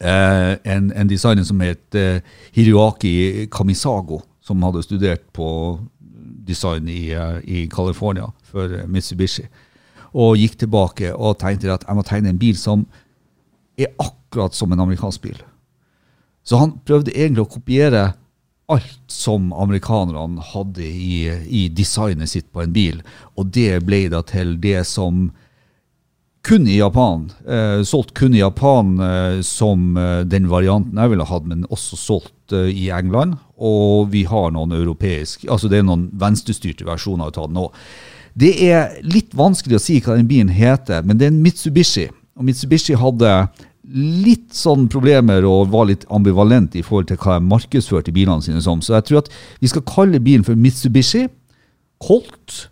Eh, 0.00 0.52
en, 0.70 0.92
en 0.94 1.10
designer 1.10 1.44
som 1.44 1.60
het 1.64 1.98
eh, 1.98 2.22
Hiroaki 2.54 3.48
Kamisago, 3.52 4.20
som 4.40 4.62
hadde 4.64 4.84
studert 4.86 5.26
på 5.36 5.48
design 6.46 6.88
i, 6.88 7.10
eh, 7.16 7.42
i 7.44 7.66
California 7.72 8.30
for 8.46 8.70
eh, 8.70 8.86
Mitsubishi. 8.86 9.48
Og 10.14 10.38
gikk 10.38 10.60
tilbake 10.62 11.10
og 11.10 11.40
tenkte 11.42 11.74
at 11.74 11.84
jeg 11.88 11.98
må 11.98 12.06
tegne 12.06 12.32
en 12.32 12.40
bil 12.40 12.56
som 12.58 12.86
er 13.76 13.90
akkurat 13.96 14.19
som 14.52 14.72
en 14.72 14.80
amerikansk 14.80 15.22
bil. 15.22 15.38
Så 16.44 16.56
han 16.56 16.78
prøvde 16.86 17.14
egentlig 17.14 17.44
å 17.44 17.52
kopiere 17.52 18.04
alt 18.70 19.10
som 19.10 19.52
amerikanerne 19.52 20.42
hadde 20.52 20.86
i, 20.86 21.26
i 21.46 21.68
designet 21.68 22.30
sitt 22.30 22.52
på 22.52 22.62
en 22.62 22.74
bil, 22.74 23.00
og 23.34 23.50
det 23.54 23.82
ble 23.86 24.04
da 24.12 24.22
til 24.26 24.56
det 24.62 24.84
som 24.88 25.28
kun 26.46 26.68
i 26.68 26.78
Japan, 26.78 27.26
eh, 27.48 27.82
solgt 27.84 28.14
kun 28.16 28.34
i 28.34 28.40
Japan 28.40 28.94
eh, 29.04 29.40
som 29.44 29.96
eh, 29.96 30.22
den 30.24 30.48
varianten 30.48 30.96
jeg 30.96 31.12
ville 31.12 31.26
hatt, 31.28 31.48
men 31.50 31.66
også 31.68 31.98
solgt 32.00 32.54
eh, 32.56 32.70
i 32.72 32.88
England. 32.94 33.36
Og 33.60 34.08
vi 34.14 34.24
har 34.24 34.54
noen 34.54 34.72
europeisk, 34.72 35.44
altså 35.50 35.68
det 35.68 35.82
er 35.82 35.88
noen 35.90 36.08
venstrestyrte 36.16 36.86
versjoner 36.88 37.28
av 37.28 37.50
den 37.50 37.60
òg. 37.60 37.76
Det 38.40 38.54
er 38.70 38.96
litt 39.04 39.34
vanskelig 39.36 39.76
å 39.76 39.82
si 39.82 39.98
hva 40.00 40.16
den 40.16 40.30
bilen 40.30 40.52
heter, 40.54 41.04
men 41.04 41.18
det 41.20 41.28
er 41.28 41.34
en 41.34 41.42
Mitsubishi. 41.44 42.06
Og 42.38 42.46
Mitsubishi 42.48 42.96
hadde 42.96 43.34
litt 43.88 44.52
sånn 44.54 44.88
problemer 44.92 45.44
og 45.48 45.70
var 45.72 45.86
litt 45.88 46.04
ambivalent 46.12 46.74
i 46.76 46.82
forhold 46.84 47.08
til 47.10 47.20
hva 47.22 47.38
de 47.38 47.48
markedsførte 47.48 48.12
bilene 48.14 48.44
sine 48.44 48.60
som. 48.64 48.82
Så 48.84 48.94
jeg 48.98 49.06
tror 49.08 49.22
at 49.22 49.30
vi 49.62 49.70
skal 49.72 49.86
kalle 49.88 50.20
bilen 50.22 50.44
for 50.46 50.58
Mitsubishi 50.58 51.26
Colt 52.00 52.66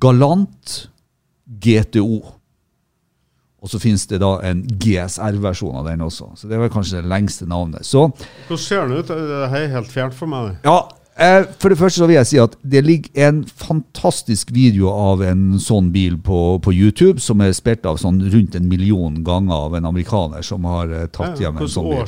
Galant 0.00 0.86
GTO. 1.62 2.22
Og 3.62 3.70
så 3.70 3.78
finnes 3.78 4.08
det 4.10 4.18
da 4.24 4.32
en 4.48 4.64
GSR-versjon 4.66 5.76
av 5.78 5.86
den 5.86 6.00
også. 6.02 6.32
Så 6.40 6.48
det 6.50 6.58
var 6.58 6.72
kanskje 6.72 7.02
det 7.02 7.10
lengste 7.12 7.46
navnet. 7.46 7.86
Så 7.86 8.08
Hvordan 8.48 8.58
ser 8.64 8.88
den 8.88 8.98
ut? 8.98 9.12
Det 9.12 9.44
er 9.46 9.70
helt 9.76 9.92
fjernt 9.92 10.16
for 10.18 10.26
meg. 10.32 10.56
ja, 10.64 10.80
for 11.60 11.68
det 11.68 11.76
første 11.76 12.00
så 12.00 12.06
vil 12.08 12.16
jeg 12.16 12.28
si 12.30 12.38
at 12.40 12.54
det 12.64 12.80
ligger 12.86 13.26
en 13.28 13.42
fantastisk 13.44 14.48
video 14.54 14.88
av 14.88 15.20
en 15.26 15.58
sånn 15.60 15.90
bil 15.92 16.16
på, 16.16 16.38
på 16.64 16.72
YouTube, 16.72 17.20
som 17.20 17.42
er 17.44 17.52
spilt 17.52 17.84
av 17.86 18.00
sånn 18.00 18.22
rundt 18.32 18.56
en 18.56 18.68
million 18.70 19.18
ganger 19.24 19.52
av 19.68 19.76
en 19.76 19.90
amerikaner 19.90 20.44
som 20.46 20.64
har 20.64 20.88
eh, 20.88 21.06
tatt 21.12 21.42
hjem 21.42 21.60
en 21.60 21.68
sånn 21.68 21.90
bil. 21.90 22.00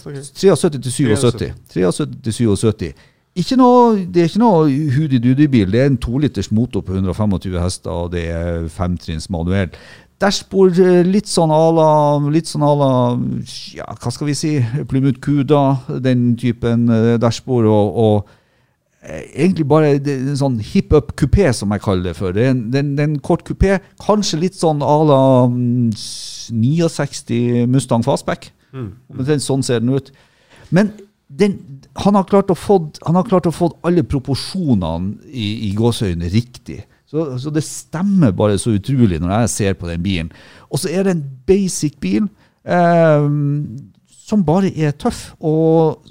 snakker 0.00 0.16
vi? 0.16 0.24
73 0.40 0.80
til 0.80 0.96
77. 0.96 1.52
73 1.76 2.20
til 2.24 2.38
77. 2.40 3.08
Ikke 3.40 3.56
noe, 3.60 4.00
det 4.10 4.24
er 4.24 4.30
ikke 4.32 4.42
noe 4.42 4.64
hudi-dudi-bil. 4.96 5.68
Det 5.70 5.84
er 5.84 5.90
en 5.92 6.00
toliters 6.02 6.48
motor 6.50 6.82
på 6.82 6.96
125 6.96 7.60
hester, 7.60 7.92
og 7.92 8.14
det 8.16 8.24
er 8.32 8.66
femtrinns 8.72 9.28
manuell. 9.30 9.70
Dashbord 10.20 10.76
eh, 10.84 11.00
litt 11.06 11.30
sånn 11.30 11.52
à 11.54 11.60
la 11.72 11.88
litt 12.32 12.50
sånn 12.50 12.64
à 12.66 12.74
la, 12.76 12.90
ja, 13.72 13.86
hva 13.96 14.12
skal 14.12 14.28
vi 14.28 14.36
si, 14.36 14.52
Plymouth 14.90 15.20
Cuda, 15.24 15.62
den 16.04 16.34
typen 16.40 16.90
eh, 16.92 17.14
dashbord. 17.20 17.68
og, 17.70 17.96
og 18.04 18.28
eh, 19.00 19.24
egentlig 19.30 19.64
bare 19.70 19.94
en 19.96 20.36
sånn 20.36 20.58
hip 20.72 20.92
up 20.96 21.14
kupé, 21.16 21.48
som 21.56 21.72
jeg 21.72 21.84
kaller 21.86 22.10
det 22.10 22.16
for. 22.20 22.36
Det 22.36 22.44
er 22.44 22.52
en, 22.52 22.66
det 22.68 23.06
er 23.06 23.16
kort 23.24 23.46
kupé, 23.48 23.78
kanskje 24.04 24.42
litt 24.44 24.60
sånn 24.60 24.84
à 24.84 24.96
la 25.08 25.22
mm, 25.48 25.88
69 25.96 27.64
Mustang 27.70 28.04
Fastback. 28.04 28.50
Omtrent 29.16 29.46
sånn 29.46 29.64
ser 29.66 29.80
den 29.80 29.96
ut. 29.96 30.12
Men 30.68 30.92
den, 31.30 31.56
han 32.04 32.18
har 32.18 32.28
klart 32.28 32.52
å 32.52 32.58
få, 32.58 32.76
han 33.06 33.16
har 33.16 33.26
klart 33.28 33.48
å 33.48 33.54
fått 33.54 33.78
alle 33.86 34.04
proporsjonene 34.04 35.16
i, 35.30 35.70
i 35.70 35.74
gåseøynene 35.78 36.28
riktig. 36.32 36.82
Så, 37.10 37.26
så 37.42 37.50
det 37.50 37.64
stemmer 37.66 38.30
bare 38.36 38.58
så 38.60 38.76
utrolig 38.76 39.18
når 39.18 39.32
jeg 39.34 39.50
ser 39.56 39.78
på 39.78 39.88
den 39.90 40.02
bilen. 40.04 40.30
Og 40.70 40.78
så 40.78 40.92
er 40.94 41.06
det 41.06 41.16
en 41.16 41.24
basic 41.48 41.96
bil 42.02 42.28
eh, 42.62 43.26
som 44.30 44.46
bare 44.46 44.70
er 44.70 44.94
tøff. 44.94 45.32
Og 45.42 46.06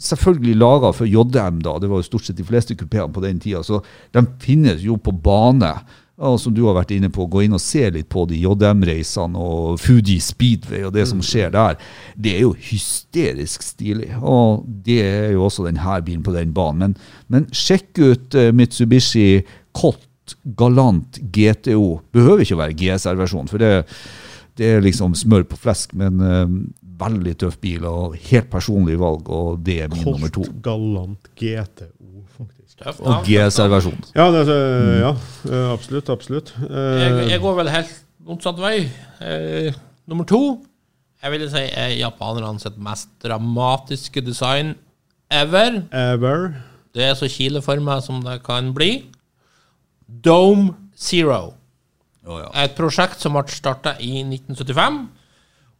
selvfølgelig 0.00 0.56
laga 0.56 0.94
for 0.96 1.08
JM, 1.08 1.60
da. 1.64 1.76
Det 1.80 1.90
var 1.90 2.00
jo 2.00 2.08
stort 2.08 2.24
sett 2.24 2.38
de 2.38 2.48
fleste 2.48 2.76
kupeene 2.78 3.12
på 3.12 3.24
den 3.24 3.42
tida. 3.42 3.60
Så 3.66 3.82
de 4.16 4.24
finnes 4.40 4.80
jo 4.84 4.96
på 4.96 5.12
bane. 5.12 5.74
Og 6.16 6.38
som 6.40 6.54
du 6.56 6.62
har 6.64 6.78
vært 6.78 6.94
inne 6.96 7.10
på, 7.12 7.26
gå 7.28 7.42
inn 7.44 7.52
og 7.52 7.60
se 7.60 7.90
litt 7.92 8.08
på 8.08 8.22
de 8.30 8.38
JM-reisene 8.40 9.36
og 9.36 9.76
Fuji 9.82 10.16
Speedway 10.24 10.86
og 10.88 10.94
det 10.96 11.04
som 11.10 11.20
skjer 11.20 11.52
der. 11.52 11.76
Det 12.16 12.32
er 12.38 12.46
jo 12.46 12.54
hysterisk 12.56 13.66
stilig. 13.66 14.14
Og 14.22 14.64
det 14.64 15.02
er 15.04 15.34
jo 15.36 15.44
også 15.44 15.68
denne 15.68 16.00
bilen 16.06 16.24
på 16.24 16.32
den 16.32 16.56
banen. 16.56 16.80
Men, 16.80 16.96
men 17.28 17.48
sjekk 17.52 18.00
ut 18.00 18.38
eh, 18.38 18.48
Mitsubishi 18.56 19.44
Colt 19.76 20.05
Galant 20.58 21.18
GTO. 21.32 22.00
Behøver 22.14 22.42
ikke 22.44 22.56
å 22.56 22.62
være 22.64 22.76
GSR-versjon, 22.80 23.48
for 23.52 23.62
det, 23.62 23.70
det 24.58 24.72
er 24.76 24.84
liksom 24.84 25.14
smør 25.18 25.46
på 25.50 25.58
flesk. 25.60 25.94
Men 25.98 26.20
eh, 26.24 26.44
veldig 27.00 27.34
tøff 27.42 27.58
bil 27.62 27.84
og 27.88 28.16
helt 28.30 28.50
personlig 28.52 28.98
valg, 29.00 29.28
og 29.28 29.60
det 29.66 29.82
er 29.84 29.92
min 29.92 30.04
nummer 30.06 30.32
to. 30.32 30.46
Galant 30.64 31.30
GTO, 31.38 32.24
faktisk. 32.38 32.78
Tøft 32.82 33.00
Og. 33.04 33.20
GSR-versjon. 33.28 34.00
Ja, 34.16 34.30
det, 34.34 34.46
ja 35.00 35.12
eh, 35.12 35.68
absolutt. 35.72 36.10
Absolutt. 36.12 36.54
Eh, 36.66 37.02
Jeg, 37.04 37.28
jeg 37.34 37.44
går 37.44 37.60
vel 37.62 37.72
helt 37.72 37.92
motsatt 38.26 38.58
vei. 38.60 38.78
Eh, 39.22 39.76
nummer 40.08 40.26
to 40.28 40.42
jeg 41.24 41.32
ville 41.32 41.46
si 41.50 41.62
er 41.74 41.94
japanerne 41.96 42.60
sitt 42.62 42.76
mest 42.78 43.08
dramatiske 43.24 44.20
design 44.22 44.74
ever. 45.32 45.80
Ever. 45.90 46.52
Det 46.94 47.02
er 47.02 47.16
så 47.18 47.26
kileforma 47.32 47.96
som 48.04 48.20
det 48.22 48.36
kan 48.46 48.68
bli. 48.76 49.06
Dome 50.06 50.74
Zero. 50.96 51.54
Oh, 52.26 52.40
ja. 52.40 52.50
Et 52.64 52.74
prosjekt 52.78 53.22
som 53.22 53.36
ble 53.36 53.46
starta 53.52 53.96
i 54.02 54.22
1975. 54.24 55.04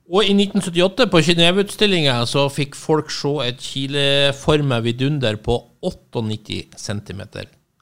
Og 0.06 0.22
i 0.22 0.34
1978, 0.36 1.08
på 1.10 1.22
Genéve-utstillinga, 1.26 2.20
så 2.30 2.44
fikk 2.52 2.76
folk 2.78 3.10
se 3.10 3.32
et 3.48 3.58
kileforma 3.58 4.78
vidunder 4.84 5.38
på 5.42 5.58
98 5.82 6.78
cm 6.78 7.24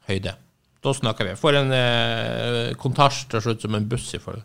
høyde. 0.09 0.33
Da 0.85 0.93
snakker 0.93 1.31
vi. 1.31 1.35
For 1.41 1.57
en 1.57 1.71
eh, 1.73 2.73
kontasj 2.81 3.23
til 3.33 3.45
slutt 3.45 3.63
som 3.65 3.77
en 3.77 3.87
buss 3.89 4.11
i 4.17 4.21
forhold. 4.21 4.43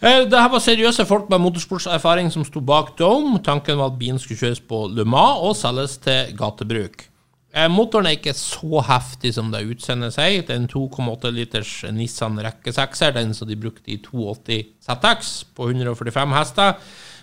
Eh, 0.00 0.26
det 0.28 0.40
her 0.40 0.50
var 0.52 0.64
seriøse 0.64 1.06
folk 1.08 1.28
med 1.32 1.40
motorsportserfaring 1.44 2.28
som 2.32 2.44
sto 2.44 2.60
bak 2.64 2.94
Dome. 2.98 3.40
Tanken 3.44 3.80
var 3.80 3.92
at 3.92 4.00
bilen 4.00 4.20
skulle 4.20 4.40
kjøres 4.40 4.60
på 4.60 4.86
Le 4.92 5.04
Mans 5.08 5.44
og 5.44 5.56
selges 5.56 5.96
til 6.04 6.34
gatebruk. 6.36 7.09
Eh, 7.50 7.66
motoren 7.66 8.06
er 8.06 8.14
ikke 8.14 8.34
så 8.38 8.78
heftig 8.86 9.32
som 9.34 9.48
det 9.50 9.64
utseendet 9.72 10.14
sier. 10.14 10.44
Det 10.46 10.54
er 10.54 10.60
en 10.60 10.68
2,8 10.70 11.32
liters 11.34 11.72
Nissan 11.90 12.38
rekkesekser, 12.38 13.14
den 13.16 13.34
som 13.34 13.48
de 13.50 13.58
brukte 13.58 13.90
i 13.90 13.98
280 14.04 14.68
ZX 14.86 15.32
på 15.58 15.70
145 15.72 16.36
hester. 16.36 16.76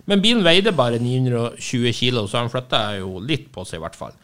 Men 0.08 0.24
bilen 0.24 0.44
veide 0.44 0.76
bare 0.76 1.00
920 1.00 1.94
kilo, 1.96 2.26
så 2.28 2.42
han 2.42 2.52
flytta 2.52 2.82
jo 3.00 3.22
litt 3.24 3.48
på 3.56 3.64
seg, 3.68 3.80
i 3.80 3.86
hvert 3.86 3.96
fall. 3.96 4.18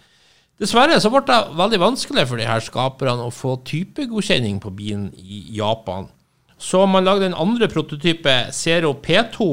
Dessverre 0.59 0.99
så 1.01 1.09
ble 1.11 1.23
det 1.27 1.39
veldig 1.59 1.80
vanskelig 1.81 2.27
for 2.30 2.39
de 2.39 2.47
her 2.47 2.61
skaperne 2.63 3.25
å 3.25 3.34
få 3.34 3.55
typegodkjenning 3.67 4.59
på 4.63 4.71
bilen 4.75 5.09
i 5.17 5.45
Japan. 5.55 6.11
Så 6.59 6.84
man 6.88 7.07
lagde 7.07 7.27
en 7.31 7.39
andre 7.39 7.67
prototype, 7.71 8.35
Zero 8.55 8.93
P2, 9.03 9.47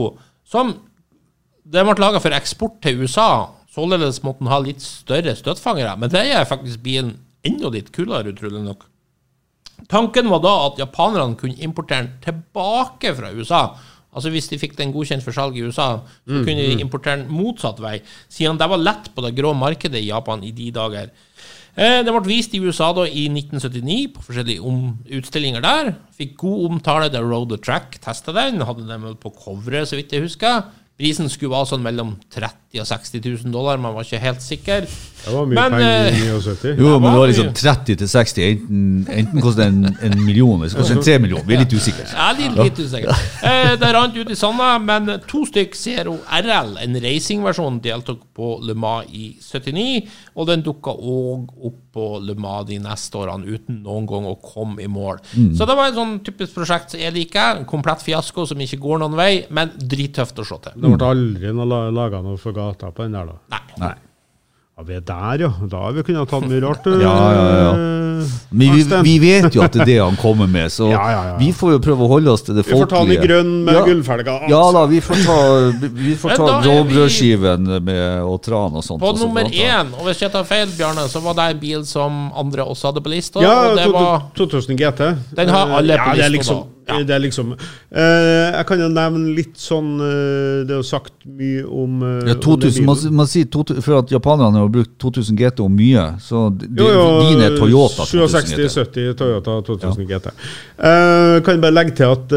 som 0.47 0.75
den 1.71 1.87
ble 1.87 2.03
laga 2.03 2.21
for 2.23 2.35
eksport 2.35 2.79
til 2.83 3.03
USA. 3.03 3.31
Således 3.71 4.23
måtte 4.27 4.43
den 4.43 4.51
ha 4.51 4.59
litt 4.65 4.83
større 4.83 5.37
støtfangere. 5.39 5.95
Men 6.01 6.11
det 6.11 6.25
er 6.35 6.49
faktisk 6.49 6.83
bilen 6.83 7.15
enda 7.47 7.71
litt 7.71 7.93
kulere, 7.95 8.33
utrolig 8.35 8.65
nok. 8.65 8.87
Tanken 9.89 10.29
var 10.29 10.43
da 10.45 10.55
at 10.67 10.81
japanerne 10.83 11.39
kunne 11.41 11.57
importere 11.65 12.03
den 12.05 12.13
tilbake 12.25 13.15
fra 13.17 13.31
USA. 13.33 13.63
Altså 14.11 14.33
Hvis 14.35 14.49
de 14.51 14.59
fikk 14.59 14.75
den 14.77 14.91
godkjent 14.93 15.23
for 15.23 15.33
salg 15.33 15.57
i 15.57 15.63
USA, 15.63 16.01
så 16.27 16.43
kunne 16.43 16.67
de 16.67 16.81
importere 16.83 17.21
den 17.23 17.31
motsatt 17.31 17.79
vei, 17.81 18.01
siden 18.29 18.59
det 18.59 18.67
var 18.69 18.83
lett 18.83 19.13
på 19.15 19.23
det 19.23 19.37
grå 19.39 19.53
markedet 19.55 20.03
i 20.03 20.09
Japan 20.11 20.43
i 20.45 20.51
de 20.51 20.71
dager. 20.75 21.13
Eh, 21.77 22.03
Den 22.03 22.11
ble 22.11 22.27
vist 22.27 22.53
i 22.53 22.61
USA 22.61 22.91
da 22.93 23.05
i 23.07 23.29
1979 23.31 24.09
på 24.17 24.25
forskjellige 24.27 24.75
utstillinger 25.21 25.63
der. 25.63 25.93
Fikk 26.19 26.35
god 26.43 26.67
omtale 26.73 27.09
da 27.09 27.23
Road 27.23 27.55
the 27.55 27.61
Track 27.63 28.01
testa 28.03 28.35
den. 28.35 28.61
Hadde 28.67 28.89
den 28.89 29.15
på 29.23 29.31
coveret, 29.31 29.87
så 29.89 29.97
vidt 29.97 30.11
jeg 30.13 30.27
husker. 30.27 30.67
Prisen 31.01 31.31
skulle 31.33 31.55
være 31.55 31.71
sånn 31.71 31.81
mellom 31.81 32.11
30 32.35 32.83
og 32.83 32.87
60 32.91 33.23
000 33.25 33.55
dollar, 33.55 33.79
man 33.81 33.95
var 33.97 34.05
ikke 34.05 34.21
helt 34.21 34.43
sikker. 34.45 34.85
Det 34.85 35.33
var 35.33 35.47
mye 35.49 35.57
Men, 35.57 35.73
penger 35.73 36.09
eh, 36.11 36.19
i 36.19 36.27
79. 36.29 36.75
Jo, 36.77 36.91
men 37.01 37.07
det 37.07 37.21
var 37.21 37.31
liksom 37.31 37.49
mye. 37.49 37.55
30 37.57 37.99
til 38.03 38.11
60. 38.13 38.43
Enten, 38.51 38.83
enten 39.23 39.45
koster 39.45 39.63
det 39.63 39.69
en, 39.73 39.97
en 40.11 40.25
million, 40.27 40.59
eller 40.59 40.73
så 40.73 40.81
koster 40.81 41.01
det 41.01 41.07
tre 41.09 41.17
millioner. 41.25 41.47
Vi 41.49 41.57
er 41.57 41.63
litt 41.65 41.73
usikre. 41.73 42.05
Er 42.13 42.37
litt, 42.37 42.61
litt 42.61 42.83
usikre. 42.85 43.17
Eh, 43.51 43.73
det 43.81 43.93
rant 43.97 44.17
ut 44.21 44.33
i 44.33 44.37
sanda, 44.37 44.75
men 44.85 45.09
to 45.31 45.47
stykk 45.49 45.77
Zero 45.81 46.19
RL, 46.41 46.77
en 46.85 47.01
racingversjon, 47.07 47.81
deltok 47.85 48.21
på 48.37 48.53
Le 48.69 48.77
Mans 48.77 49.09
i 49.17 49.33
79, 49.41 50.13
og 50.37 50.53
den 50.53 50.65
dukka 50.69 50.93
òg 50.93 51.49
opp 51.71 51.90
på 51.95 52.07
Le 52.23 52.37
Mans 52.39 52.67
de 52.69 52.79
neste 52.83 53.19
årene 53.19 53.47
uten 53.51 53.81
noen 53.85 54.07
gang 54.11 54.29
å 54.31 54.37
komme 54.43 54.83
i 54.85 54.89
mål. 54.91 55.23
Så 55.57 55.67
det 55.67 55.77
var 55.79 55.91
et 55.91 55.99
sånn 55.99 56.19
typisk 56.27 56.55
prosjekt 56.59 56.95
som 56.95 57.03
jeg 57.03 57.15
liker. 57.17 57.61
En 57.63 57.67
komplett 57.69 58.05
fiasko 58.05 58.47
som 58.51 58.61
ikke 58.63 58.79
går 58.83 59.03
noen 59.03 59.19
vei, 59.19 59.33
men 59.51 59.73
drittøft 59.79 60.39
å 60.39 60.47
se 60.47 60.61
til. 60.69 60.79
Det 60.79 60.93
ble 60.95 61.11
aldri 61.15 61.55
noe 61.57 61.83
laga 61.95 62.23
noe 62.25 62.39
for 62.41 62.57
gata 62.57 62.93
på 62.95 63.07
den 63.09 63.19
der, 63.19 63.33
da. 63.33 63.41
Nei. 63.57 63.65
Nei. 63.83 63.97
Ja, 64.81 64.85
vi 64.89 64.95
er 64.97 65.03
der, 65.05 65.43
ja. 65.45 65.49
Da 65.69 65.77
har 65.85 65.93
vi 65.93 66.03
kunnet 66.07 66.31
tatt 66.31 66.47
mye 66.49 66.61
rart. 66.65 66.87
Ja, 67.05 67.17
ja, 67.37 67.43
ja. 67.61 67.73
Eh, 68.21 68.31
Men 68.51 68.73
vi, 68.77 68.85
vi 69.05 69.13
vet 69.21 69.55
jo 69.57 69.63
at 69.65 69.73
det 69.77 69.83
er 69.85 69.89
det 69.91 69.97
han 70.01 70.17
kommer 70.21 70.49
med, 70.49 70.69
så 70.73 70.89
Ja, 70.95 71.03
ja, 71.13 71.21
ja. 71.31 71.35
vi 71.41 71.51
får 71.57 71.75
jo 71.75 71.81
prøve 71.85 72.05
å 72.05 72.09
holde 72.15 72.33
oss 72.33 72.43
til 72.47 72.57
det 72.57 72.65
folkelige. 72.65 72.81
Vi 72.81 72.87
får 72.87 72.91
ta 72.93 73.03
den 73.05 73.13
i 73.13 73.27
grønn 73.27 73.53
med 73.69 73.77
Ja. 73.77 73.85
gullfelger. 73.91 74.49
Ja 74.53 74.63
da, 74.77 74.83
vi 74.91 75.01
får 75.05 75.21
ta, 75.27 75.37
vi 76.01 76.15
får 76.23 76.35
ta 76.41 76.49
da 76.49 76.59
råbrødskiven 76.65 77.69
med, 77.85 78.03
og 78.25 78.41
tran 78.45 78.77
og 78.81 78.85
sånt. 78.87 79.01
På 79.05 79.13
også, 79.13 79.27
nummer 79.29 79.45
én, 79.53 79.93
og 79.99 80.09
hvis 80.09 80.25
jeg 80.25 80.33
tar 80.33 80.49
feil, 80.49 80.69
Bjarne, 80.77 81.05
så 81.13 81.21
var 81.25 81.37
det 81.41 81.49
en 81.55 81.63
bil 81.63 81.85
som 81.89 82.21
andre 82.41 82.65
også 82.65 82.91
hadde 82.91 83.05
på 83.05 83.13
lista. 83.13 83.45
Ja, 83.45 83.55
og 83.71 83.77
det 83.81 83.85
to- 83.89 83.97
var 83.97 84.27
2000 84.37 84.81
GT. 84.81 85.11
Den 85.37 85.49
har 85.57 85.77
alle 85.81 85.97
på 86.01 86.17
det 86.17 86.21
lista 86.21 86.35
liksom, 86.37 86.61
da. 86.65 86.80
Ja. 86.91 87.01
Det 87.07 87.15
er 87.15 87.23
liksom 87.23 87.53
uh, 87.55 87.59
Jeg 87.97 88.67
kan 88.69 88.83
jo 88.83 88.89
nevne 88.93 89.35
litt 89.37 89.57
sånn 89.61 89.93
uh, 90.01 90.63
Det 90.67 90.75
er 90.75 90.81
jo 90.81 90.87
sagt 90.87 91.15
mye 91.25 91.65
om 91.65 92.03
uh, 92.03 92.29
Ja, 92.29 92.37
2000, 92.41 92.81
den 92.81 92.89
man, 92.89 93.03
man 93.23 93.31
sier 93.31 93.49
to, 93.53 93.65
For 93.79 94.01
at 94.01 94.13
japanerne 94.13 94.65
har 94.65 94.73
brukt 94.73 94.97
2000 95.03 95.39
GT 95.39 95.63
og 95.65 95.73
mye, 95.75 96.07
så 96.23 96.49
de, 96.55 96.71
Jo, 96.81 96.89
jo, 96.95 97.05
din 97.29 97.45
er 97.47 97.57
Toyota 97.59 98.07
2000 98.09 98.51
GT. 98.51 98.69
67-70 98.71 99.19
Toyota 99.21 99.59
2000 99.67 100.09
GT. 100.09 100.33
Uh, 100.81 101.37
kan 101.47 101.63
bare 101.63 101.77
legge 101.77 101.95
til 102.01 102.11
at 102.11 102.33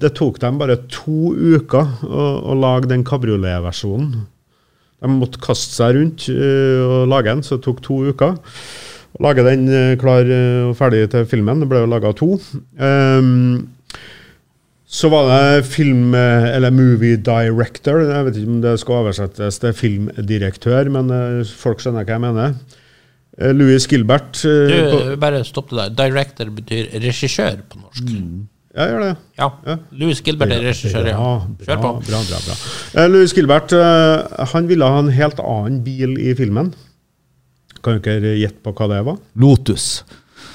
det 0.00 0.10
tok 0.16 0.38
dem 0.42 0.58
bare 0.60 0.76
to 0.92 1.32
uker 1.34 2.06
å, 2.06 2.24
å 2.52 2.56
lage 2.58 2.90
den 2.90 3.04
kabrioletversjonen. 3.06 4.24
De 5.04 5.12
måtte 5.12 5.40
kaste 5.42 5.74
seg 5.76 5.98
rundt 5.98 6.26
og 6.32 7.06
lage 7.10 7.32
den, 7.32 7.44
så 7.44 7.58
det 7.58 7.66
tok 7.66 7.82
to 7.84 8.00
uker. 8.08 8.36
Å 9.14 9.22
lage 9.22 9.44
den 9.46 9.66
klar 10.00 10.26
og 10.70 10.74
ferdig 10.78 11.04
til 11.12 11.26
filmen. 11.30 11.62
Det 11.62 11.68
ble 11.70 11.84
jo 11.84 11.90
laga 11.90 12.10
to. 12.18 12.32
Ehm, 12.82 13.73
så 14.94 15.10
var 15.10 15.26
det 15.26 15.66
film, 15.66 16.14
eh, 16.14 16.54
eller 16.54 16.70
movie 16.70 17.18
director. 17.18 17.98
Jeg 18.04 18.26
vet 18.28 18.36
ikke 18.38 18.52
om 18.52 18.62
det 18.62 18.74
skal 18.78 19.00
oversettes 19.02 19.58
til 19.58 19.74
filmdirektør, 19.74 20.90
men 20.94 21.10
eh, 21.10 21.52
folk 21.58 21.82
skjønner 21.82 22.06
hva 22.06 22.14
jeg 22.14 22.22
mener. 22.22 22.54
Eh, 23.40 23.50
Louis 23.56 23.88
Gilbert. 23.90 24.38
Du, 24.38 25.16
bare 25.18 25.42
stopp 25.46 25.72
det 25.72 25.80
der. 25.80 25.94
Director 26.04 26.52
betyr 26.54 26.92
regissør 27.02 27.64
på 27.66 27.80
norsk. 27.82 28.12
Jeg 28.74 28.90
gjør 28.90 29.02
det. 29.02 29.10
Ja. 29.38 29.48
Ja. 29.66 29.76
Louis 29.98 30.22
Gilbert 30.22 30.54
er 30.54 30.62
regissør, 30.68 31.08
ja. 31.10 31.18
Bra, 31.18 31.66
Kjør 31.66 31.82
på. 31.82 31.90
bra, 32.06 32.20
bra, 32.30 32.42
bra. 32.46 33.06
Louis 33.10 33.34
Gilbert 33.34 33.74
han 34.54 34.70
ville 34.70 34.90
ha 34.94 35.00
en 35.02 35.10
helt 35.14 35.42
annen 35.42 35.80
bil 35.86 36.14
i 36.22 36.36
filmen. 36.38 36.70
Kan 37.82 37.98
dere 38.02 38.36
gjette 38.38 38.62
på 38.62 38.72
hva 38.78 38.88
det 38.94 39.02
var? 39.10 39.18
Lotus. 39.42 40.04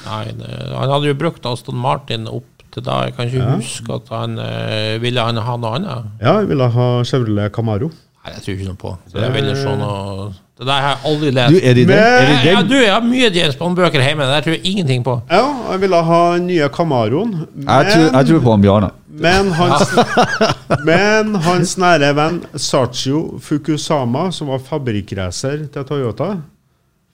Nei, 0.08 0.32
det, 0.40 0.48
han 0.72 0.96
hadde 0.96 1.12
jo 1.12 1.20
brukt 1.20 1.44
Aston 1.48 1.78
Martin 1.80 2.28
opp 2.32 2.48
til 2.76 2.84
da. 2.86 3.00
Jeg 3.08 3.16
kan 3.18 3.28
ikke 3.32 3.46
Ja. 3.46 3.56
huske 3.56 3.94
at 3.96 4.10
han 4.14 4.38
eh, 4.40 4.98
ville 5.02 5.22
han 5.26 5.38
ha 5.38 5.56
noe 5.58 5.76
annet. 5.80 6.06
Ja, 6.22 6.34
han 6.42 6.48
ville 6.50 6.68
ha 6.76 6.90
Chevrolet 7.04 7.52
Camaro. 7.56 7.90
Nei, 8.20 8.34
jeg 8.36 8.44
tror 8.44 8.54
ikke 8.58 8.68
noe 8.68 8.76
på. 8.82 8.98
det. 9.14 9.22
jeg 9.24 9.34
ville 9.34 9.56
se 9.56 9.76
noe 9.80 10.30
Det 10.60 10.66
der 10.68 10.82
har 10.84 10.90
jeg 10.98 11.00
aldri 11.08 11.30
lest. 11.32 11.54
Du, 11.54 11.60
er 11.64 11.74
det 11.74 11.84
den? 11.88 11.88
Men- 11.88 11.98
Er 11.98 12.44
det 12.44 12.52
ja, 12.52 12.62
du, 12.68 12.74
jeg 12.76 12.92
har 12.92 13.02
mye 13.08 13.30
James 13.32 13.56
Bond-bøker 13.56 14.02
hjemme. 14.04 14.26
Det 14.28 14.34
der 14.36 14.42
tror 14.44 14.56
jeg 14.58 14.66
ingenting 14.74 15.04
på. 15.06 15.14
Ja, 15.32 15.44
han 15.70 15.80
ville 15.82 16.02
ha 16.04 16.18
den 16.36 16.48
nye 16.48 16.68
Camaroen. 16.70 17.32
Jeg 17.56 17.94
tror, 17.94 18.10
jeg 18.18 18.28
tror 18.28 18.42
på 18.44 18.52
han 18.52 18.62
Bjarne. 18.66 18.90
Men 19.08 19.52
hans, 19.56 19.96
men 20.90 21.34
hans 21.48 21.78
nære 21.80 22.12
venn 22.16 22.42
Sachio 22.60 23.40
Fukusama, 23.44 24.28
som 24.36 24.52
var 24.52 24.60
fabrikkracer 24.60 25.64
til 25.74 25.84
Toyota, 25.88 26.34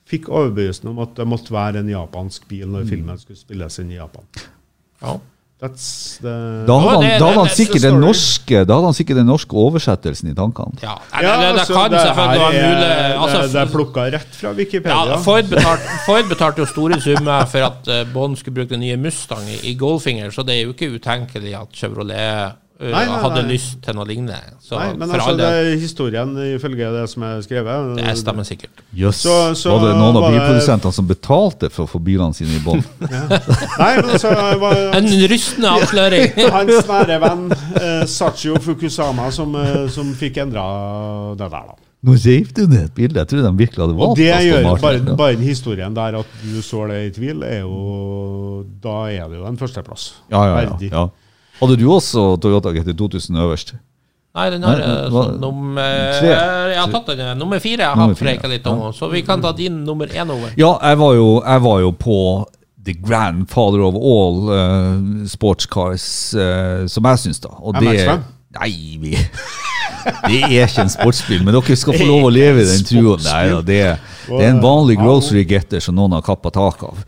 fikk 0.10 0.28
overbevisning 0.30 0.92
om 0.94 1.00
at 1.06 1.16
det 1.18 1.26
måtte 1.30 1.54
være 1.54 1.82
en 1.82 1.90
japansk 1.90 2.48
bil 2.50 2.68
når 2.70 2.86
filmen 2.90 3.18
skulle 3.22 3.38
spilles 3.40 3.80
inn 3.82 3.94
i 3.94 3.98
Japan. 3.98 4.26
Ja. 5.02 5.16
That's 5.66 6.18
the 6.22 6.34
Da 6.68 6.76
hadde 6.84 6.96
han, 7.02 7.20
da 7.20 7.30
hadde 7.32 7.44
han 7.46 7.54
sikkert 7.58 7.86
den 7.88 7.98
norske 8.04 8.62
Da 8.68 8.78
hadde 8.78 8.90
han 8.92 8.98
sikkert 8.98 9.20
den 9.22 9.30
norske 9.30 9.58
oversettelsen 9.58 10.30
i 10.30 10.36
tankene. 10.38 10.78
Ja, 10.84 10.96
det, 11.10 11.24
det, 11.24 11.38
det 11.42 11.50
altså, 11.52 11.78
kan 11.78 11.94
det 11.94 12.02
selvfølgelig 12.04 12.44
være 12.44 12.66
mulig 12.66 12.90
altså, 12.90 13.38
det, 13.42 13.54
det 13.54 13.62
er 13.62 13.72
plukka 13.74 14.06
rett 14.18 14.38
fra 14.40 14.52
Wikipedia. 14.60 15.00
ja, 15.12 15.22
Ford, 15.26 15.50
betalte, 15.50 15.98
Ford 16.06 16.30
betalte 16.30 16.64
jo 16.64 16.70
store 16.70 17.00
summer 17.02 17.50
for 17.50 17.70
at 17.70 17.90
eh, 17.92 18.04
Bond 18.14 18.38
skulle 18.40 18.62
bruke 18.62 18.74
den 18.76 18.84
nye 18.86 19.00
Mustang 19.02 19.50
i, 19.64 19.74
Goldfinger, 19.80 20.30
så 20.32 20.46
det 20.46 20.60
er 20.60 20.62
jo 20.68 20.76
ikke 20.76 20.94
utenkelig 20.96 21.56
at 21.58 21.74
Chevrolet 21.76 22.62
Nei, 22.76 22.90
nei, 22.92 23.20
hadde 23.24 23.42
nei. 23.46 23.54
lyst 23.54 23.78
til 23.86 23.96
noe 23.96 24.04
lignende. 24.04 24.36
Så 24.60 24.76
Nei, 24.76 24.90
men 25.00 25.08
for 25.08 25.16
altså, 25.16 25.30
alle, 25.32 25.46
det 25.46 25.60
er 25.76 25.78
historien 25.80 26.34
ifølge 26.58 26.90
det 26.92 27.04
som 27.08 27.24
er 27.24 27.38
skrevet. 27.46 27.94
det 28.02 28.16
stemmer 28.20 28.44
sikkert. 28.44 28.82
Så- 29.16 29.56
så 29.56 29.78
Var 29.78 29.86
det 29.88 29.94
noen 29.96 30.18
av 30.18 30.22
var 30.26 30.32
det- 30.32 30.42
bilprodusentene 30.42 30.92
som 30.94 31.08
betalte 31.08 31.70
for 31.72 31.86
å 31.86 31.90
få 31.90 32.04
bilene 32.04 32.36
sine 32.36 32.58
i 32.58 32.60
bånn? 32.60 32.84
Nei, 33.80 33.96
men 34.02 34.10
altså 34.12 34.34
var, 34.60 34.76
En 35.00 35.08
rystende 35.32 35.72
avsløring. 35.72 36.36
Hans 36.58 36.88
nære 36.92 37.20
venn 37.24 37.48
eh, 37.80 38.06
Sachio 38.12 38.60
Fukusama 38.60 39.32
som, 39.32 39.56
eh, 39.56 39.88
som 39.88 40.12
fikk 40.14 40.38
endra 40.44 40.68
det 41.40 41.48
der, 41.50 41.72
da. 41.72 41.82
Nå 42.06 42.14
reiv 42.22 42.52
du 42.54 42.68
ned 42.70 42.84
et 42.84 42.94
bilde. 42.94 43.18
Jeg 43.24 43.28
trodde 43.32 43.48
de 43.50 43.58
virkelig 43.58 43.82
hadde 43.82 43.96
valgt 43.98 44.12
Og 44.12 44.18
det 44.20 44.28
jeg 44.28 44.52
gjør 44.52 44.80
bare, 44.84 45.16
bare 45.18 45.38
historien 45.42 45.96
der 45.96 46.20
at 46.20 46.36
du 46.44 46.60
så 46.62 46.84
det 46.92 47.00
i 47.08 47.14
tvil, 47.16 47.42
er 47.48 47.62
jo 47.64 48.66
Da 48.84 49.06
er 49.10 49.30
det 49.32 49.40
jo 49.40 49.46
en 49.48 49.58
førsteplass. 49.58 50.12
Ja, 50.30 50.44
ja, 50.44 50.60
ja, 50.60 50.68
Verdig. 50.76 50.92
ja. 50.92 51.08
Hadde 51.60 51.78
du 51.80 51.86
også 51.92 52.36
Toyota 52.42 52.74
GT2000 52.76 53.44
øverst? 53.46 53.76
Nei, 54.36 54.50
den 54.52 54.66
har 54.68 54.76
Nei, 54.76 54.88
eh, 54.90 55.14
sånn 55.14 55.38
nummer 55.40 55.94
Tre. 56.20 56.32
Jeg 56.34 56.80
har 56.82 56.92
tatt 56.92 57.14
den. 57.16 57.38
Nummer 57.40 57.62
fire 57.64 57.86
jeg 57.86 57.88
har 57.88 58.02
hatt 58.02 58.20
preika 58.20 58.52
litt 58.52 58.68
om, 58.68 58.90
så 58.96 59.08
vi 59.12 59.24
kan 59.24 59.44
ta 59.44 59.54
din 59.56 59.84
nummer 59.88 60.12
én 60.12 60.32
over. 60.32 60.52
Ja, 60.60 60.74
jeg 60.84 61.00
var 61.00 61.16
jo, 61.16 61.30
jeg 61.40 61.64
var 61.64 61.80
jo 61.86 61.92
på 61.96 62.20
the 62.86 62.94
grandfather 62.94 63.82
of 63.82 63.96
all 63.96 64.50
uh, 64.52 65.26
sportscars, 65.26 66.36
uh, 66.36 66.84
som 66.92 67.08
jeg 67.10 67.24
syns, 67.24 67.40
da. 67.48 67.54
Og 67.64 67.80
det 67.80 67.88
MX5? 67.88 68.28
Nei, 68.60 68.74
vi 69.02 69.16
Det 70.06 70.38
er 70.44 70.68
ikke 70.68 70.84
en 70.84 70.92
sportsbil, 70.94 71.42
men 71.42 71.56
dere 71.56 71.76
skal 71.80 71.96
få 71.98 72.06
lov 72.06 72.28
å 72.28 72.34
leve 72.34 72.62
i 72.62 72.68
den 72.70 72.84
trua. 72.92 73.16
Nei, 73.26 73.46
det, 73.66 73.80
det 74.28 74.42
er 74.44 74.52
en 74.52 74.62
vanlig 74.62 75.00
grocery 75.00 75.42
getter 75.50 75.82
som 75.82 75.98
noen 75.98 76.14
har 76.14 76.26
kappa 76.26 76.52
tak 76.54 76.84
av. 76.86 77.00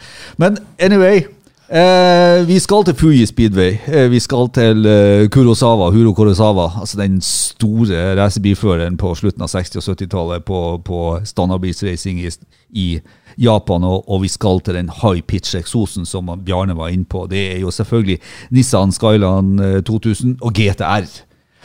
Men 0.42 0.58
anyway, 0.82 1.28
Eh, 1.68 2.48
vi 2.48 2.60
skal 2.60 2.86
til 2.86 2.96
Fuji 2.96 3.26
Speedway. 3.26 3.74
Eh, 3.88 4.12
vi 4.12 4.20
skal 4.24 4.48
til 4.56 4.86
eh, 4.86 5.30
Kurosawa, 5.30 5.90
Huro 5.92 6.14
Kurosawa. 6.14 6.80
Altså 6.80 6.98
den 7.02 7.22
store 7.22 8.16
racerbilføreren 8.24 8.98
på 8.98 9.16
slutten 9.16 9.44
av 9.44 9.52
60- 9.52 9.78
og 9.78 9.84
70-tallet 9.84 10.46
på, 10.48 10.82
på 10.86 11.20
standardbilsracing 11.26 12.22
i, 12.24 12.32
i 12.70 12.88
Japan. 13.38 13.84
Og, 13.84 14.10
og 14.10 14.22
vi 14.24 14.32
skal 14.32 14.64
til 14.64 14.80
den 14.80 14.90
high 15.02 15.22
pitch-eksosen 15.28 16.06
som 16.06 16.32
Bjarne 16.46 16.78
var 16.78 16.88
inne 16.88 17.06
på. 17.06 17.28
Det 17.28 17.56
er 17.56 17.60
jo 17.60 17.72
selvfølgelig 17.72 18.20
Nissan 18.50 18.92
Skyline 18.92 19.76
eh, 19.76 19.84
2000 19.84 20.38
og 20.42 20.54
GTR. 20.54 21.12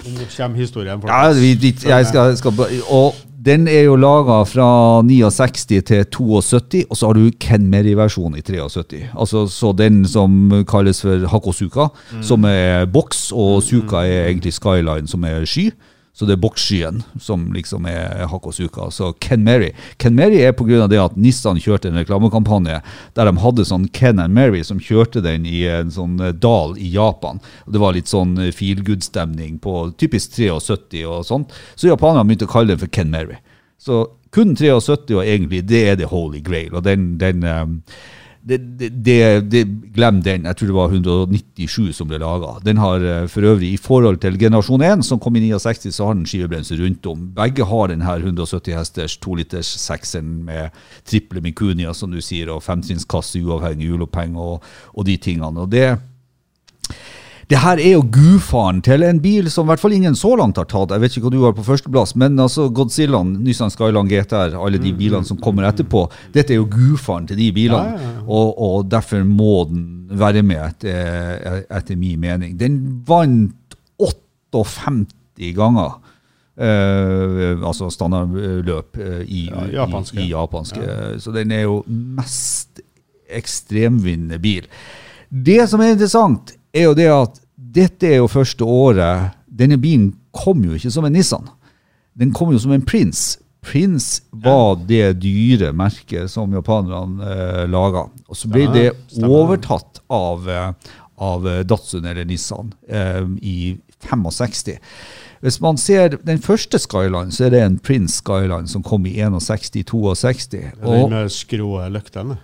Nå 0.02 0.26
kommer 0.36 0.58
historien. 0.58 0.98
Ja, 1.06 1.32
vi, 1.32 1.54
vi, 1.54 1.76
jeg 1.86 2.06
skal, 2.06 2.36
skal, 2.36 2.52
og 2.90 3.14
den 3.42 3.66
er 3.66 3.86
jo 3.88 3.96
laga 3.98 4.42
fra 4.46 4.66
69 5.02 5.64
til 5.66 6.04
72, 6.14 6.84
og 6.90 6.98
så 6.98 7.08
har 7.08 7.18
du 7.18 7.38
Ken 7.42 7.64
Merry-versjonen 7.72 8.38
i 8.38 8.44
73. 8.46 9.08
Altså, 9.18 9.46
så 9.50 9.72
den 9.74 10.04
som 10.06 10.52
kalles 10.68 11.02
for 11.02 11.26
Hakosuka, 11.32 11.88
som 12.22 12.46
er 12.46 12.86
boks, 12.92 13.30
og 13.34 13.62
Suka 13.66 14.04
er 14.06 14.28
egentlig 14.28 14.54
Skyline, 14.54 15.10
som 15.10 15.24
er 15.26 15.46
sky. 15.48 15.72
Så 16.12 16.26
det 16.28 16.34
er 16.36 16.42
boksskyen 16.42 17.00
som 17.20 17.46
liksom 17.54 17.86
er 17.88 18.26
Hakosuka. 18.28 18.90
Så 18.92 19.14
Ken 19.24 19.44
Mary. 19.44 19.70
Ken 19.96 20.14
Mary 20.14 20.42
er 20.44 20.52
pga. 20.52 20.86
det 20.86 21.00
at 21.00 21.16
Nissan 21.16 21.60
kjørte 21.60 21.88
en 21.88 21.96
reklamekampanje 21.96 22.82
der 23.16 23.30
de 23.30 23.40
hadde 23.40 23.64
sånn 23.64 23.88
Ken 23.96 24.20
and 24.20 24.34
Mary 24.36 24.60
som 24.64 24.80
kjørte 24.80 25.22
den 25.24 25.46
i 25.48 25.64
en 25.64 25.90
sånn 25.90 26.20
eh, 26.20 26.34
dal 26.36 26.76
i 26.76 26.92
Japan. 26.92 27.40
Det 27.66 27.80
var 27.80 27.96
litt 27.96 28.12
sånn 28.12 28.36
eh, 28.38 28.52
feel 28.52 28.84
good-stemning 28.84 29.56
på 29.64 29.92
typisk 29.96 30.36
73 30.36 31.06
og 31.08 31.24
sånt. 31.24 31.56
Så 31.74 31.88
japanerne 31.88 32.28
begynte 32.28 32.50
å 32.50 32.52
kalle 32.52 32.74
den 32.74 32.82
for 32.84 32.92
Ken 32.92 33.10
Mary. 33.12 33.40
Så 33.80 34.04
kun 34.32 34.52
73 34.56 35.16
og 35.16 35.24
egentlig 35.24 35.64
det 35.68 35.86
er 35.88 35.96
the 35.96 36.12
holy 36.12 36.44
grail. 36.44 36.74
Og 36.76 36.84
den, 36.84 37.14
den 37.20 37.40
eh, 37.42 37.64
det, 38.42 38.58
det, 38.78 39.40
det, 39.50 39.62
Glem 39.94 40.20
den. 40.22 40.46
Jeg 40.48 40.56
tror 40.56 40.70
det 40.70 40.76
var 40.76 40.94
197 40.94 41.92
som 41.94 42.08
ble 42.10 42.18
laga. 42.22 42.56
Den 42.66 42.80
har 42.82 43.04
eh, 43.06 43.26
for 43.30 43.46
øvrig, 43.46 43.72
i 43.74 43.80
forhold 43.80 44.18
til 44.22 44.38
generasjon 44.40 44.82
1, 44.82 45.04
som 45.06 45.20
kom 45.22 45.36
i 45.38 45.44
69, 45.44 45.92
så 45.94 46.08
har 46.08 46.18
den 46.18 46.26
skivebremse 46.26 46.78
rundt 46.80 47.06
om. 47.06 47.28
Begge 47.36 47.66
har 47.68 47.92
den 47.92 48.02
her 48.02 48.24
170 48.24 48.74
hesters 48.74 49.16
2 49.22 49.38
liters 49.38 49.70
sekseren 49.84 50.40
med 50.48 50.74
triple 51.06 51.42
Mikunia, 51.44 51.94
som 51.94 52.10
du 52.10 52.20
sier, 52.20 52.50
og 52.50 52.64
femtrinnskasse 52.66 53.42
uavhengig 53.42 53.92
hjuloppheng 53.92 54.34
og, 54.40 54.64
og 54.92 55.06
de 55.06 55.16
tingene. 55.22 55.62
Og 55.62 55.70
det 55.70 55.92
det 57.50 57.58
her 57.62 57.80
er 57.82 57.96
jo 57.96 58.02
gudfaren 58.14 58.80
til 58.84 59.02
en 59.06 59.18
bil 59.22 59.48
som 59.50 59.66
i 59.66 59.72
hvert 59.72 59.82
fall 59.82 59.94
ingen 59.96 60.14
så 60.18 60.34
langt 60.38 60.60
har 60.60 60.68
tatt. 60.70 60.92
Jeg 60.94 61.02
vet 61.02 61.16
ikke 61.16 61.24
hva 61.26 61.32
du 61.34 61.40
har 61.42 61.56
på 61.56 61.64
førsteplass, 61.66 62.14
men 62.20 62.38
altså 62.40 62.68
Godzillaen, 62.74 63.32
Nissan 63.44 63.72
Skyland 63.72 64.12
GTR, 64.12 64.54
alle 64.58 64.80
de 64.82 64.92
bilene 64.96 65.26
som 65.28 65.40
kommer 65.42 65.66
etterpå, 65.68 66.04
dette 66.34 66.54
er 66.54 66.60
jo 66.60 66.68
gudfaren 66.70 67.26
til 67.30 67.40
de 67.40 67.50
bilene. 67.54 67.96
Ja, 67.96 67.98
ja, 67.98 68.12
ja. 68.20 68.22
Og, 68.28 68.54
og 68.62 68.86
derfor 68.92 69.26
må 69.26 69.64
den 69.70 69.84
være 70.22 70.44
med, 70.46 70.62
etter, 70.68 71.64
etter 71.72 71.98
min 71.98 72.20
mening. 72.22 72.56
Den 72.60 72.78
vant 73.08 73.76
58 74.02 75.52
ganger. 75.58 75.98
Uh, 76.52 77.56
altså 77.64 77.88
standardløp 77.90 78.98
uh, 79.00 79.22
i, 79.24 79.46
Ja, 79.48 79.62
japanske. 79.80 80.20
i, 80.20 80.26
i 80.26 80.32
japanske. 80.34 80.96
Så 81.24 81.32
den 81.32 81.50
er 81.56 81.64
jo 81.64 81.78
mest 81.88 82.82
ekstremvinnende 83.32 84.38
bil. 84.42 84.68
Det 85.32 85.62
som 85.70 85.80
er 85.80 85.94
interessant, 85.94 86.52
er 86.72 86.88
jo 86.88 86.94
det 86.96 87.08
at 87.12 87.40
dette 87.54 88.08
er 88.08 88.20
jo 88.20 88.28
første 88.30 88.64
året 88.64 89.38
Denne 89.46 89.78
bilen 89.80 90.12
kom 90.32 90.62
jo 90.64 90.76
ikke 90.76 90.90
som 90.90 91.04
en 91.04 91.12
Nissan. 91.12 91.44
Den 92.16 92.32
kom 92.32 92.52
jo 92.54 92.60
som 92.60 92.72
en 92.72 92.84
Prince. 92.88 93.38
Prince 93.62 94.22
var 94.32 94.78
det 94.88 95.20
dyre 95.22 95.70
merket 95.76 96.30
som 96.32 96.54
japanerne 96.56 97.28
eh, 97.28 97.66
laga. 97.70 98.06
Og 98.26 98.38
så 98.38 98.48
ble 98.50 98.64
det 98.72 98.86
overtatt 99.22 100.00
av, 100.08 100.48
eh, 100.48 100.96
av 101.20 101.46
eh, 101.46 101.60
Datsun 101.68 102.08
eller 102.08 102.24
Nissan 102.26 102.72
eh, 102.88 103.20
i 103.44 103.76
65. 104.08 104.80
Hvis 105.44 105.60
man 105.60 105.78
ser 105.78 106.16
den 106.22 106.40
første 106.42 106.80
Skyline, 106.80 107.30
så 107.34 107.46
er 107.46 107.54
det 107.54 107.62
en 107.66 107.78
Prince 107.78 108.22
Skyline 108.22 108.70
som 108.70 108.82
kom 108.82 109.06
i 109.06 109.14
61-62. 109.20 110.64
Den 110.80 111.12
med 111.12 111.30
skrå 111.34 111.76
løktene. 111.92 112.40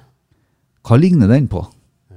hva 0.84 1.00
ligner 1.00 1.32
den 1.32 1.48
på? 1.50 1.64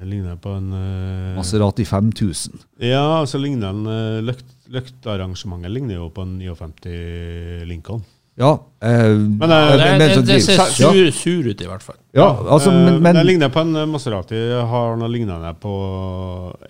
Det 0.01 0.07
ligner 0.09 0.35
på 0.41 0.49
en 0.57 0.71
uh, 0.73 1.35
Maserati 1.37 1.85
5000. 1.85 2.55
Ja, 2.81 3.21
så 3.29 3.37
ligner 3.37 3.69
den 3.69 3.85
uh, 3.85 4.17
løkt, 4.25 4.47
Løktarrangementet 4.73 5.69
ligner 5.75 5.99
jo 5.99 6.07
på 6.15 6.23
en 6.25 6.39
59 6.41 7.67
Lincoln. 7.69 8.01
Ja, 8.39 8.53
eh, 8.81 9.11
Men, 9.11 9.51
eh, 9.51 9.71
Det, 9.77 9.85
men 9.91 9.99
det, 9.99 10.13
så- 10.15 10.21
det 10.25 10.37
ser 10.41 10.53
ja, 10.55 10.65
sur, 10.71 11.11
sur 11.11 11.47
ut, 11.51 11.61
i 11.61 11.65
hvert 11.67 11.83
fall. 11.83 11.97
ja, 12.15 12.29
altså, 12.49 12.71
men, 12.71 13.01
men 13.03 13.15
Det 13.19 13.25
ligner 13.27 13.49
på 13.51 13.59
en 13.59 13.89
Maserati. 13.91 14.39
Har 14.71 14.95
noe 14.97 15.09
lignende 15.11 15.51
på 15.59 15.73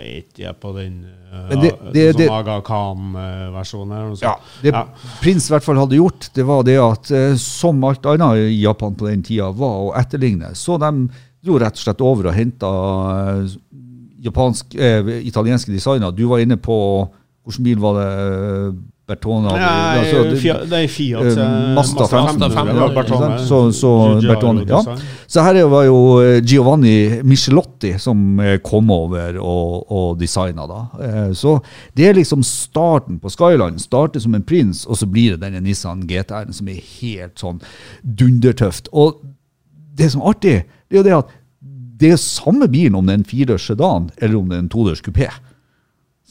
Ikke 0.02 0.54
på 0.60 0.74
den 0.76 1.06
uh, 1.32 1.54
det- 1.94 2.18
det- 2.18 2.28
Aga 2.30 2.58
Khan-versjonen. 2.66 4.18
ja, 4.22 4.36
det 4.62 4.74
Ja. 4.74 4.88
prins 5.22 5.48
i 5.50 5.54
hvert 5.54 5.64
fall 5.64 5.78
hadde 5.78 5.96
gjort, 6.02 6.30
det 6.34 6.44
var 6.44 6.64
det 6.64 6.78
at 6.82 7.40
som 7.40 7.84
alt 7.84 8.06
annet 8.06 8.50
i 8.50 8.62
Japan 8.64 8.96
på 8.96 9.08
den 9.08 9.24
tida 9.24 9.52
var 9.52 9.78
å 9.86 9.94
etterligne. 9.96 10.52
Så 10.56 10.80
de 10.80 11.10
dro 11.44 11.58
rett 11.60 11.74
og 11.74 11.84
slett 11.86 12.02
over 12.06 12.28
og 12.30 12.34
henta 12.38 12.72
japanske, 14.22 14.78
eh, 14.78 15.12
italienske 15.28 15.72
designer. 15.74 16.12
Du 16.12 16.26
var 16.28 16.40
inne 16.40 16.58
på 16.58 17.10
Hvilken 17.42 17.64
bil 17.66 17.80
var 17.82 17.96
det? 17.98 18.76
Bertone 19.10 19.50
hadde- 19.50 19.60
Nei, 19.66 19.98
altså, 19.98 20.30
det- 20.30 20.40
Fiat, 20.40 20.70
det 20.70 20.78
er 20.84 20.88
Fiat 20.88 21.22
eh, 21.26 21.44
eh, 21.44 21.74
Mazda 21.76 22.06
500, 22.08 22.50
500, 22.54 22.76
ja, 22.76 22.88
ja, 22.88 23.02
Bertone. 23.02 23.40
Så- 23.48 23.72
så 23.74 24.22
Bertone, 24.22 24.66
ja. 24.70 24.96
Så 25.28 25.42
her 25.42 25.66
var 25.68 25.84
jo 25.86 26.20
eh, 26.22 26.40
Giovanni 26.46 27.20
Michelotti 27.24 27.98
som 28.00 28.40
eh, 28.40 28.60
kom 28.60 28.92
over 28.92 29.40
og, 29.42 29.92
og 29.92 30.20
designa 30.20 30.68
da. 30.68 30.88
Eh, 31.02 31.34
Så 31.34 31.60
det 31.96 32.10
er 32.10 32.14
liksom 32.14 32.44
starten 32.44 33.20
på 33.20 33.28
Skyline. 33.32 33.80
Starter 33.80 34.20
som 34.22 34.36
en 34.36 34.44
prins, 34.44 34.86
og 34.86 34.96
så 34.96 35.08
blir 35.12 35.32
det 35.36 35.40
denne 35.42 35.62
Nissan 35.64 36.06
GTR-en 36.08 36.54
som 36.54 36.68
er 36.70 36.80
helt 37.02 37.36
sånn 37.42 37.60
dundertøft. 38.06 38.88
Og 38.94 39.18
det 39.96 40.12
som 40.12 40.22
er 40.22 40.26
artig, 40.36 40.64
det 40.92 41.00
er 41.00 41.02
jo 41.02 41.08
det 41.08 41.18
at 41.22 41.38
det 42.02 42.12
er 42.16 42.22
samme 42.22 42.68
bilen 42.72 42.98
om 42.98 43.08
det 43.08 43.14
er 43.14 43.22
en 43.22 43.30
firedørs 43.30 43.68
sedan 43.70 44.10
eller 44.18 44.38
om 44.40 44.50
det 44.50 44.58
er 44.58 44.64
en 44.66 44.72
todørs 44.74 45.04
kupé. 45.06 45.30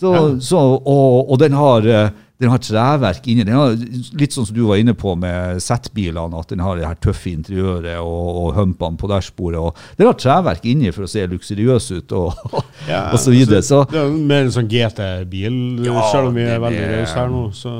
Så, 0.01 0.11
så, 0.41 0.59
og, 0.59 1.31
og 1.31 1.39
den 1.43 1.53
har 1.53 1.87
eh, 1.87 2.11
den 2.41 2.49
har 2.49 2.61
treverk 2.65 3.27
inni. 3.29 3.45
Den 3.45 3.59
har, 3.59 3.75
litt 4.17 4.33
sånn 4.33 4.47
som 4.49 4.57
du 4.57 4.63
var 4.65 4.81
inne 4.81 4.95
på 4.97 5.13
med 5.21 5.61
Z-bilene, 5.61 6.41
at 6.41 6.49
den 6.49 6.63
har 6.65 6.79
det 6.79 6.87
her 6.89 6.97
tøffe 7.05 7.29
interiøret 7.35 7.99
og, 8.01 8.29
og 8.41 8.55
humpene 8.57 8.97
på 8.97 9.11
dashbordet. 9.11 9.61
og 9.61 9.99
Den 9.99 10.09
har 10.09 10.17
treverk 10.17 10.65
inni 10.71 10.89
for 10.97 11.05
å 11.05 11.11
se 11.11 11.27
luksuriøs 11.29 11.91
ut, 11.99 12.15
og, 12.17 12.41
Ja, 12.89 13.11
og 13.13 13.21
så 13.21 13.35
videre. 13.35 13.61
Så, 13.67 13.83
Det 13.93 14.01
er 14.01 14.17
mer 14.17 14.47
en 14.47 14.55
sånn 14.57 14.71
GT-bil, 14.73 15.59
Ja, 15.85 16.07
selv 16.09 16.31
om 16.31 16.41
vi 16.41 16.49
er 16.49 16.65
veldig 16.65 16.87
rause 16.95 17.19
her 17.21 17.29
nå. 17.35 17.45
Så, 17.61 17.75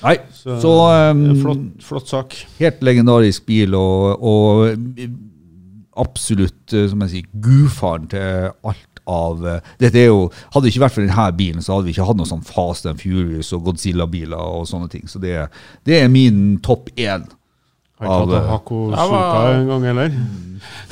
nei, 0.00 0.16
så, 0.32 0.56
så 0.64 0.74
um, 1.12 1.22
flott, 1.44 1.68
flott 1.84 2.16
sak. 2.16 2.40
helt 2.62 2.80
legendarisk 2.88 3.44
bil, 3.52 3.76
og, 3.76 4.16
og 4.16 5.04
absolutt, 6.00 6.72
eh, 6.72 6.88
som 6.90 7.04
jeg 7.04 7.12
sier, 7.12 7.30
gudfaren 7.44 8.08
til 8.12 8.50
alt 8.64 9.00
av 9.10 9.46
eh, 9.46 9.72
Dette 9.82 10.00
er 10.00 10.08
jo, 10.08 10.26
Hadde 10.54 10.66
det 10.66 10.74
ikke 10.74 10.84
vært 10.86 10.96
for 10.96 11.04
denne 11.04 11.28
bilen, 11.38 11.64
så 11.64 11.76
hadde 11.76 11.88
vi 11.88 11.94
ikke 11.94 12.08
hatt 12.08 12.20
noe 12.20 12.30
sånn 12.30 12.44
Fast 12.46 12.88
and 12.90 13.02
Furious 13.02 13.52
og 13.56 13.66
Godzilla-biler 13.68 14.40
og 14.40 14.68
sånne 14.70 14.90
ting. 14.92 15.06
Så 15.10 15.20
det, 15.22 15.36
det 15.88 16.00
er 16.00 16.12
min 16.12 16.60
topp 16.64 16.90
én. 16.96 17.26
Har 18.00 18.24
ikke 18.24 18.40
hatt 18.40 18.48
Hakosuka 18.50 19.44
en 19.54 19.68
gang, 19.70 19.86
heller. 19.90 20.16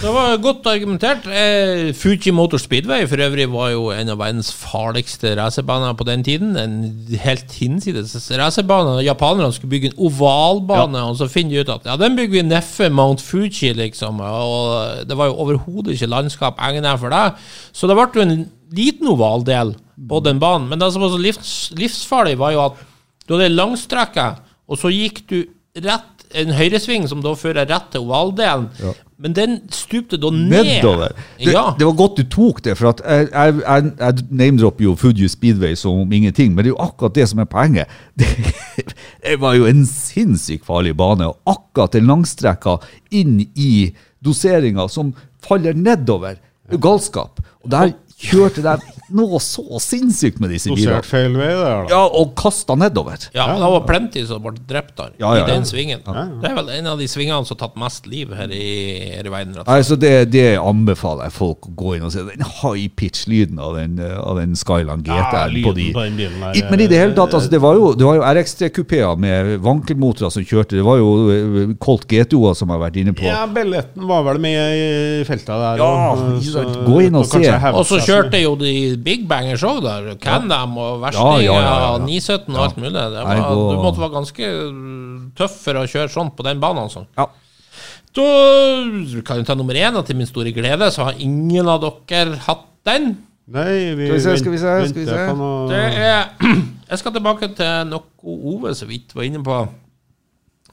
Det 0.03 0.11
var 0.11 0.37
godt 0.43 0.67
argumentert. 0.67 1.27
Eh, 1.27 1.93
Fuji 1.95 2.33
Motor 2.35 2.59
Speedway 2.59 3.07
for 3.07 3.23
øvrig 3.23 3.47
var 3.53 3.69
jo 3.71 3.85
en 3.95 4.11
av 4.13 4.19
verdens 4.19 4.51
farligste 4.55 5.35
racerbaner 5.39 5.95
på 5.99 6.07
den 6.09 6.25
tiden. 6.27 6.57
En 6.59 6.75
helt 7.23 7.53
hinsides 7.53 8.15
racerbane. 8.39 8.97
Japanerne 9.05 9.53
skulle 9.55 9.71
bygge 9.71 9.93
en 9.93 10.01
ovalbane, 10.09 11.03
og 11.07 11.17
så 11.21 11.29
finner 11.31 11.55
de 11.55 11.61
ut 11.63 11.75
at 11.77 11.87
ja, 11.87 11.97
den 11.97 12.19
bygger 12.19 12.37
vi 12.37 12.43
nedfor 12.49 12.91
Mount 12.91 13.23
Fuji, 13.23 13.73
liksom. 13.79 14.21
Og 14.21 15.07
det 15.09 15.19
var 15.19 15.31
jo 15.31 15.39
overhodet 15.47 15.95
ikke 15.95 16.11
landskap 16.11 16.59
egnet 16.59 17.01
for 17.01 17.15
det. 17.15 17.25
Så 17.73 17.91
det 17.91 17.99
ble 17.99 18.09
jo 18.15 18.27
en 18.27 18.47
liten 18.75 19.11
ovaldel 19.15 19.75
på 20.09 20.23
den 20.25 20.43
banen. 20.43 20.69
Men 20.69 20.83
det 20.83 20.93
som 20.93 21.03
var 21.03 21.15
så 21.15 21.23
livs, 21.23 21.73
livsfarlig, 21.79 22.39
var 22.39 22.55
jo 22.57 22.67
at 22.67 22.87
du 23.29 23.37
hadde 23.37 23.55
langstrekket, 23.55 24.43
og 24.67 24.79
så 24.79 24.91
gikk 24.91 25.23
du 25.31 25.43
rett 25.83 26.12
en 26.35 26.53
høyresving 26.57 27.09
som 27.11 27.23
da 27.25 27.33
fører 27.39 27.69
rett 27.69 27.91
til 27.93 28.05
ovaldelen. 28.07 28.69
Ja. 28.81 28.93
Men 29.23 29.35
den 29.37 29.57
stupte 29.71 30.19
da 30.19 30.31
ned. 30.35 30.67
Nedover. 30.67 31.13
Det, 31.39 31.53
Ja. 31.53 31.75
det 31.79 31.87
var 31.87 31.93
godt 31.99 32.17
du 32.19 32.25
tok 32.27 32.63
det, 32.65 32.77
for 32.79 32.91
at 32.91 33.03
jeg, 33.07 33.29
jeg, 33.31 33.93
jeg, 34.01 34.25
name-dropper 34.31 34.85
jo 34.89 34.95
Fuji 34.99 35.29
Speedway 35.31 35.77
som 35.79 36.01
om 36.03 36.13
ingenting, 36.13 36.55
men 36.55 36.65
det 36.65 36.73
er 36.73 36.75
jo 36.75 36.83
akkurat 36.83 37.15
det 37.15 37.29
som 37.31 37.39
er 37.43 37.51
poenget. 37.51 37.87
Det, 38.19 38.29
det 39.23 39.39
var 39.41 39.55
jo 39.55 39.67
en 39.71 39.85
sinnssykt 39.87 40.67
farlig 40.67 40.97
bane, 40.99 41.29
og 41.29 41.39
akkurat 41.47 41.95
den 41.95 42.09
langstrekka 42.11 42.79
inn 43.15 43.39
i 43.55 43.93
doseringa 44.25 44.89
som 44.91 45.15
faller 45.45 45.75
nedover. 45.79 46.41
Er 46.73 46.79
galskap. 46.83 47.41
Og 47.63 47.71
der 47.71 47.93
kjørte 48.23 48.63
de 48.65 48.77
noe 49.13 49.37
så 49.45 49.61
sinnssykt 49.83 50.39
med 50.41 50.53
disse 50.55 50.71
bilene. 50.71 50.95
Dosert 51.03 51.09
feil 51.11 51.35
vei 51.37 51.49
der, 51.51 51.83
da. 51.85 51.91
Ja, 51.91 51.99
og 52.17 52.31
kasta 52.39 52.77
nedover. 52.81 53.27
Ja, 53.35 53.49
det 53.59 53.69
var 53.75 53.83
plenty 53.89 54.23
som 54.29 54.41
ble 54.45 54.55
drept 54.69 54.95
der, 54.97 55.11
Ja, 55.21 55.35
ja, 55.37 55.43
i 55.45 55.51
den 55.51 55.67
svingen. 55.69 56.01
ja. 56.07 56.23
Det 56.41 56.49
er 56.49 56.55
vel 56.57 56.71
en 56.79 56.87
av 56.95 56.99
de 57.03 57.09
svingene 57.11 57.45
som 57.45 57.57
har 57.59 57.61
tatt 57.67 57.77
mest 57.83 58.07
liv 58.09 58.33
her 58.39 58.49
i, 58.55 58.63
her 59.19 59.27
i 59.29 59.33
verden. 59.35 59.53
rett 59.59 59.67
og 59.67 59.67
slett. 59.67 59.73
Nei, 59.75 59.83
så 59.91 59.99
det, 60.01 60.13
det 60.33 60.47
anbefaler 60.63 61.29
jeg 61.29 61.37
folk 61.37 61.69
å 61.69 61.75
gå 61.83 61.97
inn 61.99 62.07
og 62.09 62.13
se. 62.15 62.25
Den 62.31 62.47
high 62.63 62.87
pitch-lyden 62.97 63.61
av 63.61 63.77
den, 63.77 63.99
Skyland 64.57 65.09
av 65.11 65.43
den 65.43 65.55
lyden 65.59 65.67
GTR 65.67 65.67
på 65.67 65.75
de 65.77 65.87
den 65.93 66.17
bilen 66.23 66.41
der. 66.47 66.57
I- 66.63 66.65
Men 66.71 66.81
i 66.81 66.87
det 66.89 66.99
hele 67.03 67.13
tatt, 67.19 67.35
altså, 67.37 67.51
det 67.53 67.61
var 67.61 67.75
jo, 67.77 67.93
det 67.99 68.07
var 68.09 68.17
jo 68.17 68.23
RX3-kupeer 68.33 69.19
med 69.21 69.53
vankelmotorer 69.61 70.33
som 70.33 70.45
kjørte. 70.47 70.79
Det 70.79 70.85
var 70.87 70.97
jo 71.03 71.11
eh, 71.35 71.75
Colt 71.83 72.07
GTO-er 72.09 72.55
som 72.57 72.73
har 72.73 72.81
vært 72.87 72.97
inne 73.03 73.13
på. 73.19 73.27
Ja, 73.29 73.45
Belletten 73.47 74.07
var 74.09 74.25
vel 74.31 74.41
med 74.41 74.57
i 74.79 75.25
feltet 75.29 75.53
der. 75.53 75.83
Ja, 75.85 76.13
og, 76.15 76.41
så- 76.43 76.65
Gå 76.87 77.03
inn 77.05 77.15
og 77.19 77.27
og 77.27 77.29
se. 77.29 77.45
Og 77.73 77.85
så 77.87 78.01
kjørte 78.13 78.41
jo 78.43 78.53
de 78.61 78.73
Big 79.03 79.27
Bangers 79.29 79.63
òg 79.67 79.81
der. 79.85 80.11
Can-Am 80.23 80.77
og 80.79 81.01
versting 81.03 81.43
ja, 81.47 81.57
ja, 81.57 81.61
ja, 81.65 81.93
ja. 81.97 82.05
917 82.05 82.55
og 82.57 82.63
alt 82.67 82.77
mulig. 82.81 82.93
Det 82.95 83.25
var, 83.27 83.43
du 83.49 83.81
måtte 83.83 84.03
være 84.05 84.15
ganske 84.19 84.53
tøff 85.41 85.59
for 85.65 85.81
å 85.83 85.87
kjøre 85.89 86.13
sånn 86.13 86.31
på 86.37 86.47
den 86.47 86.61
banen. 86.63 86.85
Altså. 86.87 87.07
Ja. 87.19 87.27
Da 88.13 88.25
kan 89.25 89.39
vi 89.41 89.45
ta 89.49 89.55
nummer 89.57 89.75
én, 89.81 89.97
og 89.97 90.05
til 90.07 90.19
min 90.19 90.29
store 90.29 90.53
glede 90.53 90.91
så 90.93 91.07
har 91.09 91.21
ingen 91.23 91.69
av 91.73 91.81
dere 92.11 92.37
hatt 92.47 92.67
den. 92.85 93.15
Nei, 93.53 93.95
vi 93.99 94.07
Skal 94.07 94.15
vi 94.17 94.21
se, 94.23 94.37
skal 94.39 94.53
vi 94.55 94.59
se, 94.61 94.73
skal 94.91 95.01
vi 95.01 95.07
se. 95.09 95.23
noe- 95.37 95.69
Det 95.73 95.81
er 95.99 96.29
Jeg 96.93 96.99
skal 97.01 97.13
tilbake 97.17 97.49
til 97.57 97.89
noe 97.89 98.05
Ove 98.23 98.71
så 98.79 98.87
vidt 98.87 99.15
var 99.17 99.25
inne 99.27 99.41
på. 99.43 99.57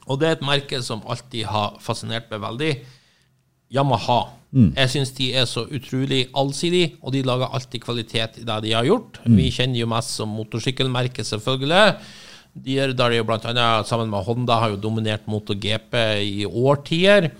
Og 0.06 0.18
det 0.20 0.28
er 0.28 0.36
et 0.36 0.44
merke 0.46 0.78
som 0.82 1.00
alltid 1.08 1.46
har 1.50 1.74
fascinert 1.82 2.28
meg 2.30 2.40
veldig. 2.44 2.70
Yamaha. 3.74 4.20
Jeg 4.52 4.90
syns 4.90 5.12
de 5.14 5.28
er 5.38 5.44
så 5.46 5.62
utrolig 5.70 6.24
allsidige, 6.34 6.96
og 7.02 7.12
de 7.14 7.22
lager 7.22 7.52
alltid 7.54 7.80
kvalitet 7.84 8.40
i 8.40 8.44
det 8.48 8.56
de 8.64 8.72
har 8.74 8.84
gjort. 8.88 9.20
Vi 9.24 9.50
kjenner 9.54 9.78
jo 9.78 9.86
mest 9.86 10.16
som 10.18 10.28
motorsykkelmerket, 10.34 11.22
selvfølgelig. 11.28 11.94
De 12.66 12.78
er, 12.82 12.92
der 12.98 13.12
er 13.12 13.20
jo 13.20 13.24
blant 13.28 13.44
annet 13.46 13.86
sammen 13.86 14.10
med 14.10 14.24
Honda 14.26 14.56
har 14.58 14.72
jo 14.72 14.76
dominert 14.82 15.22
MotoGP 15.30 15.94
i 16.24 16.44
årtier. 16.50 17.30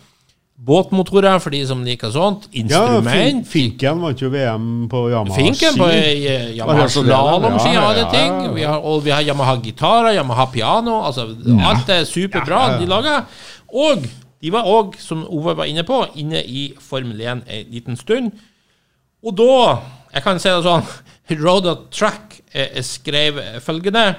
Båtmotorer, 0.60 1.38
for 1.40 1.50
de 1.50 1.62
som 1.66 1.80
liker 1.82 2.10
sånt. 2.12 2.44
Ja, 2.52 2.60
Fin- 2.60 2.66
Instrument. 2.68 3.46
Finken 3.48 4.00
vant 4.04 4.20
jo 4.20 4.28
VM 4.28 4.88
på 4.92 5.06
Yamaha 5.10 5.34
Finken 5.40 5.78
på 5.80 5.86
eh, 5.88 6.50
Yamaha 6.58 6.82
Ja, 6.82 6.88
slalåmski 6.92 7.72
Ja, 7.74 7.84
ja, 7.96 8.08
ja. 8.12 8.50
Vi 8.52 8.62
har, 8.68 8.78
og 8.84 9.02
vi 9.06 9.10
har 9.10 9.22
Yamaha 9.24 9.56
gitarer, 9.64 10.12
Yamaha 10.18 10.46
piano. 10.52 10.98
Altså, 11.08 11.24
Alt 11.64 11.88
er 11.88 12.04
superbra 12.04 12.76
de 12.78 12.86
lager. 12.86 13.24
Og 13.72 14.04
de 14.40 14.52
var 14.54 14.68
òg, 14.68 14.96
som 15.00 15.26
Ove 15.28 15.54
var 15.58 15.68
inne 15.68 15.84
på, 15.84 15.98
inne 16.20 16.40
i 16.40 16.70
Formel 16.80 17.20
1 17.20 17.44
en 17.44 17.72
liten 17.72 17.98
stund. 18.00 18.32
Og 19.22 19.36
da 19.36 19.80
Jeg 20.10 20.22
kan 20.24 20.40
si 20.42 20.50
det 20.50 20.64
sånn 20.64 20.86
Road 21.44 21.68
Track 21.94 22.40
eh, 22.50 22.80
skrev 22.82 23.36
følgende 23.62 24.16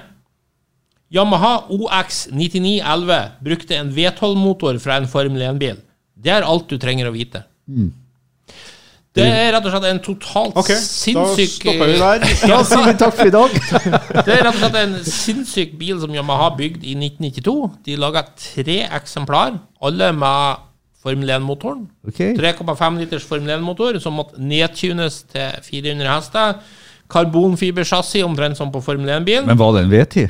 Yamaha 1.12 1.66
OX9911 1.68 3.18
brukte 3.44 3.76
en 3.76 3.90
V12-motor 3.92 4.78
fra 4.80 4.96
en 4.96 5.08
Formel 5.10 5.42
1-bil. 5.50 5.82
Det 6.16 6.32
er 6.32 6.46
alt 6.48 6.70
du 6.70 6.78
trenger 6.80 7.10
å 7.10 7.12
vite. 7.12 7.42
Det 9.12 9.24
er 9.28 9.50
rett 9.52 9.66
og 9.68 9.74
slett 9.74 9.86
en 9.90 9.98
totalt 10.00 10.54
Ok, 10.56 10.70
da 10.72 11.24
stopper 11.36 11.90
vi 11.90 11.96
der. 12.00 12.22
Da 12.48 12.60
sier 12.64 12.86
vi 12.86 12.94
takk 12.96 13.16
for 13.18 13.28
i 13.28 13.34
dag. 13.34 13.56
Det 14.26 14.32
er 14.32 14.40
rett 14.46 14.54
og 14.54 14.60
slett 14.62 14.78
en 14.80 14.94
sinnssyk 15.04 15.74
bil 15.80 16.00
som 16.00 16.14
Yamaha 16.16 16.48
bygde 16.56 16.88
i 16.88 16.94
1992. 16.96 17.56
De 17.84 17.98
laga 18.00 18.24
tre 18.40 18.78
eksemplar, 18.88 19.58
alle 19.84 20.08
med 20.16 20.64
Formel 21.02 21.34
1-motoren. 21.34 21.84
Okay. 22.08 22.32
3,5 22.38 23.00
liters 23.02 23.26
Formel 23.28 23.52
1-motor 23.58 23.98
som 24.00 24.16
måtte 24.16 24.40
nedtunes 24.40 25.20
til 25.34 25.60
400 25.68 26.08
hester. 26.08 26.56
Karbonfibersjassi, 27.12 28.22
omtrent 28.24 28.56
som 28.56 28.72
på 28.72 28.80
Formel 28.80 29.10
1-bilen. 29.18 29.50
Men 29.50 29.60
var 29.60 29.76
det 29.76 29.84
en 29.84 29.92
V10? 29.92 30.28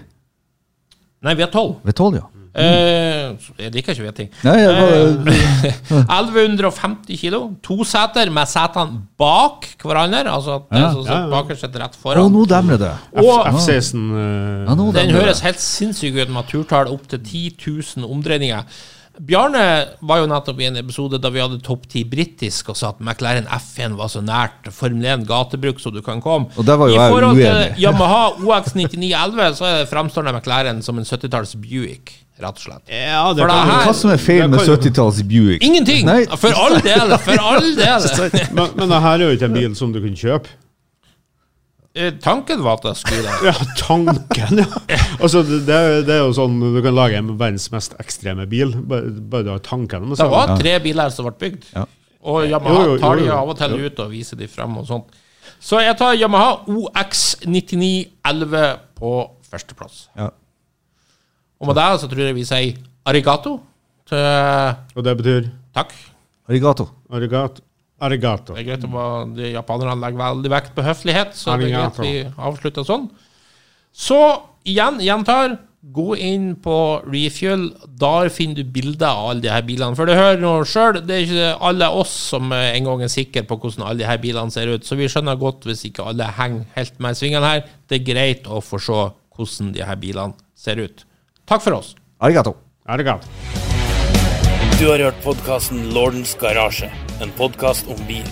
Nei, 1.22 1.38
V12. 1.38 1.76
V12, 1.86 2.18
ja. 2.18 2.26
Eh, 2.54 3.32
jeg 3.62 3.72
liker 3.72 3.94
ikke 3.96 4.04
V-ting. 4.10 4.28
Nei, 4.44 4.56
jeg 4.60 4.72
var, 4.76 6.02
1150 6.20 7.16
kilo. 7.22 7.40
To 7.64 7.78
seter 7.88 8.28
med 8.34 8.48
setene 8.50 9.02
bak 9.20 9.68
hverandre. 9.82 10.26
Altså 10.28 10.58
at 10.60 10.66
den 10.70 10.82
Ja. 10.82 10.92
som 10.92 11.04
sitter 11.06 11.30
bakerst, 11.32 11.60
sitter 11.64 11.80
rett 11.86 11.96
foran. 11.96 12.24
Og 12.26 12.32
nå 12.34 12.46
demrer 12.50 12.78
det. 12.82 12.94
Og 13.24 13.46
F16 13.54 14.08
uh... 14.12 14.64
Ja, 14.68 14.74
nå 14.78 14.90
den 14.96 15.14
høres 15.16 15.40
helt 15.46 15.60
sinnssyk 15.64 16.18
ut 16.22 16.32
med 16.34 16.50
turtall 16.50 16.92
opp 16.92 17.06
til 17.08 17.20
10 17.24 17.56
000 18.02 18.10
omdreininger. 18.10 18.66
Bjarne 19.22 19.62
var 20.08 20.22
jo 20.22 20.28
nettopp 20.30 20.60
i 20.64 20.70
en 20.70 20.78
episode 20.80 21.18
da 21.20 21.28
vi 21.28 21.40
hadde 21.42 21.58
topp 21.60 21.82
10 21.84 22.06
britisk 22.08 22.70
og 22.72 22.78
sa 22.80 22.94
at 22.94 23.00
McLaren 23.04 23.44
F1 23.44 23.92
var 23.98 24.08
så 24.08 24.22
nært 24.24 24.70
Formel 24.72 25.04
1 25.04 25.26
gatebruk 25.28 25.82
som 25.84 25.92
du 25.92 26.00
kan 26.02 26.22
komme. 26.24 26.48
Og 26.56 26.64
der 26.64 26.78
var 26.80 26.88
jo 26.88 26.96
I 26.96 26.96
jeg 26.96 27.12
forhold 27.12 27.36
uenig. 27.36 27.74
til 27.76 27.84
Yamaha 27.84 28.22
OX9911 28.40 29.58
så 29.58 29.68
det 29.68 29.88
fremstående 29.92 30.32
McLaren 30.32 30.80
som 30.82 30.96
en 30.98 31.04
70-talls 31.04 31.52
Buick, 31.60 32.14
rett 32.42 32.58
og 32.58 32.64
slett. 32.66 32.82
Ja, 32.92 33.22
det 33.32 33.42
For 33.44 33.52
det 33.52 33.60
her- 33.70 33.86
Hva 33.86 33.94
som 33.98 34.10
er 34.14 34.20
feil 34.22 34.48
med 34.52 34.60
70-talls 34.66 35.22
Buick? 35.30 35.62
Ingenting! 35.66 36.04
Nei. 36.08 36.24
For 36.36 36.52
all 36.58 36.76
del! 36.84 37.14
For 37.22 37.38
all 37.52 37.70
del! 37.78 38.10
men, 38.58 38.74
men 38.76 38.92
det 38.92 39.00
her 39.06 39.14
er 39.14 39.24
jo 39.28 39.38
ikke 39.38 39.48
en 39.50 39.56
bil 39.60 39.74
som 39.78 39.94
du 39.94 40.00
kan 40.04 40.18
kjøpe. 40.18 40.58
Eh, 41.94 42.10
Tanken 42.24 42.62
var 42.64 42.78
at 42.80 42.86
jeg 42.88 42.96
skulle 43.02 43.22
det. 43.26 43.32
Ja, 43.50 43.52
tanken, 43.76 44.62
ja. 44.62 45.00
Altså, 45.20 45.42
det, 45.44 45.66
det 45.68 46.14
er- 46.14 46.22
jo 46.24 46.30
sånn 46.36 46.54
du 46.62 46.78
kan 46.84 46.94
lage 46.96 47.18
en 47.20 47.34
verdens 47.36 47.66
mest 47.74 47.92
ekstreme 48.00 48.46
bil. 48.48 48.72
Bare, 48.88 49.42
du 49.44 49.50
har 49.52 49.60
tanken 49.66 50.08
Det 50.14 50.30
var 50.32 50.54
tre 50.60 50.78
biler 50.80 51.12
som 51.12 51.28
ble 51.28 51.34
bygd. 51.42 51.66
Ja. 51.74 51.84
Og 52.22 52.46
Yamaha 52.46 52.84
Jo, 52.86 52.94
jo, 52.94 52.98
tar 53.02 53.18
de 53.18 53.28
av 53.34 53.48
og 53.50 53.58
til 53.58 53.72
ut 53.82 54.00
og 54.04 54.12
viser 54.14 54.38
de 54.40 54.46
frem 54.48 54.76
og 54.78 54.86
sånt. 54.88 55.18
Så 55.62 55.80
jeg 55.82 55.96
tar 55.98 56.14
Yamaha 56.14 56.52
OX9911 56.70 58.62
på 58.98 59.12
førsteplass. 59.50 60.06
Ja. 60.16 60.30
Og 61.62 61.70
med 61.70 61.78
det 61.78 61.90
så 62.02 62.08
tror 62.10 62.26
jeg 62.26 62.34
vi 62.34 62.46
sier 62.46 62.78
arigato 63.06 63.58
til 64.10 64.96
Og 64.98 65.04
det 65.06 65.18
betyr 65.20 65.50
Takk. 65.72 65.92
Arigato. 66.50 66.88
arigato. 67.08 67.62
Arigato. 68.02 68.52
Det 68.52 68.60
er 68.60 68.66
greit 68.66 69.36
de 69.36 69.50
Japanerne 69.54 70.00
legger 70.02 70.18
veldig 70.18 70.50
vekt 70.50 70.72
på 70.74 70.82
høflighet, 70.84 71.36
så 71.38 71.54
det 71.54 71.68
er 71.70 71.76
greit 71.76 72.00
Arigato. 72.00 72.02
vi 72.02 72.48
avslutter 72.50 72.86
sånn. 72.86 73.06
Så 73.94 74.18
igjen, 74.66 74.98
gjentar, 75.00 75.54
gå 75.94 76.16
inn 76.18 76.48
på 76.62 76.76
Refuel. 77.06 77.68
Der 77.86 78.28
finner 78.34 78.58
du 78.58 78.74
bilder 78.74 79.06
av 79.14 79.30
alle 79.30 79.44
de 79.46 79.52
her 79.54 79.62
bilene. 79.66 79.96
For 79.98 80.10
du 80.10 80.16
hører 80.18 80.42
nå 80.42 80.52
sjøl, 80.68 80.98
det 81.06 81.14
er 81.14 81.24
ikke 81.28 81.52
alle 81.70 81.88
oss 82.02 82.12
som 82.34 82.52
en 82.56 82.90
gang 82.90 83.06
er 83.06 83.12
sikre 83.12 83.46
på 83.46 83.60
hvordan 83.62 83.86
alle 83.86 84.02
de 84.02 84.10
her 84.10 84.20
bilene 84.22 84.54
ser 84.54 84.74
ut. 84.74 84.84
Så 84.86 84.98
vi 84.98 85.08
skjønner 85.10 85.38
godt 85.40 85.66
hvis 85.70 85.86
ikke 85.88 86.10
alle 86.10 86.26
henger 86.36 86.66
helt 86.74 87.00
med 87.02 87.14
i 87.14 87.22
svingene 87.22 87.54
her. 87.54 87.64
Det 87.86 88.00
er 88.00 88.06
greit 88.10 88.50
å 88.50 88.60
få 88.64 88.82
se 88.82 89.00
hvordan 89.36 89.72
de 89.78 89.86
her 89.86 90.02
bilene 90.02 90.34
ser 90.58 90.82
ut. 90.82 91.06
Takk 91.52 91.62
for 91.62 91.72
oss. 91.72 91.96
Arigato. 92.18 92.54
Arigato. 92.86 93.26
Du 94.78 94.90
har 94.90 94.98
hørt 94.98 95.18
podkasten 95.24 95.90
Lordens 95.94 96.34
Garasje, 96.40 96.88
en 97.20 97.30
podkast 97.36 97.88
om 97.92 97.98
bil. 98.08 98.24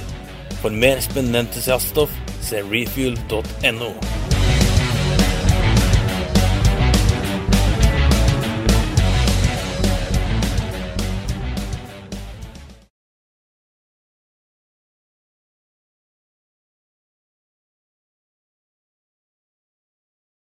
For 0.62 0.72
mer 0.72 1.02
spennende 1.04 1.44
entusiaststoff, 1.44 2.14
se 2.40 2.62
refuel.no. 2.62 3.92